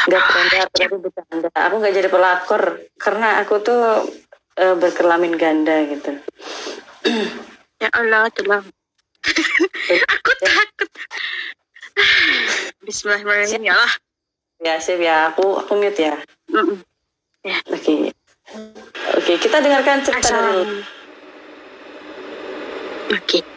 Gak 0.07 0.23
bercanda, 0.23 0.57
aku 0.63 0.75
tadi 0.79 0.97
bercanda. 1.01 1.49
Aku 1.51 1.75
gak 1.83 1.95
jadi 1.95 2.07
pelakor 2.07 2.63
karena 2.95 3.43
aku 3.43 3.59
tuh 3.59 4.07
eh, 4.55 4.75
berkelamin 4.77 5.35
ganda 5.35 5.83
gitu. 5.85 6.11
Ya 7.77 7.93
Allah, 7.93 8.25
tolong. 8.33 8.65
Aku 10.17 10.31
takut. 10.41 10.89
Bismillahirrahmanirrahim. 12.89 13.69
Ya 13.69 13.77
Allah. 13.77 13.93
Ya 14.65 14.73
sip 14.81 14.97
ya, 14.97 15.29
aku 15.29 15.61
aku 15.61 15.77
mute 15.77 16.01
ya. 16.01 16.17
Mm-mm. 16.49 16.81
Oke. 17.69 18.09
Oke, 19.13 19.33
kita 19.37 19.61
dengarkan 19.61 20.01
cerita. 20.01 20.25
Assalamualaikum. 20.25 20.81
Oke. 23.13 23.56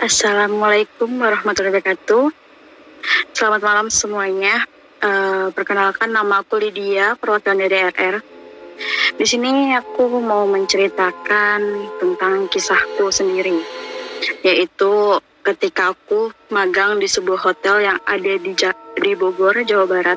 Assalamualaikum 0.00 1.12
warahmatullahi 1.20 1.76
wabarakatuh. 1.76 2.32
Selamat 3.36 3.60
malam 3.60 3.92
semuanya. 3.92 4.64
Eh, 4.96 5.52
perkenalkan 5.52 6.08
nama 6.08 6.40
aku 6.40 6.56
Lydia, 6.56 7.20
perwakilan 7.20 7.68
dari 7.68 7.84
RR. 7.84 8.16
Di 9.20 9.26
sini 9.28 9.76
aku 9.76 10.08
mau 10.24 10.48
menceritakan 10.48 11.60
tentang 12.00 12.48
kisahku 12.48 13.12
sendiri, 13.12 13.60
yaitu 14.40 15.20
ketika 15.44 15.92
aku 15.92 16.32
magang 16.48 16.96
di 16.96 17.04
sebuah 17.04 17.52
hotel 17.52 17.84
yang 17.84 18.00
ada 18.08 18.40
di 18.40 18.56
Ja- 18.56 18.80
di 18.96 19.12
Bogor, 19.12 19.68
Jawa 19.68 19.84
Barat, 19.84 20.16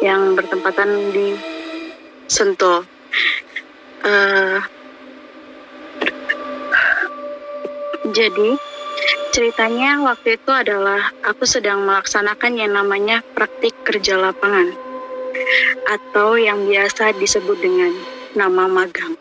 yang 0.00 0.32
bertempatan 0.32 1.12
di 1.12 1.36
Sentul. 2.24 2.88
Eh, 4.00 4.75
jadi 8.04 8.58
ceritanya 9.32 10.00
waktu 10.04 10.40
itu 10.40 10.50
adalah 10.52 11.12
aku 11.24 11.44
sedang 11.44 11.84
melaksanakan 11.84 12.56
yang 12.56 12.72
namanya 12.72 13.20
praktik 13.36 13.72
kerja 13.84 14.16
lapangan 14.16 14.72
atau 15.86 16.40
yang 16.40 16.64
biasa 16.66 17.14
disebut 17.16 17.56
dengan 17.60 17.92
nama 18.36 18.68
magang. 18.68 19.14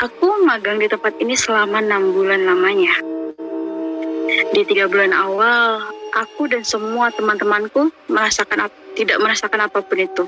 Aku 0.00 0.44
magang 0.44 0.76
di 0.80 0.86
tempat 0.90 1.16
ini 1.18 1.32
selama 1.32 1.80
enam 1.80 2.12
bulan 2.12 2.44
lamanya. 2.44 2.92
Di 4.52 4.62
tiga 4.68 4.86
bulan 4.86 5.16
awal, 5.16 5.80
aku 6.14 6.46
dan 6.46 6.62
semua 6.62 7.10
teman-temanku 7.14 7.90
merasakan 8.12 8.68
tidak 8.94 9.18
merasakan 9.18 9.66
apa 9.66 9.80
pun 9.82 9.98
itu. 9.98 10.24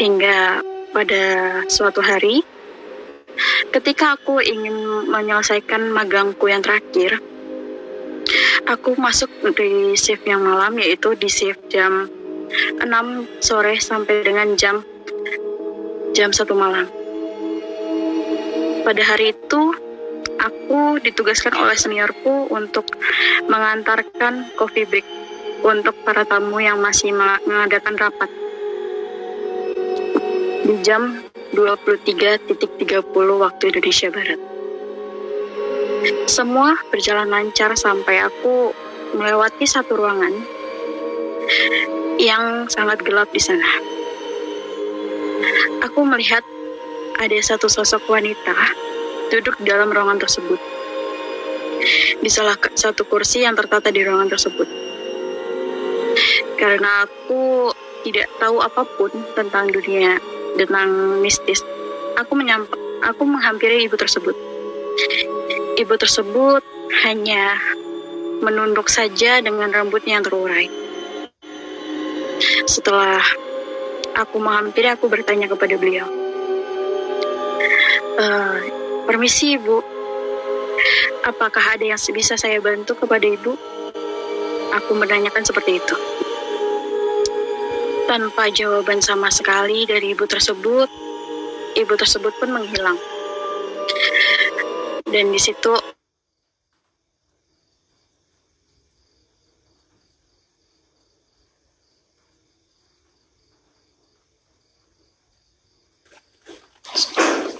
Hingga 0.00 0.64
pada 0.90 1.22
suatu 1.70 2.02
hari, 2.02 2.42
ketika 3.70 4.18
aku 4.18 4.42
ingin 4.42 5.06
menyelesaikan 5.08 5.92
magangku 5.92 6.50
yang 6.50 6.60
terakhir, 6.60 7.20
aku 8.66 8.94
masuk 8.98 9.30
di 9.56 9.96
shift 9.96 10.26
yang 10.26 10.44
malam 10.44 10.76
yaitu 10.78 11.14
di 11.16 11.28
shift 11.30 11.60
jam 11.72 12.06
6 12.78 12.84
sore 13.40 13.78
sampai 13.78 14.26
dengan 14.26 14.54
jam 14.58 14.82
jam 16.12 16.34
1 16.34 16.42
malam. 16.54 16.86
Pada 18.80 19.02
hari 19.04 19.36
itu, 19.36 19.62
aku 20.40 20.98
ditugaskan 21.04 21.52
oleh 21.54 21.76
seniorku 21.76 22.48
untuk 22.50 22.88
mengantarkan 23.46 24.50
coffee 24.56 24.88
break 24.88 25.06
untuk 25.60 25.92
para 26.02 26.24
tamu 26.24 26.58
yang 26.58 26.80
masih 26.80 27.12
meng- 27.12 27.44
mengadakan 27.44 27.94
rapat 28.00 28.30
di 30.64 30.74
jam 30.80 31.29
23.30 31.50 33.10
waktu 33.42 33.62
Indonesia 33.74 34.08
Barat. 34.14 34.40
Semua 36.30 36.78
berjalan 36.88 37.28
lancar 37.28 37.74
sampai 37.74 38.22
aku 38.22 38.72
melewati 39.18 39.66
satu 39.66 39.98
ruangan 39.98 40.32
yang 42.22 42.70
sangat 42.70 43.02
gelap 43.02 43.28
di 43.34 43.42
sana. 43.42 43.66
Aku 45.90 46.06
melihat 46.06 46.46
ada 47.18 47.36
satu 47.42 47.66
sosok 47.66 48.06
wanita 48.06 48.54
duduk 49.34 49.58
dalam 49.66 49.90
ruangan 49.90 50.22
tersebut. 50.22 50.60
Di 52.20 52.30
salah 52.30 52.54
satu 52.76 53.02
kursi 53.08 53.42
yang 53.42 53.56
tertata 53.58 53.90
di 53.90 54.04
ruangan 54.06 54.30
tersebut. 54.30 54.68
Karena 56.60 57.08
aku 57.08 57.72
tidak 58.04 58.28
tahu 58.36 58.60
apa 58.60 58.84
pun 58.96 59.12
tentang 59.36 59.72
dunia 59.72 60.16
tentang 60.58 61.20
mistis. 61.22 61.62
Aku 62.18 62.34
menyamp 62.34 62.70
aku 63.04 63.22
menghampiri 63.24 63.84
ibu 63.86 63.96
tersebut. 63.96 64.36
Ibu 65.78 65.94
tersebut 65.96 66.62
hanya 67.06 67.56
menunduk 68.40 68.88
saja 68.88 69.40
dengan 69.40 69.70
rambutnya 69.72 70.18
yang 70.20 70.24
terurai. 70.24 70.68
Setelah 72.64 73.20
aku 74.16 74.36
menghampiri, 74.40 74.88
aku 74.92 75.08
bertanya 75.08 75.48
kepada 75.48 75.76
beliau. 75.76 76.08
"Eh, 78.20 78.58
permisi 79.04 79.56
ibu, 79.56 79.80
apakah 81.24 81.76
ada 81.76 81.84
yang 81.84 82.00
bisa 82.12 82.36
saya 82.36 82.60
bantu 82.60 82.96
kepada 82.96 83.24
ibu? 83.28 83.56
Aku 84.70 84.92
menanyakan 84.94 85.42
seperti 85.42 85.82
itu. 85.82 85.96
Tanpa 88.10 88.50
jawaban 88.50 88.98
sama 88.98 89.30
sekali 89.30 89.86
dari 89.86 90.18
ibu 90.18 90.26
tersebut, 90.26 90.90
ibu 91.78 91.94
tersebut 91.94 92.34
pun 92.42 92.50
menghilang. 92.50 92.98
Dan 95.06 95.30
di 95.30 95.38
situ 95.38 95.70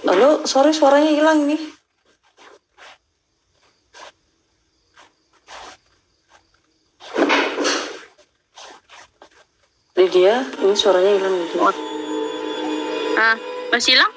Lalu 0.03 0.43
sorry 0.43 0.75
suaranya 0.75 1.15
hilang 1.15 1.47
nih. 1.47 1.80
Lydia, 10.01 10.41
ini 10.65 10.73
suaranya 10.73 11.13
hilang 11.13 11.35
Lydia. 11.37 11.61
ah 13.21 13.37
masih 13.69 13.93
hilang? 13.93 14.09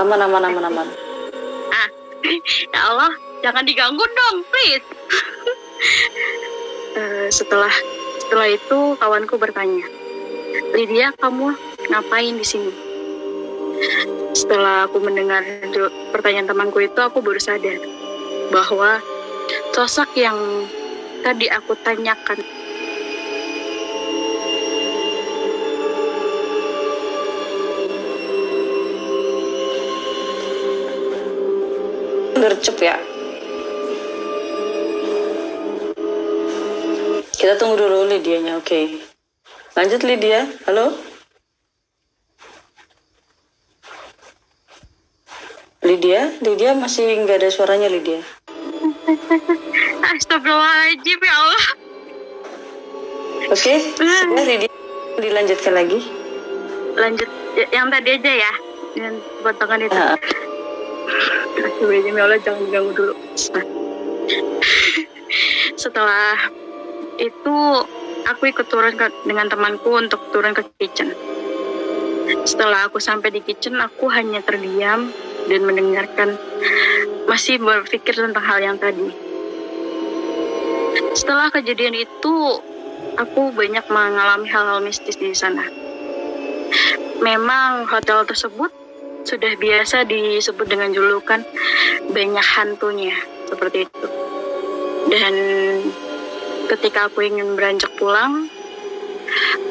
Aman, 0.00 0.24
aman, 0.24 0.40
aman, 0.40 0.64
aman. 0.72 0.88
Ah, 1.68 1.88
ya 2.72 2.80
Allah, 2.80 3.12
jangan 3.44 3.68
diganggu 3.68 4.00
dong, 4.00 4.36
please. 4.48 4.88
Eh, 6.98 7.30
setelah 7.30 7.70
setelah 8.18 8.50
itu 8.50 8.98
kawanku 8.98 9.38
bertanya, 9.38 9.86
Lydia, 10.74 11.14
kamu 11.20 11.54
ngapain 11.86 12.34
di 12.34 12.42
sini? 12.42 12.72
Setelah 14.34 14.90
aku 14.90 14.98
mendengar 14.98 15.46
pertanyaan 16.10 16.50
temanku 16.50 16.82
itu, 16.82 16.98
aku 16.98 17.22
baru 17.22 17.38
sadar 17.38 17.78
bahwa 18.50 18.98
sosok 19.70 20.10
yang 20.18 20.34
tadi 21.22 21.46
aku 21.46 21.78
tanyakan 21.86 22.42
Gercep 32.38 32.78
ya. 32.78 32.96
Kita 37.34 37.54
tunggu 37.54 37.78
dulu 37.78 38.06
Lydianya, 38.06 38.58
oke. 38.58 38.98
Lanjut 39.74 40.02
Lydia, 40.02 40.46
halo? 40.66 40.90
Lydia, 45.82 46.34
Lydia 46.42 46.74
masih 46.74 47.06
nggak 47.22 47.38
ada 47.42 47.50
suaranya 47.50 47.86
Lydia. 47.86 48.18
Astagfirullahaladzim 50.02 51.20
ya 51.22 51.34
Allah. 51.34 51.66
Oke, 53.48 53.74
sudah 53.94 54.44
Lydia 54.44 54.70
dilanjutkan 55.16 55.72
lagi. 55.78 56.00
Lanjut 56.98 57.30
y- 57.54 57.70
yang 57.70 57.86
tadi 57.88 58.18
aja 58.18 58.32
ya, 58.34 58.52
yang 58.98 59.14
potongan 59.40 59.86
itu. 59.86 59.94
Ah, 59.94 60.18
Astagfirullahaladzim 61.08 62.14
ya 62.16 62.22
Allah 62.24 62.38
jangan 62.44 62.62
diganggu 62.68 62.92
dulu. 62.94 63.14
Setelah 65.78 66.36
itu 67.18 67.56
aku 68.26 68.42
ikut 68.50 68.66
turun 68.68 68.94
ke, 68.98 69.06
dengan 69.24 69.48
temanku 69.48 69.94
untuk 69.94 70.20
turun 70.30 70.52
ke 70.52 70.62
kitchen. 70.78 71.14
Setelah 72.44 72.88
aku 72.90 73.00
sampai 73.00 73.32
di 73.32 73.40
kitchen, 73.40 73.80
aku 73.80 74.08
hanya 74.12 74.44
terdiam 74.44 75.08
dan 75.48 75.60
mendengarkan, 75.64 76.36
masih 77.24 77.56
berpikir 77.56 78.12
tentang 78.12 78.44
hal 78.44 78.60
yang 78.60 78.76
tadi. 78.76 79.08
Setelah 81.16 81.48
kejadian 81.48 81.96
itu, 81.96 82.36
aku 83.16 83.50
banyak 83.56 83.84
mengalami 83.88 84.46
hal-hal 84.48 84.78
mistis 84.84 85.16
di 85.16 85.32
sana. 85.32 85.64
Memang 87.18 87.88
hotel 87.88 88.22
tersebut 88.28 88.70
sudah 89.24 89.52
biasa 89.58 90.06
disebut 90.06 90.66
dengan 90.68 90.92
julukan 90.94 91.42
banyak 92.10 92.46
hantunya, 92.58 93.14
seperti 93.48 93.88
itu. 93.88 94.08
Dan 95.08 95.34
ketika 96.68 97.08
aku 97.08 97.24
ingin 97.24 97.56
beranjak 97.56 97.90
pulang, 97.96 98.52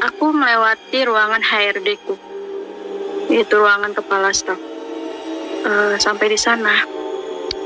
aku 0.02 0.34
melewati 0.34 1.06
ruangan 1.06 1.44
HRD 1.45 1.88
ku, 2.03 2.15
yaitu 3.30 3.56
ruangan 3.56 3.94
kepala 3.94 4.34
staf. 4.34 4.57
Eh, 5.68 5.95
sampai 5.99 6.32
di 6.32 6.40
sana, 6.40 6.86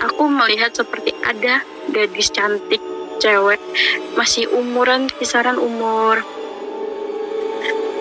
aku 0.01 0.25
melihat 0.27 0.73
seperti 0.73 1.13
ada 1.21 1.61
gadis 1.93 2.33
cantik 2.33 2.81
cewek 3.21 3.61
masih 4.17 4.49
umuran 4.49 5.05
kisaran 5.21 5.61
umur 5.61 6.25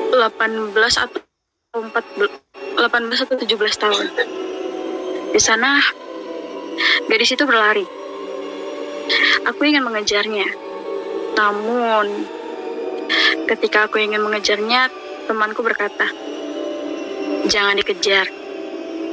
18 0.08 0.72
atau 0.96 1.20
14 1.76 2.49
18 2.78 3.24
atau 3.26 3.36
17 3.38 3.82
tahun. 3.82 4.06
Di 5.30 5.40
sana 5.40 5.80
gadis 7.06 7.34
itu 7.34 7.44
berlari. 7.46 7.86
Aku 9.46 9.60
ingin 9.66 9.82
mengejarnya. 9.82 10.46
Namun 11.34 12.06
ketika 13.50 13.90
aku 13.90 13.98
ingin 13.98 14.22
mengejarnya, 14.22 14.86
temanku 15.26 15.62
berkata, 15.66 16.06
"Jangan 17.50 17.78
dikejar. 17.78 18.30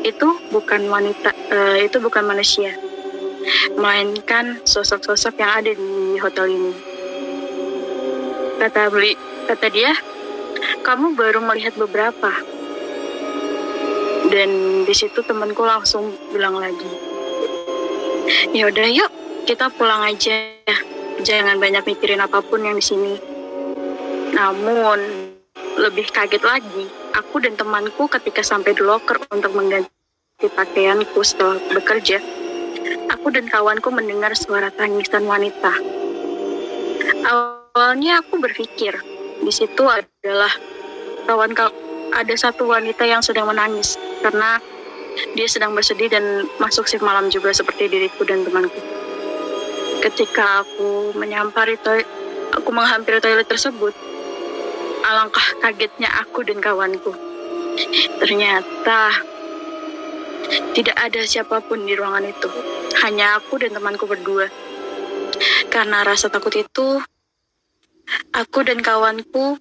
Itu 0.05 0.37
bukan 0.53 0.85
wanita, 0.89 1.33
eh, 1.33 1.89
itu 1.89 1.97
bukan 1.97 2.25
manusia." 2.25 2.87
melainkan 3.77 4.59
sosok-sosok 4.67 5.39
yang 5.39 5.51
ada 5.63 5.71
di 5.71 6.19
hotel 6.19 6.51
ini. 6.51 6.73
Kata 8.57 8.89
beli, 8.91 9.13
kata 9.47 9.67
dia, 9.71 9.93
kamu 10.83 11.15
baru 11.15 11.39
melihat 11.45 11.77
beberapa. 11.77 12.31
Dan 14.37 14.85
di 14.85 14.93
situ 14.93 15.25
temanku 15.25 15.65
langsung 15.65 16.13
bilang 16.29 16.61
lagi, 16.61 16.85
ya 18.53 18.69
udah 18.69 18.85
yuk 18.85 19.09
kita 19.49 19.73
pulang 19.73 20.05
aja, 20.05 20.53
jangan 21.25 21.57
banyak 21.57 21.81
mikirin 21.89 22.21
apa 22.21 22.45
pun 22.45 22.61
yang 22.61 22.77
di 22.77 22.85
sini. 22.85 23.17
Namun 24.37 25.01
lebih 25.81 26.13
kaget 26.13 26.45
lagi, 26.45 26.85
aku 27.17 27.41
dan 27.41 27.57
temanku 27.57 28.05
ketika 28.13 28.45
sampai 28.45 28.77
di 28.77 28.85
locker 28.85 29.17
untuk 29.33 29.57
mengganti 29.57 29.89
pakaianku 30.45 31.17
setelah 31.25 31.57
bekerja, 31.73 32.21
aku 33.09 33.33
dan 33.33 33.49
kawanku 33.49 33.89
mendengar 33.89 34.37
suara 34.37 34.69
tangisan 34.69 35.25
wanita. 35.25 35.73
Awalnya 37.25 38.21
aku 38.21 38.37
berpikir 38.37 39.01
di 39.41 39.49
situ 39.49 39.81
adalah 39.81 40.53
kawan 41.25 41.57
kau 41.57 41.86
ada 42.13 42.35
satu 42.37 42.69
wanita 42.69 43.03
yang 43.03 43.19
sedang 43.23 43.49
menangis 43.49 43.99
karena 44.23 44.59
dia 45.33 45.47
sedang 45.49 45.73
bersedih 45.73 46.13
dan 46.13 46.45
masuk 46.61 46.85
shift 46.85 47.01
malam 47.01 47.27
juga 47.33 47.49
seperti 47.49 47.89
diriku 47.89 48.21
dan 48.23 48.45
temanku. 48.45 48.77
Ketika 49.97 50.61
aku 50.61 51.17
menyampari 51.17 51.75
toilet, 51.81 52.05
aku 52.53 52.69
menghampiri 52.69 53.17
toilet 53.17 53.49
tersebut, 53.49 53.97
alangkah 55.01 55.47
kagetnya 55.65 56.09
aku 56.21 56.45
dan 56.45 56.61
kawanku. 56.61 57.11
Ternyata 58.21 59.25
tidak 60.77 60.97
ada 60.97 61.21
siapa 61.25 61.59
pun 61.65 61.83
di 61.83 61.97
ruangan 61.97 62.29
itu, 62.29 62.49
hanya 63.01 63.41
aku 63.41 63.57
dan 63.57 63.73
temanku 63.73 64.05
berdua. 64.05 64.47
Karena 65.73 66.05
rasa 66.05 66.29
takut 66.29 66.53
itu, 66.53 67.01
aku 68.33 68.59
dan 68.63 68.85
kawanku 68.85 69.57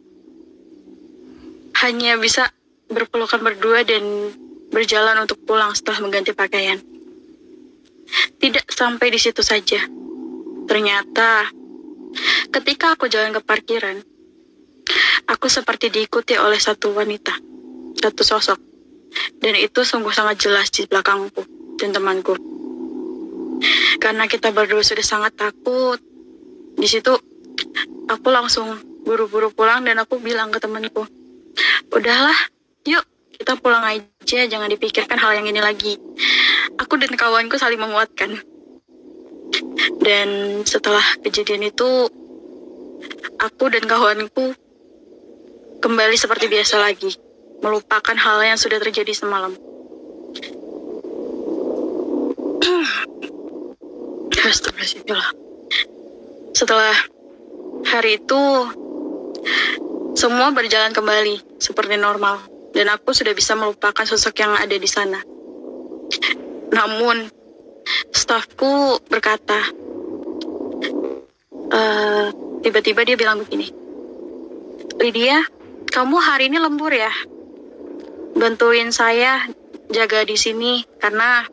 hanya 1.85 2.17
bisa 2.17 2.49
berpelukan 2.89 3.43
berdua 3.43 3.83
dan 3.85 4.33
berjalan 4.71 5.27
untuk 5.27 5.43
pulang 5.45 5.75
setelah 5.75 6.05
mengganti 6.07 6.33
pakaian. 6.33 6.81
Tidak 8.39 8.67
sampai 8.71 9.11
di 9.11 9.19
situ 9.19 9.43
saja. 9.43 9.83
Ternyata, 10.67 11.51
ketika 12.55 12.95
aku 12.95 13.11
jalan 13.11 13.35
ke 13.35 13.41
parkiran, 13.43 13.99
aku 15.27 15.47
seperti 15.51 15.91
diikuti 15.91 16.39
oleh 16.39 16.59
satu 16.59 16.95
wanita, 16.95 17.35
satu 17.99 18.23
sosok. 18.23 18.59
Dan 19.41 19.57
itu 19.57 19.81
sungguh 19.83 20.13
sangat 20.13 20.43
jelas 20.43 20.69
di 20.71 20.85
belakangku 20.87 21.43
dan 21.81 21.91
temanku. 21.95 22.37
Karena 23.97 24.29
kita 24.29 24.53
berdua 24.53 24.85
sudah 24.85 25.03
sangat 25.03 25.33
takut, 25.35 25.99
di 26.77 26.85
situ 26.85 27.17
aku 28.07 28.29
langsung 28.29 28.77
buru-buru 29.07 29.49
pulang 29.55 29.87
dan 29.87 29.97
aku 30.03 30.21
bilang 30.21 30.53
ke 30.53 30.61
temanku, 30.61 31.09
udahlah, 31.93 32.37
yuk 32.85 33.05
kita 33.37 33.57
pulang 33.61 33.85
aja, 33.85 34.49
jangan 34.49 34.73
dipikirkan 34.73 35.21
hal 35.21 35.37
yang 35.37 35.47
ini 35.49 35.61
lagi. 35.61 36.01
Aku 36.81 36.97
dan 36.97 37.13
kawanku 37.13 37.61
saling 37.61 37.81
menguatkan. 37.81 38.41
Dan 40.01 40.63
setelah 40.65 41.05
kejadian 41.21 41.69
itu, 41.69 42.09
aku 43.37 43.65
dan 43.69 43.85
kawanku 43.85 44.57
kembali 45.85 46.17
seperti 46.17 46.49
biasa 46.49 46.81
lagi, 46.81 47.13
melupakan 47.61 48.17
hal 48.17 48.41
yang 48.45 48.59
sudah 48.59 48.81
terjadi 48.81 49.13
semalam. 49.13 49.53
Astagfirullahaladzim. 54.47 55.45
Setelah 56.57 56.97
hari 57.85 58.17
itu, 58.17 58.43
semua 60.17 60.49
berjalan 60.49 60.97
kembali 60.97 61.61
seperti 61.61 62.01
normal, 62.01 62.41
dan 62.73 62.89
aku 62.89 63.13
sudah 63.13 63.37
bisa 63.37 63.53
melupakan 63.53 64.01
sosok 64.09 64.41
yang 64.41 64.57
ada 64.57 64.73
di 64.73 64.89
sana. 64.89 65.21
Namun, 66.73 67.29
stafku 68.17 68.97
berkata, 69.13 69.61
"Eh, 71.69 72.27
tiba-tiba 72.65 73.05
dia 73.05 73.17
bilang 73.21 73.45
begini, 73.45 73.69
Lydia, 74.97 75.45
kamu 75.93 76.17
hari 76.17 76.49
ini 76.49 76.65
lembur 76.65 76.97
ya? 76.97 77.13
Bantuin 78.41 78.89
saya 78.97 79.45
jaga 79.93 80.25
di 80.25 80.41
sini 80.41 80.81
karena 80.97 81.45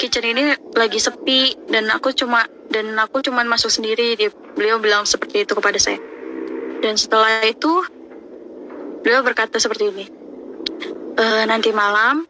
kitchen 0.00 0.24
ini 0.24 0.56
lagi 0.76 0.96
sepi 0.96 1.68
dan 1.68 1.92
aku 1.92 2.16
cuma 2.16 2.48
dan 2.72 2.96
aku 2.96 3.20
cuman 3.20 3.44
masuk 3.44 3.68
sendiri. 3.68 4.16
Dia, 4.16 4.32
beliau 4.56 4.80
bilang 4.80 5.04
seperti 5.04 5.44
itu 5.44 5.52
kepada 5.52 5.76
saya. 5.76 6.11
Dan 6.82 6.98
setelah 6.98 7.46
itu 7.46 7.86
beliau 9.06 9.22
berkata 9.22 9.62
seperti 9.62 9.94
ini, 9.94 10.04
"E, 11.14 11.24
nanti 11.46 11.70
malam 11.70 12.26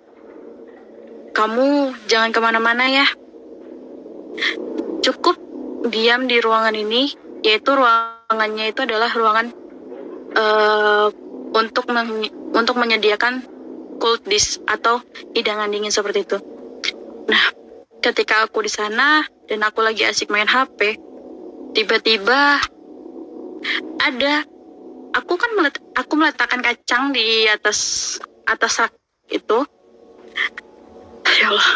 kamu 1.33 1.97
jangan 2.07 2.31
ke 2.31 2.41
mana-mana 2.45 2.85
ya. 2.93 3.07
Cukup 5.03 5.41
diam 5.89 6.29
di 6.29 6.39
ruangan 6.39 6.77
ini, 6.77 7.09
yaitu 7.43 7.73
ruangannya 7.73 8.70
itu 8.70 8.85
adalah 8.85 9.11
ruangan 9.11 9.47
eh, 10.33 11.09
untuk 11.53 11.85
men- 11.93 12.33
untuk 12.57 12.77
menyediakan 12.81 13.45
cold 14.01 14.24
dish 14.24 14.61
atau 14.65 15.05
hidangan 15.37 15.69
dingin 15.69 15.93
seperti 15.93 16.24
itu. 16.24 16.39
Nah, 17.29 17.45
ketika 18.01 18.45
aku 18.45 18.65
di 18.65 18.73
sana 18.73 19.24
dan 19.49 19.61
aku 19.65 19.85
lagi 19.85 20.09
asik 20.09 20.33
main 20.33 20.49
HP, 20.49 20.97
tiba-tiba 21.77 22.61
ada 24.02 24.44
aku 25.12 25.34
kan 25.39 25.51
melet, 25.55 25.76
aku 25.94 26.12
meletakkan 26.18 26.60
kacang 26.64 27.12
di 27.14 27.47
atas 27.47 28.18
atas 28.48 28.82
rak 28.82 28.93
itu. 29.30 29.64
Ya 31.32 31.48
Allah, 31.48 31.68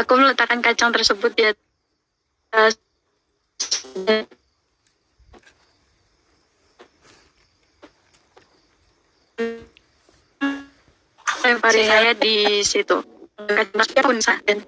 Aku 0.00 0.12
meletakkan 0.16 0.62
kacang 0.62 0.94
tersebut 0.94 1.34
di 1.34 1.44
atas 1.50 2.78
lempari 11.42 11.82
saya 11.84 12.12
di 12.14 12.62
situ. 12.62 13.02
Kacangnya 13.34 14.02
pun 14.04 14.16
dan 14.46 14.58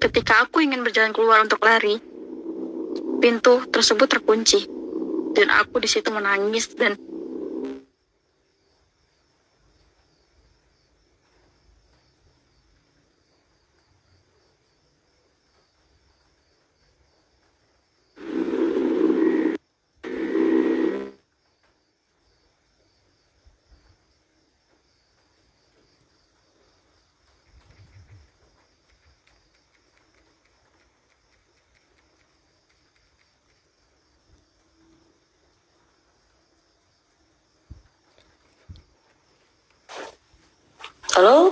ketika 0.00 0.48
aku 0.48 0.64
ingin 0.64 0.80
berjalan 0.80 1.12
keluar 1.12 1.44
untuk 1.44 1.60
lari, 1.60 2.00
pintu 3.20 3.68
tersebut 3.68 4.08
terkunci. 4.08 4.64
Dan 5.30 5.52
aku 5.52 5.78
di 5.78 5.86
situ 5.86 6.10
menangis 6.10 6.74
dan 6.74 6.98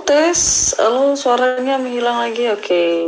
tes. 0.09 0.73
Halo, 0.81 1.13
suaranya 1.13 1.77
menghilang 1.77 2.17
lagi. 2.17 2.49
Oke. 2.49 3.05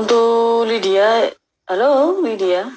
Untuk 0.00 0.64
Lydia, 0.64 1.28
halo 1.68 2.24
Lydia. 2.24 2.72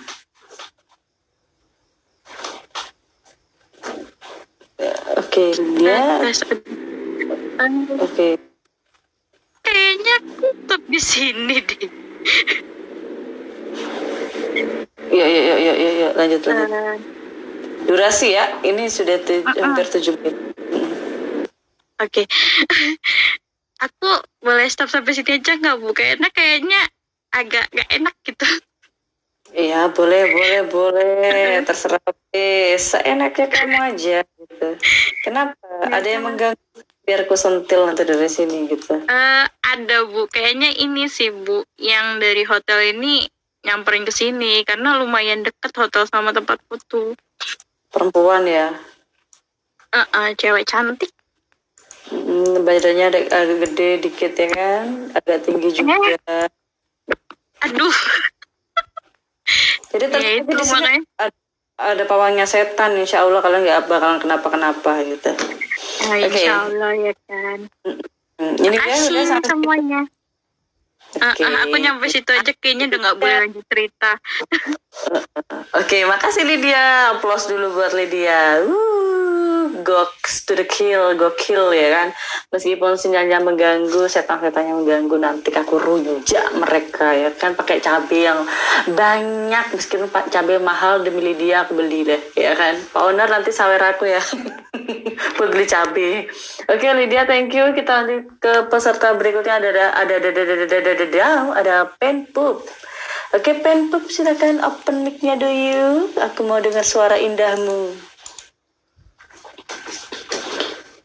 Oke, 5.15 5.55
Lydia. 5.55 6.19
Tes- 6.19 6.43
Oke. 8.03 8.27
Kayaknya 9.63 10.13
aku 10.19 10.47
tetap 10.51 10.81
di 10.91 10.99
sini 10.99 11.63
deh. 11.63 11.87
Ya, 15.13 15.25
ya, 15.31 15.41
ya, 15.47 15.55
ya, 15.63 15.73
ya, 15.79 15.91
ya. 15.95 16.09
lanjut, 16.19 16.43
lanjut. 16.43 16.67
Eh, 16.67 16.99
Durasi 17.87 18.35
ya, 18.35 18.59
ini 18.67 18.91
sudah 18.91 19.19
Uh-uh. 19.23 19.55
hampir 19.63 19.87
tujuh 19.87 20.19
menit. 20.19 20.52
Oke. 22.03 22.27
aku 23.85 24.09
boleh 24.39 24.67
stop 24.67 24.91
sampai 24.91 25.15
sini 25.15 25.39
aja 25.39 25.55
nggak 25.55 25.75
bu? 25.79 25.95
Kayaknya 25.95 26.29
kayaknya 26.35 26.81
agak 27.31 27.65
nggak 27.71 27.89
enak 27.89 28.15
gitu. 28.27 28.47
Iya, 29.53 29.93
boleh, 29.93 30.33
boleh, 30.33 30.61
boleh. 30.65 31.61
Terserah. 31.67 32.01
Eh, 32.33 32.73
seenaknya 32.81 33.47
kamu 33.53 33.77
aja 33.93 34.17
gitu. 34.25 34.67
Kenapa? 35.21 35.61
Ada 35.85 36.07
yang 36.09 36.25
mengganggu? 36.25 36.81
Biar 37.03 37.27
aku 37.27 37.35
sentil 37.37 37.85
nanti 37.85 38.07
dari 38.07 38.25
sini 38.31 38.65
gitu. 38.65 38.97
Eh, 39.05 39.45
ada 39.45 39.97
bu, 40.09 40.25
kayaknya 40.31 40.73
ini 40.73 41.05
sih 41.05 41.29
bu, 41.29 41.61
yang 41.77 42.17
dari 42.17 42.41
hotel 42.47 42.97
ini 42.97 43.27
nyamperin 43.61 44.07
ke 44.07 44.13
sini 44.15 44.65
karena 44.65 44.97
lumayan 44.97 45.45
deket 45.45 45.71
hotel 45.77 46.09
sama 46.09 46.33
tempat 46.33 46.57
foto. 46.65 47.13
Perempuan 47.93 48.49
ya. 48.49 48.73
Eh, 49.93 50.07
eh, 50.09 50.29
cewek 50.33 50.65
cantik. 50.65 51.12
Hmm, 52.13 52.61
badannya 52.61 53.05
ada 53.09 53.19
agak 53.25 53.57
gede 53.69 53.89
dikit 54.05 54.33
ya 54.37 54.47
kan, 54.53 55.09
agak 55.17 55.49
tinggi 55.49 55.69
juga. 55.73 55.97
Aduh, 57.63 57.95
Jadi 59.93 60.05
ya 60.09 60.13
tapi 60.13 60.29
itu 60.41 60.51
di 60.57 60.65
sini 60.65 60.93
ada, 61.19 61.37
ada 61.77 62.03
pawangnya 62.09 62.45
setan, 62.49 62.97
insya 62.97 63.21
Allah 63.21 63.43
kalian 63.45 63.61
nggak 63.61 63.85
bakalan 63.85 64.19
kenapa-kenapa 64.21 64.91
gitu. 65.05 65.31
Ah, 66.09 66.17
Oke. 66.17 66.33
Insya 66.33 66.53
Allah 66.65 66.91
ya 66.97 67.13
kan. 67.29 67.59
Ini 68.41 68.67
dia 68.67 68.71
Makasih 68.73 69.09
udah 69.13 69.25
sampai 69.29 69.49
semuanya. 69.53 70.01
Ah, 71.21 71.29
Oke. 71.37 71.45
ah, 71.45 71.61
aku 71.69 71.75
nyampe 71.77 72.05
situ 72.09 72.31
aja 72.33 72.51
kayaknya 72.57 72.89
udah 72.89 72.99
nggak 73.05 73.17
boleh 73.21 73.37
lanjut 73.45 73.63
cerita. 73.69 74.11
Oke, 75.79 75.97
makasih 76.09 76.43
Lydia. 76.49 77.13
Applause 77.13 77.53
dulu 77.53 77.77
buat 77.77 77.93
Lydia. 77.93 78.65
Uh, 78.65 79.22
goks 79.83 80.47
to 80.47 80.55
the 80.55 80.65
kill, 80.65 81.13
gokil 81.13 81.75
ya 81.75 81.91
kan. 81.91 82.07
Meskipun 82.49 82.95
sinyalnya 82.95 83.43
mengganggu, 83.43 84.07
setan-setan 84.07 84.71
yang 84.71 84.77
mengganggu 84.81 85.19
nanti 85.19 85.51
aku 85.51 85.77
rujak 85.77 86.55
mereka 86.55 87.13
ya 87.13 87.29
kan 87.35 87.53
pakai 87.53 87.83
cabai 87.83 88.25
yang 88.25 88.39
banyak 88.89 89.65
meskipun 89.75 90.07
cabai 90.09 90.57
mahal 90.63 91.03
demi 91.03 91.21
Lydia 91.21 91.67
aku 91.67 91.75
beli 91.75 92.07
deh 92.07 92.21
ya 92.33 92.55
kan. 92.55 92.79
Pak 92.79 93.03
owner 93.03 93.27
nanti 93.27 93.51
sawer 93.51 93.83
aku 93.83 94.09
ya. 94.09 94.23
beli 95.37 95.65
cabai. 95.67 96.25
Oke 96.71 96.87
Lydia, 96.95 97.27
thank 97.27 97.51
you. 97.51 97.75
Kita 97.75 98.07
lanjut 98.07 98.39
ke 98.39 98.53
peserta 98.71 99.11
berikutnya 99.13 99.59
ada 99.59 99.69
ada 99.69 99.85
ada 99.99 100.15
ada 100.17 100.29
ada 100.31 100.41
ada 100.41 100.65
ada 100.65 100.77
ada 100.79 101.05
ada, 101.05 101.27
ada 101.59 101.75
pen 101.99 102.25
pup. 102.31 102.63
Oke, 103.33 103.57
pen 103.65 103.89
pup 103.89 104.05
silakan 104.13 104.61
open 104.61 105.01
mic-nya 105.01 105.33
do 105.33 105.49
you. 105.49 106.05
Aku 106.21 106.45
mau 106.45 106.61
dengar 106.61 106.85
suara 106.85 107.17
indahmu. 107.17 108.12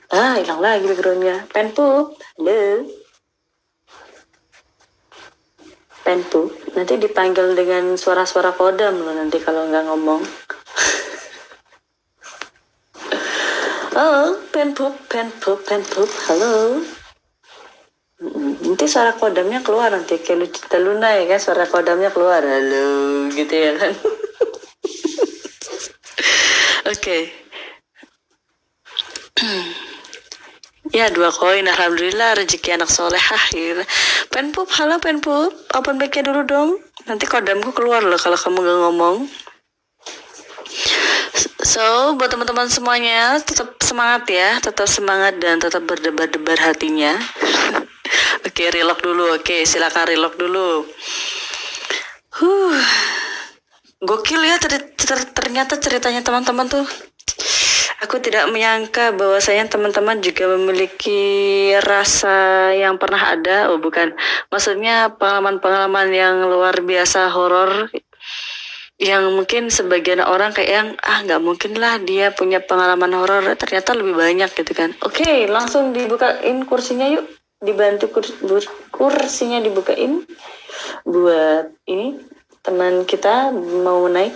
Ah, 0.09 0.41
hilang 0.41 0.65
lagi 0.65 0.89
background-nya. 0.89 1.45
Pen 1.53 1.77
pup, 1.77 2.17
halo. 2.41 2.89
Pen 6.01 6.25
nanti 6.73 6.97
dipanggil 6.97 7.53
dengan 7.53 8.01
suara-suara 8.01 8.57
kodam 8.57 9.05
loh 9.05 9.13
nanti 9.13 9.37
kalau 9.45 9.69
nggak 9.69 9.85
ngomong. 9.85 10.25
Halo, 13.93 14.41
pen 14.57 14.73
pup, 14.73 14.97
pen 15.13 15.29
pup, 15.37 15.61
pen 15.69 15.85
pup, 15.85 16.09
halo. 16.33 16.81
Nanti 18.19 18.91
suara 18.91 19.15
kodamnya 19.15 19.63
keluar 19.63 19.95
nanti 19.95 20.19
kayak 20.19 20.43
lucu 20.43 20.59
Luna 20.83 21.15
ya 21.15 21.31
kan 21.31 21.39
suara 21.39 21.71
kodamnya 21.71 22.11
keluar 22.11 22.43
halo 22.43 23.31
gitu 23.31 23.55
ya 23.55 23.79
kan 23.79 23.95
oke 26.93 27.19
ya 30.99 31.07
dua 31.13 31.31
koin 31.31 31.67
alhamdulillah 31.69 32.39
rezeki 32.39 32.75
anak 32.75 32.91
solehah 32.91 33.43
gitu 33.55 33.83
penpup 34.33 34.67
halo 34.75 34.99
penpup 34.99 35.53
open 35.77 36.01
mic 36.01 36.17
dulu 36.19 36.43
dong 36.43 36.81
nanti 37.07 37.25
kodamku 37.29 37.71
keluar 37.77 38.03
loh 38.03 38.19
kalau 38.19 38.39
kamu 38.39 38.59
gak 38.65 38.79
ngomong 38.89 39.17
So, 41.59 42.17
buat 42.17 42.33
teman-teman 42.33 42.71
semuanya, 42.71 43.37
tetap 43.45 43.77
semangat 43.83 44.25
ya, 44.31 44.57
tetap 44.63 44.89
semangat 44.89 45.37
dan 45.37 45.61
tetap 45.61 45.85
berdebar-debar 45.85 46.57
hatinya. 46.61 47.17
Oke, 48.47 48.73
relock 48.73 49.05
dulu. 49.05 49.37
Oke, 49.37 49.69
silakan 49.69 50.09
relock 50.09 50.39
dulu. 50.41 50.87
Huh. 52.41 52.79
Gokil 54.01 54.41
ya 54.47 54.57
ter- 54.63 54.95
ter- 54.97 55.31
ternyata 55.35 55.77
ceritanya 55.77 56.23
teman-teman 56.23 56.71
tuh. 56.71 56.87
Aku 57.99 58.23
tidak 58.23 58.47
menyangka 58.55 59.11
bahwasanya 59.11 59.67
teman-teman 59.67 60.23
juga 60.23 60.47
memiliki 60.55 61.75
rasa 61.83 62.71
yang 62.71 62.95
pernah 62.95 63.35
ada. 63.35 63.75
Oh, 63.75 63.83
bukan. 63.83 64.15
Maksudnya 64.55 65.19
pengalaman-pengalaman 65.19 66.09
yang 66.15 66.47
luar 66.47 66.79
biasa 66.79 67.27
horor 67.35 67.91
yang 68.99 69.31
mungkin 69.31 69.71
sebagian 69.71 70.19
orang 70.19 70.51
kayak 70.51 70.71
yang 70.75 70.89
ah 71.07 71.23
nggak 71.23 71.39
mungkin 71.39 71.79
lah 71.79 72.03
dia 72.03 72.35
punya 72.35 72.59
pengalaman 72.59 73.15
horor 73.15 73.47
ternyata 73.55 73.95
lebih 73.95 74.19
banyak 74.19 74.51
gitu 74.59 74.75
kan 74.75 74.91
oke 75.07 75.47
langsung 75.47 75.95
dibukain 75.95 76.67
kursinya 76.67 77.07
yuk 77.07 77.23
dibantu 77.63 78.11
kurs, 78.11 78.35
kursinya 78.91 79.63
dibukain 79.63 80.27
buat 81.07 81.71
ini 81.87 82.19
teman 82.67 83.07
kita 83.07 83.55
mau 83.55 84.03
naik 84.11 84.35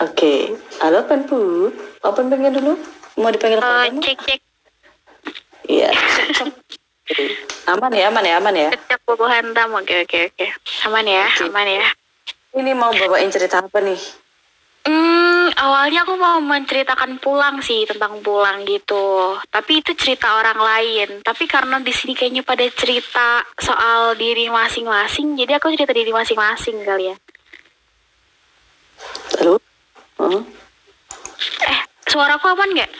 oke 0.00 0.34
halo 0.82 0.98
penpu 1.06 1.70
open 2.02 2.26
banknya 2.30 2.50
dulu 2.50 2.74
mau 3.20 3.30
dipanggil 3.30 3.62
kamu 3.62 4.02
cek 4.02 4.18
cek 4.26 4.40
iya 5.70 5.90
aman 7.72 7.92
ya 7.94 8.10
aman 8.10 8.24
ya 8.24 8.34
aman 8.40 8.54
ya 8.56 8.68
cek 8.74 9.00
bobo 9.04 9.28
hantam. 9.28 9.76
Oke 9.76 10.08
oke 10.08 10.32
oke. 10.32 10.46
Aman 10.88 11.04
ya, 11.04 11.28
Oke. 11.28 11.44
aman 11.52 11.68
ya. 11.68 11.84
ini 12.54 12.70
mau 12.72 12.94
bawain 12.94 13.28
cerita 13.34 13.58
apa 13.60 13.82
nih 13.82 13.98
Hmm, 14.84 15.48
awalnya 15.56 16.04
aku 16.04 16.12
mau 16.20 16.36
menceritakan 16.44 17.16
pulang 17.16 17.56
sih 17.64 17.88
tentang 17.88 18.20
pulang 18.20 18.68
gitu. 18.68 19.32
Tapi 19.48 19.80
itu 19.80 19.96
cerita 19.96 20.36
orang 20.36 20.60
lain. 20.60 21.24
Tapi 21.24 21.48
karena 21.48 21.80
di 21.80 21.88
sini 21.88 22.12
kayaknya 22.12 22.44
pada 22.44 22.68
cerita 22.68 23.40
soal 23.56 24.12
diri 24.12 24.52
masing-masing, 24.52 25.40
jadi 25.40 25.56
aku 25.56 25.72
cerita 25.72 25.96
diri 25.96 26.12
masing-masing 26.12 26.84
kali 26.84 27.08
ya. 27.08 27.16
halo 29.40 29.56
Huh? 30.16 30.42
Eh, 31.62 31.80
suaraku 32.06 32.46
aman 32.48 32.70
nggak? 32.72 32.92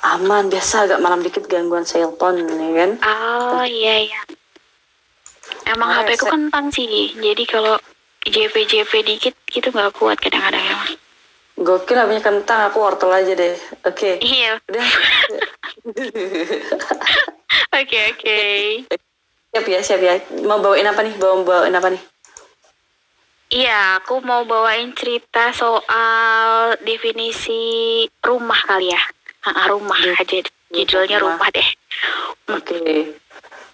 aman 0.00 0.46
biasa 0.46 0.86
agak 0.86 0.98
malam 0.98 1.18
dikit 1.18 1.44
gangguan 1.44 1.82
cellphone 1.82 2.46
ya 2.46 2.70
kan 2.76 2.90
Oh 3.02 3.62
iya 3.62 4.06
iya. 4.06 4.20
Emang 5.66 5.90
Ah, 5.90 6.06
HP 6.06 6.14
ku 6.16 6.26
kentang 6.28 6.70
sih. 6.70 6.86
Jadi 7.12 7.42
kalau 7.44 7.74
JP 8.22 8.54
JP 8.64 8.92
dikit 9.02 9.34
gitu 9.44 9.68
nggak 9.68 9.90
kuat 9.92 10.16
kadang-kadang 10.16 10.62
emang. 10.62 10.90
gokil 11.56 11.98
punya 11.98 12.22
kentang 12.22 12.60
aku 12.64 12.78
wortel 12.78 13.10
aja 13.10 13.34
deh 13.34 13.58
oke 13.82 14.22
Iya. 14.22 14.62
udah 14.62 14.86
Oke 17.74 17.98
oke. 18.08 18.38
siap 19.48 19.66
ya 19.66 19.80
siap 19.80 19.98
ya 19.98 20.14
mau 20.44 20.60
bawain 20.60 20.86
apa 20.86 21.00
nih 21.00 21.14
bawa 21.16 21.42
bawain 21.42 21.74
apa 21.74 21.90
nih 21.90 22.02
Iya, 23.48 24.02
aku 24.02 24.20
mau 24.20 24.44
bawain 24.44 24.92
cerita 24.92 25.52
soal 25.56 26.76
definisi 26.84 28.04
rumah 28.20 28.60
kali 28.68 28.92
ya. 28.92 29.02
Ah, 29.48 29.72
rumah. 29.72 29.96
Aja 29.96 30.44
judulnya 30.68 31.16
rumah. 31.18 31.40
rumah 31.40 31.48
deh. 31.52 31.68
oke. 32.52 32.80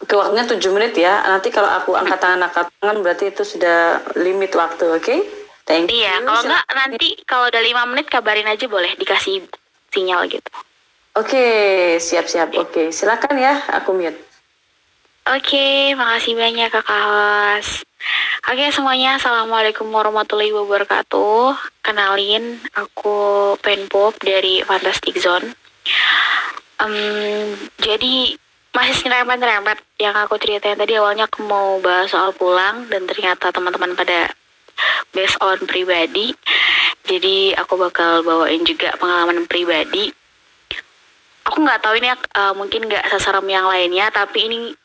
Oke 0.04 0.14
waktunya 0.14 0.44
7 0.46 0.76
menit 0.76 0.94
ya. 0.94 1.24
Nanti 1.26 1.50
kalau 1.50 1.66
aku 1.66 1.96
angkat 1.98 2.20
tangan 2.22 2.46
angkat 2.46 2.70
tangan 2.78 3.02
berarti 3.02 3.34
itu 3.34 3.42
sudah 3.42 4.04
limit 4.14 4.54
waktu 4.54 4.84
oke? 4.86 5.16
Thank 5.64 5.90
you. 5.90 6.04
Iya, 6.04 6.20
kalau 6.22 6.40
enggak 6.44 6.64
nanti 6.76 7.08
kalau 7.24 7.48
udah 7.48 7.62
lima 7.64 7.82
menit 7.88 8.06
kabarin 8.12 8.46
aja 8.46 8.68
boleh 8.68 8.92
dikasih 9.00 9.48
sinyal 9.94 10.26
gitu. 10.26 10.50
oke 11.14 11.46
siap 12.02 12.26
siap 12.26 12.50
oke 12.58 12.90
silakan 12.90 13.38
ya 13.38 13.54
aku 13.70 13.94
mute 13.94 14.18
Oke, 15.24 15.96
makasih 15.96 16.36
banyak 16.36 16.68
kakak 16.68 16.84
Hos. 16.84 17.80
Oke 18.44 18.68
semuanya, 18.68 19.16
Assalamualaikum 19.16 19.88
warahmatullahi 19.88 20.52
wabarakatuh. 20.52 21.56
Kenalin, 21.80 22.60
aku 22.76 23.56
Penpop 23.64 24.20
dari 24.20 24.60
Fantastic 24.68 25.16
Zone. 25.16 25.56
Em, 26.76 27.56
jadi 27.80 28.36
masih 28.76 29.08
nyerempet-nyerempet 29.08 29.80
yang 29.96 30.12
aku 30.12 30.36
ceritain 30.36 30.76
tadi 30.76 30.92
awalnya 31.00 31.24
aku 31.24 31.40
mau 31.40 31.80
bahas 31.80 32.12
soal 32.12 32.36
pulang 32.36 32.84
dan 32.92 33.08
ternyata 33.08 33.48
teman-teman 33.48 33.96
pada 33.96 34.28
based 35.16 35.40
on 35.40 35.56
pribadi. 35.64 36.36
Jadi 37.08 37.56
aku 37.56 37.80
bakal 37.80 38.20
bawain 38.20 38.60
juga 38.68 38.92
pengalaman 39.00 39.48
pribadi. 39.48 40.12
Aku 41.48 41.64
nggak 41.64 41.80
tahu 41.80 41.96
ini 41.96 42.12
uh, 42.12 42.52
mungkin 42.52 42.92
nggak 42.92 43.08
seserem 43.08 43.48
yang 43.48 43.64
lainnya, 43.64 44.12
tapi 44.12 44.52
ini 44.52 44.83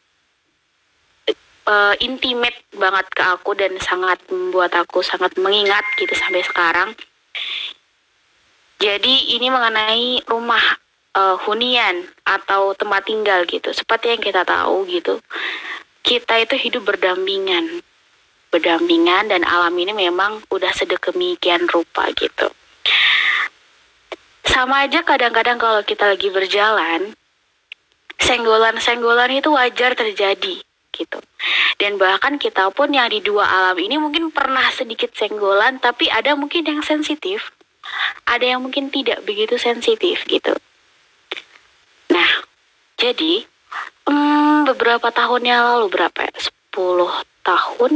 uh, 1.69 1.93
intimate 2.01 2.57
banget 2.73 3.05
ke 3.13 3.21
aku 3.21 3.53
dan 3.53 3.77
sangat 3.77 4.17
membuat 4.33 4.73
aku 4.73 5.05
sangat 5.05 5.37
mengingat 5.37 5.85
gitu 6.01 6.11
sampai 6.17 6.41
sekarang. 6.41 6.89
Jadi 8.79 9.37
ini 9.37 9.51
mengenai 9.51 10.23
rumah 10.25 10.63
uh, 11.13 11.37
hunian 11.45 12.09
atau 12.25 12.73
tempat 12.73 13.05
tinggal 13.05 13.45
gitu. 13.45 13.69
Seperti 13.69 14.17
yang 14.17 14.23
kita 14.23 14.41
tahu 14.47 14.87
gitu, 14.89 15.21
kita 16.01 16.41
itu 16.41 16.55
hidup 16.55 16.87
berdampingan, 16.87 17.83
berdampingan 18.49 19.29
dan 19.29 19.43
alam 19.45 19.75
ini 19.77 19.91
memang 19.93 20.41
udah 20.49 20.71
sedemikian 20.73 21.67
rupa 21.69 22.07
gitu. 22.15 22.49
Sama 24.47 24.87
aja 24.87 25.05
kadang-kadang 25.05 25.61
kalau 25.61 25.83
kita 25.85 26.09
lagi 26.09 26.31
berjalan, 26.31 27.13
senggolan-senggolan 28.17 29.43
itu 29.43 29.51
wajar 29.53 29.93
terjadi 29.93 30.63
gitu. 30.99 31.23
Dan 31.79 31.95
bahkan 31.95 32.35
kita 32.35 32.67
pun 32.75 32.91
yang 32.91 33.07
di 33.07 33.23
dua 33.23 33.47
alam 33.47 33.79
ini 33.79 33.95
mungkin 33.95 34.35
pernah 34.35 34.67
sedikit 34.75 35.15
senggolan, 35.15 35.79
tapi 35.79 36.11
ada 36.11 36.35
mungkin 36.35 36.67
yang 36.67 36.83
sensitif, 36.83 37.55
ada 38.27 38.43
yang 38.43 38.59
mungkin 38.59 38.91
tidak 38.91 39.23
begitu 39.23 39.55
sensitif 39.55 40.27
gitu. 40.27 40.51
Nah, 42.11 42.43
jadi 42.99 43.47
hmm, 44.03 44.67
beberapa 44.67 45.07
tahun 45.07 45.47
yang 45.47 45.61
lalu 45.63 45.87
berapa 45.87 46.27
ya? 46.27 46.35
10 46.75 47.39
tahun 47.47 47.91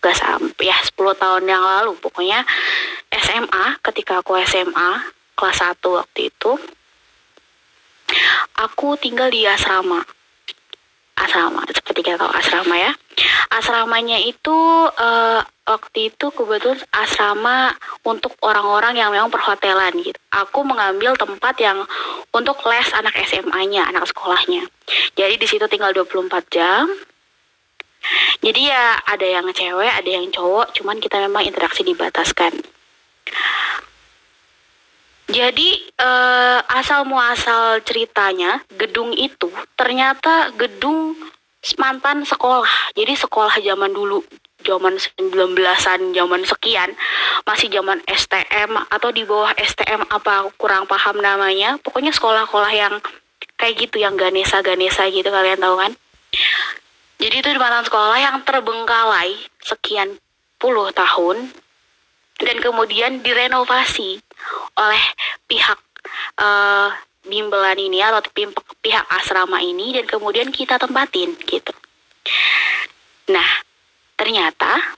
gak 0.00 0.16
sampai 0.16 0.72
ya 0.72 0.78
10 0.96 0.96
tahun 0.96 1.44
yang 1.44 1.60
lalu 1.60 1.92
pokoknya 2.00 2.40
SMA 3.12 3.76
ketika 3.84 4.24
aku 4.24 4.40
SMA 4.48 5.12
kelas 5.36 5.60
1 5.60 5.76
waktu 5.84 6.32
itu 6.32 6.52
aku 8.56 8.96
tinggal 8.96 9.28
di 9.28 9.44
asrama 9.44 10.00
asrama. 11.26 11.62
Seperti 11.68 12.00
kita 12.06 12.16
tahu 12.16 12.32
asrama 12.32 12.74
ya. 12.76 12.92
Asramanya 13.50 14.16
itu 14.20 14.56
uh, 14.88 15.40
waktu 15.68 16.14
itu 16.14 16.26
kebetulan 16.32 16.80
asrama 16.94 17.74
untuk 18.06 18.34
orang-orang 18.40 18.96
yang 18.96 19.10
memang 19.12 19.28
perhotelan 19.28 19.92
gitu. 20.00 20.16
Aku 20.32 20.64
mengambil 20.64 21.14
tempat 21.18 21.58
yang 21.60 21.84
untuk 22.32 22.62
les 22.66 22.88
anak 22.96 23.14
SMA-nya 23.26 23.90
anak 23.90 24.08
sekolahnya. 24.08 24.64
Jadi 25.14 25.34
di 25.36 25.46
situ 25.46 25.66
tinggal 25.68 25.92
24 25.92 26.30
jam. 26.48 26.88
Jadi 28.40 28.72
ya 28.72 28.96
ada 29.04 29.26
yang 29.28 29.44
cewek 29.52 29.92
ada 29.92 30.08
yang 30.08 30.24
cowok 30.32 30.72
cuman 30.72 30.96
kita 31.04 31.20
memang 31.20 31.44
interaksi 31.44 31.84
dibataskan 31.84 32.64
jadi 35.30 35.68
uh, 36.02 36.58
asal 36.74 37.06
muasal 37.06 37.78
ceritanya 37.86 38.62
gedung 38.74 39.14
itu 39.14 39.46
ternyata 39.78 40.50
gedung 40.58 41.14
mantan 41.76 42.24
sekolah. 42.24 42.96
Jadi 42.96 43.14
sekolah 43.14 43.60
zaman 43.60 43.92
dulu, 43.92 44.24
zaman 44.64 44.96
19-an, 44.96 46.16
zaman 46.16 46.42
sekian, 46.48 46.90
masih 47.44 47.68
zaman 47.68 48.00
STM 48.08 48.80
atau 48.88 49.12
di 49.12 49.22
bawah 49.28 49.52
STM 49.54 50.08
apa 50.08 50.48
kurang 50.56 50.88
paham 50.88 51.20
namanya. 51.20 51.76
Pokoknya 51.84 52.10
sekolah-sekolah 52.16 52.72
yang 52.72 52.94
kayak 53.60 53.76
gitu 53.76 54.00
yang 54.00 54.16
Ganesa-Ganesa 54.16 55.08
gitu 55.12 55.28
kalian 55.28 55.60
tahu 55.60 55.76
kan? 55.76 55.92
Jadi 57.20 57.44
itu 57.44 57.48
di 57.52 57.60
mantan 57.60 57.84
sekolah 57.84 58.16
yang 58.16 58.40
terbengkalai 58.48 59.36
sekian 59.60 60.16
puluh 60.56 60.88
tahun 60.96 61.52
dan 62.40 62.56
kemudian 62.64 63.20
direnovasi 63.20 64.24
oleh 64.78 65.04
pihak 65.46 65.78
uh, 66.40 66.88
bimbelan 67.26 67.76
ini 67.76 68.00
atau 68.00 68.24
pihak 68.80 69.04
asrama 69.20 69.60
ini 69.60 69.92
dan 69.92 70.08
kemudian 70.08 70.48
kita 70.48 70.80
tempatin 70.80 71.36
gitu. 71.44 71.72
Nah, 73.30 73.50
ternyata 74.16 74.96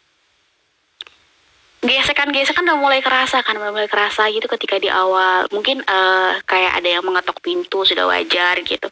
gesekan-gesekan 1.83 2.63
udah 2.63 2.79
mulai 2.79 3.03
kerasa 3.03 3.43
kan, 3.43 3.59
udah 3.59 3.75
mulai 3.75 3.91
kerasa 3.91 4.31
gitu 4.31 4.47
ketika 4.47 4.79
di 4.79 4.87
awal. 4.87 5.51
Mungkin 5.51 5.83
uh, 5.83 6.39
kayak 6.47 6.79
ada 6.79 6.89
yang 6.89 7.03
mengetok 7.03 7.43
pintu 7.43 7.83
sudah 7.83 8.07
wajar 8.07 8.63
gitu. 8.63 8.87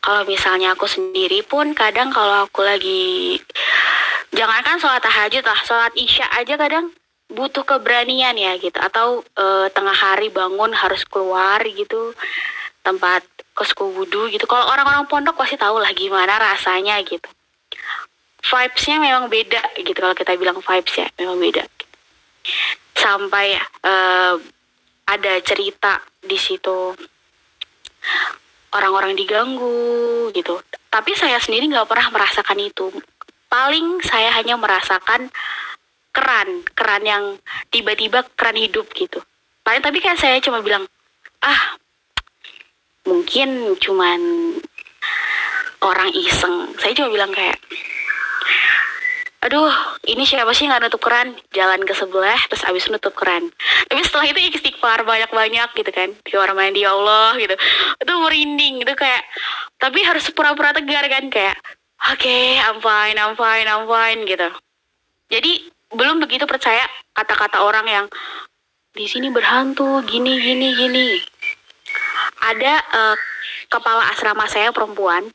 Kalau 0.00 0.24
misalnya 0.24 0.72
aku 0.72 0.88
sendiri 0.88 1.44
pun 1.44 1.76
kadang 1.76 2.08
kalau 2.08 2.48
aku 2.48 2.64
lagi 2.64 3.36
jangankan 4.32 4.80
sholat 4.80 5.04
tahajud 5.04 5.44
lah, 5.44 5.60
sholat 5.68 5.92
isya 6.00 6.26
aja 6.32 6.56
kadang 6.56 6.88
butuh 7.30 7.62
keberanian 7.62 8.34
ya 8.34 8.58
gitu. 8.58 8.76
Atau 8.76 9.22
uh, 9.38 9.66
tengah 9.70 9.94
hari 9.94 10.28
bangun 10.28 10.74
harus 10.74 11.06
keluar 11.06 11.62
gitu. 11.64 12.14
Tempat 12.82 13.22
kosku 13.54 13.92
wudhu 13.92 14.30
gitu. 14.32 14.44
Kalau 14.48 14.66
orang-orang 14.66 15.06
pondok 15.06 15.38
pasti 15.38 15.56
tahu 15.58 15.78
lah 15.78 15.92
gimana 15.94 16.36
rasanya 16.40 16.98
gitu. 17.06 17.26
Vibesnya 18.40 18.96
memang 18.98 19.28
beda 19.28 19.62
gitu. 19.78 19.96
Kalau 19.96 20.16
kita 20.16 20.34
bilang 20.40 20.58
vibes 20.58 20.94
ya 20.96 21.06
memang 21.20 21.38
beda. 21.38 21.64
Sampai 22.96 23.56
uh, 23.84 24.34
ada 25.06 25.32
cerita 25.44 26.00
di 26.24 26.38
situ. 26.40 26.96
Orang-orang 28.70 29.18
diganggu 29.18 30.30
gitu. 30.30 30.62
Tapi 30.88 31.12
saya 31.18 31.36
sendiri 31.42 31.68
nggak 31.68 31.90
pernah 31.90 32.08
merasakan 32.10 32.58
itu. 32.58 32.88
Paling 33.50 33.98
saya 34.06 34.30
hanya 34.38 34.54
merasakan 34.54 35.26
keran 36.10 36.66
keran 36.74 37.02
yang 37.06 37.24
tiba-tiba 37.70 38.26
keran 38.34 38.58
hidup 38.58 38.90
gitu. 38.94 39.22
Paling 39.62 39.82
tapi 39.82 40.02
kayak 40.02 40.18
saya 40.18 40.42
cuma 40.42 40.60
bilang 40.62 40.86
ah 41.40 41.78
mungkin 43.06 43.78
cuman 43.78 44.20
orang 45.80 46.10
iseng. 46.12 46.74
Saya 46.78 46.92
cuma 46.96 47.08
bilang 47.10 47.32
kayak 47.32 47.56
aduh 49.40 49.72
ini 50.04 50.28
siapa 50.28 50.52
sih 50.52 50.68
nggak 50.68 50.84
nutup 50.84 51.00
keran? 51.00 51.32
Jalan 51.56 51.80
ke 51.88 51.96
sebelah 51.96 52.36
terus 52.50 52.66
abis 52.66 52.92
nutup 52.92 53.16
keran. 53.16 53.48
Tapi 53.88 54.00
setelah 54.04 54.26
itu 54.28 54.40
istighfar 54.52 55.06
banyak-banyak 55.06 55.70
gitu 55.78 55.90
kan. 55.94 56.12
Di 56.26 56.34
orang 56.36 56.76
di 56.76 56.84
Allah 56.84 57.38
gitu. 57.40 57.56
Itu 57.96 58.12
merinding 58.20 58.84
gitu 58.84 58.92
kayak 58.98 59.24
tapi 59.80 60.04
harus 60.04 60.28
pura-pura 60.36 60.76
tegar 60.76 61.08
kan 61.08 61.32
kayak 61.32 61.56
oke 62.12 62.20
okay, 62.20 62.60
I'm 62.60 62.84
fine 62.84 63.16
I'm 63.16 63.32
fine 63.38 63.64
I'm 63.64 63.88
fine 63.88 64.28
gitu. 64.28 64.48
Jadi 65.30 65.79
belum 65.90 66.22
begitu 66.22 66.46
percaya 66.46 66.82
kata-kata 67.14 67.62
orang 67.62 67.86
yang 67.86 68.06
di 68.94 69.06
sini 69.06 69.30
berhantu 69.30 70.02
gini 70.06 70.38
gini 70.38 70.68
gini. 70.74 71.08
Ada 72.40 72.74
uh, 72.94 73.16
kepala 73.70 74.10
asrama 74.10 74.46
saya 74.50 74.74
perempuan 74.74 75.30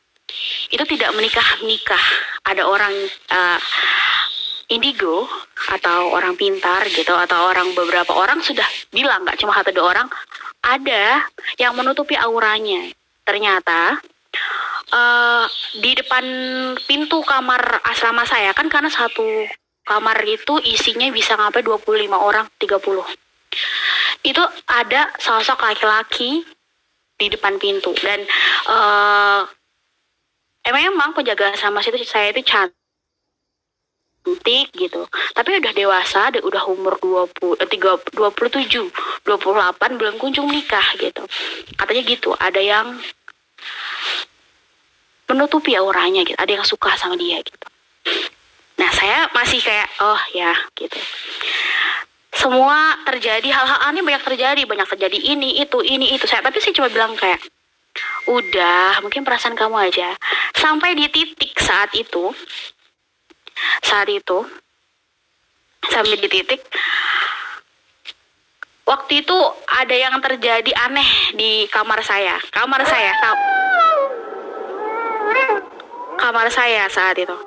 itu 0.74 0.84
tidak 0.84 1.14
menikah 1.16 1.46
nikah 1.64 2.06
ada 2.44 2.66
orang 2.68 2.92
uh, 3.32 3.60
indigo 4.68 5.30
atau 5.70 6.10
orang 6.12 6.34
pintar 6.34 6.84
gitu 6.90 7.14
atau 7.14 7.54
orang 7.54 7.70
beberapa 7.78 8.12
orang 8.18 8.42
sudah 8.42 8.66
bilang 8.90 9.22
nggak 9.22 9.38
cuma 9.38 9.54
satu 9.54 9.70
dua 9.70 9.94
orang 9.94 10.08
ada 10.66 11.22
yang 11.62 11.78
menutupi 11.78 12.18
auranya. 12.18 12.90
Ternyata 13.22 14.02
uh, 14.94 15.46
di 15.78 15.92
depan 15.94 16.26
pintu 16.90 17.22
kamar 17.22 17.86
asrama 17.86 18.26
saya 18.26 18.52
kan 18.58 18.66
karena 18.70 18.90
satu 18.90 19.46
kamar 19.86 20.18
itu 20.26 20.58
isinya 20.66 21.08
bisa 21.14 21.38
sampai 21.38 21.62
25 21.62 22.10
orang, 22.18 22.50
30. 22.58 23.06
Itu 24.26 24.44
ada 24.66 25.14
sosok 25.22 25.62
laki-laki 25.62 26.42
di 27.16 27.30
depan 27.30 27.62
pintu. 27.62 27.94
Dan 28.02 28.26
uh, 28.68 29.46
emang 30.66 31.14
penjaga 31.14 31.54
sama 31.56 31.86
situ 31.86 32.02
saya 32.02 32.34
itu 32.34 32.42
cantik 32.42 32.74
gitu. 34.74 35.06
Tapi 35.38 35.62
udah 35.62 35.74
dewasa 35.78 36.34
udah 36.42 36.64
umur 36.66 36.98
20 37.00 37.62
eh, 37.62 37.70
3, 37.70 38.18
27 38.18 38.90
28 39.24 40.02
belum 40.02 40.18
kunjung 40.18 40.50
nikah 40.50 40.98
gitu. 40.98 41.22
Katanya 41.78 42.02
gitu 42.04 42.34
ada 42.34 42.58
yang 42.58 42.98
menutupi 45.30 45.74
auranya 45.74 46.22
gitu 46.22 46.38
ada 46.38 46.52
yang 46.54 46.66
suka 46.66 46.94
sama 46.98 47.18
dia 47.18 47.42
gitu 47.42 47.68
Nah 48.76 48.92
saya 48.92 49.28
masih 49.32 49.60
kayak 49.64 49.88
oh 50.04 50.22
ya 50.36 50.52
gitu. 50.76 51.00
Semua 52.36 53.00
terjadi 53.08 53.48
hal-hal 53.48 53.80
aneh 53.88 54.04
banyak 54.04 54.24
terjadi. 54.28 54.62
Banyak 54.68 54.88
terjadi 54.92 55.18
ini 55.18 55.64
itu 55.64 55.80
ini 55.80 56.12
itu. 56.16 56.28
Saya 56.28 56.44
tapi 56.44 56.60
saya 56.60 56.76
cuma 56.76 56.92
bilang 56.92 57.16
kayak 57.16 57.40
udah 58.28 59.00
mungkin 59.00 59.24
perasaan 59.24 59.56
kamu 59.56 59.88
aja. 59.88 60.12
Sampai 60.52 61.00
di 61.00 61.08
titik 61.08 61.56
saat 61.60 61.96
itu 61.96 62.36
saat 63.80 64.12
itu 64.12 64.44
sampai 65.88 66.20
di 66.20 66.28
titik 66.28 66.60
waktu 68.84 69.24
itu 69.24 69.38
ada 69.72 69.96
yang 69.96 70.20
terjadi 70.20 70.72
aneh 70.86 71.10
di 71.40 71.66
kamar 71.72 72.04
saya. 72.04 72.36
Kamar 72.52 72.84
saya 72.84 73.16
kam- 73.24 73.46
kamar 76.20 76.48
saya 76.52 76.90
saat 76.92 77.16
itu. 77.16 77.38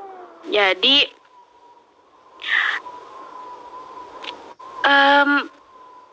Jadi 0.48 1.17
em, 4.84 5.30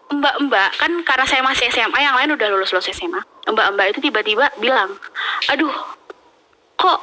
mbak-mbak 0.06 0.70
kan 0.78 0.92
karena 1.02 1.26
saya 1.26 1.42
masih 1.42 1.66
SMA 1.74 2.00
yang 2.02 2.16
lain 2.16 2.36
udah 2.38 2.48
lulus 2.54 2.72
lulus 2.72 2.92
SMA 2.94 3.22
mbak-mbak 3.50 3.96
itu 3.96 4.00
tiba-tiba 4.10 4.50
bilang 4.62 4.94
aduh 5.50 5.74
kok 6.76 7.00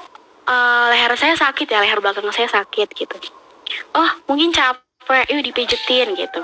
eh, 0.47 0.86
leher 0.93 1.12
saya 1.16 1.35
sakit 1.35 1.66
ya? 1.66 1.81
Leher 1.82 1.99
belakang 1.99 2.28
saya 2.31 2.47
sakit 2.51 2.89
gitu. 2.93 3.16
Oh 3.97 4.11
mungkin 4.28 4.53
capek 4.53 5.27
yuk 5.32 5.43
dipijetin 5.49 6.15
gitu 6.15 6.40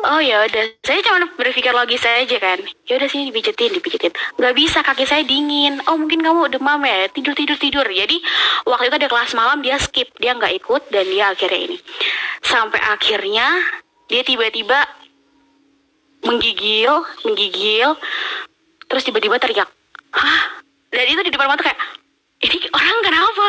Oh 0.00 0.16
ya 0.16 0.48
udah, 0.48 0.64
saya 0.80 1.04
cuma 1.04 1.28
berpikir 1.36 1.76
logis 1.76 2.00
aja 2.08 2.36
kan. 2.40 2.56
Ya 2.88 2.96
udah 2.96 3.08
sini 3.08 3.28
dipijetin, 3.28 3.68
dipijetin. 3.76 4.12
Nggak 4.40 4.54
bisa 4.56 4.80
kaki 4.80 5.04
saya 5.04 5.20
dingin. 5.28 5.76
Oh 5.84 6.00
mungkin 6.00 6.24
kamu 6.24 6.48
demam 6.48 6.80
ya, 6.88 7.04
tidur 7.12 7.36
tidur 7.36 7.60
tidur. 7.60 7.84
Jadi 7.84 8.16
waktu 8.64 8.88
itu 8.88 8.96
ada 8.96 9.08
kelas 9.12 9.36
malam 9.36 9.60
dia 9.60 9.76
skip, 9.76 10.08
dia 10.16 10.32
nggak 10.32 10.56
ikut 10.64 10.88
dan 10.88 11.04
dia 11.04 11.36
akhirnya 11.36 11.60
ini. 11.68 11.76
Sampai 12.40 12.80
akhirnya 12.80 13.60
dia 14.08 14.24
tiba-tiba 14.24 14.88
menggigil, 16.24 17.04
menggigil, 17.28 17.96
terus 18.88 19.04
tiba-tiba 19.04 19.36
teriak, 19.36 19.68
hah? 20.16 20.40
Dan 20.92 21.06
itu 21.06 21.20
di 21.24 21.32
depan 21.32 21.48
mata 21.48 21.64
kayak, 21.64 21.80
ini 22.44 22.56
orang 22.72 22.98
kenapa? 23.04 23.46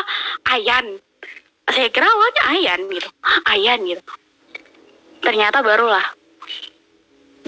Ayan. 0.55 0.85
Saya 1.71 1.87
kira 1.87 2.03
awalnya 2.03 2.43
Ayan 2.51 2.79
gitu, 2.91 3.07
"Hah, 3.23 3.39
Ayan 3.55 3.79
gitu. 3.87 4.03
Ternyata 5.23 5.63
barulah 5.63 6.03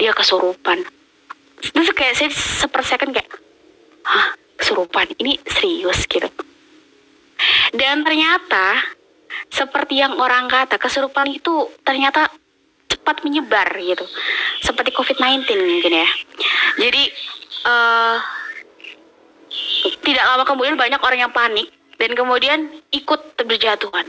dia 0.03 0.11
kesurupan. 0.11 0.83
Terus 1.63 1.95
kayak 1.95 2.19
saya 2.19 2.27
sepersecond 2.35 3.15
kayak, 3.15 3.31
hah 4.03 4.35
kesurupan? 4.59 5.07
Ini 5.15 5.39
serius 5.47 6.03
gitu. 6.11 6.27
Dan 7.71 8.03
ternyata 8.03 8.83
seperti 9.47 10.03
yang 10.03 10.19
orang 10.19 10.51
kata 10.51 10.75
kesurupan 10.75 11.31
itu 11.31 11.71
ternyata 11.87 12.27
cepat 12.91 13.23
menyebar 13.23 13.71
gitu. 13.79 14.03
Seperti 14.59 14.91
COVID-19 14.91 15.47
mungkin 15.47 16.03
ya. 16.03 16.09
Jadi 16.83 17.03
eh 17.63 18.17
tidak 20.03 20.23
lama 20.27 20.43
kemudian 20.43 20.75
banyak 20.75 20.99
orang 20.99 21.19
yang 21.23 21.31
panik 21.31 21.71
dan 21.95 22.11
kemudian 22.11 22.59
ikut 22.91 23.39
berjatuhan. 23.39 24.03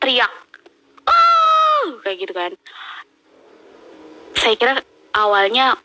Teriak. 0.00 0.32
Oh, 1.04 2.00
kayak 2.00 2.24
gitu 2.24 2.32
kan 2.32 2.56
saya 4.36 4.54
kira 4.56 4.74
awalnya 5.14 5.76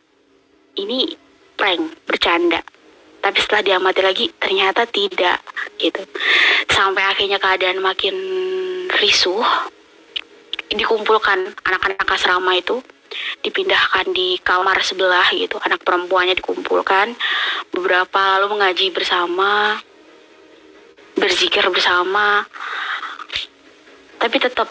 ini 0.77 1.15
prank, 1.55 2.05
bercanda. 2.05 2.61
Tapi 3.23 3.41
setelah 3.41 3.63
diamati 3.65 4.01
lagi 4.05 4.25
ternyata 4.37 4.85
tidak 4.85 5.41
gitu. 5.81 6.03
Sampai 6.69 7.01
akhirnya 7.09 7.41
keadaan 7.41 7.81
makin 7.81 8.15
risuh. 9.01 9.41
Dikumpulkan 10.69 11.55
anak-anak 11.65 12.05
asrama 12.05 12.53
itu 12.53 12.83
dipindahkan 13.41 14.13
di 14.13 14.37
kamar 14.45 14.77
sebelah 14.85 15.25
gitu. 15.33 15.57
Anak 15.65 15.81
perempuannya 15.81 16.37
dikumpulkan. 16.37 17.17
Beberapa 17.73 18.37
lalu 18.37 18.59
mengaji 18.59 18.93
bersama, 18.93 19.81
berzikir 21.17 21.65
bersama. 21.73 22.45
Tapi 24.21 24.37
tetap 24.37 24.69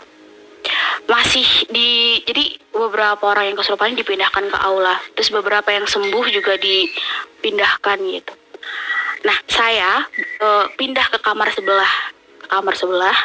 masih 1.04 1.46
di 1.68 2.20
jadi 2.24 2.56
beberapa 2.72 3.20
orang 3.28 3.52
yang 3.52 3.56
kesurupan 3.58 3.96
dipindahkan 3.96 4.48
ke 4.48 4.58
aula. 4.58 4.96
Terus 5.16 5.30
beberapa 5.32 5.68
yang 5.70 5.84
sembuh 5.84 6.24
juga 6.32 6.56
dipindahkan 6.56 7.98
gitu. 8.08 8.32
Nah 9.24 9.36
saya 9.48 10.04
eh, 10.18 10.66
pindah 10.76 11.06
ke 11.12 11.18
kamar 11.20 11.52
sebelah 11.52 11.92
ke 12.40 12.46
kamar 12.48 12.74
sebelah 12.76 13.18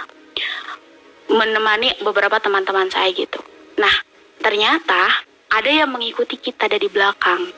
menemani 1.30 1.94
beberapa 2.04 2.40
teman-teman 2.42 2.90
saya 2.92 3.12
gitu. 3.12 3.40
Nah 3.80 3.94
ternyata 4.40 5.24
ada 5.50 5.70
yang 5.70 5.92
mengikuti 5.92 6.40
kita 6.40 6.68
dari 6.68 6.88
belakang. 6.88 7.52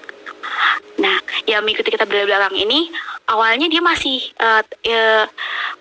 Nah 1.01 1.17
yang 1.49 1.65
mengikuti 1.65 1.93
kita 1.93 2.05
dari 2.05 2.25
belakang 2.25 2.57
ini 2.57 2.89
awalnya 3.29 3.65
dia 3.69 3.81
masih 3.81 4.21
eh, 4.37 4.63
eh, 4.85 5.25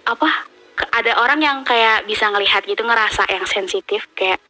apa 0.09 0.50
ada 0.89 1.13
orang 1.21 1.41
yang 1.41 1.59
kayak 1.63 2.09
bisa 2.09 2.29
ngelihat 2.33 2.65
gitu 2.65 2.81
ngerasa 2.83 3.29
yang 3.29 3.45
sensitif 3.45 4.09
kayak 4.17 4.41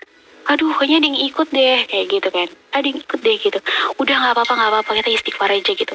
aduh 0.48 0.72
kayaknya 0.78 0.96
ada 0.98 1.06
yang 1.12 1.20
ikut 1.30 1.48
deh 1.52 1.78
kayak 1.86 2.06
gitu 2.10 2.28
kan 2.32 2.48
ada 2.74 2.86
yang 2.86 2.98
ikut 2.98 3.20
deh 3.20 3.36
gitu 3.38 3.58
udah 4.00 4.14
nggak 4.18 4.32
apa-apa 4.34 4.52
nggak 4.56 4.70
apa-apa 4.72 4.90
kita 5.02 5.10
istighfar 5.14 5.50
aja 5.52 5.72
gitu 5.74 5.94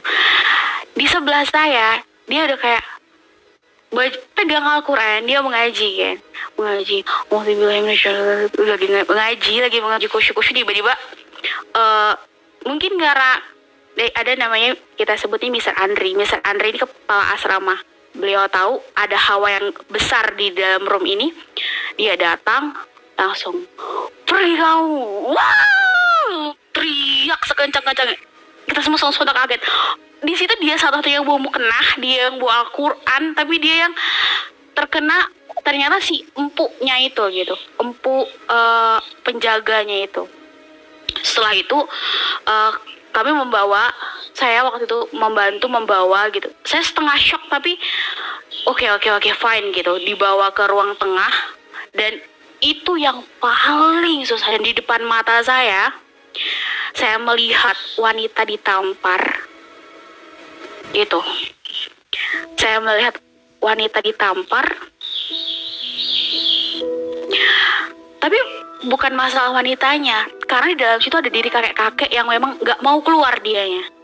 di 0.95 1.05
sebelah 1.09 1.43
saya 1.49 1.99
dia 2.29 2.45
udah 2.45 2.57
kayak 2.59 2.83
pegang 4.35 4.65
Al-Quran 4.65 5.23
dia 5.23 5.39
mengaji 5.39 5.89
kan 5.99 6.17
mengaji 6.59 6.97
lagi 7.31 8.85
mengaji 9.07 9.53
lagi 9.59 9.77
mengaji 9.79 10.07
kusyuk-kusyuk 10.11 10.55
tiba-tiba 10.63 10.93
eh 11.75 12.13
mungkin 12.65 12.97
gara 12.97 13.39
eh, 13.95 14.11
ada 14.11 14.33
namanya 14.35 14.75
kita 14.99 15.15
sebutnya 15.15 15.53
Mr. 15.53 15.73
Andri 15.79 16.17
Mr. 16.17 16.41
Andri 16.43 16.75
ini 16.75 16.79
kepala 16.81 17.35
asrama 17.37 17.75
beliau 18.15 18.47
tahu 18.47 18.79
ada 18.95 19.17
hawa 19.19 19.47
yang 19.59 19.67
besar 19.91 20.35
di 20.39 20.51
dalam 20.55 20.87
room 20.87 21.03
ini 21.03 21.31
dia 21.99 22.15
datang 22.15 22.75
langsung 23.15 23.63
pergi 24.27 24.55
kamu 24.59 24.99
wow 25.31 25.75
teriak 26.75 27.41
sekencang-kencang. 27.47 28.11
Kita 28.67 28.79
semua 28.83 28.99
langsung 28.99 29.23
kaget. 29.23 29.61
Di 30.25 30.33
situ 30.35 30.53
dia 30.59 30.75
satu-satunya 30.75 31.21
yang 31.21 31.27
bawa 31.27 31.39
mukenah 31.39 31.87
dia 32.01 32.27
yang 32.27 32.41
bawa 32.41 32.67
Al-Quran 32.67 33.37
tapi 33.37 33.55
dia 33.61 33.87
yang 33.87 33.93
terkena 34.75 35.31
ternyata 35.63 36.01
si 36.03 36.25
empuknya 36.35 36.99
itu 36.99 37.23
gitu 37.31 37.55
empuk 37.79 38.27
eh, 38.49 38.99
penjaganya 39.23 40.03
itu. 40.03 40.27
Setelah 41.23 41.53
itu 41.55 41.77
eh, 42.49 42.71
kami 43.15 43.31
membawa 43.31 43.93
saya 44.35 44.67
waktu 44.67 44.83
itu 44.83 44.99
membantu 45.15 45.71
membawa 45.71 46.27
gitu. 46.35 46.51
Saya 46.67 46.83
setengah 46.83 47.15
shock 47.15 47.47
tapi 47.47 47.79
oke 48.67 48.83
oke 48.99 49.07
oke 49.15 49.31
fine 49.31 49.71
gitu. 49.71 49.95
Dibawa 50.03 50.51
ke 50.51 50.67
ruang 50.67 50.91
tengah 50.99 51.31
dan 51.95 52.19
itu 52.59 52.99
yang 52.99 53.23
paling 53.39 54.27
susah. 54.27 54.59
Dan 54.59 54.67
di 54.67 54.75
depan 54.75 55.07
mata 55.07 55.39
saya 55.39 55.95
saya 56.91 57.15
melihat 57.15 57.79
wanita 57.95 58.43
ditampar. 58.43 59.23
Itu 60.91 61.23
saya 62.59 62.83
melihat 62.83 63.15
wanita 63.63 64.03
ditampar. 64.03 64.67
Tapi 68.19 68.37
bukan 68.83 69.15
masalah 69.15 69.55
wanitanya. 69.55 70.27
Karena 70.43 70.67
di 70.75 70.77
dalam 70.77 70.99
situ 70.99 71.15
ada 71.15 71.31
diri 71.31 71.47
kakek-kakek 71.47 72.11
yang 72.11 72.27
memang 72.27 72.59
nggak 72.59 72.83
mau 72.83 72.99
keluar 72.99 73.39
dianya 73.39 73.94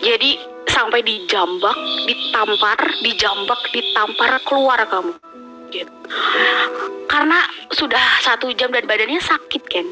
jadi 0.00 0.30
sampai 0.68 1.02
dijambak 1.02 1.76
ditampar 2.06 2.78
dijambak 3.02 3.60
ditampar 3.74 4.40
keluar 4.46 4.80
kamu. 4.86 5.12
Gitu. 5.70 5.92
Karena 7.06 7.46
sudah 7.70 8.22
satu 8.22 8.50
jam 8.54 8.74
dan 8.74 8.86
badannya 8.86 9.22
sakit 9.22 9.62
kan 9.70 9.86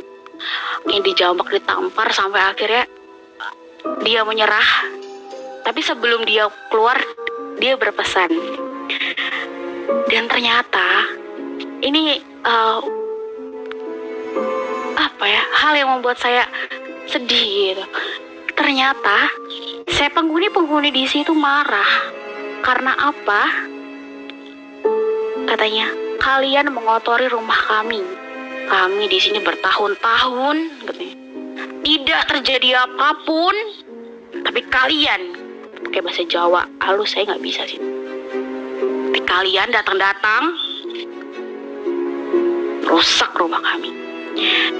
ini 0.86 0.98
dijambak 1.02 1.50
ditampar 1.50 2.08
sampai 2.14 2.40
akhirnya 2.40 2.84
dia 4.02 4.22
menyerah. 4.22 4.70
Tapi 5.66 5.80
sebelum 5.84 6.24
dia 6.24 6.48
keluar 6.72 6.96
dia 7.58 7.76
berpesan. 7.76 8.30
Dan 10.08 10.24
ternyata 10.30 11.10
ini 11.84 12.18
eh, 12.22 12.80
apa 14.98 15.24
ya 15.26 15.42
hal 15.62 15.72
yang 15.76 15.88
membuat 15.98 16.18
saya 16.18 16.46
sedih 17.08 17.74
gitu 17.74 17.84
ternyata 18.58 19.30
saya 19.86 20.10
penghuni-penghuni 20.10 20.90
di 20.90 21.06
situ 21.06 21.30
marah. 21.30 22.10
Karena 22.58 22.90
apa? 22.98 23.42
Katanya 25.46 25.86
kalian 26.18 26.74
mengotori 26.74 27.30
rumah 27.30 27.56
kami. 27.70 28.02
Kami 28.66 29.04
di 29.06 29.18
sini 29.22 29.38
bertahun-tahun 29.38 30.56
tidak 31.86 32.22
terjadi 32.26 32.82
apa 32.82 33.14
pun. 33.22 33.54
Tapi 34.42 34.60
kalian 34.66 35.20
pakai 35.88 36.02
bahasa 36.02 36.26
Jawa 36.26 36.66
halus 36.82 37.14
saya 37.14 37.30
nggak 37.30 37.42
bisa 37.46 37.62
sih. 37.64 37.78
Tapi 37.78 39.20
kalian 39.22 39.70
datang-datang 39.70 40.52
rusak 42.90 43.30
rumah 43.38 43.62
kami. 43.62 43.94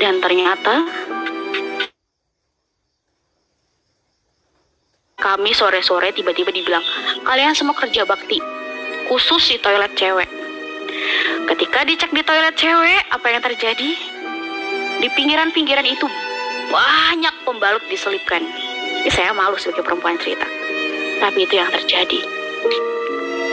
Dan 0.02 0.18
ternyata 0.18 0.84
kami 5.18 5.50
sore-sore 5.50 6.14
tiba-tiba 6.14 6.54
dibilang 6.54 6.82
kalian 7.26 7.50
semua 7.50 7.74
kerja 7.74 8.06
bakti 8.06 8.38
khusus 9.10 9.50
di 9.50 9.58
toilet 9.58 9.90
cewek. 9.98 10.30
Ketika 11.48 11.82
dicek 11.82 12.12
di 12.14 12.22
toilet 12.22 12.54
cewek, 12.54 13.02
apa 13.10 13.26
yang 13.26 13.42
terjadi? 13.42 13.90
Di 15.00 15.08
pinggiran-pinggiran 15.16 15.86
itu 15.88 16.06
banyak 16.68 17.34
pembalut 17.42 17.82
diselipkan. 17.88 18.44
Ya, 19.02 19.10
saya 19.10 19.30
malu 19.32 19.56
sebagai 19.56 19.86
perempuan 19.88 20.20
cerita. 20.20 20.44
Tapi 21.18 21.48
itu 21.48 21.54
yang 21.56 21.72
terjadi. 21.72 22.20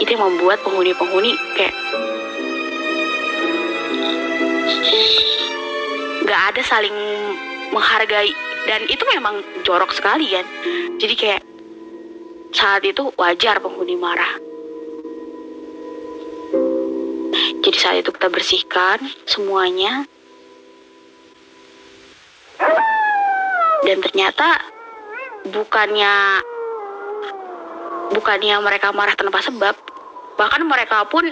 Itu 0.04 0.10
yang 0.12 0.28
membuat 0.28 0.60
penghuni-penghuni 0.62 1.34
kayak 1.56 1.76
nggak 6.26 6.42
ada 6.52 6.62
saling 6.68 6.98
menghargai 7.72 8.34
dan 8.66 8.82
itu 8.90 9.06
memang 9.14 9.46
jorok 9.62 9.94
sekali 9.94 10.34
kan 10.34 10.46
jadi 10.98 11.14
kayak 11.14 11.42
saat 12.56 12.88
itu 12.88 13.12
wajar 13.20 13.60
penghuni 13.60 14.00
marah. 14.00 14.40
Jadi 17.60 17.78
saat 17.78 18.00
itu 18.00 18.16
kita 18.16 18.32
bersihkan 18.32 19.04
semuanya. 19.28 20.08
Dan 23.84 24.00
ternyata 24.02 24.64
bukannya 25.52 26.42
bukannya 28.16 28.56
mereka 28.64 28.96
marah 28.96 29.14
tanpa 29.20 29.44
sebab 29.44 29.76
bahkan 30.40 30.64
mereka 30.64 31.04
pun 31.12 31.28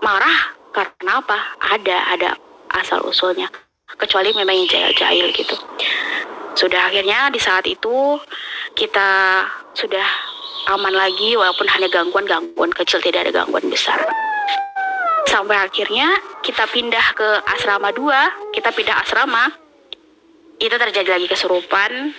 marah 0.00 0.54
karena 0.70 1.18
apa? 1.18 1.38
Ada 1.60 1.96
ada 2.14 2.30
asal 2.78 3.02
usulnya. 3.02 3.50
Kecuali 3.98 4.30
memang 4.32 4.54
yang 4.54 4.70
jahil-jahil 4.70 5.34
gitu. 5.34 5.56
Sudah 6.54 6.86
akhirnya 6.86 7.34
di 7.34 7.42
saat 7.42 7.66
itu 7.66 8.18
kita 8.78 9.42
sudah 9.74 10.33
aman 10.70 10.94
lagi 10.94 11.36
walaupun 11.36 11.68
hanya 11.68 11.88
gangguan-gangguan 11.92 12.72
kecil 12.72 13.02
tidak 13.04 13.28
ada 13.28 13.44
gangguan 13.44 13.68
besar. 13.68 14.00
Sampai 15.28 15.58
akhirnya 15.58 16.14
kita 16.44 16.68
pindah 16.70 17.06
ke 17.16 17.28
asrama 17.58 17.90
2 17.90 18.54
kita 18.54 18.70
pindah 18.70 18.96
asrama 19.02 19.50
itu 20.62 20.74
terjadi 20.74 21.18
lagi 21.18 21.26
kesurupan. 21.26 22.14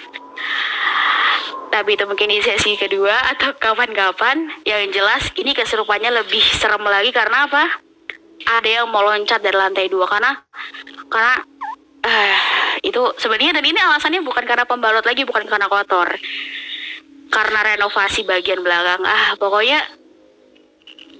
Tapi 1.71 1.89
itu 1.91 2.07
mungkin 2.07 2.31
di 2.31 2.39
sesi 2.39 2.79
kedua 2.79 3.35
atau 3.35 3.51
kapan-kapan. 3.59 4.47
Yang 4.63 4.95
jelas 4.95 5.23
ini 5.35 5.51
kesurupannya 5.51 6.11
lebih 6.23 6.43
serem 6.55 6.83
lagi 6.87 7.11
karena 7.11 7.51
apa? 7.51 7.67
Ada 8.45 8.83
yang 8.83 8.87
mau 8.93 9.03
loncat 9.03 9.41
dari 9.41 9.57
lantai 9.57 9.89
dua 9.89 10.05
karena 10.07 10.37
karena 11.09 11.35
eh, 12.05 12.37
itu 12.85 13.01
sebenarnya 13.17 13.57
dan 13.59 13.65
ini 13.65 13.79
alasannya 13.81 14.21
bukan 14.21 14.45
karena 14.45 14.63
pembalut 14.69 15.01
lagi 15.01 15.25
bukan 15.25 15.43
karena 15.49 15.65
kotor 15.65 16.13
karena 17.29 17.59
renovasi 17.75 18.23
bagian 18.23 18.61
belakang. 18.61 19.01
Ah 19.05 19.33
pokoknya 19.37 19.81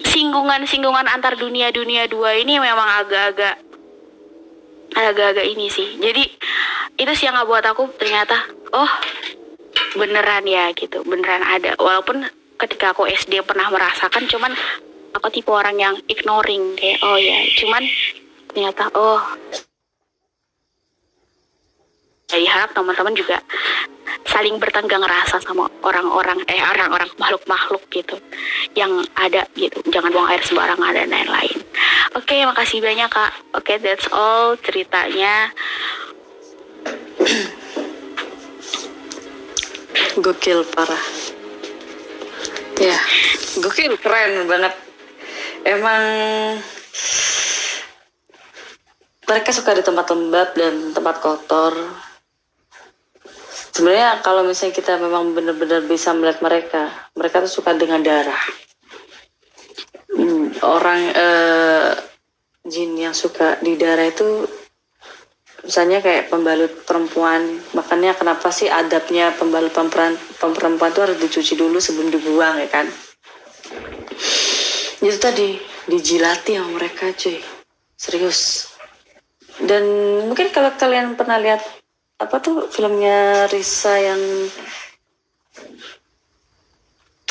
singgungan-singgungan 0.06 1.08
antar 1.08 1.40
dunia-dunia 1.40 2.08
dua 2.12 2.36
ini 2.36 2.60
memang 2.60 3.06
agak-agak 3.06 3.56
agak-agak 4.96 5.46
ini 5.46 5.68
sih. 5.68 6.00
Jadi 6.00 6.24
itu 6.96 7.12
sih 7.16 7.28
yang 7.28 7.40
buat 7.44 7.64
aku 7.68 7.92
ternyata 8.00 8.36
oh 8.76 8.92
beneran 9.96 10.48
ya 10.48 10.72
gitu. 10.76 11.04
Beneran 11.04 11.44
ada. 11.44 11.76
Walaupun 11.80 12.24
ketika 12.56 12.96
aku 12.96 13.08
SD 13.08 13.44
pernah 13.44 13.68
merasakan 13.68 14.28
cuman 14.32 14.56
aku 15.16 15.28
tipe 15.32 15.52
orang 15.52 15.76
yang 15.80 15.96
ignoring 16.08 16.76
kayak 16.76 17.00
oh 17.04 17.20
ya 17.20 17.40
cuman 17.60 17.84
ternyata 18.52 18.88
oh 18.96 19.20
jadi 22.26 22.46
harap 22.50 22.74
teman-teman 22.74 23.14
juga 23.14 23.38
saling 24.26 24.58
bertenggang 24.58 25.06
rasa 25.06 25.38
sama 25.40 25.70
orang-orang 25.86 26.42
eh 26.50 26.60
orang-orang 26.60 27.08
makhluk-makhluk 27.22 27.86
gitu 27.94 28.18
yang 28.74 29.06
ada 29.16 29.46
gitu. 29.54 29.80
Jangan 29.94 30.12
buang 30.12 30.28
air 30.34 30.42
sembarangan 30.42 30.92
dan 30.92 31.14
lain-lain. 31.14 31.62
Oke 32.18 32.42
makasih 32.44 32.82
banyak 32.82 33.08
kak. 33.08 33.32
Oke 33.54 33.78
that's 33.80 34.10
all 34.10 34.58
ceritanya. 34.60 35.54
Gokil 40.26 40.66
parah. 40.74 41.06
Ya 42.76 43.00
gokil 43.64 43.96
keren 44.04 44.52
banget. 44.52 44.76
Emang 45.64 46.04
mereka 49.26 49.50
suka 49.56 49.74
di 49.74 49.82
tempat 49.82 50.06
lembab 50.12 50.54
dan 50.54 50.94
tempat 50.94 51.18
kotor 51.24 51.74
sebenarnya 53.76 54.24
kalau 54.24 54.48
misalnya 54.48 54.80
kita 54.80 54.96
memang 54.96 55.36
benar-benar 55.36 55.84
bisa 55.84 56.16
melihat 56.16 56.40
mereka 56.40 56.88
mereka 57.12 57.44
tuh 57.44 57.60
suka 57.60 57.76
dengan 57.76 58.00
darah. 58.00 58.40
Hmm, 60.16 60.56
orang 60.64 61.02
eh, 61.12 61.92
jin 62.64 62.96
yang 62.96 63.12
suka 63.12 63.60
di 63.60 63.76
darah 63.76 64.08
itu 64.08 64.48
misalnya 65.68 66.00
kayak 66.00 66.32
pembalut 66.32 66.88
perempuan 66.88 67.60
makanya 67.76 68.16
kenapa 68.16 68.48
sih 68.48 68.72
adabnya 68.72 69.36
pembalut 69.36 69.76
perempuan 69.76 70.16
perempuan 70.40 70.96
itu 70.96 71.02
harus 71.04 71.18
dicuci 71.20 71.54
dulu 71.60 71.76
sebelum 71.84 72.16
dibuang 72.16 72.64
ya 72.64 72.70
kan? 72.72 72.88
Itu 75.04 75.20
tadi 75.20 75.60
dijilati 75.92 76.56
sama 76.56 76.80
mereka 76.80 77.12
cuy. 77.12 77.44
Serius. 78.00 78.72
Dan 79.60 79.84
mungkin 80.32 80.48
kalau 80.56 80.72
kalian 80.80 81.20
pernah 81.20 81.40
lihat 81.40 81.60
apa 82.16 82.40
tuh 82.40 82.72
filmnya 82.72 83.48
Risa 83.52 84.00
yang 84.00 84.22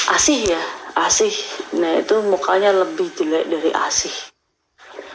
Asih 0.05 0.53
ya? 0.53 0.63
Asih. 1.01 1.33
Nah 1.81 1.97
itu 1.97 2.21
mukanya 2.29 2.77
lebih 2.77 3.09
jelek 3.17 3.49
dari 3.49 3.73
Asih. 3.73 4.13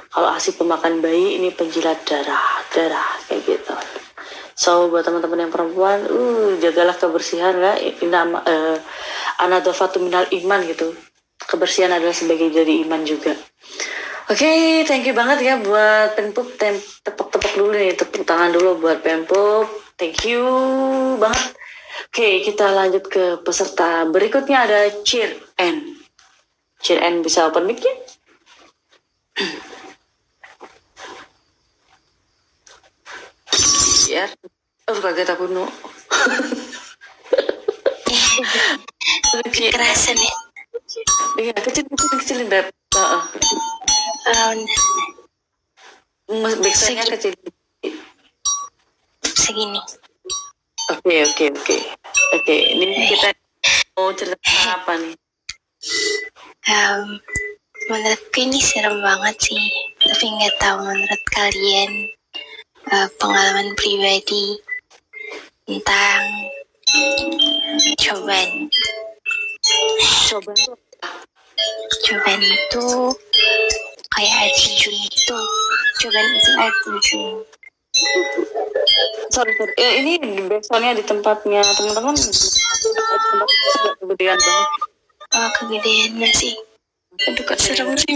Kalau 0.10 0.34
Asih 0.34 0.58
pemakan 0.58 0.98
bayi 0.98 1.38
ini 1.38 1.54
penjilat 1.54 2.02
darah 2.10 2.66
darah 2.74 3.14
kayak 3.30 3.46
gitu. 3.46 3.76
So 4.58 4.90
buat 4.90 5.06
teman-teman 5.06 5.46
yang 5.46 5.54
perempuan 5.54 6.10
uh 6.10 6.58
jagalah 6.58 6.98
kebersihan 6.98 7.54
ya 7.62 7.78
ini 7.78 8.10
nama 8.10 8.42
uh, 8.42 8.78
anadofatu 9.46 10.02
minal 10.02 10.26
iman 10.26 10.66
gitu. 10.66 10.98
Kebersihan 11.38 11.94
adalah 11.94 12.18
sebagai 12.18 12.50
dari 12.50 12.82
iman 12.82 13.06
juga 13.06 13.38
Oke, 14.30 14.46
okay, 14.46 14.86
thank 14.86 15.10
you 15.10 15.18
banget 15.18 15.42
ya 15.42 15.58
buat 15.58 16.14
Pempup. 16.14 16.54
Tepuk-tepuk 17.02 17.50
dulu 17.58 17.74
nih, 17.74 17.98
tepuk 17.98 18.22
tangan 18.30 18.54
dulu 18.54 18.78
buat 18.78 19.02
Pempup. 19.02 19.66
Thank 19.98 20.22
you 20.30 20.46
banget. 21.18 21.50
Oke, 21.50 22.14
okay, 22.14 22.34
kita 22.46 22.70
lanjut 22.70 23.10
ke 23.10 23.42
peserta 23.42 24.06
berikutnya 24.06 24.70
ada 24.70 24.86
Cheer 25.02 25.34
N. 25.58 25.98
Cheer 26.78 27.02
N 27.10 27.26
bisa 27.26 27.50
open 27.50 27.66
mic 27.66 27.82
ya? 27.82 27.90
ya, 34.14 34.26
oh 34.94 34.98
kaget 35.02 35.26
aku 35.34 35.50
no. 35.50 35.66
Kerasan 39.50 40.22
ya. 40.22 40.34
Iya, 41.42 41.54
kecil 41.66 41.82
kecil 41.90 42.18
kecilin 42.22 42.46
beb. 42.46 42.70
Uh, 42.94 43.26
Oh, 44.28 44.52
Backsoundnya 46.60 47.08
kecil. 47.08 47.34
segini. 49.24 49.80
Oke 50.92 51.24
oke 51.24 51.46
oke 51.56 51.78
oke. 52.36 52.56
Ini 52.76 52.86
kita 53.08 53.32
mau 53.96 54.12
cerita 54.12 54.76
apa 54.76 54.94
nih? 55.00 55.16
Um, 56.70 57.18
menurutku 57.88 58.38
ini 58.44 58.60
serem 58.60 59.00
banget 59.00 59.36
sih. 59.40 59.64
Tapi 60.04 60.26
nggak 60.28 60.56
tahu 60.60 60.78
menurut 60.84 61.24
kalian 61.32 61.92
uh, 62.92 63.08
pengalaman 63.18 63.72
pribadi 63.80 64.60
tentang 65.64 66.24
cobaan. 68.04 68.68
Coba 70.30 70.52
tuh 70.60 70.78
Cobaan 72.06 72.42
itu 72.42 72.86
kayak 74.16 74.34
air 74.42 74.54
terjun 74.58 74.96
gitu. 74.96 75.38
Cobaan 76.02 76.28
itu 76.36 76.52
air 76.58 76.76
terjun. 76.86 77.26
sorry 79.34 79.52
sorry. 79.58 79.74
Ya, 79.76 79.90
ini 80.02 80.14
backsoundnya 80.48 80.98
di 80.98 81.04
tempatnya 81.06 81.62
teman-teman. 81.76 82.16
Tempat 82.16 83.22
agak 83.30 83.94
kegedean 84.02 84.40
banget. 84.40 84.70
Oh, 85.30 85.50
kegedeannya 85.62 86.30
sih. 86.34 86.54
Aduh, 87.28 87.44
kok 87.44 87.60
serem 87.60 87.94
sih. 88.00 88.16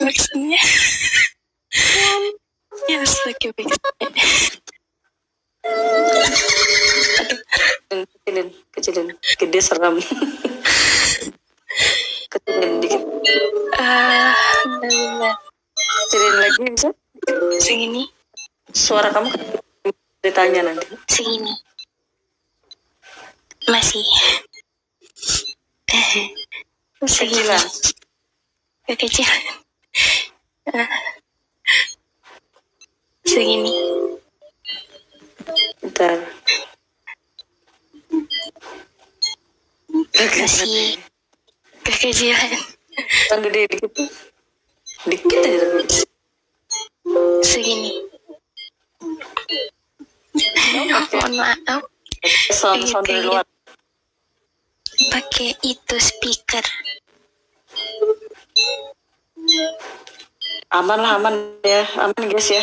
Maksudnya. 0.00 0.60
ya, 2.88 2.96
harus 2.96 3.14
pakai 3.26 3.50
backsound. 3.52 4.14
Kecilin 7.90 8.48
kecilin. 8.72 9.06
Gede 9.36 9.60
serem. 9.60 10.00
dikit. 12.46 13.02
Ah, 13.76 14.34
benar-benar. 14.80 15.34
Kecilin 16.06 16.34
lagi 16.36 16.58
bisa? 16.70 16.88
Segini, 17.60 18.02
Suara 18.70 19.10
kamu 19.10 19.28
kecilin. 19.30 19.58
ditanya 20.20 20.60
nanti. 20.62 20.84
segini. 21.08 21.52
masih 23.68 24.02
segini 27.06 27.56
kekecilan 28.84 29.40
Eh, 30.70 30.88
segini 33.24 33.72
Bentar. 35.80 36.18
masih 40.20 41.00
kekecilan 41.86 42.50
Yang 43.30 43.40
gede 43.48 43.62
dikit. 43.70 43.92
Dikit 45.08 45.40
aja 45.40 45.66
tapi. 45.72 45.98
segini 47.40 47.92
mohon 51.10 51.32
maaf 51.34 51.82
Sound 52.52 52.84
sound 52.84 53.08
dari 53.08 53.24
luar. 53.24 53.42
pakai 55.08 55.56
itu 55.64 55.96
speaker 55.96 56.62
Aman 60.70 61.02
lah 61.02 61.18
aman 61.18 61.34
ya, 61.66 61.82
aman 61.98 62.30
guys 62.30 62.46
ya. 62.46 62.62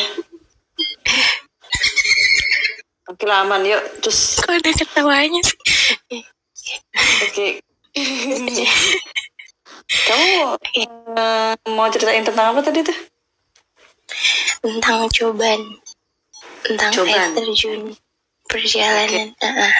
Oke 3.12 3.28
lah 3.28 3.44
aman 3.44 3.68
yuk. 3.68 3.82
Terus 4.00 4.40
kok 4.40 4.48
ada 4.48 4.72
ketawanya 4.72 5.44
sih 5.44 5.58
oke. 7.28 7.48
Kamu 9.88 10.28
eh, 10.76 11.54
mau 11.72 11.88
ceritain 11.88 12.24
tentang 12.24 12.52
apa 12.52 12.60
tadi 12.60 12.84
tuh? 12.84 12.98
tentang 14.58 15.06
cobaan 15.12 15.60
tentang 16.64 16.90
Cobaan. 16.92 17.14
air 17.14 17.36
terjun 17.36 17.80
perjalanan 18.48 19.32
ah. 19.44 19.74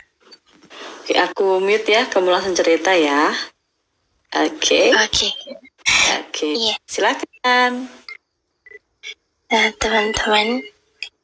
Oke, 1.08 1.16
aku 1.16 1.56
mute 1.64 1.88
ya. 1.88 2.04
Kamu 2.04 2.28
langsung 2.28 2.52
cerita 2.52 2.92
ya. 2.92 3.32
Oke, 4.36 4.92
oke 4.92 5.28
oke. 6.20 6.48
iya. 6.52 6.76
Silakan. 6.84 7.88
Nah, 9.48 9.72
teman-teman, 9.80 10.60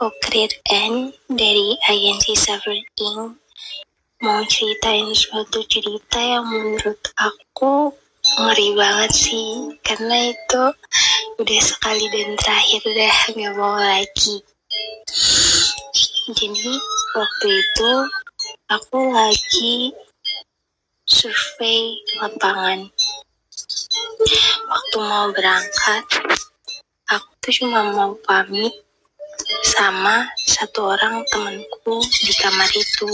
Ukrit 0.00 0.56
N 0.72 1.12
dari 1.28 1.76
agensi 1.84 2.32
Suffer 2.32 2.80
Inc. 2.96 3.36
mau 4.22 4.40
ceritain 4.46 5.10
suatu 5.10 5.64
cerita 5.66 6.22
yang 6.22 6.46
menurut 6.46 7.00
aku 7.18 7.90
ngeri 8.38 8.68
banget 8.78 9.12
sih. 9.12 9.74
Karena 9.82 10.30
itu 10.30 10.62
udah 11.40 11.60
sekali 11.60 12.06
dan 12.14 12.38
terakhir 12.38 12.80
udah 12.86 13.14
nggak 13.34 13.54
mau 13.58 13.74
lagi. 13.74 14.36
Jadi, 16.24 16.72
waktu 17.14 17.46
itu 17.52 17.92
aku 18.70 18.98
lagi 19.12 19.92
survei 21.04 22.00
lapangan. 22.22 22.88
Waktu 24.64 24.96
mau 25.04 25.28
berangkat, 25.36 26.04
aku 27.12 27.28
tuh 27.44 27.52
cuma 27.60 27.92
mau 27.92 28.16
pamit 28.24 28.72
sama 29.76 30.24
satu 30.48 30.96
orang 30.96 31.20
temanku 31.28 32.00
di 32.00 32.32
kamar 32.40 32.70
itu 32.72 33.10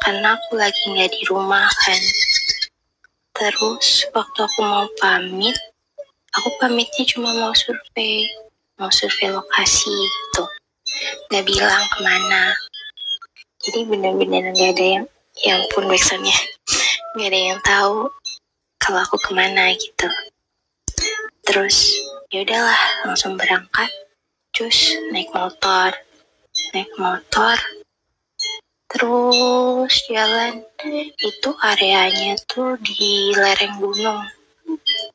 karena 0.00 0.36
aku 0.36 0.56
lagi 0.56 0.82
nggak 0.90 1.10
di 1.12 1.22
rumah 1.28 1.68
kan. 1.68 2.00
Terus 3.36 4.04
waktu 4.12 4.38
aku 4.44 4.60
mau 4.64 4.84
pamit 5.00 5.56
aku 6.36 6.48
pamitnya 6.62 7.04
cuma 7.10 7.34
mau 7.34 7.54
survei 7.54 8.26
mau 8.78 8.90
survei 8.92 9.28
lokasi 9.28 9.90
gitu. 9.90 10.44
Nggak 11.30 11.44
bilang 11.46 11.84
ke 11.90 11.98
mana. 12.00 12.44
Jadi 13.60 13.80
bener-bener 13.84 14.56
nggak 14.56 14.72
ada 14.76 14.86
yang 14.98 15.06
yang 15.44 15.60
pun 15.72 15.88
backsoundnya 15.88 16.36
nggak 17.16 17.28
ada 17.32 17.40
yang 17.54 17.60
tahu 17.64 18.08
kalau 18.80 19.00
aku 19.04 19.16
ke 19.20 19.30
mana 19.36 19.72
gitu. 19.76 20.08
Terus 21.44 21.98
ya 22.30 22.46
udahlah 22.46 22.80
langsung 23.04 23.34
berangkat. 23.36 23.90
Terus 24.54 24.96
naik 25.12 25.28
motor. 25.34 25.92
Naik 26.74 26.90
motor 26.98 27.56
terus 28.90 29.94
jalan 30.10 30.66
itu 31.22 31.50
areanya 31.62 32.34
tuh 32.50 32.74
di 32.82 33.30
lereng 33.38 33.78
gunung. 33.78 34.26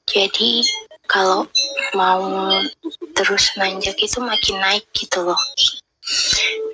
Jadi 0.08 0.64
kalau 1.06 1.48
mau 1.94 2.56
terus 3.14 3.54
nanjak 3.60 4.00
itu 4.00 4.18
makin 4.24 4.58
naik 4.64 4.88
gitu 4.95 5.28
loh. 5.28 5.40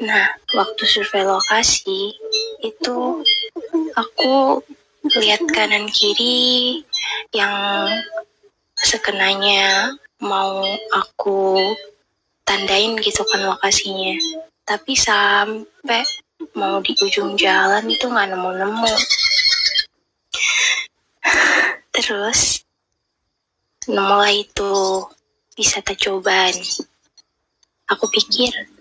Nah 0.05 0.29
waktu 0.53 0.83
survei 0.85 1.25
lokasi 1.25 2.13
itu 2.61 2.97
aku 3.97 4.61
lihat 5.17 5.41
kanan 5.49 5.89
kiri 5.89 6.85
yang 7.33 7.89
sekenanya 8.77 9.93
mau 10.21 10.61
aku 10.93 11.57
tandain 12.45 12.97
gitu 13.01 13.25
kan 13.25 13.41
lokasinya. 13.41 14.13
Tapi 14.61 14.93
sampai 14.93 16.05
mau 16.57 16.81
di 16.81 16.95
ujung 17.01 17.37
jalan 17.37 17.85
itu 17.87 18.05
nggak 18.05 18.29
nemu-nemu. 18.33 18.93
Terus 21.95 22.63
nemulah 23.89 24.33
itu 24.33 24.73
wisata 25.57 25.93
cobaan 25.97 26.55
aku 27.91 28.07
pikir 28.07 28.71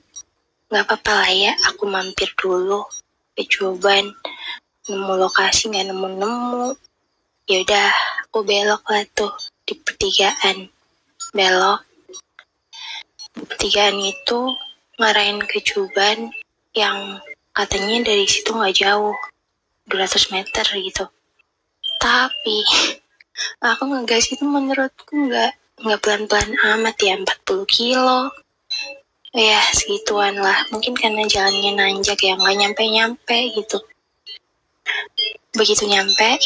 nggak 0.71 0.87
apa-apa 0.87 1.13
lah 1.27 1.31
ya 1.35 1.53
aku 1.67 1.91
mampir 1.91 2.31
dulu 2.39 2.87
ke 3.35 3.43
cobaan 3.51 4.15
nemu 4.87 5.13
lokasi 5.19 5.71
nggak 5.71 5.91
nemu-nemu. 5.91 6.79
Ya 7.51 7.67
udah 7.67 7.91
aku 8.27 8.47
belok 8.47 8.87
lah 8.87 9.03
tuh 9.11 9.35
di 9.67 9.75
pertigaan. 9.75 10.71
Belok. 11.35 11.83
Pertigaan 13.35 13.99
itu 13.99 14.55
ngarahin 14.99 15.43
ke 15.43 15.59
Cuban 15.63 16.31
yang 16.75 17.19
katanya 17.61 18.09
dari 18.09 18.25
situ 18.25 18.57
nggak 18.57 18.73
jauh 18.73 19.13
200 19.85 20.33
meter 20.33 20.65
gitu. 20.81 21.05
Tapi 22.01 22.59
aku 23.69 23.83
ngegas 23.85 24.33
itu 24.33 24.49
menurutku 24.49 25.29
nggak 25.29 25.53
nggak 25.85 26.01
pelan-pelan 26.01 26.57
amat 26.57 26.97
ya 27.05 27.21
40 27.21 27.69
kilo. 27.69 28.33
Ya 29.37 29.61
segituan 29.77 30.41
lah. 30.41 30.57
Mungkin 30.73 30.97
karena 30.97 31.29
jalannya 31.29 31.77
nanjak 31.77 32.25
ya 32.25 32.41
nggak 32.41 32.57
nyampe-nyampe 32.65 33.39
gitu. 33.53 33.79
Begitu 35.53 35.85
nyampe 35.85 36.41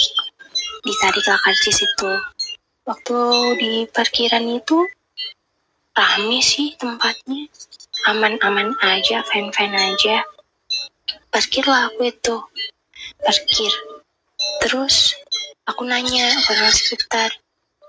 ditariklah 0.84 1.39
karcis 1.41 1.78
itu 1.81 2.10
waktu 2.84 3.18
di 3.57 3.73
parkiran 3.89 4.44
itu 4.51 4.83
rame 5.94 6.43
sih 6.43 6.75
tempatnya. 6.75 7.47
Aman-aman 8.05 8.76
aja 8.84 9.25
fine-fine 9.25 9.78
aja 9.78 10.20
parkirlah 11.34 11.90
aku 11.90 12.14
itu. 12.14 12.36
Parkir. 13.18 13.72
Terus 14.62 15.18
aku 15.66 15.82
nanya 15.82 16.30
orang 16.30 16.70
sekitar 16.70 17.34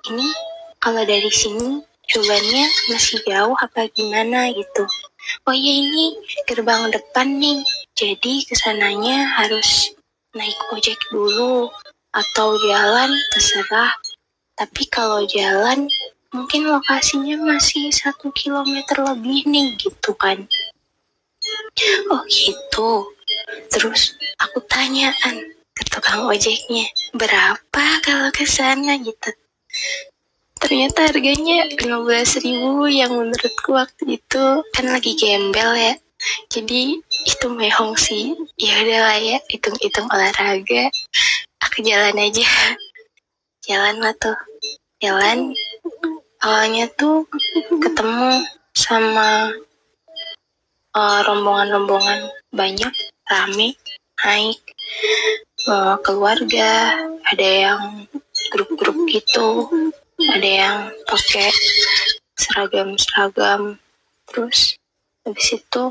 ini 0.10 0.34
kalau 0.82 1.06
dari 1.06 1.30
sini 1.30 1.86
cobanya 2.10 2.66
masih 2.90 3.22
jauh 3.22 3.54
apa 3.54 3.86
gimana? 3.94 4.50
Gitu. 4.50 4.90
Oh 5.46 5.54
iya 5.54 5.74
ini 5.86 6.18
gerbang 6.50 6.90
depan 6.90 7.38
nih. 7.38 7.62
Jadi 7.94 8.50
ke 8.50 8.58
sananya 8.58 9.30
harus 9.38 9.94
naik 10.34 10.58
ojek 10.74 10.98
dulu 11.14 11.70
atau 12.18 12.58
jalan 12.66 13.14
terserah. 13.30 13.94
Tapi 14.58 14.90
kalau 14.90 15.22
jalan 15.30 15.86
mungkin 16.34 16.66
lokasinya 16.66 17.38
masih 17.46 17.94
satu 17.94 18.34
kilometer 18.34 19.06
lebih 19.06 19.46
nih 19.46 19.78
gitu 19.78 20.18
kan. 20.18 20.50
Oh 22.10 22.24
gitu 22.26 23.15
terus 23.70 24.18
aku 24.42 24.62
tanyaan 24.66 25.56
ke 25.76 25.84
tukang 25.92 26.26
ojeknya 26.26 26.88
berapa 27.14 27.86
kalau 28.02 28.30
ke 28.32 28.48
sana? 28.48 28.96
Gitu. 28.98 29.30
Ternyata 30.56 31.12
harganya 31.12 31.68
15.000 31.78 32.42
ribu 32.48 32.88
yang 32.88 33.12
menurutku 33.12 33.76
waktu 33.76 34.18
itu 34.18 34.46
kan 34.72 34.86
lagi 34.88 35.14
gembel 35.20 35.76
ya. 35.76 35.94
Jadi 36.48 36.98
itu 37.06 37.48
mehong 37.52 37.94
sih. 38.00 38.34
Ya 38.56 38.82
udahlah 38.82 39.20
ya 39.20 39.38
hitung-hitung 39.52 40.08
olahraga. 40.10 40.90
Aku 41.60 41.84
jalan 41.84 42.16
aja. 42.18 42.48
Jalan 43.68 44.00
lah 44.00 44.16
tuh. 44.16 44.38
Jalan. 45.04 45.52
Awalnya 46.40 46.88
tuh 46.96 47.26
ketemu 47.82 48.46
sama 48.74 49.50
uh, 50.96 51.20
rombongan-rombongan 51.26 52.32
banyak 52.54 52.94
rame 53.30 53.76
naik 54.24 54.62
uh, 55.68 55.98
keluarga 56.02 56.98
ada 57.26 57.48
yang 57.48 57.82
grup-grup 58.54 58.96
gitu 59.10 59.68
ada 60.16 60.48
yang 60.48 60.78
pakai 61.04 61.52
seragam-seragam. 62.40 63.80
Terus 64.32 64.80
habis 65.24 65.48
itu 65.56 65.84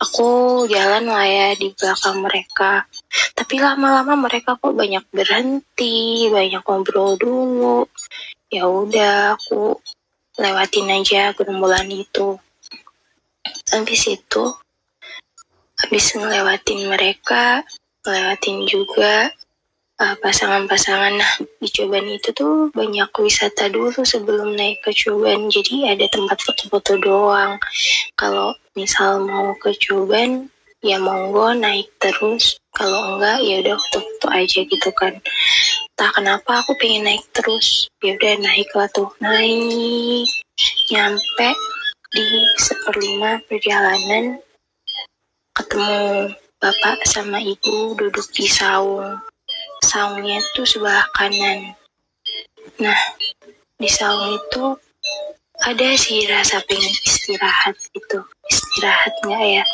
aku 0.00 0.28
jalan 0.72 1.04
lah 1.08 1.26
ya 1.28 1.48
di 1.56 1.72
belakang 1.76 2.24
mereka. 2.24 2.88
Tapi 3.36 3.60
lama-lama 3.60 4.16
mereka 4.16 4.56
kok 4.56 4.72
banyak 4.72 5.04
berhenti 5.12 6.28
banyak 6.32 6.64
ngobrol 6.64 7.20
dulu. 7.20 7.84
Ya 8.48 8.66
udah 8.66 9.36
aku 9.36 9.78
lewatin 10.40 10.88
aja 10.90 11.36
gerombolan 11.36 11.88
itu. 11.92 12.40
Habis 13.70 14.02
itu 14.08 14.44
habis 15.90 16.14
ngelewatin 16.14 16.86
mereka 16.86 17.66
ngelewatin 18.06 18.62
juga 18.70 19.26
uh, 19.98 20.14
pasangan-pasangan. 20.22 21.18
Nah 21.18 21.32
di 21.58 21.66
Coban 21.66 22.06
itu 22.06 22.30
tuh 22.30 22.70
banyak 22.70 23.10
wisata 23.18 23.66
dulu 23.66 24.06
sebelum 24.06 24.54
naik 24.54 24.86
ke 24.86 24.94
Coban 24.94 25.50
jadi 25.50 25.98
ada 25.98 26.06
tempat 26.06 26.38
foto-foto 26.46 26.94
doang. 26.94 27.58
Kalau 28.14 28.54
misal 28.78 29.26
mau 29.26 29.50
ke 29.58 29.74
Coban 29.82 30.46
ya 30.78 31.02
monggo 31.02 31.58
naik 31.58 31.90
terus. 31.98 32.54
Kalau 32.70 33.18
enggak 33.18 33.42
ya 33.42 33.58
udah 33.58 33.74
foto-foto 33.74 34.26
aja 34.30 34.62
gitu 34.62 34.90
kan. 34.94 35.18
Tak 35.98 36.22
kenapa 36.22 36.62
aku 36.62 36.78
pengen 36.78 37.10
naik 37.10 37.26
terus. 37.34 37.90
Ya 37.98 38.14
udah 38.14 38.38
naik 38.38 38.70
lah 38.78 38.86
tuh. 38.94 39.10
Naik. 39.18 40.30
Nyampe 40.86 41.50
di 42.14 42.26
seperlima 42.62 43.42
perjalanan 43.50 44.38
ketemu 45.60 46.32
bapak 46.56 47.04
sama 47.04 47.36
ibu 47.36 47.92
duduk 47.92 48.24
di 48.32 48.48
saung. 48.48 49.20
Saungnya 49.84 50.40
tuh 50.56 50.64
sebelah 50.64 51.04
kanan. 51.12 51.76
Nah 52.80 53.00
di 53.76 53.84
saung 53.84 54.40
itu 54.40 54.80
ada 55.60 55.88
sih 56.00 56.24
rasa 56.24 56.64
pengen 56.64 56.88
istirahat 57.04 57.76
gitu. 57.92 58.24
Istirahat 58.48 59.12
nggak 59.20 59.44
ya? 59.60 59.64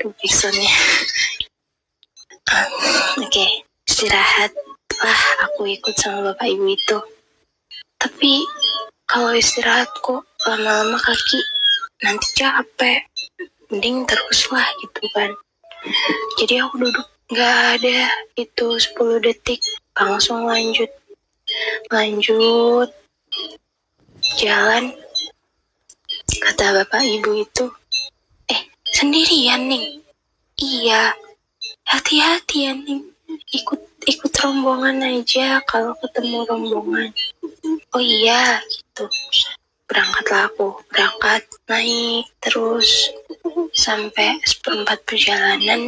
Tuh 0.00 0.16
backsoundnya 0.16 0.72
oke. 3.20 3.46
Istirahat 3.84 4.52
lah 5.04 5.20
aku 5.44 5.68
ikut 5.68 5.92
sama 6.00 6.32
bapak 6.32 6.48
ibu 6.48 6.72
itu. 6.72 6.98
Tapi 8.00 8.48
kalau 9.04 9.36
istirahat 9.36 9.92
kok 10.00 10.24
lama-lama 10.48 10.96
kaki 10.96 11.40
nanti 12.00 12.32
capek 12.32 13.04
mending 13.68 14.08
terus 14.08 14.48
lah 14.48 14.66
gitu 14.80 15.02
kan. 15.12 15.30
Jadi 16.40 16.54
aku 16.64 16.74
duduk 16.80 17.06
nggak 17.28 17.56
ada 17.78 18.08
itu 18.40 18.66
10 18.80 19.24
detik 19.24 19.60
langsung 19.92 20.48
lanjut. 20.48 20.88
Lanjut 21.92 22.90
jalan. 24.40 24.92
Kata 26.28 26.82
bapak 26.82 27.02
ibu 27.04 27.44
itu 27.44 27.66
eh 28.48 28.62
sendirian 28.92 29.68
nih. 29.68 30.00
Iya 30.58 31.14
hati-hati 31.88 32.56
ya 32.68 32.72
nih 32.74 33.00
ikut 33.54 33.80
ikut 34.08 34.32
rombongan 34.40 35.04
aja 35.04 35.60
kalau 35.68 35.92
ketemu 36.00 36.44
rombongan. 36.48 37.12
Oh 37.92 38.02
iya 38.02 38.60
gitu. 38.68 39.08
Berangkatlah 39.88 40.52
aku 40.52 40.84
berangkat 40.92 41.48
naik 41.64 42.28
terus 42.44 43.12
sampai 43.74 44.40
seperempat 44.44 45.02
perjalanan 45.04 45.80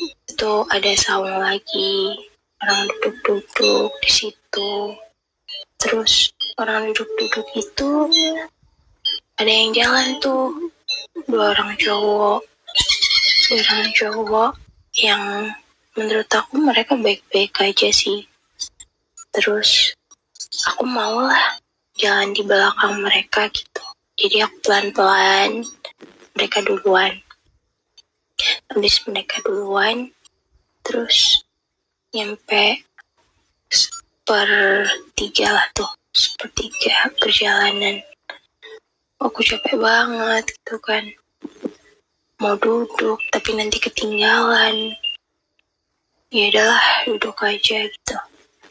itu 0.00 0.52
ada 0.70 0.92
saung 0.96 1.36
lagi. 1.40 2.16
Orang 2.60 2.88
duduk-duduk 2.88 3.92
di 4.04 4.10
situ. 4.10 4.72
Terus 5.80 6.32
orang 6.60 6.92
duduk-duduk 6.92 7.48
itu 7.56 7.88
ada 9.40 9.48
yang 9.48 9.72
jalan 9.72 10.20
tuh. 10.20 10.52
Dua 11.24 11.56
orang 11.56 11.76
cowok. 11.80 12.44
Dua 13.48 13.58
orang 13.64 13.88
cowok 13.96 14.50
yang 15.00 15.48
menurut 15.96 16.28
aku 16.28 16.60
mereka 16.60 16.96
baik-baik 16.96 17.56
aja 17.60 17.88
sih. 17.88 18.28
Terus 19.32 19.96
aku 20.68 20.84
mau 20.84 21.24
lah 21.24 21.60
jalan 21.96 22.32
di 22.36 22.42
belakang 22.44 23.00
mereka 23.00 23.48
gitu. 23.52 23.84
Jadi 24.20 24.36
aku 24.44 24.56
pelan-pelan 24.60 25.64
mereka 26.34 26.62
duluan. 26.64 27.12
Habis 28.72 29.04
mereka 29.04 29.44
duluan 29.44 30.08
terus 30.80 31.44
nyampe 32.10 32.82
sepertiga 33.70 35.54
lah 35.54 35.66
tuh 35.76 35.90
sepertiga 36.10 37.12
perjalanan. 37.20 38.02
Aku 39.20 39.44
capek 39.44 39.76
banget 39.76 40.48
gitu 40.48 40.76
kan. 40.80 41.04
Mau 42.40 42.56
duduk 42.56 43.20
tapi 43.28 43.52
nanti 43.52 43.76
ketinggalan. 43.76 44.96
Ya 46.32 46.48
udahlah 46.48 46.86
duduk 47.04 47.36
aja 47.44 47.84
gitu. 47.84 48.16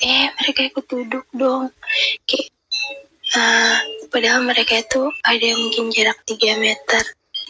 Eh 0.02 0.32
mereka 0.42 0.60
ikut 0.66 0.86
duduk 0.90 1.26
dong. 1.36 1.70
Kayak 2.26 2.50
uh, 3.36 3.78
padahal 4.10 4.42
mereka 4.48 4.82
itu 4.82 5.12
ada 5.22 5.44
yang 5.44 5.60
mungkin 5.60 5.94
jarak 5.94 6.18
3 6.26 6.58
meter 6.58 7.04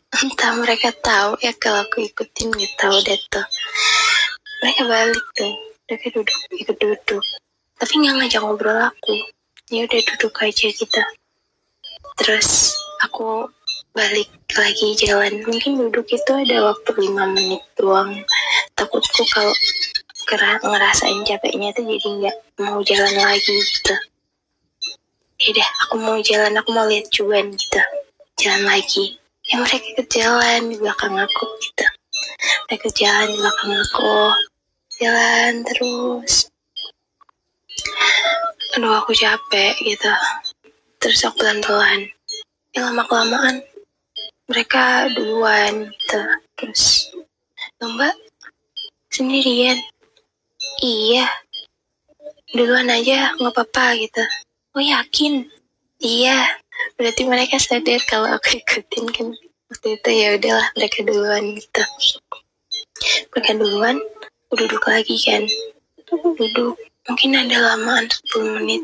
entah 0.10 0.52
mereka 0.58 0.90
tahu 0.90 1.38
ya 1.46 1.54
kalau 1.54 1.86
aku 1.86 2.10
ikutin 2.10 2.50
gitu 2.58 2.74
tahu 2.82 2.98
deh 3.06 3.20
tuh. 3.30 3.46
Mereka 4.66 4.82
balik 4.90 5.26
tuh 5.38 5.54
mereka 5.90 6.08
duduk 6.14 6.38
ikut 6.54 6.78
duduk. 6.78 7.26
Tapi 7.78 7.94
nggak 7.98 8.16
ngajak 8.18 8.42
ngobrol 8.42 8.78
aku. 8.78 9.14
Ya 9.70 9.86
udah 9.86 10.02
duduk 10.02 10.34
aja 10.42 10.68
kita. 10.70 11.04
Terus 12.18 12.74
aku 13.06 13.50
balik 13.94 14.30
lagi 14.54 14.98
jalan. 14.98 15.46
Mungkin 15.46 15.78
duduk 15.78 16.10
itu 16.10 16.32
ada 16.34 16.74
waktu 16.74 16.90
lima 17.06 17.30
menit 17.30 17.62
doang. 17.78 18.18
Takutku 18.74 19.26
kalau 19.30 19.54
ngerasain 20.62 21.26
capeknya 21.26 21.74
tuh 21.74 21.86
jadi 21.86 22.08
nggak 22.22 22.38
mau 22.66 22.82
jalan 22.86 23.16
lagi 23.18 23.56
gitu. 23.62 23.96
Ya 25.40 25.50
deh 25.58 25.70
aku 25.86 25.96
mau 26.02 26.18
jalan 26.22 26.54
aku 26.58 26.70
mau 26.74 26.86
lihat 26.90 27.10
cuan 27.14 27.54
gitu. 27.54 27.82
Jalan 28.42 28.66
lagi 28.66 29.19
ya 29.50 29.58
mereka 29.58 30.06
jalan 30.06 30.70
di 30.70 30.76
belakang 30.78 31.18
aku 31.18 31.46
gitu. 31.66 31.86
Mereka 32.70 32.88
jalan 32.94 33.28
di 33.34 33.38
belakang 33.42 33.72
aku. 33.82 34.18
Jalan 35.02 35.52
terus. 35.66 36.34
Aduh 38.78 38.94
aku 39.02 39.18
capek 39.18 39.74
gitu. 39.82 40.12
Terus 41.02 41.26
aku 41.26 41.42
pelan-pelan. 41.42 42.06
Ya 42.78 42.86
lama 42.86 43.02
kelamaan 43.10 43.66
mereka 44.46 45.10
duluan 45.18 45.90
gitu. 45.90 46.22
Terus 46.54 47.10
mbak 47.82 48.14
sendirian? 49.10 49.82
Iya. 50.86 51.26
Duluan 52.54 52.94
aja 52.94 53.34
nggak 53.34 53.50
apa-apa 53.50 53.98
gitu. 53.98 54.22
Oh 54.78 54.84
yakin? 54.84 55.50
Iya 55.98 56.38
berarti 56.96 57.24
mereka 57.28 57.60
sadar 57.60 58.02
kalau 58.08 58.30
aku 58.32 58.60
ikutin 58.60 59.06
kan. 59.12 59.28
Waktu 59.70 60.02
itu 60.02 60.10
ya 60.10 60.28
udahlah 60.40 60.68
mereka 60.74 60.98
duluan 61.06 61.44
gitu. 61.54 61.84
Mereka 63.36 63.52
duluan 63.62 63.96
duduk 64.50 64.84
lagi 64.90 65.16
kan. 65.22 65.44
Duduk 66.10 66.76
mungkin 67.06 67.32
ada 67.38 67.76
lamaan 67.76 68.10
10 68.10 68.58
menit. 68.60 68.84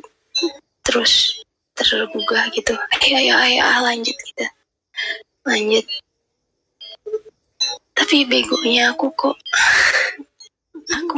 Terus 0.85 1.41
tergugah 1.73 2.53
gitu. 2.53 2.77
Ayo 3.01 3.15
ayo 3.17 3.33
ayo 3.35 3.61
ah, 3.65 3.81
lanjut 3.81 4.13
kita 4.13 4.47
lanjut. 5.45 5.85
Tapi 7.95 8.27
begonya 8.27 8.91
aku 8.91 9.07
kok. 9.15 9.37
Aku 10.85 11.17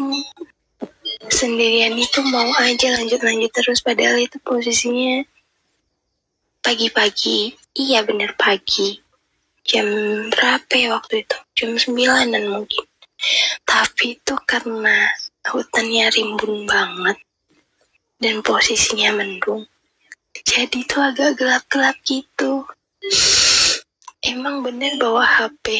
sendirian 1.27 1.97
itu 1.97 2.19
mau 2.29 2.47
aja 2.61 2.93
lanjut 2.99 3.19
lanjut 3.19 3.51
terus 3.51 3.83
padahal 3.83 4.21
itu 4.21 4.37
posisinya 4.43 5.25
pagi-pagi. 6.67 7.55
Iya 7.79 8.03
bener 8.03 8.35
pagi. 8.35 8.99
Jam 9.63 9.87
berapa 10.27 10.67
ya 10.75 10.99
waktu 10.99 11.23
itu? 11.23 11.37
Jam 11.55 11.79
sembilanan 11.79 12.43
mungkin. 12.51 12.83
Tapi 13.63 14.19
itu 14.19 14.35
karena 14.43 15.07
hutannya 15.47 16.11
rimbun 16.11 16.67
banget 16.67 17.23
dan 18.19 18.43
posisinya 18.43 19.15
mendung. 19.15 19.63
Jadi 20.43 20.83
itu 20.83 20.99
agak 20.99 21.39
gelap-gelap 21.39 21.95
gitu. 22.03 22.67
Emang 24.27 24.59
bener 24.59 24.99
bawa 24.99 25.23
HP 25.23 25.79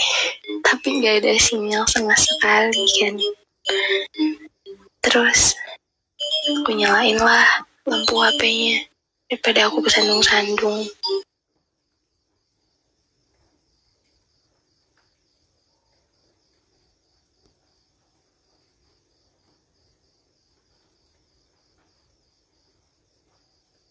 tapi 0.63 1.03
nggak 1.03 1.19
ada 1.19 1.35
sinyal 1.35 1.83
sama 1.91 2.15
sekali 2.15 2.87
kan. 3.03 3.15
Terus 5.03 5.51
aku 6.47 6.71
nyalain 6.71 7.19
lah 7.19 7.67
lampu 7.83 8.23
HP-nya 8.23 8.87
daripada 9.27 9.67
aku 9.67 9.83
bersandung-sandung. 9.83 10.87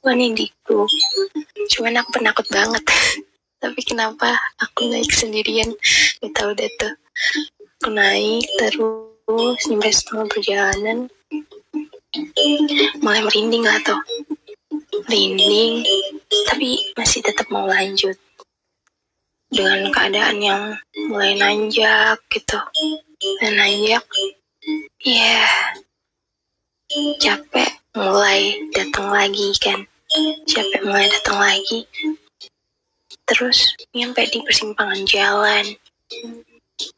Wah 0.07 0.15
ini 0.15 0.33
diku. 0.33 0.87
Cuman 1.77 1.99
aku 2.01 2.11
penakut 2.21 2.47
banget. 2.51 2.85
Tapi 3.63 3.81
kenapa 3.83 4.39
aku 4.61 4.87
naik 4.89 5.11
sendirian? 5.11 5.73
kita 6.27 6.43
udah 6.49 6.69
tuh 6.81 6.95
aku 7.79 7.89
naik 7.93 8.47
terus 8.59 9.59
sampai 9.63 9.93
setengah 9.93 10.27
perjalanan 10.33 10.99
mulai 13.05 13.21
merinding 13.23 13.63
lah 13.63 13.79
tuh 13.85 14.01
merinding 15.05 15.85
tapi 16.49 16.81
masih 16.97 17.21
tetap 17.21 17.47
mau 17.53 17.69
lanjut. 17.69 18.17
Dengan 19.47 19.93
keadaan 19.95 20.43
yang 20.43 20.63
mulai 21.07 21.39
nanjak 21.39 22.19
gitu. 22.33 22.59
Dan 23.41 23.53
nanjak 23.61 24.03
ya 25.05 25.47
capek 27.23 27.71
mulai 27.95 28.59
datang 28.75 29.09
lagi 29.13 29.49
kan. 29.63 29.81
Capek 30.51 30.83
mulai 30.83 31.07
datang 31.13 31.39
lagi. 31.39 31.87
Terus 33.27 33.75
nyampe 33.95 34.27
di 34.31 34.43
persimpangan 34.43 35.03
jalan. 35.07 35.65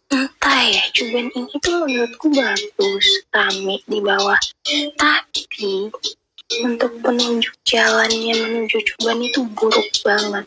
Entah 0.08 0.62
ya 0.64 0.82
cuban 0.96 1.28
ini 1.36 1.54
tuh 1.60 1.84
menurutku 1.84 2.32
bagus 2.32 3.06
rame 3.28 3.76
di 3.84 4.00
bawah. 4.00 4.40
Tapi 4.96 5.92
untuk 6.64 7.04
penunjuk 7.04 7.52
jalannya 7.68 8.32
menuju 8.32 8.78
cuban 8.80 9.20
itu 9.20 9.44
buruk 9.52 9.88
banget. 10.00 10.46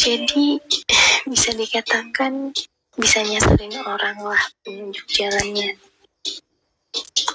Jadi 0.00 0.56
bisa 1.30 1.52
dikatakan 1.52 2.56
bisa 2.96 3.20
nyasarin 3.22 3.76
orang 3.84 4.18
lah 4.24 4.42
penunjuk 4.64 5.04
jalannya. 5.12 5.76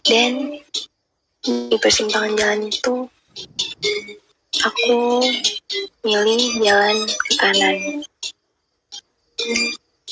Dan 0.03 0.57
di 1.43 1.77
persimpangan 1.77 2.33
jalan 2.33 2.61
itu 2.67 2.95
aku 4.65 5.21
milih 6.01 6.43
jalan 6.65 6.97
ke 7.05 7.31
kanan. 7.37 7.77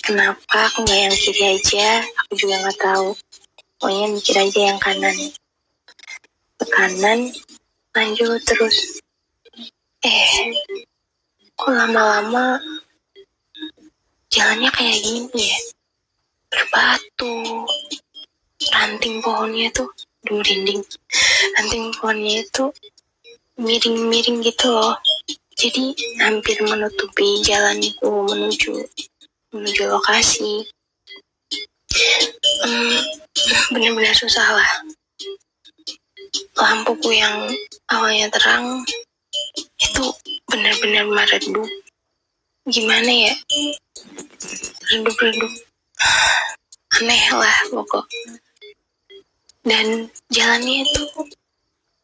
Kenapa? 0.01 0.69
Aku 0.69 0.85
nggak 0.85 0.99
yang 1.09 1.15
kiri 1.17 1.43
aja. 1.57 2.05
Aku 2.25 2.37
juga 2.37 2.61
nggak 2.61 2.79
tahu. 2.79 3.09
Pokoknya 3.81 4.05
mikir 4.13 4.35
aja 4.37 4.59
yang 4.69 4.79
kanan 4.79 5.17
ke 6.61 6.69
kanan 6.77 7.33
lanjut 7.97 8.37
terus. 8.45 9.01
Eh 10.05 10.53
kok 11.57 11.73
lama-lama 11.73 12.61
jalannya 14.29 14.69
kayak 14.69 15.01
gini 15.01 15.41
ya? 15.41 15.59
Berbatu. 16.53 17.65
Ranting 18.61 19.25
pohonnya 19.25 19.73
tuh 19.73 19.89
aduh 20.21 20.37
merinding 20.37 20.85
ranting 21.57 21.89
pohonnya 21.97 22.45
itu 22.45 22.69
miring-miring 23.57 24.45
gitu 24.45 24.69
loh. 24.69 24.93
Jadi 25.57 25.97
hampir 26.21 26.61
menutupi 26.61 27.41
jalanku 27.41 28.29
menuju 28.29 28.85
menuju 29.49 29.83
lokasi. 29.89 30.69
Hmm, 32.61 33.01
benar-benar 33.73 34.13
susah 34.13 34.61
lah 34.61 34.71
lampuku 36.55 37.09
yang 37.15 37.49
awalnya 37.91 38.27
terang 38.31 38.85
itu 39.79 40.03
benar-benar 40.47 41.05
meredup. 41.07 41.67
Gimana 42.67 43.11
ya? 43.11 43.33
Redup-redup. 44.91 45.53
Aneh 47.01 47.25
lah 47.33 47.57
pokok. 47.71 48.05
Dan 49.61 50.09
jalannya 50.33 50.85
itu 50.85 51.03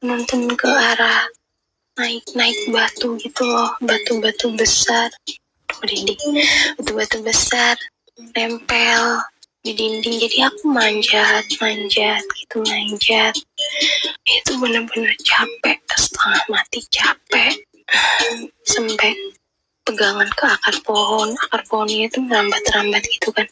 nonton 0.05 0.53
ke 0.53 0.69
arah 0.69 1.25
naik-naik 1.97 2.57
batu 2.69 3.17
gitu 3.21 3.43
loh. 3.45 3.73
Batu-batu 3.81 4.53
besar. 4.53 5.09
Batu-batu 6.77 7.17
besar. 7.21 7.77
Nempel 8.33 9.21
di 9.67 9.73
dinding. 9.75 10.15
Jadi 10.23 10.37
aku 10.47 10.71
manjat 10.71 11.43
manjat 11.59 12.23
gitu 12.39 12.63
manjat. 12.63 13.35
Itu 14.23 14.51
bener-bener 14.63 15.11
capek 15.19 15.77
setengah 15.91 16.41
mati 16.47 16.79
capek. 16.87 17.53
Sampai 18.63 19.11
pegangan 19.83 20.31
ke 20.31 20.45
akar 20.47 20.75
pohon. 20.87 21.35
Akar 21.47 21.67
pohonnya 21.67 22.07
itu 22.07 22.23
merambat-rambat 22.23 23.03
gitu 23.11 23.35
kan. 23.35 23.47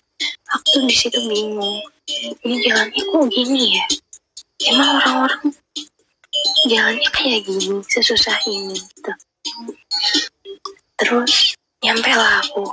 Aku 0.56 0.64
tuh 0.72 0.84
di 0.88 0.96
situ 0.96 1.20
bingung. 1.28 1.84
Ini 2.48 2.56
jalannya 2.64 3.02
kok 3.04 3.26
gini 3.28 3.76
ya? 3.76 3.86
Emang 4.72 5.04
orang-orang 5.04 5.52
jalannya 6.72 7.10
kayak 7.12 7.44
gini 7.44 7.84
sesusah 7.92 8.40
ini 8.48 8.80
gitu. 8.80 9.12
Terus 10.96 11.60
nyampe 11.84 12.12
lah 12.16 12.40
aku 12.40 12.72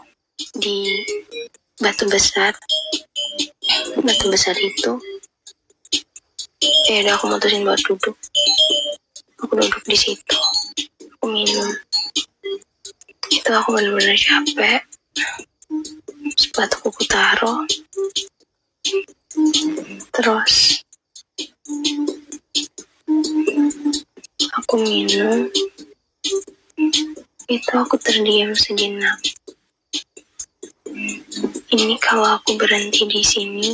di 0.56 1.02
batu 1.82 2.06
besar. 2.06 2.54
Batu 3.98 4.26
besar 4.30 4.54
itu. 4.54 4.92
Ya 6.86 7.02
udah 7.02 7.18
aku 7.18 7.26
mutusin 7.26 7.66
buat 7.66 7.82
duduk. 7.82 8.14
Aku 9.42 9.52
duduk 9.58 9.82
di 9.82 9.98
situ. 9.98 10.38
Aku 11.18 11.26
minum. 11.26 11.68
Itu 13.34 13.50
aku 13.50 13.74
benar-benar 13.74 14.14
capek. 14.14 14.86
Sepatuku 16.38 16.86
aku 16.86 17.02
taruh. 17.10 17.66
Terus 20.14 20.54
aku 24.54 24.74
minum. 24.78 25.50
Itu 27.50 27.72
aku 27.74 27.98
terdiam 27.98 28.54
sejenak 28.54 29.18
ini 31.72 31.96
kalau 31.98 32.38
aku 32.38 32.56
berhenti 32.60 33.08
di 33.08 33.22
sini 33.24 33.70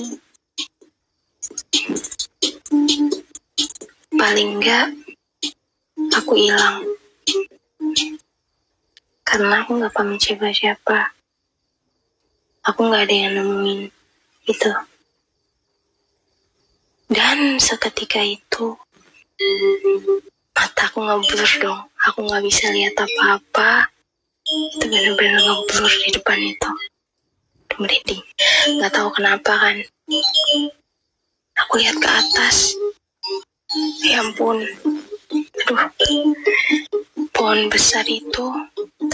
paling 4.15 4.59
enggak 4.59 4.95
aku 6.15 6.33
hilang. 6.35 6.85
Karena 9.23 9.63
aku 9.63 9.77
nggak 9.77 9.95
pamit 9.95 10.21
siapa-siapa. 10.25 11.13
Aku 12.69 12.81
nggak 12.89 13.09
ada 13.09 13.15
yang 13.15 13.33
nemuin 13.39 13.81
itu 14.49 14.73
dan 17.09 17.57
seketika 17.57 18.21
itu 18.21 18.77
mataku 20.53 21.01
ngeblur 21.01 21.53
dong. 21.61 21.81
Aku 22.05 22.29
nggak 22.29 22.45
bisa 22.45 22.69
lihat 22.69 22.97
apa-apa. 23.01 23.89
Itu 24.45 24.85
bener-bener 24.85 25.41
ngeblur 25.41 25.93
di 26.05 26.09
depan 26.13 26.41
itu 26.41 26.71
merinding. 27.79 28.23
Nggak 28.79 28.93
tahu 28.95 29.09
kenapa 29.15 29.53
kan. 29.59 29.77
Aku 31.67 31.73
lihat 31.81 31.97
ke 31.99 32.09
atas. 32.09 32.75
Ya 34.05 34.23
ampun. 34.23 34.63
Aduh. 35.67 36.35
Pohon 37.35 37.71
besar 37.71 38.03
itu 38.11 38.47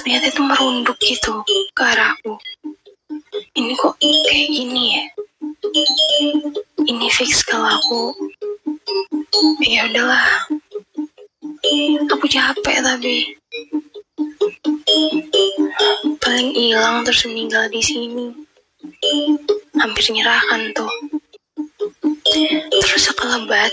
ternyata 0.01 0.33
itu 0.33 0.41
merunduk 0.41 0.97
gitu 1.05 1.45
ke 1.77 1.83
arahku 1.85 2.41
ini 3.55 3.75
kok 3.79 3.95
kayak 4.03 4.49
gini 4.51 4.83
ya? 4.99 5.05
Ini 6.87 7.07
fix 7.11 7.43
kalau 7.47 7.67
aku. 7.67 8.03
Ya 9.63 9.87
udahlah. 9.91 10.51
Aku 12.11 12.27
capek 12.27 12.77
tapi. 12.83 13.17
Paling 16.23 16.51
hilang 16.55 17.03
terus 17.07 17.27
meninggal 17.27 17.67
di 17.71 17.83
sini 17.83 18.44
hampir 19.79 20.05
nyerahkan 20.13 20.73
tuh. 20.77 20.93
Terus 22.71 23.03
sekelebat 23.11 23.73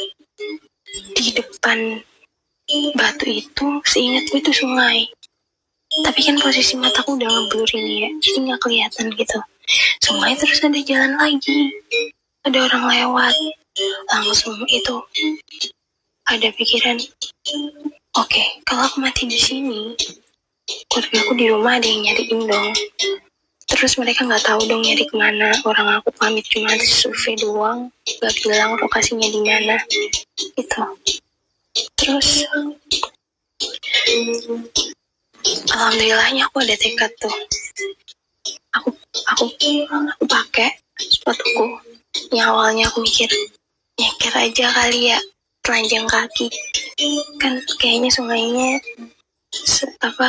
di 1.16 1.28
depan 1.36 2.04
batu 2.96 3.28
itu 3.28 3.68
seingatku 3.86 4.40
itu 4.40 4.52
sungai. 4.52 5.08
Tapi 5.92 6.20
kan 6.24 6.40
posisi 6.40 6.80
mataku 6.80 7.20
udah 7.20 7.28
ngeblur 7.28 7.68
ini 7.76 8.08
ya 8.08 8.10
jadi 8.24 8.38
nggak 8.48 8.62
kelihatan 8.64 9.08
gitu. 9.16 9.40
Sungai 10.00 10.40
terus 10.40 10.64
ada 10.64 10.80
jalan 10.80 11.20
lagi. 11.20 11.76
Ada 12.48 12.58
orang 12.72 12.86
lewat. 12.88 13.36
Langsung 14.12 14.56
itu 14.68 14.96
ada 16.32 16.48
pikiran 16.56 16.96
oke 18.16 18.44
kalau 18.64 18.88
aku 18.88 19.04
mati 19.04 19.28
di 19.28 19.36
sini 19.36 19.96
keluarga 20.88 21.18
aku 21.28 21.34
di 21.36 21.46
rumah 21.52 21.76
ada 21.76 21.88
yang 21.88 22.02
nyariin 22.08 22.40
dong 22.48 22.72
terus 23.72 23.96
mereka 23.96 24.28
nggak 24.28 24.44
tahu 24.44 24.68
dong 24.68 24.84
nyari 24.84 25.08
ke 25.08 25.16
mana. 25.16 25.56
Orang 25.64 25.88
aku 25.88 26.12
pamit 26.20 26.44
cuma 26.52 26.76
survei 26.84 27.40
doang. 27.40 27.88
Gak 28.20 28.36
bilang 28.44 28.76
lokasinya 28.76 29.26
di 29.26 29.40
mana. 29.40 29.80
Itu 30.60 30.84
terus 31.96 32.44
alhamdulillahnya 35.72 36.52
aku 36.52 36.62
ada 36.62 36.76
tekad 36.76 37.12
tuh. 37.16 37.36
Aku 38.76 38.92
aku 39.32 39.44
aku 39.88 40.24
pakai 40.28 40.76
sepatuku. 41.00 41.80
Yang 42.36 42.48
awalnya 42.52 42.84
aku 42.92 43.08
mikir 43.08 43.32
nyeker 43.96 44.36
aja 44.36 44.68
kali 44.76 45.16
ya 45.16 45.20
telanjang 45.64 46.06
kaki. 46.12 46.52
Kan 47.40 47.64
kayaknya 47.80 48.12
sungainya 48.12 48.84
apa 50.04 50.28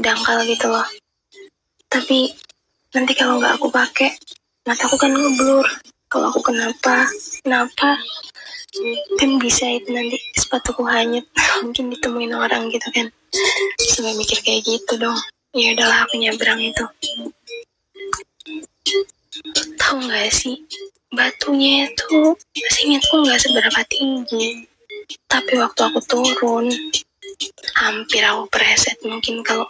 dangkal 0.00 0.42
gitu 0.46 0.66
loh 0.70 0.86
tapi 1.90 2.30
nanti 2.94 3.12
kalau 3.18 3.42
nggak 3.42 3.58
aku 3.58 3.68
pakai 3.68 4.14
mataku 4.64 4.96
kan 4.96 5.10
ngeblur. 5.10 5.66
Kalau 6.10 6.30
aku 6.30 6.42
kenapa 6.42 7.06
kenapa? 7.42 7.98
Kan 9.18 9.30
bisa 9.42 9.66
itu 9.66 9.90
nanti 9.90 10.18
sepatuku 10.38 10.86
hanyut. 10.86 11.26
Mungkin 11.66 11.90
ditemuin 11.94 12.34
orang 12.34 12.70
gitu 12.70 12.86
kan. 12.94 13.10
Sampai 13.82 14.14
mikir 14.14 14.38
kayak 14.42 14.62
gitu 14.62 14.94
dong. 14.98 15.18
Ya 15.54 15.74
udahlah 15.74 16.06
aku 16.06 16.18
nyebrang 16.18 16.62
itu. 16.62 16.84
Tahu 19.78 19.96
nggak 20.06 20.30
sih 20.30 20.62
batunya 21.10 21.90
itu 21.90 22.38
seingatku 22.78 23.26
nggak 23.26 23.42
seberapa 23.42 23.80
tinggi. 23.90 24.66
Tapi 25.26 25.58
waktu 25.58 25.80
aku 25.90 25.98
turun 26.06 26.70
hampir 27.74 28.22
aku 28.26 28.46
preset 28.50 28.98
mungkin 29.02 29.42
kalau 29.42 29.66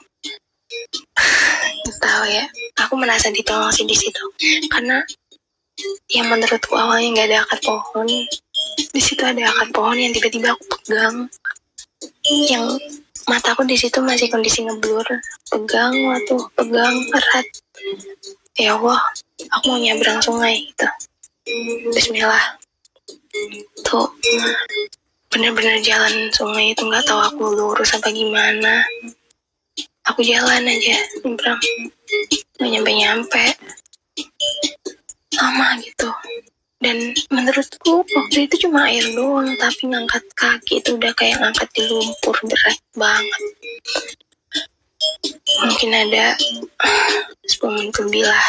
tahu 2.01 2.25
ya. 2.27 2.45
Aku 2.87 2.95
merasa 2.97 3.29
ditolong 3.31 3.71
sih 3.73 3.85
di 3.85 3.97
situ. 3.97 4.25
Karena 4.73 5.03
yang 6.13 6.29
menurutku 6.29 6.77
awalnya 6.77 7.09
nggak 7.17 7.29
ada 7.31 7.39
akar 7.47 7.61
pohon. 7.65 8.09
Di 8.77 9.01
situ 9.03 9.23
ada 9.23 9.49
akar 9.51 9.69
pohon 9.73 9.97
yang 9.97 10.13
tiba-tiba 10.13 10.53
aku 10.53 10.65
pegang. 10.79 11.29
Yang 12.49 12.65
mataku 13.29 13.63
di 13.69 13.77
situ 13.77 14.01
masih 14.01 14.29
kondisi 14.33 14.65
ngeblur. 14.65 15.07
Pegang 15.49 15.95
waktu 16.09 16.35
pegang 16.57 16.97
erat. 17.13 17.47
Ya 18.59 18.77
Allah 18.77 19.01
aku 19.57 19.65
mau 19.73 19.81
nyebrang 19.81 20.21
sungai 20.21 20.69
gitu. 20.69 20.89
Bismillah. 21.95 22.61
Tuh 23.87 24.11
bener-bener 25.31 25.79
jalan 25.87 26.27
sungai 26.35 26.75
itu 26.75 26.83
nggak 26.83 27.07
tahu 27.07 27.23
aku 27.23 27.55
lurus 27.55 27.95
apa 27.95 28.11
gimana 28.11 28.83
aku 30.09 30.21
jalan 30.25 30.65
aja 30.65 30.97
nyebrang. 31.25 31.61
Nggak 32.57 32.71
nyampe 32.71 32.91
nyampe 32.93 33.45
lama 35.37 35.69
gitu. 35.83 36.11
Dan 36.81 37.13
menurutku 37.29 38.09
waktu 38.09 38.49
itu 38.49 38.69
cuma 38.69 38.89
air 38.89 39.05
doang 39.13 39.53
tapi 39.61 39.93
ngangkat 39.93 40.25
kaki 40.33 40.81
itu 40.81 40.97
udah 40.97 41.13
kayak 41.13 41.37
ngangkat 41.37 41.69
di 41.77 41.83
lumpur 41.85 42.37
berat 42.41 42.79
banget. 42.97 43.43
Mungkin 45.61 45.91
ada 45.93 46.37
10 47.45 47.77
menit 47.77 47.95
lebih 48.01 48.25
lah. 48.25 48.49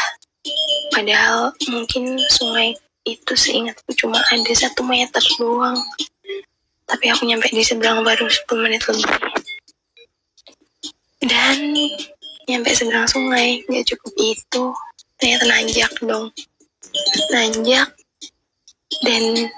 Padahal 0.96 1.52
mungkin 1.68 2.16
sungai 2.32 2.72
itu 3.04 3.32
seingatku 3.36 3.92
cuma 4.00 4.16
ada 4.32 4.52
satu 4.56 4.80
meter 4.80 5.20
doang. 5.36 5.76
Tapi 6.88 7.12
aku 7.12 7.28
nyampe 7.28 7.52
di 7.52 7.60
seberang 7.60 8.00
baru 8.00 8.32
10 8.32 8.48
menit 8.64 8.80
lebih 8.88 9.31
dan 11.22 11.74
nyampe 12.50 12.70
seberang 12.74 13.06
sungai 13.06 13.62
nggak 13.66 13.86
cukup 13.94 14.12
itu. 14.18 14.64
Ternyata 15.18 15.44
nanjak 15.46 15.92
dong. 16.02 16.26
Nanjak. 17.30 17.88
Dan 19.06 19.48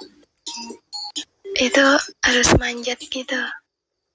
itu 1.57 1.87
harus 2.23 2.49
manjat 2.61 2.99
gitu. 3.01 3.41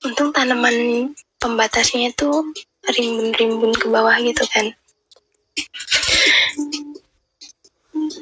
Untung 0.06 0.32
tanaman 0.32 1.11
pembatasnya 1.42 2.14
itu 2.14 2.30
rimbun-rimbun 2.86 3.74
ke 3.76 3.88
bawah 3.90 4.16
gitu 4.22 4.45
kan. 4.53 4.72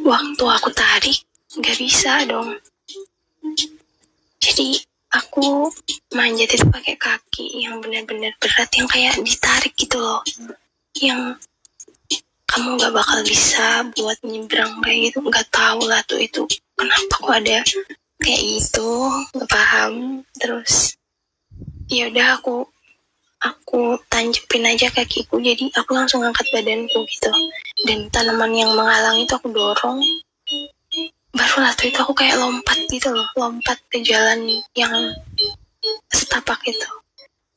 Waktu 0.01 0.43
aku 0.47 0.69
tarik 0.71 1.17
nggak 1.57 1.77
bisa 1.77 2.23
dong. 2.25 2.57
Jadi 4.41 4.81
aku 5.17 5.73
manjat 6.13 6.53
itu 6.53 6.65
pakai 6.69 6.95
kaki 6.95 7.65
yang 7.65 7.81
benar-benar 7.81 8.33
berat 8.37 8.69
yang 8.77 8.87
kayak 8.89 9.17
ditarik 9.21 9.73
gitu 9.73 9.97
loh. 9.97 10.21
Yang 10.97 11.41
kamu 12.47 12.79
nggak 12.79 12.93
bakal 12.95 13.19
bisa 13.25 13.85
buat 13.97 14.17
nyebrang 14.23 14.81
kayak 14.81 15.11
gitu. 15.11 15.17
Nggak 15.25 15.47
tahu 15.49 15.81
lah 15.89 16.01
tuh 16.05 16.21
itu 16.21 16.45
kenapa 16.77 17.13
kok 17.17 17.35
ada 17.35 17.59
kayak 18.21 18.41
itu 18.41 18.89
nggak 19.33 19.49
paham. 19.49 19.93
Terus 20.37 20.97
ya 21.89 22.09
udah 22.09 22.27
aku 22.37 22.65
aku 23.41 23.97
tanjepin 24.09 24.65
aja 24.65 24.89
kakiku. 24.93 25.41
Jadi 25.41 25.73
aku 25.73 25.91
langsung 25.93 26.21
angkat 26.25 26.45
badanku 26.53 27.05
gitu. 27.09 27.31
Dan 27.85 28.09
tanaman 28.09 28.53
yang 28.53 28.73
menghalang 28.73 29.21
itu 29.21 29.33
aku 29.37 29.53
dorong 29.53 30.01
barulah 31.37 31.71
tuh 31.77 31.87
itu 31.93 31.99
aku 32.01 32.13
kayak 32.17 32.35
lompat 32.41 32.77
gitu 32.89 33.13
loh 33.13 33.27
lompat 33.37 33.77
ke 33.93 34.01
jalan 34.01 34.59
yang 34.73 35.13
setapak 36.09 36.59
itu 36.65 36.89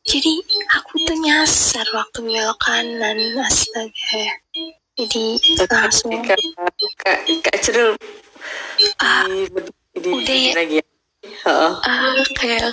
jadi 0.05 0.33
aku 0.77 0.93
tuh 1.09 1.17
nyasar 1.19 1.87
waktu 1.97 2.19
belok 2.25 2.61
kanan 2.61 3.19
astaga 3.41 4.25
jadi 4.95 5.25
langsung 5.73 6.13
Kak, 6.21 6.39
Kak, 7.01 7.19
Kak 7.25 7.57
Ceril 7.65 7.97
ah 9.01 9.25
di, 9.25 9.49
di, 10.01 10.11
udah 10.13 10.37
ya? 10.37 10.53
lagi. 10.57 10.79
Heeh. 11.21 11.73
ah 11.85 12.25
kayak 12.37 12.73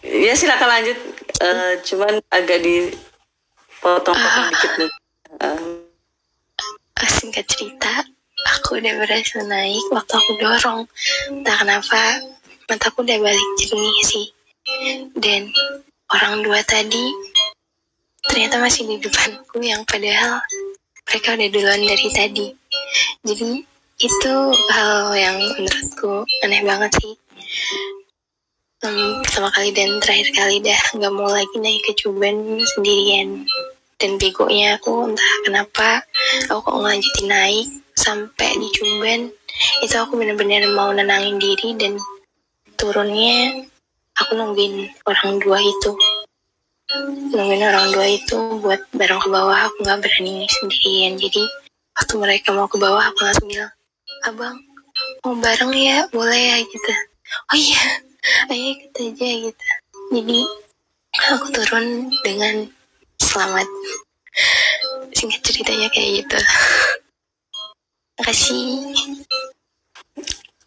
Ya 0.00 0.32
silakan 0.38 0.68
lanjut. 0.70 0.98
Eh, 1.40 1.72
cuman 1.86 2.22
agak 2.30 2.62
dipotong-potong 2.62 4.46
Ah. 4.46 4.50
dikit 4.54 4.72
nih. 4.78 4.90
Eh, 5.40 5.82
Ah, 7.00 7.08
singkat 7.08 7.48
cerita 7.48 8.04
aku 8.58 8.80
udah 8.80 8.94
berhasil 9.02 9.42
naik 9.44 9.84
waktu 9.92 10.14
aku 10.14 10.32
dorong. 10.40 10.80
Entah 11.32 11.56
kenapa 11.60 12.02
mataku 12.70 13.02
udah 13.02 13.18
balik 13.18 13.48
jernih 13.58 14.00
sih. 14.06 14.26
Dan 15.18 15.50
orang 16.14 16.46
dua 16.46 16.62
tadi 16.64 17.10
ternyata 18.30 18.60
masih 18.60 18.86
di 18.86 18.96
depanku 19.00 19.58
yang 19.64 19.82
padahal 19.88 20.38
mereka 21.08 21.34
udah 21.34 21.48
duluan 21.50 21.82
dari 21.82 22.08
tadi. 22.14 22.46
Jadi 23.26 23.50
itu 24.00 24.34
hal 24.72 25.12
yang 25.12 25.36
menurutku 25.36 26.24
aneh 26.46 26.62
banget 26.64 26.90
sih. 27.02 27.14
Hmm, 28.80 29.20
pertama 29.20 29.52
kali 29.52 29.76
dan 29.76 30.00
terakhir 30.00 30.32
kali 30.32 30.56
dah 30.64 30.80
nggak 30.96 31.12
mau 31.12 31.28
lagi 31.28 31.56
naik 31.60 31.84
ke 31.84 31.92
Cuban 32.00 32.56
sendirian. 32.76 33.44
Dan 34.00 34.16
begonya 34.16 34.80
aku 34.80 35.12
entah 35.12 35.32
kenapa 35.44 36.00
aku 36.48 36.64
kok 36.64 36.76
ngelanjutin 36.80 37.28
naik 37.28 37.68
sampai 38.00 38.56
di 38.56 38.68
Cuban 38.72 39.28
itu 39.84 39.94
aku 40.00 40.16
bener-bener 40.16 40.64
mau 40.72 40.88
nenangin 40.88 41.36
diri 41.36 41.76
dan 41.76 42.00
turunnya 42.80 43.68
aku 44.16 44.40
nungguin 44.40 44.88
orang 45.04 45.36
dua 45.44 45.60
itu. 45.60 45.92
Nungguin 47.36 47.60
orang 47.60 47.92
dua 47.92 48.06
itu 48.08 48.38
buat 48.64 48.80
bareng 48.96 49.20
ke 49.20 49.28
bawah 49.28 49.68
aku 49.68 49.84
nggak 49.84 50.00
berani 50.00 50.48
sendirian. 50.48 51.20
Jadi 51.20 51.44
waktu 51.92 52.14
mereka 52.16 52.56
mau 52.56 52.66
ke 52.66 52.80
bawah 52.80 53.04
aku 53.12 53.20
langsung 53.20 53.48
bilang 53.52 53.72
abang 54.24 54.56
mau 55.20 55.36
bareng 55.36 55.72
ya? 55.76 56.08
Boleh 56.08 56.40
ya? 56.40 56.56
Gitu. 56.64 56.92
Oh 57.52 57.56
iya 57.56 57.82
ayo 58.48 58.64
ikut 58.74 58.92
aja 58.96 59.28
gitu. 59.44 59.66
Jadi 60.16 60.40
aku 61.36 61.46
turun 61.52 62.08
dengan 62.24 62.64
selamat. 63.20 63.68
Singkat 65.12 65.40
ceritanya 65.44 65.88
kayak 65.92 66.24
gitu 66.24 66.38
makasih 68.20 68.92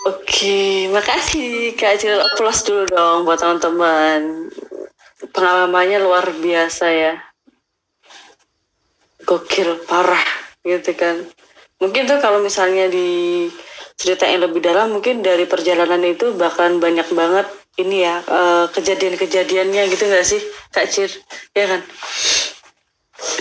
Oke, 0.03 0.91
makasih 0.91 1.79
Kak 1.79 1.95
Ceril. 1.95 2.19
Applause 2.19 2.67
dulu 2.67 2.83
dong 2.91 3.23
buat 3.23 3.39
teman-teman. 3.39 4.51
Pengalamannya 5.31 6.03
luar 6.03 6.27
biasa 6.43 6.85
ya. 6.91 7.13
Gokil, 9.23 9.79
parah 9.87 10.27
gitu 10.67 10.91
kan. 10.91 11.23
Mungkin 11.79 12.03
tuh 12.03 12.19
kalau 12.19 12.43
misalnya 12.43 12.91
di 12.91 13.47
cerita 13.95 14.27
yang 14.27 14.43
lebih 14.43 14.59
dalam 14.59 14.91
mungkin 14.91 15.23
dari 15.23 15.47
perjalanan 15.47 16.03
itu 16.03 16.35
bakalan 16.35 16.83
banyak 16.83 17.07
banget 17.15 17.47
ini 17.79 18.03
ya 18.03 18.19
eh, 18.27 18.65
kejadian-kejadiannya 18.75 19.87
gitu 19.87 20.03
gak 20.11 20.27
sih 20.27 20.41
Kak 20.75 20.91
Cir? 20.91 21.15
Ya 21.55 21.79
kan? 21.79 21.81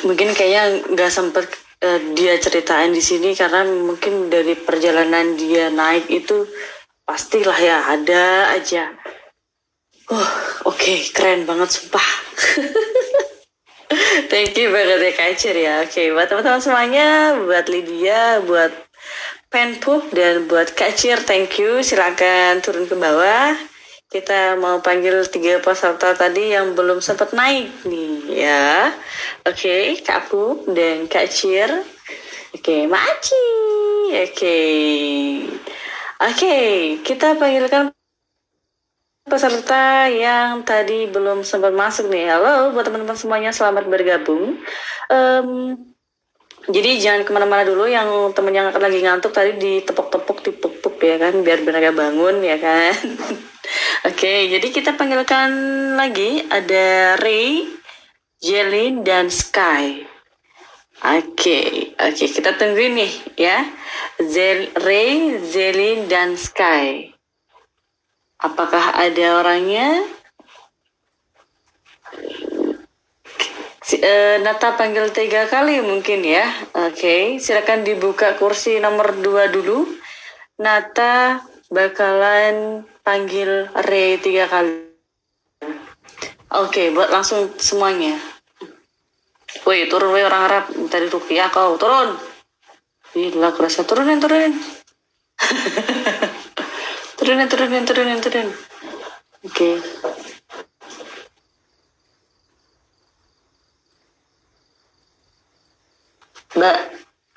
Mungkin 0.06 0.30
kayaknya 0.38 0.86
nggak 0.94 1.10
sempet 1.10 1.50
eh, 1.82 2.00
dia 2.14 2.38
ceritain 2.38 2.94
di 2.94 3.02
sini 3.02 3.34
karena 3.34 3.66
mungkin 3.66 4.30
dari 4.30 4.54
perjalanan 4.54 5.34
dia 5.34 5.68
naik 5.68 6.06
itu 6.08 6.46
pastilah 7.02 7.58
ya 7.58 7.78
ada 7.90 8.54
aja. 8.54 8.94
Oh, 10.08 10.30
oke, 10.70 10.94
keren 11.10 11.42
banget 11.42 11.74
sumpah. 11.74 12.08
Thank 14.32 14.56
you 14.56 14.72
banget 14.72 14.98
ya 15.04 15.12
Kak 15.12 15.32
Cir 15.36 15.56
ya. 15.56 15.74
Oke, 15.84 16.12
buat 16.16 16.30
teman-teman 16.30 16.62
semuanya, 16.64 17.36
buat 17.36 17.68
Lydia, 17.68 18.40
buat 18.40 18.72
Penpup 19.52 20.08
dan 20.16 20.48
buat 20.48 20.72
Kak 20.72 20.96
Cir, 20.96 21.20
thank 21.20 21.60
you. 21.60 21.84
Silakan 21.84 22.64
turun 22.64 22.88
ke 22.88 22.96
bawah. 22.96 23.52
Kita 24.12 24.60
mau 24.60 24.76
panggil 24.84 25.24
tiga 25.24 25.56
peserta 25.64 26.12
tadi 26.12 26.52
yang 26.52 26.76
belum 26.76 27.00
sempat 27.00 27.32
naik 27.32 27.88
nih 27.88 28.44
ya. 28.44 28.92
Oke, 29.48 29.96
Kak 30.04 30.28
Pup 30.28 30.68
dan 30.68 31.08
Kak 31.08 31.32
Cir. 31.32 31.72
Oke, 32.52 32.84
Maci. 32.84 33.48
Oke. 34.12 34.60
Oke, 36.20 36.56
kita 37.00 37.40
panggilkan 37.40 37.88
peserta 39.24 40.12
yang 40.12 40.60
tadi 40.60 41.08
belum 41.08 41.40
sempat 41.40 41.72
masuk 41.72 42.12
nih. 42.12 42.36
Halo 42.36 42.76
buat 42.76 42.84
teman-teman 42.84 43.16
semuanya, 43.16 43.48
selamat 43.48 43.88
bergabung. 43.88 44.60
Em, 45.08 45.48
Jadi 46.70 47.02
jangan 47.02 47.26
ke 47.26 47.30
mana-mana 47.34 47.66
dulu 47.66 47.90
yang 47.90 48.30
temen 48.36 48.54
yang 48.54 48.70
lagi 48.70 49.02
ngantuk 49.02 49.34
tadi 49.34 49.58
ditepuk-tepuk, 49.58 50.38
dipuk-puk 50.46 50.94
ya 51.02 51.18
kan, 51.18 51.34
biar 51.42 51.58
mereka 51.66 51.90
bangun 51.90 52.38
ya 52.38 52.60
kan. 52.60 52.94
Oke, 54.10 54.50
jadi 54.50 54.66
kita 54.70 54.94
panggilkan 54.94 55.50
lagi 55.98 56.46
ada 56.46 57.18
Ray, 57.18 57.66
Jelly, 58.38 59.02
dan 59.02 59.30
Sky. 59.30 60.12
Oke, 61.02 61.90
oke 61.98 62.24
kita 62.30 62.54
tungguin 62.54 62.94
nih 62.94 63.12
ya. 63.34 63.66
Zel 64.22 64.70
Ray, 64.78 65.34
Zelin, 65.42 66.06
dan 66.06 66.38
Sky. 66.38 67.10
Apakah 68.38 68.94
ada 68.94 69.42
orangnya? 69.42 70.06
Eh, 73.92 74.40
Nata 74.40 74.72
panggil 74.80 75.12
tiga 75.12 75.44
kali 75.44 75.84
mungkin 75.84 76.24
ya. 76.24 76.48
Oke, 76.72 77.36
silakan 77.36 77.84
dibuka 77.84 78.40
kursi 78.40 78.80
nomor 78.80 79.12
dua 79.20 79.52
dulu. 79.52 79.84
Nata 80.56 81.44
bakalan 81.68 82.88
panggil 83.04 83.68
Ray 83.84 84.16
tiga 84.16 84.48
kali. 84.48 84.88
Oke, 86.56 86.88
buat 86.96 87.12
langsung 87.12 87.52
semuanya. 87.60 88.16
Woi, 89.68 89.84
turun 89.92 90.16
woi 90.16 90.24
orang 90.24 90.48
Arab. 90.48 90.64
Tadi 90.88 91.12
Rukiah 91.12 91.52
kau, 91.52 91.76
turun. 91.76 92.16
Gila, 93.12 93.52
kerasa 93.52 93.84
turunin, 93.84 94.16
turunin. 94.24 94.56
turunin, 97.20 97.48
turunin, 97.48 97.84
turunin, 97.84 98.20
turunin. 98.24 98.48
Oke. 99.44 99.84
Mbak, 106.52 106.78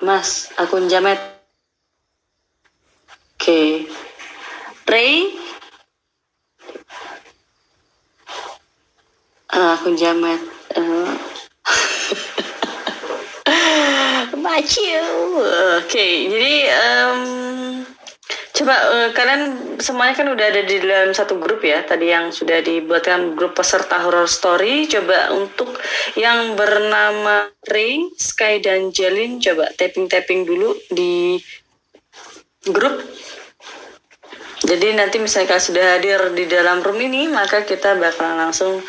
Mas, 0.03 0.52
akun 0.60 0.92
Jamet. 0.92 1.16
Oke. 3.40 3.88
Ray. 4.92 5.40
Ah, 9.56 9.80
akun 9.80 9.95
Jamet. 9.95 10.44
Eh. 10.76 11.16
Maciu. 14.44 15.08
Oke, 15.80 16.08
jadi 16.27 16.56
em, 16.76 17.24
coba 18.56 18.75
eh, 18.95 19.09
kalian 19.11 19.42
semuanya 19.84 20.16
kan 20.16 20.27
udah 20.32 20.45
ada 20.48 20.61
di 20.64 20.80
dalam 20.80 21.11
satu 21.11 21.35
grup 21.38 21.61
ya. 21.61 21.84
Tadi 21.84 22.08
yang 22.08 22.32
sudah 22.32 22.64
dibuatkan 22.64 23.35
grup 23.35 23.53
peserta 23.53 24.00
horror 24.00 24.25
story. 24.32 24.88
Coba 24.88 25.35
untuk 25.35 25.75
yang 26.16 26.56
bernama 26.56 27.51
Ray, 27.67 28.08
Sky 28.16 28.64
dan 28.64 28.95
Jelin 28.95 29.43
coba 29.43 29.67
tapping-tapping 29.75 30.48
dulu 30.48 30.72
di 30.88 31.38
grup. 32.72 33.03
Jadi 34.66 34.98
nanti 34.98 35.22
misalnya 35.22 35.53
kalian 35.53 35.67
sudah 35.69 35.85
hadir 36.00 36.19
di 36.34 36.50
dalam 36.50 36.82
room 36.82 36.98
ini, 36.98 37.30
maka 37.30 37.61
kita 37.61 37.93
bakal 38.01 38.34
langsung 38.34 38.82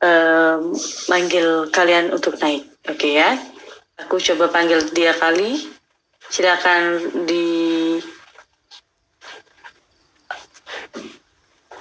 em, 0.00 0.72
manggil 1.12 1.68
kalian 1.68 2.08
untuk 2.08 2.40
naik. 2.40 2.64
Oke 2.88 3.20
ya. 3.20 3.36
Aku 4.00 4.16
coba 4.16 4.48
panggil 4.48 4.80
dia 4.96 5.12
kali. 5.12 5.60
Silakan 6.30 7.04
di 7.28 7.69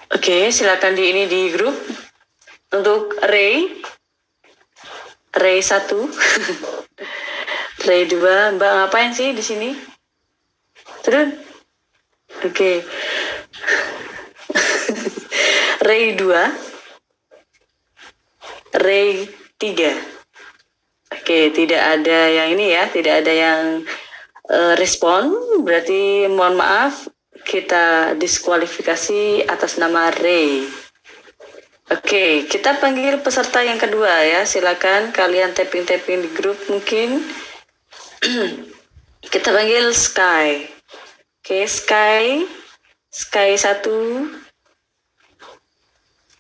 Oke, 0.10 0.50
silakan 0.50 0.98
di 0.98 1.14
ini 1.14 1.30
di 1.30 1.54
grup 1.54 1.78
untuk 2.74 3.14
Ray. 3.30 3.78
Ray 5.38 5.62
1. 5.62 5.86
Ray 7.86 8.10
2. 8.10 8.58
Mbak 8.58 8.72
ngapain 8.74 9.14
sih 9.14 9.38
di 9.38 9.44
sini? 9.46 9.70
Turun. 11.06 11.30
Oke. 12.42 12.82
Ray 15.86 16.18
2. 16.18 18.82
Ray 18.82 19.30
3. 19.62 21.22
Oke, 21.22 21.54
tidak 21.54 21.82
ada 21.86 22.20
yang 22.34 22.58
ini 22.58 22.74
ya, 22.74 22.90
tidak 22.90 23.22
ada 23.22 23.30
yang 23.30 23.86
eh, 24.50 24.74
respon. 24.74 25.30
Berarti 25.62 26.26
mohon 26.26 26.58
maaf, 26.58 27.06
kita 27.50 28.14
diskualifikasi 28.14 29.50
atas 29.50 29.82
nama 29.82 30.14
Ray. 30.14 30.70
Oke, 31.90 32.46
kita 32.46 32.78
panggil 32.78 33.18
peserta 33.26 33.66
yang 33.66 33.82
kedua 33.82 34.22
ya. 34.22 34.46
Silakan 34.46 35.10
kalian 35.10 35.58
tapping-tapping 35.58 36.22
di 36.22 36.30
grup 36.38 36.62
mungkin. 36.70 37.26
kita 39.34 39.50
panggil 39.50 39.90
Sky. 39.98 40.70
Oke, 41.42 41.66
Sky. 41.66 42.46
Sky 43.10 43.58
1. 43.58 43.82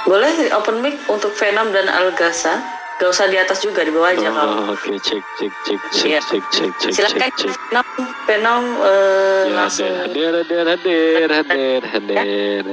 boleh 0.04 0.28
open 0.52 0.84
mic 0.84 1.00
untuk 1.08 1.32
Venom 1.32 1.72
dan 1.72 1.88
Algasa 1.88 2.60
gak 3.00 3.10
usah 3.10 3.32
di 3.32 3.38
atas 3.40 3.64
juga 3.64 3.82
di 3.82 3.90
bawah 3.90 4.12
aja 4.12 4.30
kalau 4.30 4.54
Oh, 4.62 4.76
Oke, 4.76 4.94
cek 5.00 5.24
cek 5.40 5.54
cek 5.64 5.82
cek 5.90 6.06
Iya. 6.06 6.20
cek 6.22 6.44
cek 6.52 6.72
cek 6.78 6.92
silakan 6.94 7.18
cek 7.18 7.34
cek. 7.34 7.50
Venom 7.50 7.88
Venom 8.28 8.64
eh, 8.84 9.42
Ya, 9.48 9.54
langsung 9.56 9.90
hadir 9.90 10.32
hadir 10.36 10.66
hadir 10.68 11.28
hadir 11.32 11.82
hadir. 11.82 12.64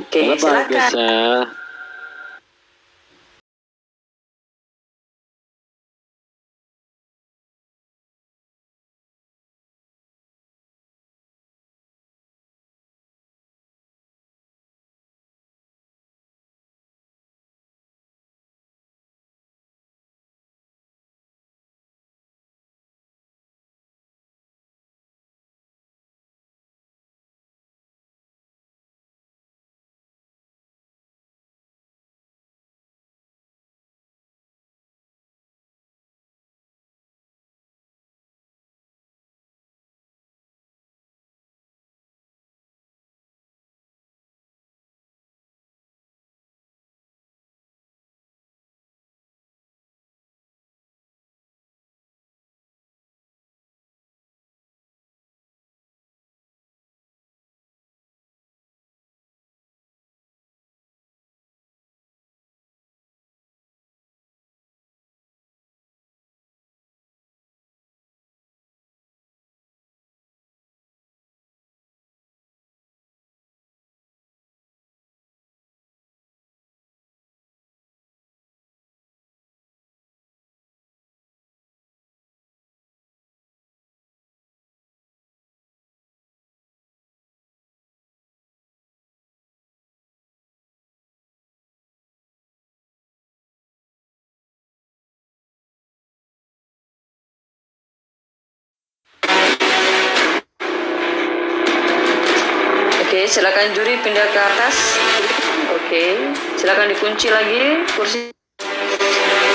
oke 0.00 0.18
Halo, 0.18 0.34
Pak 0.34 0.40
silakan 0.40 0.66
Gesa. 0.72 1.10
Oke, 103.18 103.26
silakan 103.26 103.74
juri 103.74 103.98
pindah 103.98 104.30
ke 104.30 104.38
atas. 104.38 104.94
Oke, 105.74 106.30
silakan 106.54 106.86
dikunci 106.86 107.26
lagi 107.26 107.82
kursi. 107.98 108.30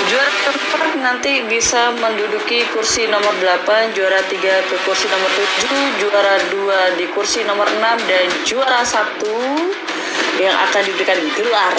Juara 0.04 0.32
keempat 0.44 1.00
nanti 1.00 1.40
bisa 1.48 1.88
menduduki 1.96 2.68
kursi 2.76 3.08
nomor 3.08 3.32
8, 3.40 3.96
juara 3.96 4.20
3 4.20 4.68
ke 4.68 4.76
kursi 4.84 5.08
nomor 5.08 5.32
7, 5.64 5.96
juara 5.96 6.36
2 6.52 7.00
di 7.00 7.08
kursi 7.16 7.40
nomor 7.48 7.64
6 7.64 8.04
dan 8.04 8.28
juara 8.44 8.84
1 8.84 9.32
yang 10.44 10.52
akan 10.68 10.82
diberikan 10.84 11.24
gelar 11.32 11.72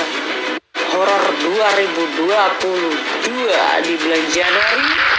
horor 0.90 1.24
2022 1.38 2.66
di 3.86 3.94
bulan 4.02 4.24
Januari 4.34 5.15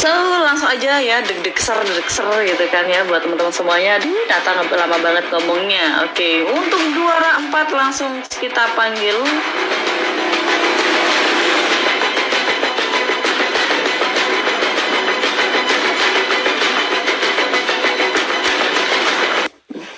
So 0.00 0.08
langsung 0.08 0.64
aja 0.64 0.96
ya 0.96 1.20
deg-deg 1.20 1.60
ser 1.60 1.76
deg 1.84 2.08
ser 2.08 2.24
gitu 2.48 2.64
kan 2.72 2.88
ya 2.88 3.04
buat 3.04 3.20
teman-teman 3.20 3.52
semuanya. 3.52 4.00
Di 4.00 4.08
datang 4.32 4.64
lama 4.64 4.96
banget 4.96 5.28
ngomongnya. 5.28 6.08
Oke, 6.08 6.40
untuk 6.48 6.80
juara 6.96 7.36
4 7.36 7.68
langsung 7.76 8.24
kita 8.40 8.64
panggil 8.72 9.20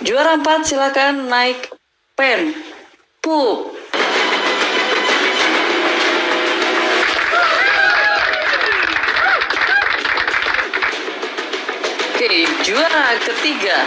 Juara 0.02 0.34
4 0.34 0.66
silakan 0.66 1.30
naik 1.30 1.70
pen. 2.18 2.50
Pup. 3.22 3.81
Juara 12.62 13.18
ketiga. 13.18 13.78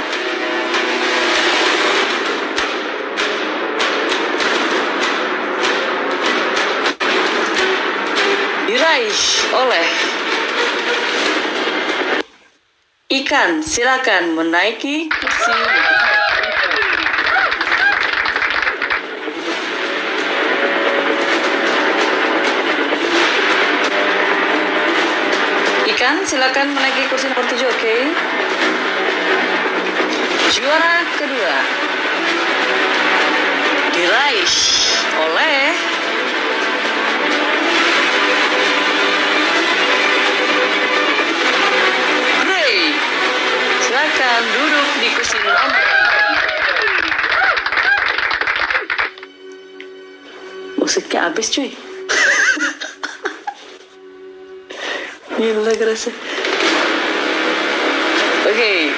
Diraih 8.67 9.21
oleh 9.55 9.89
Ikan, 13.15 13.63
silakan 13.63 14.35
menaiki 14.35 15.07
kursi. 15.07 15.55
Ikan, 25.95 26.27
silakan 26.27 26.75
menaiki 26.75 27.07
kursi 27.07 27.31
nomor 27.31 27.47
7, 27.47 27.71
oke? 27.71 28.34
Juara 30.55 31.03
kedua 31.19 31.55
diraih 33.91 34.55
oleh 35.19 35.75
Gray. 42.39 42.95
Silakan 43.83 44.43
duduk 44.55 44.87
di 45.03 45.07
kursi 45.11 45.37
nomor 45.43 45.83
Musiknya 50.79 51.27
habis 51.27 51.51
cuy. 51.51 51.75
Gila 55.35 55.75
kerasa. 55.75 56.15
Oke, 58.47 58.95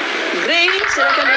Silakan. 0.57 1.29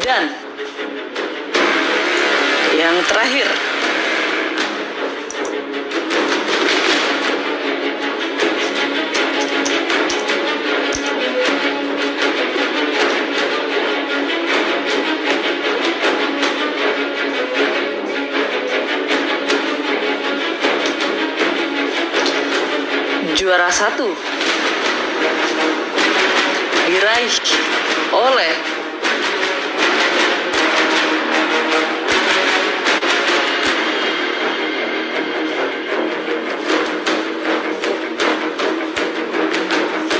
Dan 0.00 0.24
yang 2.80 2.96
terakhir 3.04 3.44
juara 23.36 23.68
satu 23.68 24.37
oleh 27.18 28.54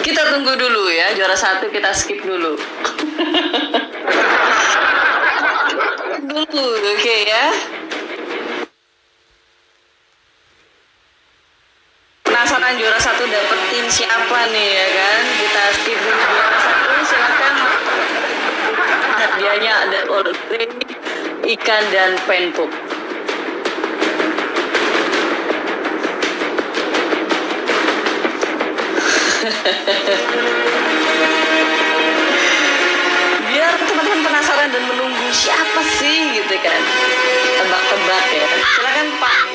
kita 0.03 0.23
tunggu 0.35 0.59
dulu 0.59 0.91
ya 0.91 1.15
juara 1.15 1.39
satu 1.39 1.71
kita 1.71 1.95
skip 1.95 2.19
dulu. 2.27 2.59
Dulu 6.29 6.67
oke 6.99 7.17
ya 7.31 7.47
penasaran 12.39 12.79
juara 12.79 13.01
satu 13.03 13.27
dapetin 13.27 13.91
siapa 13.91 14.41
nih 14.55 14.69
ya 14.71 14.87
kan 14.95 15.23
kita 15.43 15.63
skip 15.75 15.99
dulu 15.99 16.23
juara 16.23 16.59
satu 16.63 16.95
silakan 17.03 17.55
hadiahnya 19.19 19.73
ada 19.75 20.01
order 20.07 20.37
ikan 21.79 21.95
dan 21.95 22.11
penpup 22.27 22.67
biar 33.47 33.73
teman-teman 33.79 34.27
penasaran 34.27 34.75
dan 34.75 34.83
menunggu 34.91 35.31
siapa 35.31 35.79
sih 36.03 36.43
gitu 36.43 36.59
kan. 36.59 36.83
Tebak-tebak 37.63 38.27
ya. 38.27 38.49
Silakan 38.59 39.09
pak. 39.23 39.47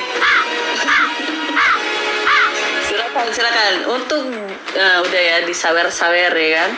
Silakan 2.88 3.28
silakan. 3.36 3.74
Untuk 4.00 4.24
nah, 4.80 5.04
udah 5.04 5.22
ya 5.28 5.44
disawer-sawer 5.44 6.32
ya 6.32 6.64
kan. 6.64 6.72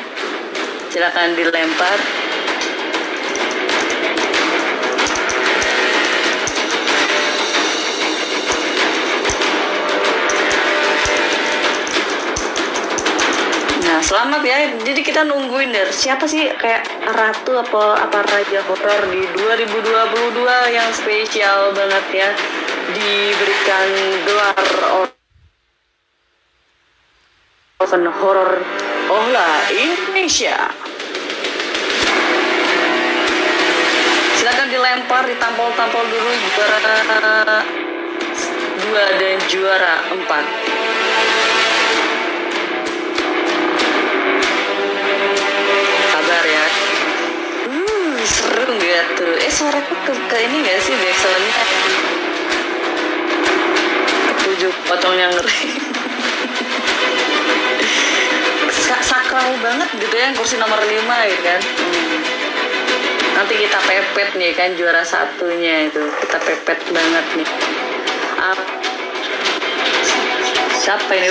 Silakan 0.89 1.37
dilempar 1.37 2.24
selamat 14.05 14.41
ya. 14.45 14.57
Jadi 14.85 15.01
kita 15.01 15.25
nungguin 15.25 15.73
deh 15.73 15.89
siapa 15.89 16.29
sih 16.29 16.53
kayak 16.61 16.85
ratu 17.09 17.57
apa 17.57 18.05
apa 18.05 18.21
raja 18.29 18.61
horor 18.69 19.01
di 19.09 19.25
2022 19.33 20.45
yang 20.69 20.89
spesial 20.93 21.73
banget 21.73 22.05
ya 22.13 22.29
diberikan 22.93 23.87
gelar 24.29 24.65
Open 27.81 28.03
Horror 28.05 28.61
Ohla 29.09 29.49
Indonesia. 29.73 30.69
Silakan 34.37 34.69
dilempar, 34.69 35.25
ditampol-tampol 35.25 36.05
dulu 36.05 36.31
juara 36.53 36.97
dua 38.85 39.05
dan 39.17 39.37
juara 39.49 39.93
empat. 40.13 40.45
Gak 48.25 49.05
tuh? 49.21 49.37
Eh 49.37 49.53
suaraku 49.53 49.93
ke, 50.01 50.13
ke 50.25 50.37
ini 50.49 50.65
gak 50.65 50.81
sih 50.81 50.97
backsoundnya? 50.97 51.63
Ketujuh 54.33 54.73
potong 54.89 55.13
yang 55.13 55.29
ngeri. 55.29 55.61
Sa- 58.85 59.05
sakral 59.05 59.53
banget 59.61 59.89
gitu 59.93 60.15
ya 60.17 60.33
kursi 60.33 60.57
nomor 60.57 60.81
5 60.81 60.89
gitu 60.89 61.41
kan 61.41 61.61
Hmm. 61.61 62.21
nanti 63.33 63.53
kita 63.57 63.77
pepet 63.81 64.29
nih 64.37 64.53
kan 64.53 64.73
juara 64.73 65.01
satunya 65.01 65.85
itu 65.85 66.01
kita 66.21 66.37
pepet 66.39 66.79
banget 66.89 67.25
nih 67.33 67.49
Ap- 68.37 68.69
siapa 70.75 71.11
ini 71.13 71.29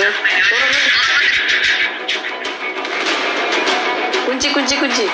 kunci 4.25 4.47
kunci 4.51 4.75
kunci 4.75 5.05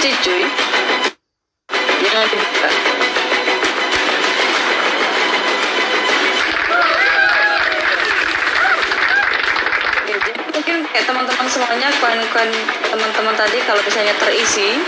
putih 0.00 0.16
cuy. 0.24 0.44
Mungkin 10.56 10.76
kayak 10.88 11.04
teman-teman 11.04 11.46
semuanya 11.52 11.92
koin-koin 12.00 12.48
teman-teman 12.88 13.34
tadi 13.36 13.60
kalau 13.68 13.84
misalnya 13.84 14.16
terisi. 14.16 14.80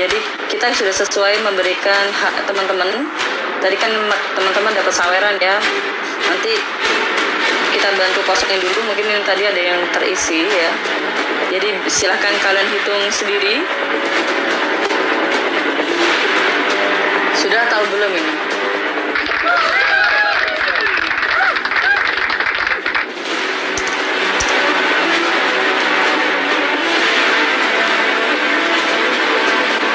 Jadi 0.00 0.16
kita 0.48 0.72
sudah 0.72 0.94
sesuai 1.04 1.44
memberikan 1.44 2.08
hak 2.16 2.48
teman-teman. 2.48 3.12
Tadi 3.60 3.76
kan 3.76 3.92
teman-teman 4.40 4.72
dapat 4.72 4.94
saweran 4.96 5.36
ya. 5.36 5.60
Nanti 6.32 6.56
kita 7.76 7.92
bantu 7.92 8.24
kosongin 8.24 8.56
dulu. 8.64 8.88
Mungkin 8.88 9.04
yang 9.04 9.24
tadi 9.28 9.52
ada 9.52 9.60
yang 9.60 9.84
terisi 9.92 10.48
ya 10.48 10.72
jadi 11.54 11.70
silahkan 11.86 12.34
kalian 12.42 12.66
hitung 12.66 13.02
sendiri 13.14 13.62
sudah 17.38 17.62
tahu 17.70 17.84
belum 17.94 18.10
ini 18.10 18.34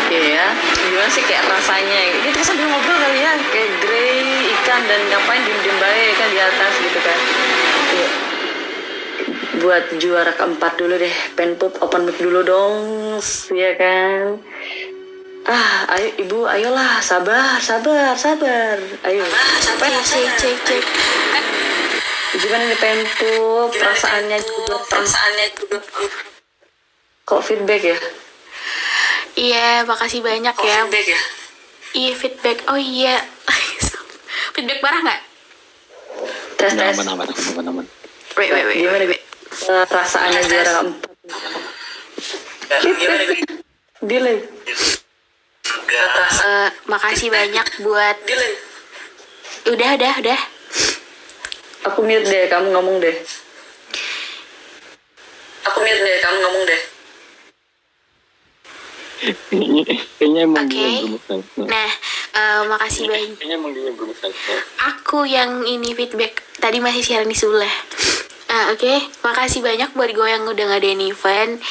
Iya, 0.09 0.47
gimana 0.89 1.09
sih 1.11 1.21
kayak 1.21 1.45
rasanya? 1.45 2.01
Kita 2.25 2.41
sambil 2.41 2.65
ngobrol 2.65 2.97
kali 2.97 3.21
ya, 3.21 3.35
kayak 3.53 3.71
grey, 3.83 4.25
ikan 4.57 4.81
dan 4.89 4.99
ngapain 5.05 5.43
diem-diem 5.45 5.77
baik 5.77 6.13
kan 6.17 6.29
di 6.33 6.39
atas 6.41 6.73
gitu 6.81 6.99
kan. 7.03 7.19
Buat 9.69 10.01
juara 10.01 10.33
keempat 10.33 10.81
dulu 10.81 10.97
deh, 10.97 11.13
penpup 11.37 11.69
open 11.85 12.09
mic 12.09 12.17
dulu 12.17 12.41
dong, 12.41 12.89
ya 13.53 13.77
kan. 13.77 14.41
Ah, 15.45 15.85
ayo 15.93 16.09
ibu, 16.25 16.41
ayolah, 16.49 16.97
sabar, 17.05 17.61
sabar, 17.61 18.17
sabar. 18.17 18.81
Ayo. 19.05 19.21
Cek, 19.61 19.93
cek, 20.09 20.25
cek, 20.41 20.57
cek. 20.65 20.83
Gimana 22.41 22.65
nih 22.65 22.79
penpup, 22.81 23.69
perasaannya 23.69 24.41
juga, 24.41 24.75
perasaannya 24.89 25.45
juga. 25.53 25.77
Kok 27.29 27.41
feedback 27.45 27.93
ya? 27.93 27.97
Iya, 29.37 29.85
makasih 29.85 30.25
banyak 30.25 30.55
ya. 30.65 30.77
Feedback 30.89 31.05
ya? 31.13 31.21
Iya, 31.93 32.11
feedback. 32.17 32.57
Oh 32.73 32.79
iya. 32.81 33.21
feedback 34.57 34.81
parah 34.81 34.97
nggak? 35.05 35.21
Tes 36.57 36.73
tes. 36.73 36.97
Aman, 36.97 37.21
aman, 37.21 37.27
aman, 37.29 37.65
aman. 37.69 37.85
Wait, 38.33 38.49
wait, 38.49 38.65
wait. 38.65 38.81
Gimana 38.81 39.28
Bi? 39.49 39.65
Eh, 39.69 39.85
perasaannya 39.89 40.41
juara 40.45 40.71
keempat? 40.79 41.11
Delay. 43.99 44.37
Eh, 45.89 46.69
makasih 46.87 47.27
banyak 47.33 47.67
buat 47.83 48.17
udah 49.69 49.89
udah 49.99 50.13
udah 50.23 50.39
Aku 51.87 52.03
mute 52.03 52.27
deh, 52.27 52.51
kamu 52.51 52.75
ngomong 52.75 52.99
deh. 52.99 53.15
Aku 55.63 55.77
mute 55.79 56.01
deh, 56.03 56.17
kamu 56.19 56.37
ngomong 56.43 56.63
deh. 56.67 56.81
Kayaknya 59.51 59.83
kayaknya 60.15 60.41
emang 60.47 60.67
selesai. 60.71 61.43
nah 61.59 61.91
eh, 62.39 62.61
makasih 62.71 63.03
banyak 63.11 63.35
aku 64.79 65.27
yang 65.27 65.67
ini 65.67 65.91
feedback 65.91 66.39
tadi 66.63 66.79
masih 66.79 67.03
siaran 67.03 67.27
di 67.27 67.35
sebelah 67.35 67.73
ah 68.49 68.73
oke. 68.73 68.93
Makasih 69.21 69.61
banyak 69.61 69.93
buat 69.93 70.09
gue 70.09 70.27
yang 70.27 70.43
udah 70.49 70.65
ngadain 70.73 71.01
event. 71.05 71.61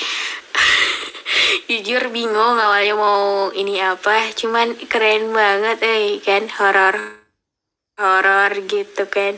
Jujur 1.69 2.09
bingung 2.15 2.57
awalnya 2.57 2.95
mau 2.95 3.51
ini 3.51 3.83
apa. 3.83 4.31
Cuman 4.33 4.79
keren 4.87 5.35
banget 5.35 5.79
eh 5.83 6.23
kan. 6.23 6.47
Horor. 6.47 6.97
Horor 7.99 8.53
gitu 8.71 9.11
kan. 9.11 9.35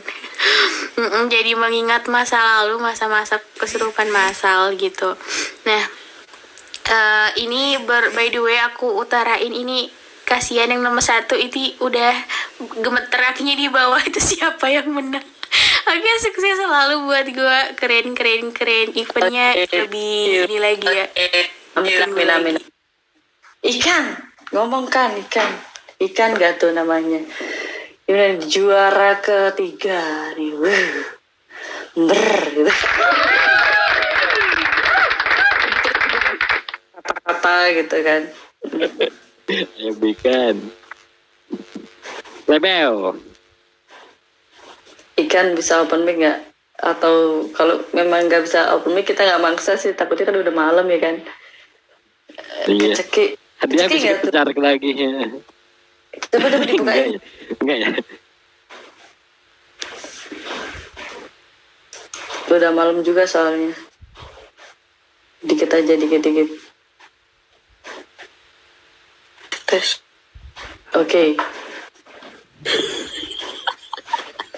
Jadi 1.33 1.57
mengingat 1.57 2.05
masa 2.13 2.37
lalu 2.61 2.77
masa-masa 2.77 3.41
kesurupan 3.57 4.13
masal 4.13 4.77
gitu. 4.77 5.17
Nah 5.65 5.83
eh, 6.85 7.29
ini 7.41 7.81
ber, 7.81 8.13
by 8.13 8.29
the 8.29 8.37
way 8.37 8.61
aku 8.61 9.01
utarain 9.01 9.51
ini. 9.51 9.89
Kasihan 10.21 10.71
yang 10.71 10.85
nomor 10.85 11.03
satu 11.03 11.35
itu 11.35 11.75
udah 11.83 12.15
gemeter 12.79 13.19
kakinya 13.19 13.57
di 13.57 13.67
bawah. 13.67 13.99
Itu 14.07 14.23
siapa 14.23 14.71
yang 14.71 14.87
menang 14.87 15.40
Oke 15.91 16.11
sukses 16.23 16.55
selalu 16.55 16.95
buat 17.03 17.27
gue 17.27 17.59
keren 17.75 18.15
keren 18.15 18.55
keren 18.55 18.89
eventnya 18.95 19.59
Oke. 19.59 19.75
lebih 19.85 20.47
ini 20.47 20.57
lagi 20.57 20.87
ya 20.87 21.07
Amin, 21.71 22.03
amin, 22.03 22.27
amin. 22.27 22.55
Ikan, 23.63 24.19
ngomong 24.51 24.91
kan 24.91 25.15
ikan. 25.15 25.55
Ikan 26.03 26.35
gak 26.35 26.59
tuh 26.59 26.75
namanya. 26.75 27.23
Ini 28.11 28.43
juara 28.51 29.23
ketiga 29.23 30.35
nih. 30.35 30.51
Wuh. 30.51 30.91
Ber, 31.95 32.39
gitu. 32.51 32.73
Kata-kata 36.91 37.55
gitu 37.71 37.97
kan. 38.03 38.21
Ayo 39.79 39.91
bikin. 39.95 40.55
Rebel. 42.51 43.15
Ikan 45.27 45.53
bisa 45.53 45.83
open 45.83 46.03
mic 46.07 46.17
nggak? 46.17 46.39
Atau 46.81 47.45
kalau 47.53 47.85
memang 47.93 48.25
nggak 48.25 48.47
bisa 48.47 48.73
open 48.73 48.97
mic 48.97 49.05
kita 49.05 49.21
nggak 49.21 49.43
maksa 49.43 49.77
sih. 49.77 49.93
Takutnya 49.93 50.29
kan 50.29 50.37
udah 50.41 50.53
malam 50.53 50.85
ya 50.89 50.99
kan. 50.99 51.15
Iya. 52.65 52.95
Keceki. 52.97 53.25
Dia 53.69 53.85
Keceki 53.85 53.95
bisa 53.95 54.07
nggak 54.07 54.21
tuh? 54.25 54.31
tarik 54.33 54.57
lagi. 54.57 54.89
Coba 56.31 56.47
coba 56.51 56.65
dibukain. 56.65 57.11
ya? 57.15 57.19
Enggak 57.61 57.77
ya? 57.77 57.89
Udah 62.51 62.71
malam 62.75 62.99
juga 62.99 63.23
soalnya. 63.23 63.71
Dikit 65.41 65.71
aja, 65.71 65.93
dikit-dikit. 65.95 66.49
Tes. 69.65 70.03
Oke. 70.99 71.39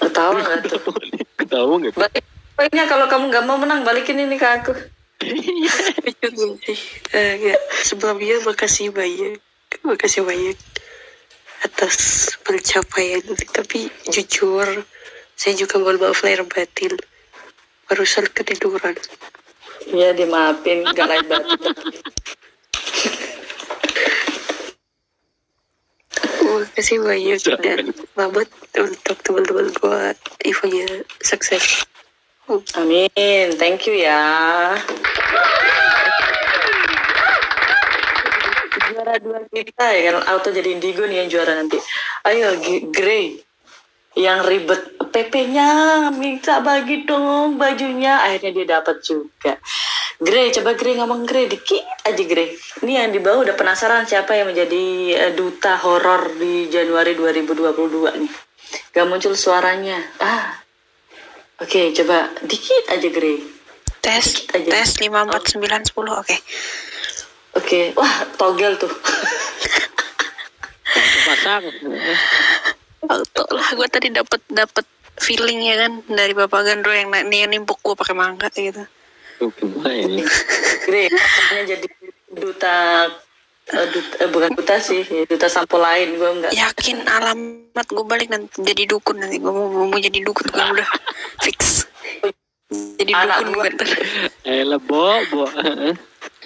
Ketawa 0.03 0.38
nggak 0.40 0.59
tuh? 0.67 0.82
Ketawa 1.40 1.73
nggak? 1.80 1.95
Balik. 1.95 2.23
Pokoknya 2.53 2.85
kalau 2.85 3.06
kamu 3.09 3.23
nggak 3.33 3.45
mau 3.49 3.57
menang, 3.57 3.82
balikin 3.82 4.19
ini 4.19 4.38
ke 4.38 4.48
aku. 4.48 4.73
Eh, 7.14 7.33
ya, 7.40 7.56
sebelumnya 7.85 8.41
makasih 8.43 8.90
banyak, 8.90 9.40
makasih 9.85 10.25
banyak 10.25 10.57
atas 11.64 12.27
pencapaian. 12.43 13.23
Tapi 13.53 13.88
jujur, 14.11 14.83
saya 15.38 15.53
juga 15.56 15.80
mohon 15.80 16.01
maaf 16.01 16.19
lahir 16.25 16.43
batin. 16.43 16.98
Barusan 17.88 18.27
ketiduran. 18.32 18.95
Ya 19.91 20.15
dimaafin, 20.15 20.88
gak 20.91 21.07
lain 21.07 21.27
batu. 26.53 26.69
Makasih 26.69 26.98
banyak 27.01 27.40
dan 27.61 27.80
selamat 28.14 28.48
untuk 28.77 29.17
teman-teman 29.25 29.67
gua 29.82 30.14
eventnya 30.45 31.01
sukses. 31.25 31.85
Amin, 32.77 33.56
thank 33.57 33.88
you 33.88 33.95
ya. 33.98 34.19
Juara 38.93 39.15
dua 39.17 39.40
kita 39.49 39.85
ya 39.95 40.11
kan, 40.11 40.15
auto 40.30 40.51
jadi 40.53 40.69
indigo 40.75 41.07
nih 41.07 41.25
yang 41.25 41.30
juara 41.32 41.57
nanti. 41.57 41.80
Ayo, 42.27 42.59
Grey. 42.93 43.41
Yang 44.14 44.40
ribet 44.45 44.82
PP-nya 45.09 45.69
minta 46.14 46.61
bagi 46.61 47.06
dong 47.06 47.58
bajunya. 47.58 48.22
Akhirnya 48.22 48.51
dia 48.53 48.66
dapat 48.80 49.01
juga. 49.01 49.58
Grey, 50.22 50.53
coba 50.53 50.77
Grey 50.77 50.95
ngomong 50.95 51.25
Grey 51.25 51.50
dikit 51.50 51.82
aja 52.06 52.24
Grey. 52.24 52.53
Ini 52.85 53.03
yang 53.03 53.11
di 53.11 53.19
bawah 53.19 53.43
udah 53.43 53.58
penasaran 53.58 54.06
siapa 54.06 54.38
yang 54.38 54.53
menjadi 54.53 54.85
eh, 55.17 55.32
duta 55.33 55.82
horor 55.82 56.38
di 56.38 56.69
Januari 56.69 57.17
2022 57.17 58.22
nih. 58.22 58.32
Gak 58.93 59.06
muncul 59.09 59.33
suaranya. 59.33 59.98
Ah, 60.22 60.61
Oke, 61.61 61.93
coba 61.93 62.33
dikit 62.43 62.90
aja 62.90 63.09
Grey. 63.14 63.38
Tes, 64.03 64.51
Aja. 64.51 64.67
tes 64.67 65.00
5, 65.00 65.08
4, 65.08 65.32
9, 65.32 65.95
10, 65.95 65.95
oke. 65.95 66.35
Oke, 67.56 67.95
wah 67.95 68.27
togel 68.35 68.75
tuh. 68.75 68.92
Auto 73.14 73.43
lah, 73.53 73.67
gue 73.77 73.88
tadi 73.90 74.09
dapat 74.09 74.42
dapat 74.50 74.85
feeling 75.22 75.61
ya 75.61 75.85
kan 75.85 76.01
dari 76.09 76.33
Bapak 76.33 76.66
Gandro 76.66 76.90
yang 76.90 77.14
yang 77.30 77.51
nimpuk 77.53 77.77
gue 77.85 77.93
pakai 77.93 78.17
mangga 78.17 78.50
gitu. 78.50 78.82
Ini? 79.42 80.24
Jadi 81.69 81.88
duta, 82.33 82.77
eh, 83.69 83.88
duta 83.93 84.14
eh, 84.24 84.30
bukan 84.30 84.51
duta 84.58 84.75
sih, 84.82 85.06
ya, 85.06 85.24
duta 85.30 85.45
sampo 85.45 85.77
lain 85.77 86.17
gue 86.17 86.30
enggak. 86.30 86.51
Yakin 86.56 87.06
alamat 87.06 87.88
gue 87.88 88.06
balik 88.06 88.30
nanti 88.33 88.61
jadi 88.66 88.90
dukun 88.90 89.22
nanti 89.22 89.38
gue 89.38 89.51
mau, 89.53 89.69
mau 89.69 90.00
jadi 90.00 90.19
dukun 90.24 90.48
gue 90.50 90.66
udah 90.80 90.90
fix. 91.45 91.85
Jadi 92.74 93.11
Anak 93.14 93.45
dukun 93.45 93.53
gua. 93.53 93.64
bener. 93.69 93.90
Eh, 94.50 94.64
lebo, 94.66 95.06
bo. 95.30 95.45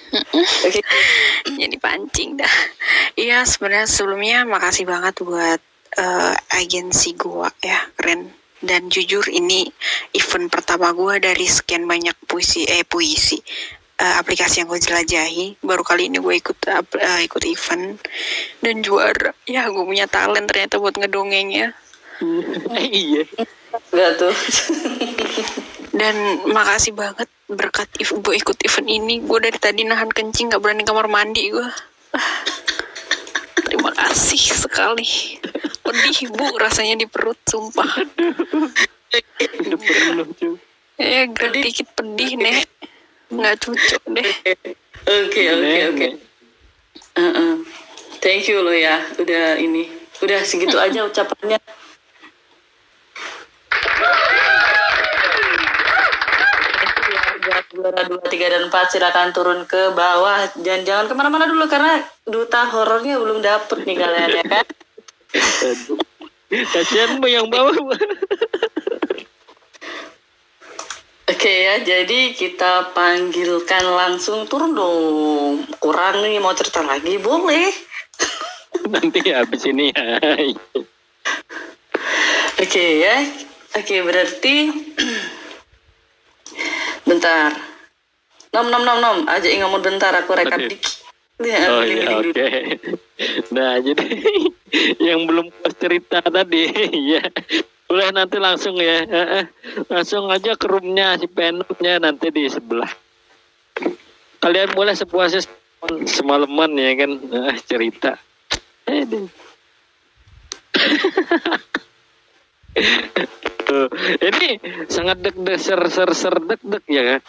Oke, 0.08 0.80
jadi 1.62 1.76
pancing 1.80 2.40
dah. 2.40 2.56
Iya 3.16 3.44
sebenarnya 3.48 3.88
sebelumnya 3.88 4.38
makasih 4.48 4.88
banget 4.88 5.20
buat 5.24 5.60
eh, 5.98 6.36
agensi 6.58 7.18
gua 7.18 7.50
ya 7.60 7.82
keren 7.98 8.34
Dan 8.58 8.90
jujur 8.90 9.22
ini 9.30 9.70
event 10.18 10.50
pertama 10.50 10.90
gue 10.90 11.22
dari 11.22 11.46
sekian 11.46 11.86
banyak 11.86 12.18
puisi 12.26 12.66
eh 12.66 12.82
puisi 12.82 13.38
eh, 14.02 14.16
aplikasi 14.18 14.66
yang 14.66 14.70
gue 14.74 14.82
jelajahi. 14.82 15.62
Baru 15.62 15.86
kali 15.86 16.10
ini 16.10 16.18
gue 16.18 16.42
ikut 16.42 16.58
eh, 16.66 17.22
ikut 17.30 17.44
event 17.46 18.02
dan 18.66 18.82
juara. 18.82 19.38
Ya 19.46 19.70
gue 19.70 19.84
punya 19.86 20.10
talent 20.10 20.50
ternyata 20.50 20.82
buat 20.82 20.98
ngedongengnya. 20.98 21.78
iya. 22.82 23.30
Enggak 23.94 24.12
tuh. 24.18 24.36
Dan 25.98 26.46
makasih 26.50 26.94
banget 26.94 27.30
berkat 27.50 27.90
if- 28.02 28.18
gue 28.18 28.36
ikut 28.38 28.58
event 28.66 28.90
ini. 28.90 29.22
Gue 29.22 29.38
dari 29.38 29.58
tadi 29.58 29.86
nahan 29.86 30.10
kencing 30.10 30.50
gak 30.54 30.62
berani 30.62 30.82
kamar 30.82 31.06
mandi 31.06 31.54
gue. 31.54 31.70
Terima 33.78 33.94
kasih 33.94 34.58
sekali. 34.58 35.38
Pedih 35.86 36.34
bu 36.34 36.50
rasanya 36.58 36.98
di 36.98 37.06
perut 37.06 37.38
sumpah. 37.46 37.86
Eh 40.98 41.30
gerak 41.30 41.54
dikit 41.62 41.86
pedih 41.94 42.42
nek. 42.42 42.66
Nggak 43.30 43.62
cocok 43.62 44.04
deh. 44.18 44.34
Oke, 45.06 45.42
oke, 45.54 45.78
oke. 45.94 46.08
Heeh. 47.22 47.54
Thank 48.18 48.50
you 48.50 48.66
lo 48.66 48.74
ya, 48.74 48.98
udah 49.22 49.62
ini. 49.62 49.94
Udah 50.26 50.42
segitu 50.42 50.74
aja 50.82 51.06
ucapannya. 51.06 51.62
Buat 57.46 57.57
juara 57.74 58.08
2, 58.08 58.24
3, 58.24 58.54
dan 58.54 58.64
4 58.72 58.92
silakan 58.94 59.30
turun 59.36 59.60
ke 59.68 59.92
bawah 59.92 60.48
dan 60.64 60.88
jangan 60.88 61.12
ke 61.12 61.14
mana-mana 61.16 61.52
dulu 61.52 61.68
karena 61.68 62.00
duta 62.24 62.64
horornya 62.72 63.20
belum 63.20 63.44
dapet 63.44 63.84
nih 63.84 63.96
kalian 64.00 64.32
ya 64.40 64.46
kan. 64.48 64.66
Kasihan 66.48 67.20
yang 67.28 67.52
bawah. 67.52 67.76
Oke 71.28 71.52
ya, 71.52 71.84
jadi 71.84 72.32
kita 72.32 72.96
panggilkan 72.96 73.84
langsung 73.84 74.48
turun 74.48 74.72
dong. 74.72 75.68
Kurang 75.76 76.24
nih 76.24 76.40
mau 76.40 76.56
cerita 76.56 76.80
lagi 76.88 77.20
boleh. 77.20 77.68
Nanti 78.88 79.20
habis 79.36 79.68
ini 79.68 79.92
ya. 79.92 80.24
Oke 82.64 83.04
ya, 83.04 83.28
oke 83.76 83.96
berarti 84.08 84.72
bentar. 87.08 87.56
Nom 88.52 88.68
nom 88.68 88.84
nom 88.84 89.00
nom, 89.00 89.18
aja 89.28 89.48
ngomong 89.48 89.82
bentar 89.82 90.12
aku 90.12 90.36
rekap 90.36 90.60
dikit. 90.68 91.08
Ya, 91.38 91.60
Oh 91.72 91.84
iya 91.86 92.18
oke. 92.18 92.34
dulu. 92.34 92.46
Nah 93.56 93.82
jadi 93.82 94.06
yang 95.10 95.26
belum 95.26 95.50
pas 95.50 95.74
cerita 95.74 96.22
tadi 96.22 96.70
ya 96.94 97.24
boleh 97.90 98.14
nanti 98.14 98.38
langsung 98.38 98.78
ya 98.78 99.02
langsung 99.90 100.30
aja 100.30 100.54
ke 100.54 100.70
roomnya 100.70 101.18
si 101.18 101.26
penutnya 101.26 101.98
nanti 101.98 102.30
di 102.30 102.46
sebelah. 102.46 102.92
Kalian 104.38 104.70
boleh 104.78 104.94
sepuasnya 104.94 105.50
semalaman 106.06 106.78
ya 106.78 106.94
kan 106.94 107.12
cerita. 107.66 108.22
Eh. 108.86 109.02
Tuh, 113.68 113.88
ini 114.24 114.50
sangat 114.88 115.20
deg 115.20 115.36
deg 115.36 115.60
ser 115.60 115.82
ser 115.92 116.10
ser 116.16 116.36
deg 116.40 116.62
deg 116.64 116.84
ya 116.88 117.04
kan? 117.04 117.22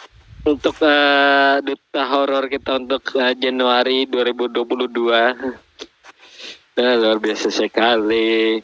Untuk 0.47 0.75
eh, 0.81 1.59
duta 1.59 2.03
horor 2.15 2.47
kita 2.47 2.79
untuk 2.79 3.03
eh, 3.19 3.35
Januari 3.35 4.07
2022 4.07 5.67
Nah, 6.79 6.95
luar 6.95 7.19
biasa 7.19 7.51
sekali. 7.51 8.55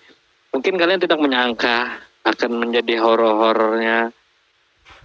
Mungkin 0.56 0.80
kalian 0.80 1.04
tidak 1.04 1.20
menyangka 1.20 2.00
akan 2.24 2.52
menjadi 2.64 2.96
horor-horornya 3.04 4.16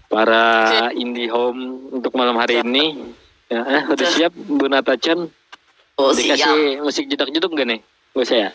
para 0.06 0.46
indie 0.94 1.26
home 1.26 1.90
untuk 1.90 2.14
malam 2.14 2.38
hari 2.38 2.62
ini. 2.62 3.02
Ya, 3.50 3.66
eh, 3.66 3.82
udah 3.90 4.06
siap 4.14 4.30
Bu 4.30 4.70
Natachan 4.70 5.26
Oh 5.98 6.14
siap. 6.14 6.38
dikasih 6.38 6.86
musik 6.86 7.10
jedak-jeduk 7.10 7.50
gak 7.50 7.66
nih? 7.66 7.80
Gak 8.14 8.22
usah 8.22 8.38
ya 8.46 8.50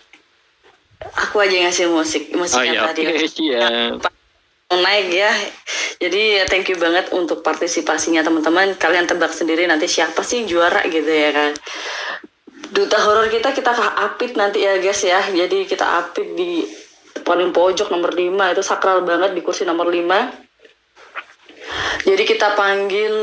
Aku 1.29 1.43
aja 1.43 1.51
yang 1.51 1.67
ngasih 1.69 1.91
musik, 1.91 2.31
musik 2.35 2.59
oh 2.59 2.63
yang 2.63 2.75
iya 2.79 2.87
tadi. 2.87 3.01
oke 3.07 3.27
siap 3.35 4.15
naik 4.73 5.13
ya. 5.13 5.29
Jadi 6.01 6.41
ya, 6.41 6.43
thank 6.49 6.65
you 6.67 6.75
banget 6.81 7.13
untuk 7.13 7.45
partisipasinya 7.45 8.25
teman-teman. 8.25 8.73
Kalian 8.75 9.05
tebak 9.05 9.29
sendiri 9.31 9.69
nanti 9.69 9.85
siapa 9.85 10.25
sih 10.25 10.49
juara 10.49 10.81
gitu 10.89 11.07
ya 11.07 11.29
kan. 11.31 11.53
Duta 12.73 12.97
horor 12.99 13.29
kita 13.29 13.53
kita 13.53 13.71
apit 14.01 14.33
nanti 14.35 14.65
ya 14.65 14.81
guys 14.81 15.05
ya. 15.05 15.21
Jadi 15.29 15.69
kita 15.69 15.85
apit 16.01 16.33
di 16.35 16.65
paling 17.23 17.55
pojok 17.55 17.87
nomor 17.89 18.13
5 18.13 18.53
itu 18.53 18.63
sakral 18.65 19.01
banget 19.07 19.33
di 19.37 19.41
kursi 19.45 19.63
nomor 19.63 19.87
5. 19.87 22.03
Jadi 22.05 22.23
kita 22.27 22.53
panggil 22.53 23.13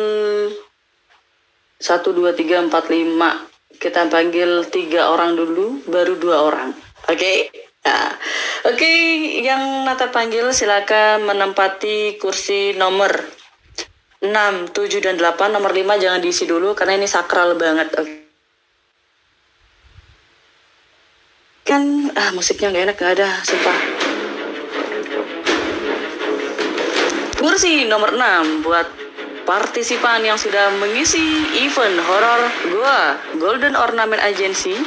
1 1.78 1.82
2 1.82 2.38
3 2.38 2.70
4 2.70 2.70
5. 2.70 3.82
Kita 3.82 4.06
panggil 4.06 4.62
tiga 4.70 5.10
orang 5.10 5.34
dulu 5.34 5.82
baru 5.90 6.14
dua 6.14 6.46
orang. 6.46 6.70
Oke? 7.10 7.50
Nah, 7.82 8.12
Oke, 8.62 8.86
yang 9.42 9.82
Nata 9.82 10.14
panggil 10.14 10.46
silakan 10.54 11.26
menempati 11.26 12.14
kursi 12.14 12.78
nomor 12.78 13.10
6, 14.22 14.70
7, 14.70 15.02
dan 15.02 15.18
8. 15.18 15.50
Nomor 15.50 15.74
5 15.74 15.98
jangan 15.98 16.22
diisi 16.22 16.46
dulu 16.46 16.78
karena 16.78 16.94
ini 16.94 17.10
sakral 17.10 17.58
banget. 17.58 17.90
Oke. 17.98 18.22
Kan, 21.66 22.14
ah 22.14 22.30
musiknya 22.30 22.70
nggak 22.70 22.84
enak, 22.86 22.96
nggak 23.02 23.12
ada, 23.18 23.28
sumpah. 23.42 23.78
Kursi 27.42 27.90
nomor 27.90 28.14
6 28.14 28.62
buat 28.62 28.86
partisipan 29.42 30.22
yang 30.22 30.38
sudah 30.38 30.70
mengisi 30.78 31.50
event 31.66 31.98
horor 32.06 32.46
gua 32.70 33.18
Golden 33.42 33.74
Ornament 33.74 34.22
Agency 34.22 34.78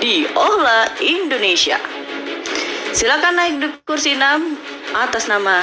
di 0.00 0.24
Ohla, 0.32 0.96
Indonesia. 1.04 2.05
Silakan 2.96 3.36
naik 3.36 3.54
di 3.60 3.68
kursi 3.84 4.16
6 4.16 4.24
atas 4.96 5.28
nama 5.28 5.60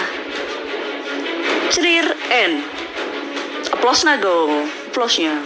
Cerir 1.73 2.05
N. 2.29 2.61
Aplausnya 3.73 4.21
dong, 4.21 4.69
aplausnya. 4.93 5.41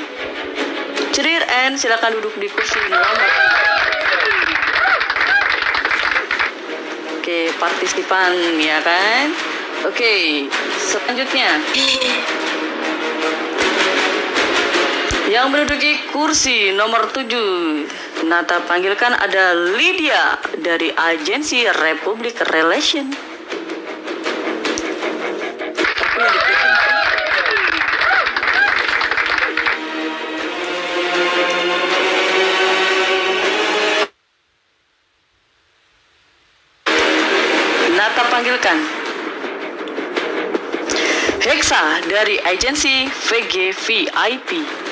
Cerir 1.15 1.47
N, 1.47 1.79
silakan 1.79 2.19
duduk 2.19 2.35
di 2.43 2.51
kursi 2.51 2.75
nomor. 2.91 3.31
Oke, 7.15 7.55
partisipan 7.55 8.35
ya 8.59 8.83
kan? 8.83 9.31
Oke, 9.87 10.43
selanjutnya. 10.83 11.55
Yang 15.27 15.47
menduduki 15.51 15.91
kursi 16.15 16.71
nomor 16.71 17.11
7 17.11 17.27
Nata 18.31 18.63
panggilkan 18.63 19.11
ada 19.11 19.51
Lydia 19.75 20.39
dari 20.63 20.87
agensi 20.95 21.67
Republic 21.67 22.39
Relation. 22.47 23.11
Nata 37.99 38.23
panggilkan 38.31 38.79
Hexa 41.43 42.07
dari 42.07 42.39
agensi 42.47 43.11
VGVIP. 43.11 44.86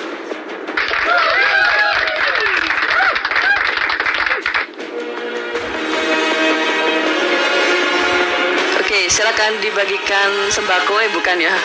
Silakan 9.08 9.62
dibagikan 9.62 10.30
sembako 10.50 10.98
eh 11.02 11.10
bukan 11.14 11.38
ya. 11.38 11.52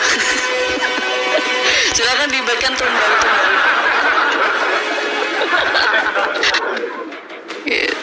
silakan 1.95 2.29
dibagikan 2.29 2.73
tumbal-tumbal. 2.77 3.49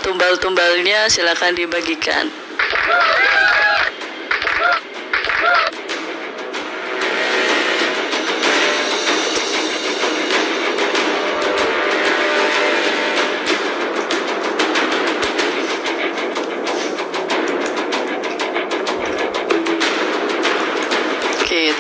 Tumbal-tumbalnya 0.09 1.05
silakan 1.13 1.53
dibagikan. 1.53 2.33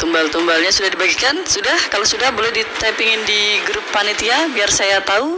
tumbal-tumbalnya 0.08 0.72
sudah 0.72 0.88
dibagikan? 0.88 1.36
Sudah? 1.44 1.76
Kalau 1.92 2.08
sudah 2.08 2.32
boleh 2.32 2.48
di 2.48 2.64
typingin 2.80 3.20
di 3.28 3.60
grup 3.68 3.84
panitia 3.92 4.48
biar 4.56 4.72
saya 4.72 5.04
tahu 5.04 5.36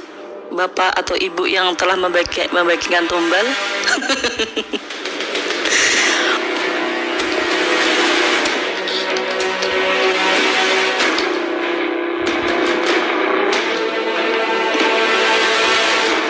Bapak 0.54 0.94
atau 0.94 1.18
Ibu 1.18 1.50
yang 1.50 1.74
telah 1.74 1.98
membagi, 1.98 2.46
membagikan 2.54 3.02
tumbal. 3.10 3.42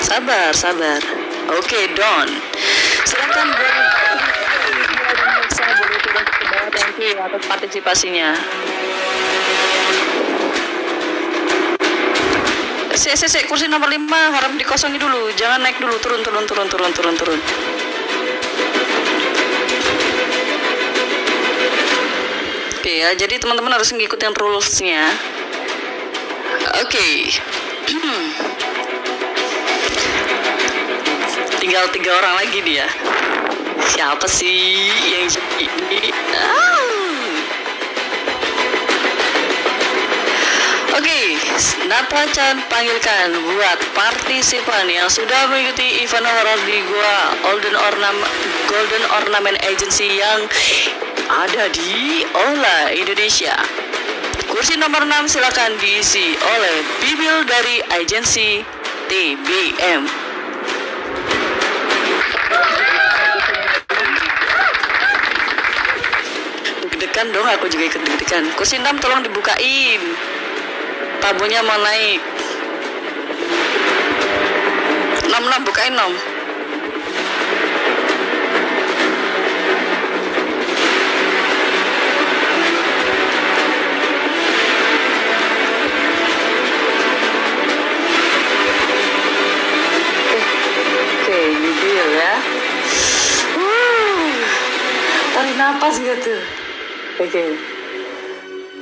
sabar, 0.09 0.57
sabar. 0.57 1.05
Oke, 1.61 1.77
okay, 1.77 1.93
Don. 1.93 2.29
Silakan 3.05 3.53
Don 3.53 4.00
you 7.01 7.17
atas 7.17 7.41
partisipasinya. 7.49 8.37
Si, 12.93 13.09
si, 13.17 13.27
si, 13.33 13.41
kursi 13.49 13.65
nomor 13.65 13.89
5 13.89 13.97
harap 14.13 14.53
dikosongi 14.61 15.01
dulu. 15.01 15.33
Jangan 15.33 15.65
naik 15.65 15.81
dulu, 15.81 15.97
turun, 16.05 16.21
turun, 16.21 16.45
turun, 16.45 16.69
turun, 16.69 16.93
turun, 16.93 17.15
turun. 17.17 17.41
Oke 22.77 22.93
ya, 23.01 23.17
jadi 23.17 23.41
teman-teman 23.41 23.73
harus 23.73 23.89
ngikutin 23.97 24.37
rules-nya. 24.37 25.17
Oke. 26.85 27.33
Tinggal 31.65 31.89
tiga 31.95 32.11
orang 32.21 32.35
lagi 32.45 32.61
dia. 32.61 32.85
Siapa 33.97 34.29
sih 34.29 34.93
yang 35.09 35.25
jadi? 35.29 36.13
Ah. 36.37 36.80
Oke, 41.61 41.93
Nata 41.93 42.25
Chan 42.33 42.57
panggilkan 42.73 43.37
buat 43.37 43.77
partisipan 43.93 44.89
yang 44.89 45.13
sudah 45.13 45.45
mengikuti 45.53 46.01
event 46.01 46.25
horror 46.25 46.57
di 46.65 46.81
Gua 46.89 47.37
Golden 47.45 47.77
Ornament 47.77 48.33
Golden 48.65 49.05
Ornament 49.21 49.61
Agency 49.69 50.09
yang 50.09 50.49
ada 51.29 51.69
di 51.69 52.25
Ola 52.33 52.89
Indonesia. 52.97 53.53
Kursi 54.49 54.81
nomor 54.81 55.05
6 55.05 55.37
silakan 55.37 55.77
diisi 55.77 56.33
oleh 56.33 56.81
Bibil 57.05 57.45
dari 57.45 57.85
agensi 57.93 58.65
TBM. 59.13 60.09
Deg-degan 66.89 67.29
dong, 67.37 67.45
aku 67.45 67.69
juga 67.69 67.85
ikut 67.85 68.01
deg-degan. 68.01 68.49
Kursi 68.57 68.81
6 68.81 68.97
tolong 68.97 69.21
dibukain. 69.21 70.30
Tabunya 71.21 71.61
mau 71.61 71.77
naik. 71.79 72.21
6 75.29 75.31
6 75.31 75.67
bukain 75.69 75.95
nom. 75.95 76.13
Tarik 95.31 95.57
napas 95.57 95.97
gitu. 95.97 96.37
Oke. 97.23 97.45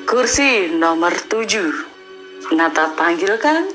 Kursi 0.08 0.73
nomor 0.75 1.15
7. 1.15 1.88
Nata 2.49 2.89
panggilkan. 2.97 3.68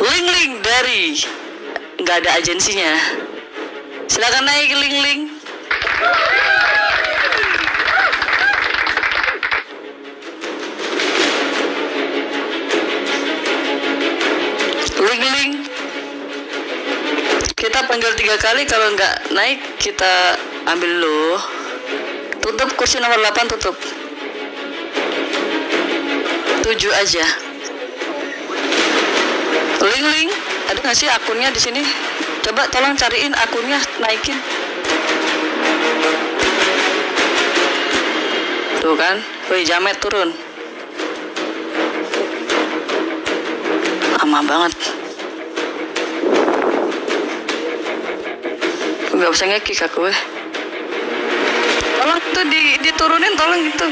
Ling 0.00 0.26
Ling 0.32 0.52
dari 0.64 1.12
nggak 2.00 2.16
ada 2.24 2.30
agensinya. 2.40 2.92
Silakan 4.08 4.48
naik 4.48 4.72
Ling 4.72 4.96
Ling. 5.04 5.22
Ling 15.04 15.22
Ling. 15.36 15.52
Kita 17.52 17.84
panggil 17.84 18.12
tiga 18.16 18.40
kali 18.40 18.64
kalau 18.64 18.88
nggak 18.96 19.36
naik 19.36 19.60
kita 19.76 20.40
ambil 20.68 20.92
lo. 21.00 21.40
Tutup 22.40 22.76
kursi 22.76 23.00
nomor 23.00 23.20
8 23.20 23.52
tutup. 23.56 23.76
Tujuh 26.64 26.92
aja. 26.96 27.24
Ling 29.84 30.06
Ling, 30.08 30.30
ada 30.72 30.80
nggak 30.80 30.96
sih 30.96 31.08
akunnya 31.12 31.52
di 31.52 31.60
sini? 31.60 31.84
Coba 32.40 32.64
tolong 32.72 32.96
cariin 32.96 33.36
akunnya, 33.36 33.80
naikin. 34.00 34.36
Tuh 38.80 38.96
kan, 38.96 39.20
woi 39.52 39.64
jamet 39.64 39.96
turun. 40.00 40.32
Lama 44.20 44.40
banget. 44.44 44.76
Gak 49.14 49.30
usah 49.30 49.46
ngekik 49.46 49.84
aku 49.84 50.08
eh. 50.08 50.33
Itu 52.34 52.50
di, 52.50 52.74
diturunin, 52.82 53.38
tolong 53.38 53.62
itu. 53.62 53.86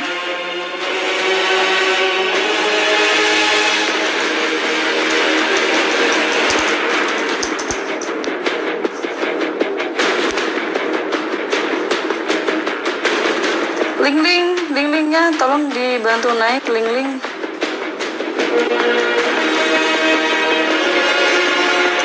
Ling 14.03 14.19
ling, 14.27 14.47
ling 14.75 14.89
lingnya 14.91 15.31
tolong 15.39 15.71
dibantu 15.71 16.35
naik 16.35 16.67
ling 16.67 16.83
ling. 16.91 17.11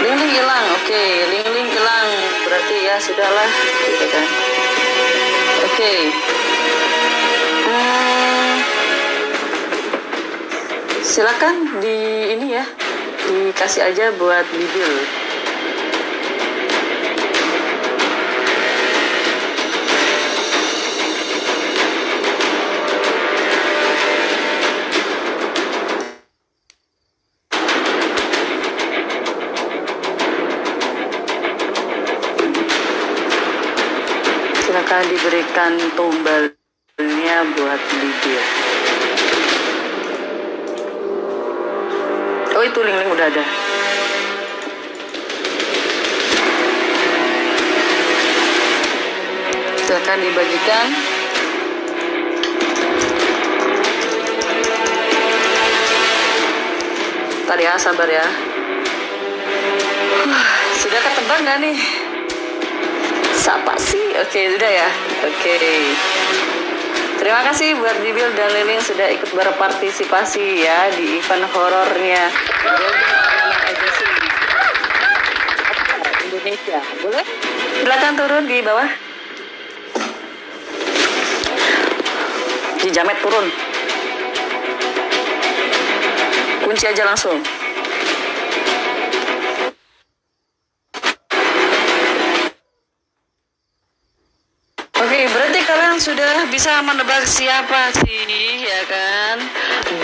Ling 0.06 0.16
ling 0.22 0.32
hilang, 0.38 0.66
oke, 0.78 1.04
ling 1.34 1.48
ling 1.50 1.66
hilang. 1.74 2.08
Berarti 2.46 2.76
ya 2.86 2.96
sudahlah, 3.02 3.50
gitu 3.90 4.06
kan. 4.14 4.57
Oke. 5.78 6.10
Hmm, 7.70 8.58
silakan 11.06 11.78
di 11.78 11.98
ini 12.34 12.58
ya, 12.58 12.66
dikasih 13.30 13.86
aja 13.86 14.10
buat 14.18 14.42
Bibil. 14.58 14.94
Diberikan 35.58 35.74
tumbalnya 35.98 37.38
buat 37.58 37.82
bibir. 37.90 38.44
Oh 42.54 42.62
itu 42.62 42.80
ling-ling 42.86 43.10
udah 43.10 43.26
ada. 43.26 43.46
Silakan 49.82 50.20
dibagikan. 50.22 50.88
Tadi 57.50 57.64
ya, 57.66 57.74
sabar 57.82 58.06
ya. 58.06 58.28
Sudah 60.78 61.02
ketebak 61.02 61.38
nggak 61.42 61.58
nih? 61.66 62.07
Siapa 63.48 63.80
sih? 63.80 64.12
Oke, 64.20 64.60
sudah 64.60 64.68
ya. 64.68 64.92
Oke. 65.24 65.56
Terima 67.16 67.48
kasih 67.48 67.80
buat 67.80 67.96
Bibil 68.04 68.28
dan 68.36 68.52
Liling 68.52 68.84
sudah 68.84 69.08
ikut 69.08 69.32
berpartisipasi 69.32 70.68
ya 70.68 70.92
di 70.92 71.24
event 71.24 71.48
horornya 71.56 72.28
Indonesia. 76.28 76.84
Boleh? 77.00 77.24
Silakan 77.80 78.14
turun 78.20 78.44
di 78.52 78.58
bawah. 78.60 78.90
Di 82.84 82.90
jamet 82.92 83.16
turun. 83.24 83.48
Kunci 86.68 86.84
aja 86.84 87.08
langsung. 87.08 87.40
Sudah 96.08 96.48
bisa 96.48 96.80
menebak 96.88 97.28
siapa 97.28 97.92
sih, 98.00 98.64
ya 98.64 98.82
kan? 98.88 99.44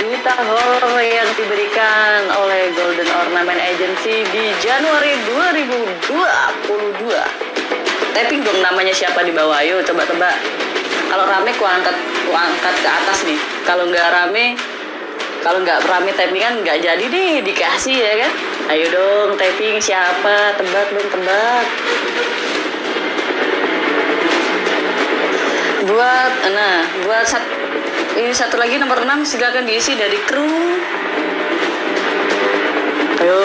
Duta 0.04 0.36
horor 0.36 1.00
yang 1.00 1.32
diberikan 1.40 2.28
oleh 2.28 2.76
Golden 2.76 3.08
Ornament 3.08 3.56
Agency 3.56 4.28
di 4.36 4.52
Januari 4.60 5.16
2022. 5.32 7.08
Typing 8.12 8.44
dong 8.44 8.60
namanya 8.60 8.92
siapa 8.92 9.24
di 9.24 9.32
bawah, 9.32 9.64
ayo 9.64 9.80
coba 9.80 10.04
tebak. 10.04 10.36
Kalau 11.08 11.24
rame 11.24 11.56
ku 11.56 11.64
angkat, 11.64 11.96
ku 12.28 12.36
angkat 12.36 12.76
ke 12.84 12.90
atas 12.92 13.24
nih. 13.24 13.40
kalau 13.64 13.88
nggak 13.88 14.04
rame 14.12 14.60
kalau 15.40 15.64
nggak 15.64 15.88
rame 15.88 16.12
typing 16.20 16.44
kan 16.44 16.56
nggak 16.68 16.84
jadi 16.84 17.06
deh 17.08 17.40
dikasih 17.48 17.96
ya 17.96 18.14
kan 18.28 18.32
ayo 18.76 18.92
dong 18.92 19.40
typing 19.40 19.80
siapa 19.80 20.56
tebak 20.60 20.88
dong 20.92 21.08
tebak 21.12 21.66
buat 25.84 26.34
nah 26.56 26.88
buat 27.04 27.28
sat, 27.28 27.44
ini 28.16 28.32
satu 28.32 28.56
lagi 28.56 28.80
nomor 28.80 29.04
6 29.04 29.28
silakan 29.28 29.68
diisi 29.68 30.00
dari 30.00 30.16
kru. 30.24 30.80
Ayo 33.20 33.40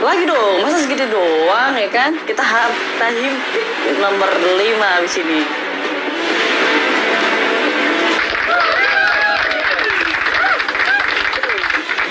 lagi 0.00 0.24
dong 0.28 0.64
masa 0.64 0.80
segitu 0.80 1.04
doang 1.12 1.76
ya 1.76 1.88
kan? 1.92 2.16
Kita 2.24 2.40
tahim 2.96 3.34
nomor 4.00 4.30
5 4.32 5.04
di 5.04 5.10
sini. 5.12 5.40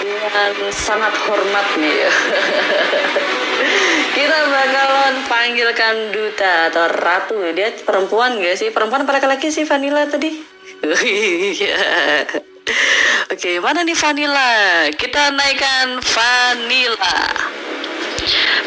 Dengan 0.05 0.69
sangat 0.69 1.13
hormat 1.25 1.67
nih 1.81 2.05
kita 4.15 4.37
bakalan 4.47 5.15
panggilkan 5.27 5.95
duta 6.15 6.71
atau 6.71 6.87
ratu 6.87 7.51
dia 7.51 7.75
perempuan 7.83 8.39
gak 8.39 8.55
sih 8.55 8.71
perempuan 8.71 9.03
apa 9.03 9.19
laki-laki 9.19 9.51
sih 9.51 9.67
Vanilla 9.67 10.07
tadi 10.07 10.55
Iya. 11.55 11.77
Oke, 13.29 13.61
mana 13.61 13.85
nih 13.85 13.97
Vanilla? 13.97 14.53
Kita 14.93 15.33
naikkan 15.33 16.01
Vanilla. 16.01 17.17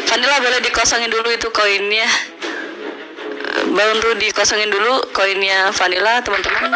Vanilla 0.07 0.35
boleh 0.39 0.59
dikosongin 0.63 1.11
dulu 1.11 1.27
itu 1.31 1.47
koinnya. 1.51 2.07
Baru 3.75 4.15
dikosongin 4.15 4.71
dulu 4.71 5.03
koinnya 5.11 5.71
Vanilla, 5.75 6.23
teman-teman. 6.23 6.71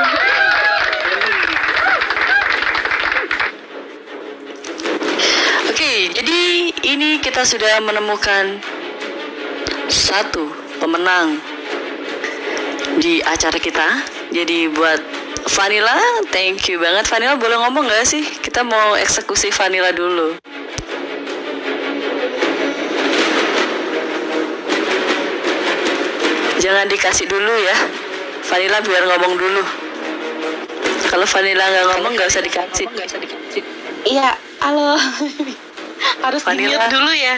Ini 6.64 7.20
kita 7.20 7.44
sudah 7.44 7.84
menemukan 7.84 8.56
satu 9.92 10.48
pemenang 10.80 11.36
di 13.04 13.20
acara 13.20 13.60
kita. 13.60 14.00
Jadi 14.32 14.72
buat 14.72 15.04
Vanilla, 15.52 16.00
thank 16.32 16.64
you 16.72 16.80
banget. 16.80 17.04
Vanilla 17.12 17.36
boleh 17.36 17.60
ngomong 17.60 17.84
gak 17.92 18.08
sih? 18.08 18.24
Kita 18.40 18.64
mau 18.64 18.96
eksekusi 18.96 19.52
Vanilla 19.52 19.92
dulu. 19.92 20.40
Jangan 26.64 26.88
dikasih 26.88 27.28
dulu 27.28 27.60
ya. 27.60 27.76
Vanilla 28.48 28.80
biar 28.80 29.04
ngomong 29.04 29.34
dulu. 29.36 29.64
Kalau 31.12 31.28
Vanilla 31.28 31.68
nggak 31.68 31.86
ngomong 31.92 32.12
nggak 32.16 32.32
usah 32.32 32.40
dikasih. 32.40 32.88
Iya, 34.08 34.40
halo. 34.64 34.96
Harus 36.24 36.42
Vanilla. 36.44 36.88
dulu 36.92 37.12
ya. 37.14 37.36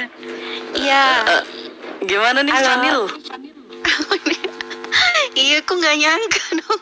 Iya. 0.75 1.05
Uh, 1.25 1.43
gimana 2.05 2.39
nih 2.45 2.53
Halo. 2.53 2.67
Vanil? 2.69 3.01
iya, 5.41 5.61
aku 5.61 5.73
nggak 5.77 5.95
nyangka 5.99 6.45
dong. 6.61 6.81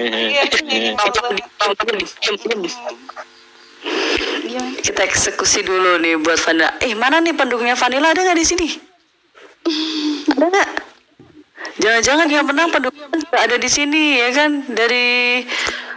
Iya. 0.00 0.42
Gimana? 4.46 4.78
Kita 4.80 5.02
eksekusi 5.04 5.62
dulu 5.66 6.00
nih 6.00 6.16
buat 6.20 6.40
Vanilla. 6.42 6.70
Eh 6.80 6.94
mana 6.96 7.20
nih 7.20 7.36
pendukungnya 7.36 7.76
Vanilla 7.76 8.12
ada 8.12 8.20
nggak 8.22 8.38
di 8.38 8.46
sini? 8.46 8.68
ada 10.32 10.46
nggak? 10.46 10.70
Jangan-jangan 11.76 12.28
yang 12.30 12.46
menang 12.46 12.70
pendukungnya 12.72 13.36
ada 13.36 13.56
di 13.60 13.68
sini 13.68 14.16
ya 14.22 14.30
kan 14.32 14.64
dari 14.70 15.44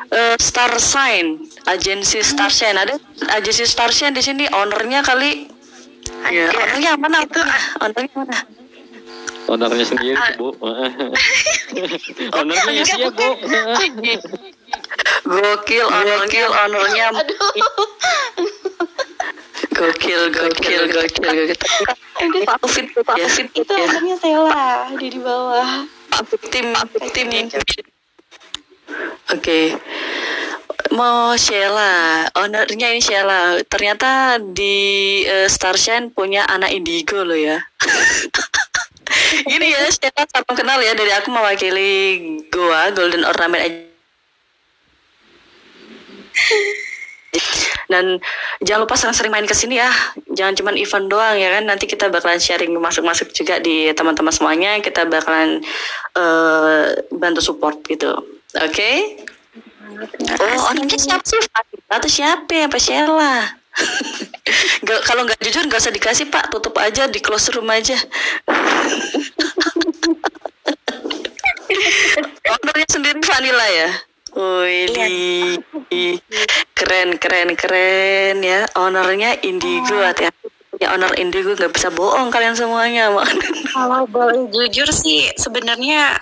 eh, 0.10 0.36
Star 0.42 0.76
Sign, 0.82 1.40
agensi 1.68 2.24
Star 2.24 2.52
Sign 2.54 2.78
ada 2.78 2.96
agensi 3.36 3.66
Star 3.68 3.92
Sign 3.92 4.16
di 4.16 4.22
sini 4.24 4.46
ownernya 4.48 5.04
kali. 5.04 5.50
Ya, 6.30 6.48
ownernya 6.52 6.92
mana? 6.96 7.18
Itu 7.26 7.42
ownernya 7.84 8.14
mana? 8.16 8.38
Ownernya 9.50 9.86
sendiri 9.86 10.16
bu. 10.38 10.54
Ownernya 12.38 12.84
sih 12.86 13.02
ya 13.02 13.10
bu. 13.10 13.30
Gokil, 15.26 15.86
ownernya, 15.90 16.46
ownernya. 16.48 17.08
Gokil, 19.74 20.22
gokil, 20.34 20.82
gokil, 20.92 21.32
gokil. 21.50 22.44
Pak 22.44 22.62
Fit, 22.68 22.88
Pak 23.00 23.16
Fit, 23.32 23.48
Itu 23.56 23.74
ya. 23.74 23.88
anaknya 23.88 24.16
Sela 24.20 24.92
di 25.00 25.08
di 25.08 25.20
bawah. 25.24 25.88
tim 26.52 26.76
tim 27.16 27.28
Oke. 29.30 29.78
Mau 30.90 31.38
Sheila, 31.38 32.26
ownernya 32.34 32.90
ini 32.90 33.02
Sheila. 33.02 33.62
Ternyata 33.70 34.42
di 34.42 35.22
eh, 35.22 35.46
Starshine 35.46 36.10
punya 36.10 36.50
anak 36.50 36.74
indigo 36.74 37.22
loh 37.22 37.38
ya. 37.38 37.62
Gini 39.50 39.70
ya, 39.70 39.86
Sheila 39.94 40.26
salam 40.26 40.54
kenal 40.58 40.82
ya. 40.82 40.98
Dari 40.98 41.14
aku 41.14 41.30
mewakili 41.30 41.92
Goa 42.50 42.90
Golden 42.90 43.22
Ornament 43.22 43.86
dan 47.90 48.22
jangan 48.62 48.86
lupa 48.86 48.98
sering-sering 48.98 49.34
main 49.34 49.46
ke 49.46 49.54
sini 49.54 49.78
ya. 49.78 49.90
Jangan 50.34 50.58
cuman 50.58 50.76
event 50.78 51.06
doang 51.10 51.38
ya 51.38 51.54
kan. 51.58 51.70
Nanti 51.70 51.86
kita 51.86 52.10
bakalan 52.10 52.42
sharing 52.42 52.74
masuk-masuk 52.78 53.30
juga 53.34 53.62
di 53.62 53.90
teman-teman 53.94 54.34
semuanya. 54.34 54.78
Kita 54.82 55.06
bakalan 55.06 55.62
eh, 56.18 56.86
bantu 57.14 57.42
support 57.46 57.82
gitu 57.86 58.39
oke? 58.58 58.92
Oh 60.40 60.58
orangnya 60.72 60.98
siapa 60.98 61.26
sih 61.26 61.38
atau 61.90 62.10
siapa? 62.10 62.50
Ya 62.50 62.66
Pak 62.70 62.82
Sheila? 62.82 63.60
Nggak- 64.84 65.04
kalau 65.06 65.24
nggak 65.28 65.40
jujur 65.46 65.64
nggak 65.70 65.82
usah 65.82 65.94
dikasih 65.94 66.26
Pak. 66.34 66.50
Tutup 66.50 66.74
aja 66.82 67.06
di 67.06 67.20
close 67.22 67.54
room 67.54 67.70
aja. 67.70 67.96
Ownernya 72.50 72.88
sendiri 72.90 73.20
Vanilla 73.22 73.68
ya? 73.70 73.90
Wih, 74.30 74.90
keren 76.78 77.18
keren 77.18 77.54
keren 77.58 78.42
ya. 78.42 78.66
Ownernya 78.78 79.42
Indigo 79.46 79.98
hati-hati. 80.02 80.50
Ya 80.80 80.96
owner 80.96 81.12
Indigo 81.20 81.60
nggak 81.60 81.76
bisa 81.76 81.92
bohong 81.92 82.32
kalian 82.32 82.56
semuanya. 82.56 83.12
Kalau 83.76 84.08
boleh 84.08 84.48
jujur 84.48 84.88
sih 84.96 85.28
sebenarnya 85.36 86.16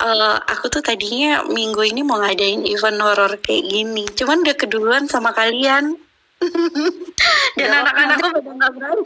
eh, 0.00 0.36
aku 0.48 0.72
tuh 0.72 0.82
tadinya 0.82 1.44
minggu 1.46 1.82
ini 1.84 2.00
mau 2.00 2.18
ngadain 2.20 2.64
event 2.64 3.00
horor 3.00 3.32
kayak 3.40 3.64
gini. 3.68 4.04
Cuman 4.16 4.42
udah 4.42 4.56
keduluan 4.56 5.04
sama 5.06 5.30
kalian. 5.36 5.96
Dan 7.58 7.68
Ya, 7.68 7.84
anak-anakku 7.84 8.26
pada 8.32 8.50
nggak 8.56 8.72
berani. 8.72 9.04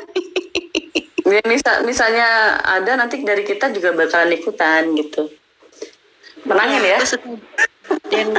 Ya, 1.25 1.41
misal, 1.49 1.83
misalnya 1.89 2.61
ada 2.63 3.01
nanti 3.01 3.25
dari 3.25 3.43
kita 3.43 3.73
juga 3.73 3.97
bakalan 3.97 4.37
ikutan 4.37 4.93
gitu. 4.95 5.33
Menangin 6.45 6.85
ya. 6.85 6.99
Aku 7.01 7.09
suka. 7.17 7.31
Dan 8.13 8.29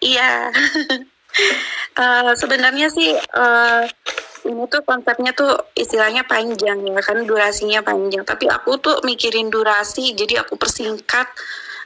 Iya. 0.00 0.30
Eh, 2.00 2.32
sebenarnya 2.34 2.90
sih 2.90 3.14
eh, 3.14 3.82
ini 4.46 4.64
tuh 4.70 4.80
konsepnya 4.84 5.36
tuh 5.36 5.52
istilahnya 5.76 6.24
panjang 6.24 6.80
ya 6.80 7.00
kan 7.02 7.18
durasinya 7.24 7.80
panjang. 7.84 8.24
Tapi 8.24 8.48
aku 8.48 8.80
tuh 8.80 8.96
mikirin 9.04 9.52
durasi 9.52 10.16
jadi 10.16 10.44
aku 10.44 10.56
persingkat. 10.56 11.28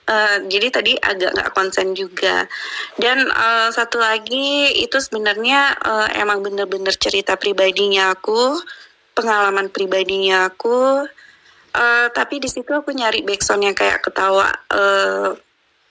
Eh, 0.05 0.37
jadi 0.53 0.69
tadi 0.69 0.93
agak 1.01 1.33
nggak 1.33 1.51
konsen 1.57 1.97
juga. 1.97 2.45
Dan 3.01 3.25
eh, 3.25 3.69
satu 3.73 3.97
lagi 3.97 4.69
itu 4.85 5.01
sebenarnya 5.01 5.73
eh, 5.81 6.09
emang 6.21 6.45
bener-bener 6.45 6.93
cerita 6.93 7.41
pribadinya 7.41 8.13
aku, 8.13 8.61
pengalaman 9.17 9.73
pribadinya 9.73 10.53
aku. 10.53 11.09
Eh, 11.75 12.07
tapi 12.13 12.39
di 12.39 12.47
situ 12.53 12.71
aku 12.71 12.93
nyari 12.93 13.25
backsoundnya 13.25 13.73
kayak 13.73 14.05
ketawa 14.05 14.53
eh, 14.71 15.33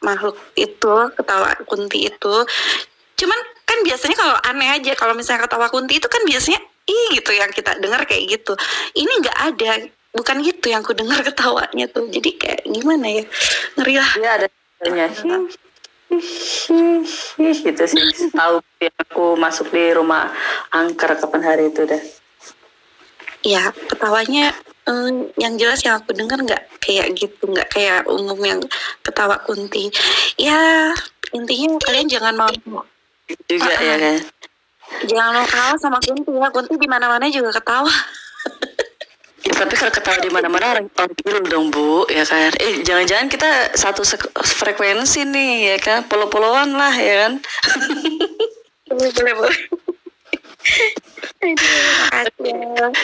makhluk 0.05 0.37
itu, 0.55 0.95
ketawa 1.17 1.57
kunti 1.65 2.05
itu. 2.11 2.35
Cuman 3.17 3.39
kan 3.73 3.79
biasanya 3.81 4.15
kalau 4.21 4.37
aneh 4.45 4.69
aja 4.69 4.93
kalau 4.93 5.17
misalnya 5.17 5.49
ketawa 5.49 5.65
kunti 5.73 5.97
itu 5.97 6.05
kan 6.05 6.21
biasanya 6.21 6.61
ih 6.85 7.17
gitu 7.17 7.31
yang 7.33 7.49
kita 7.49 7.73
dengar 7.81 8.05
kayak 8.05 8.37
gitu. 8.37 8.53
Ini 8.93 9.13
nggak 9.25 9.37
ada, 9.49 9.71
bukan 10.13 10.45
gitu 10.45 10.69
yang 10.69 10.85
aku 10.85 10.93
dengar 10.93 11.25
ketawanya 11.25 11.89
tuh. 11.89 12.05
Jadi 12.05 12.29
kayak 12.37 12.61
gimana 12.69 13.07
ya? 13.09 13.23
Ngeri 13.81 13.95
lah. 13.97 14.11
Dia 14.13 14.31
ada 14.37 14.47
adanya 14.83 15.07
gitu 17.41 17.83
sih. 17.89 18.29
Tahu 18.29 18.55
ya, 18.77 18.91
aku 18.93 19.33
masuk 19.33 19.73
di 19.73 19.89
rumah 19.97 20.29
angker 20.69 21.17
kapan 21.17 21.41
hari 21.41 21.73
itu 21.73 21.89
dah. 21.89 22.03
Ya, 23.43 23.73
ketawanya 23.89 24.53
eh, 24.87 25.09
yang 25.41 25.57
jelas 25.57 25.81
yang 25.81 25.97
aku 25.99 26.13
dengar 26.13 26.37
nggak 26.39 26.63
kayak 26.77 27.11
gitu, 27.17 27.49
nggak 27.49 27.73
kayak 27.73 28.05
umum 28.05 28.37
yang 28.45 28.61
ketawa 29.01 29.41
kunti. 29.41 29.89
Ya, 30.37 30.93
intinya 31.33 31.81
kalian 31.81 32.07
jangan 32.07 32.37
mau 32.37 32.53
Juga 33.49 33.71
Ah, 33.73 33.81
ya 33.81 33.95
kan. 33.99 34.17
jangan 35.09 35.31
mau 35.35 35.47
kalah 35.47 35.77
sama 35.79 35.97
kunti 35.99 36.31
ya. 36.31 36.47
Kunti 36.53 36.75
di 36.77 36.87
mana-mana 36.87 37.25
juga 37.29 37.49
ketawa. 37.53 37.89
Ya 39.43 39.51
tapi 39.59 39.75
kalau 39.75 39.91
ketawa 39.91 40.17
di 40.23 40.31
mana-mana 40.31 40.65
orang 40.71 40.87
orang 41.27 41.45
dong 41.51 41.67
bu, 41.67 42.07
ya 42.07 42.23
kan? 42.23 42.55
Eh 42.63 42.79
jangan-jangan 42.79 43.27
kita 43.27 43.75
satu 43.75 44.07
frekuensi 44.39 45.27
nih, 45.27 45.75
ya 45.75 45.77
kan? 45.83 45.99
Polo-poloan 46.07 46.71
lah, 46.71 46.95
ya 46.95 47.27
kan? 47.27 47.33
boleh 48.93 49.33
boleh 49.35 49.57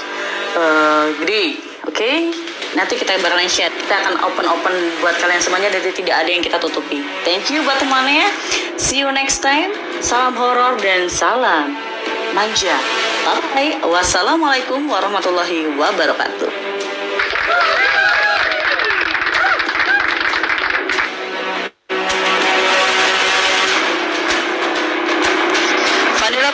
eh, 0.57 1.05
gede. 1.21 1.76
Oke, 1.87 2.35
nanti 2.75 2.99
kita 2.99 3.15
bakalan 3.23 3.47
share. 3.47 3.71
Kita 3.71 3.95
akan 4.03 4.19
open-open 4.27 4.75
buat 4.99 5.15
kalian 5.23 5.39
semuanya, 5.39 5.71
jadi 5.71 5.95
tidak 5.95 6.15
ada 6.19 6.29
yang 6.29 6.43
kita 6.43 6.59
tutupi. 6.59 6.99
Thank 7.23 7.47
you 7.47 7.63
buat 7.63 7.79
temannya. 7.79 8.27
See 8.75 8.99
you 8.99 9.09
next 9.15 9.39
time. 9.39 9.71
Salam 10.03 10.35
horor 10.35 10.75
dan 10.83 11.07
salam 11.07 11.79
manja. 12.35 12.75
Bye. 13.55 13.79
Wassalamualaikum 13.81 14.83
warahmatullahi 14.91 15.79
wabarakatuh. 15.79 16.51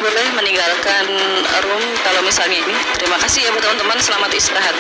boleh 0.03 0.35
meninggalkan 0.35 1.07
room 1.63 1.83
kalau 2.03 2.19
misalnya 2.27 2.59
ini. 2.59 2.75
Terima 2.99 3.15
kasih 3.23 3.47
ya 3.47 3.49
buat 3.55 3.63
teman-teman. 3.63 3.95
Selamat 4.03 4.35
istirahat. 4.35 4.75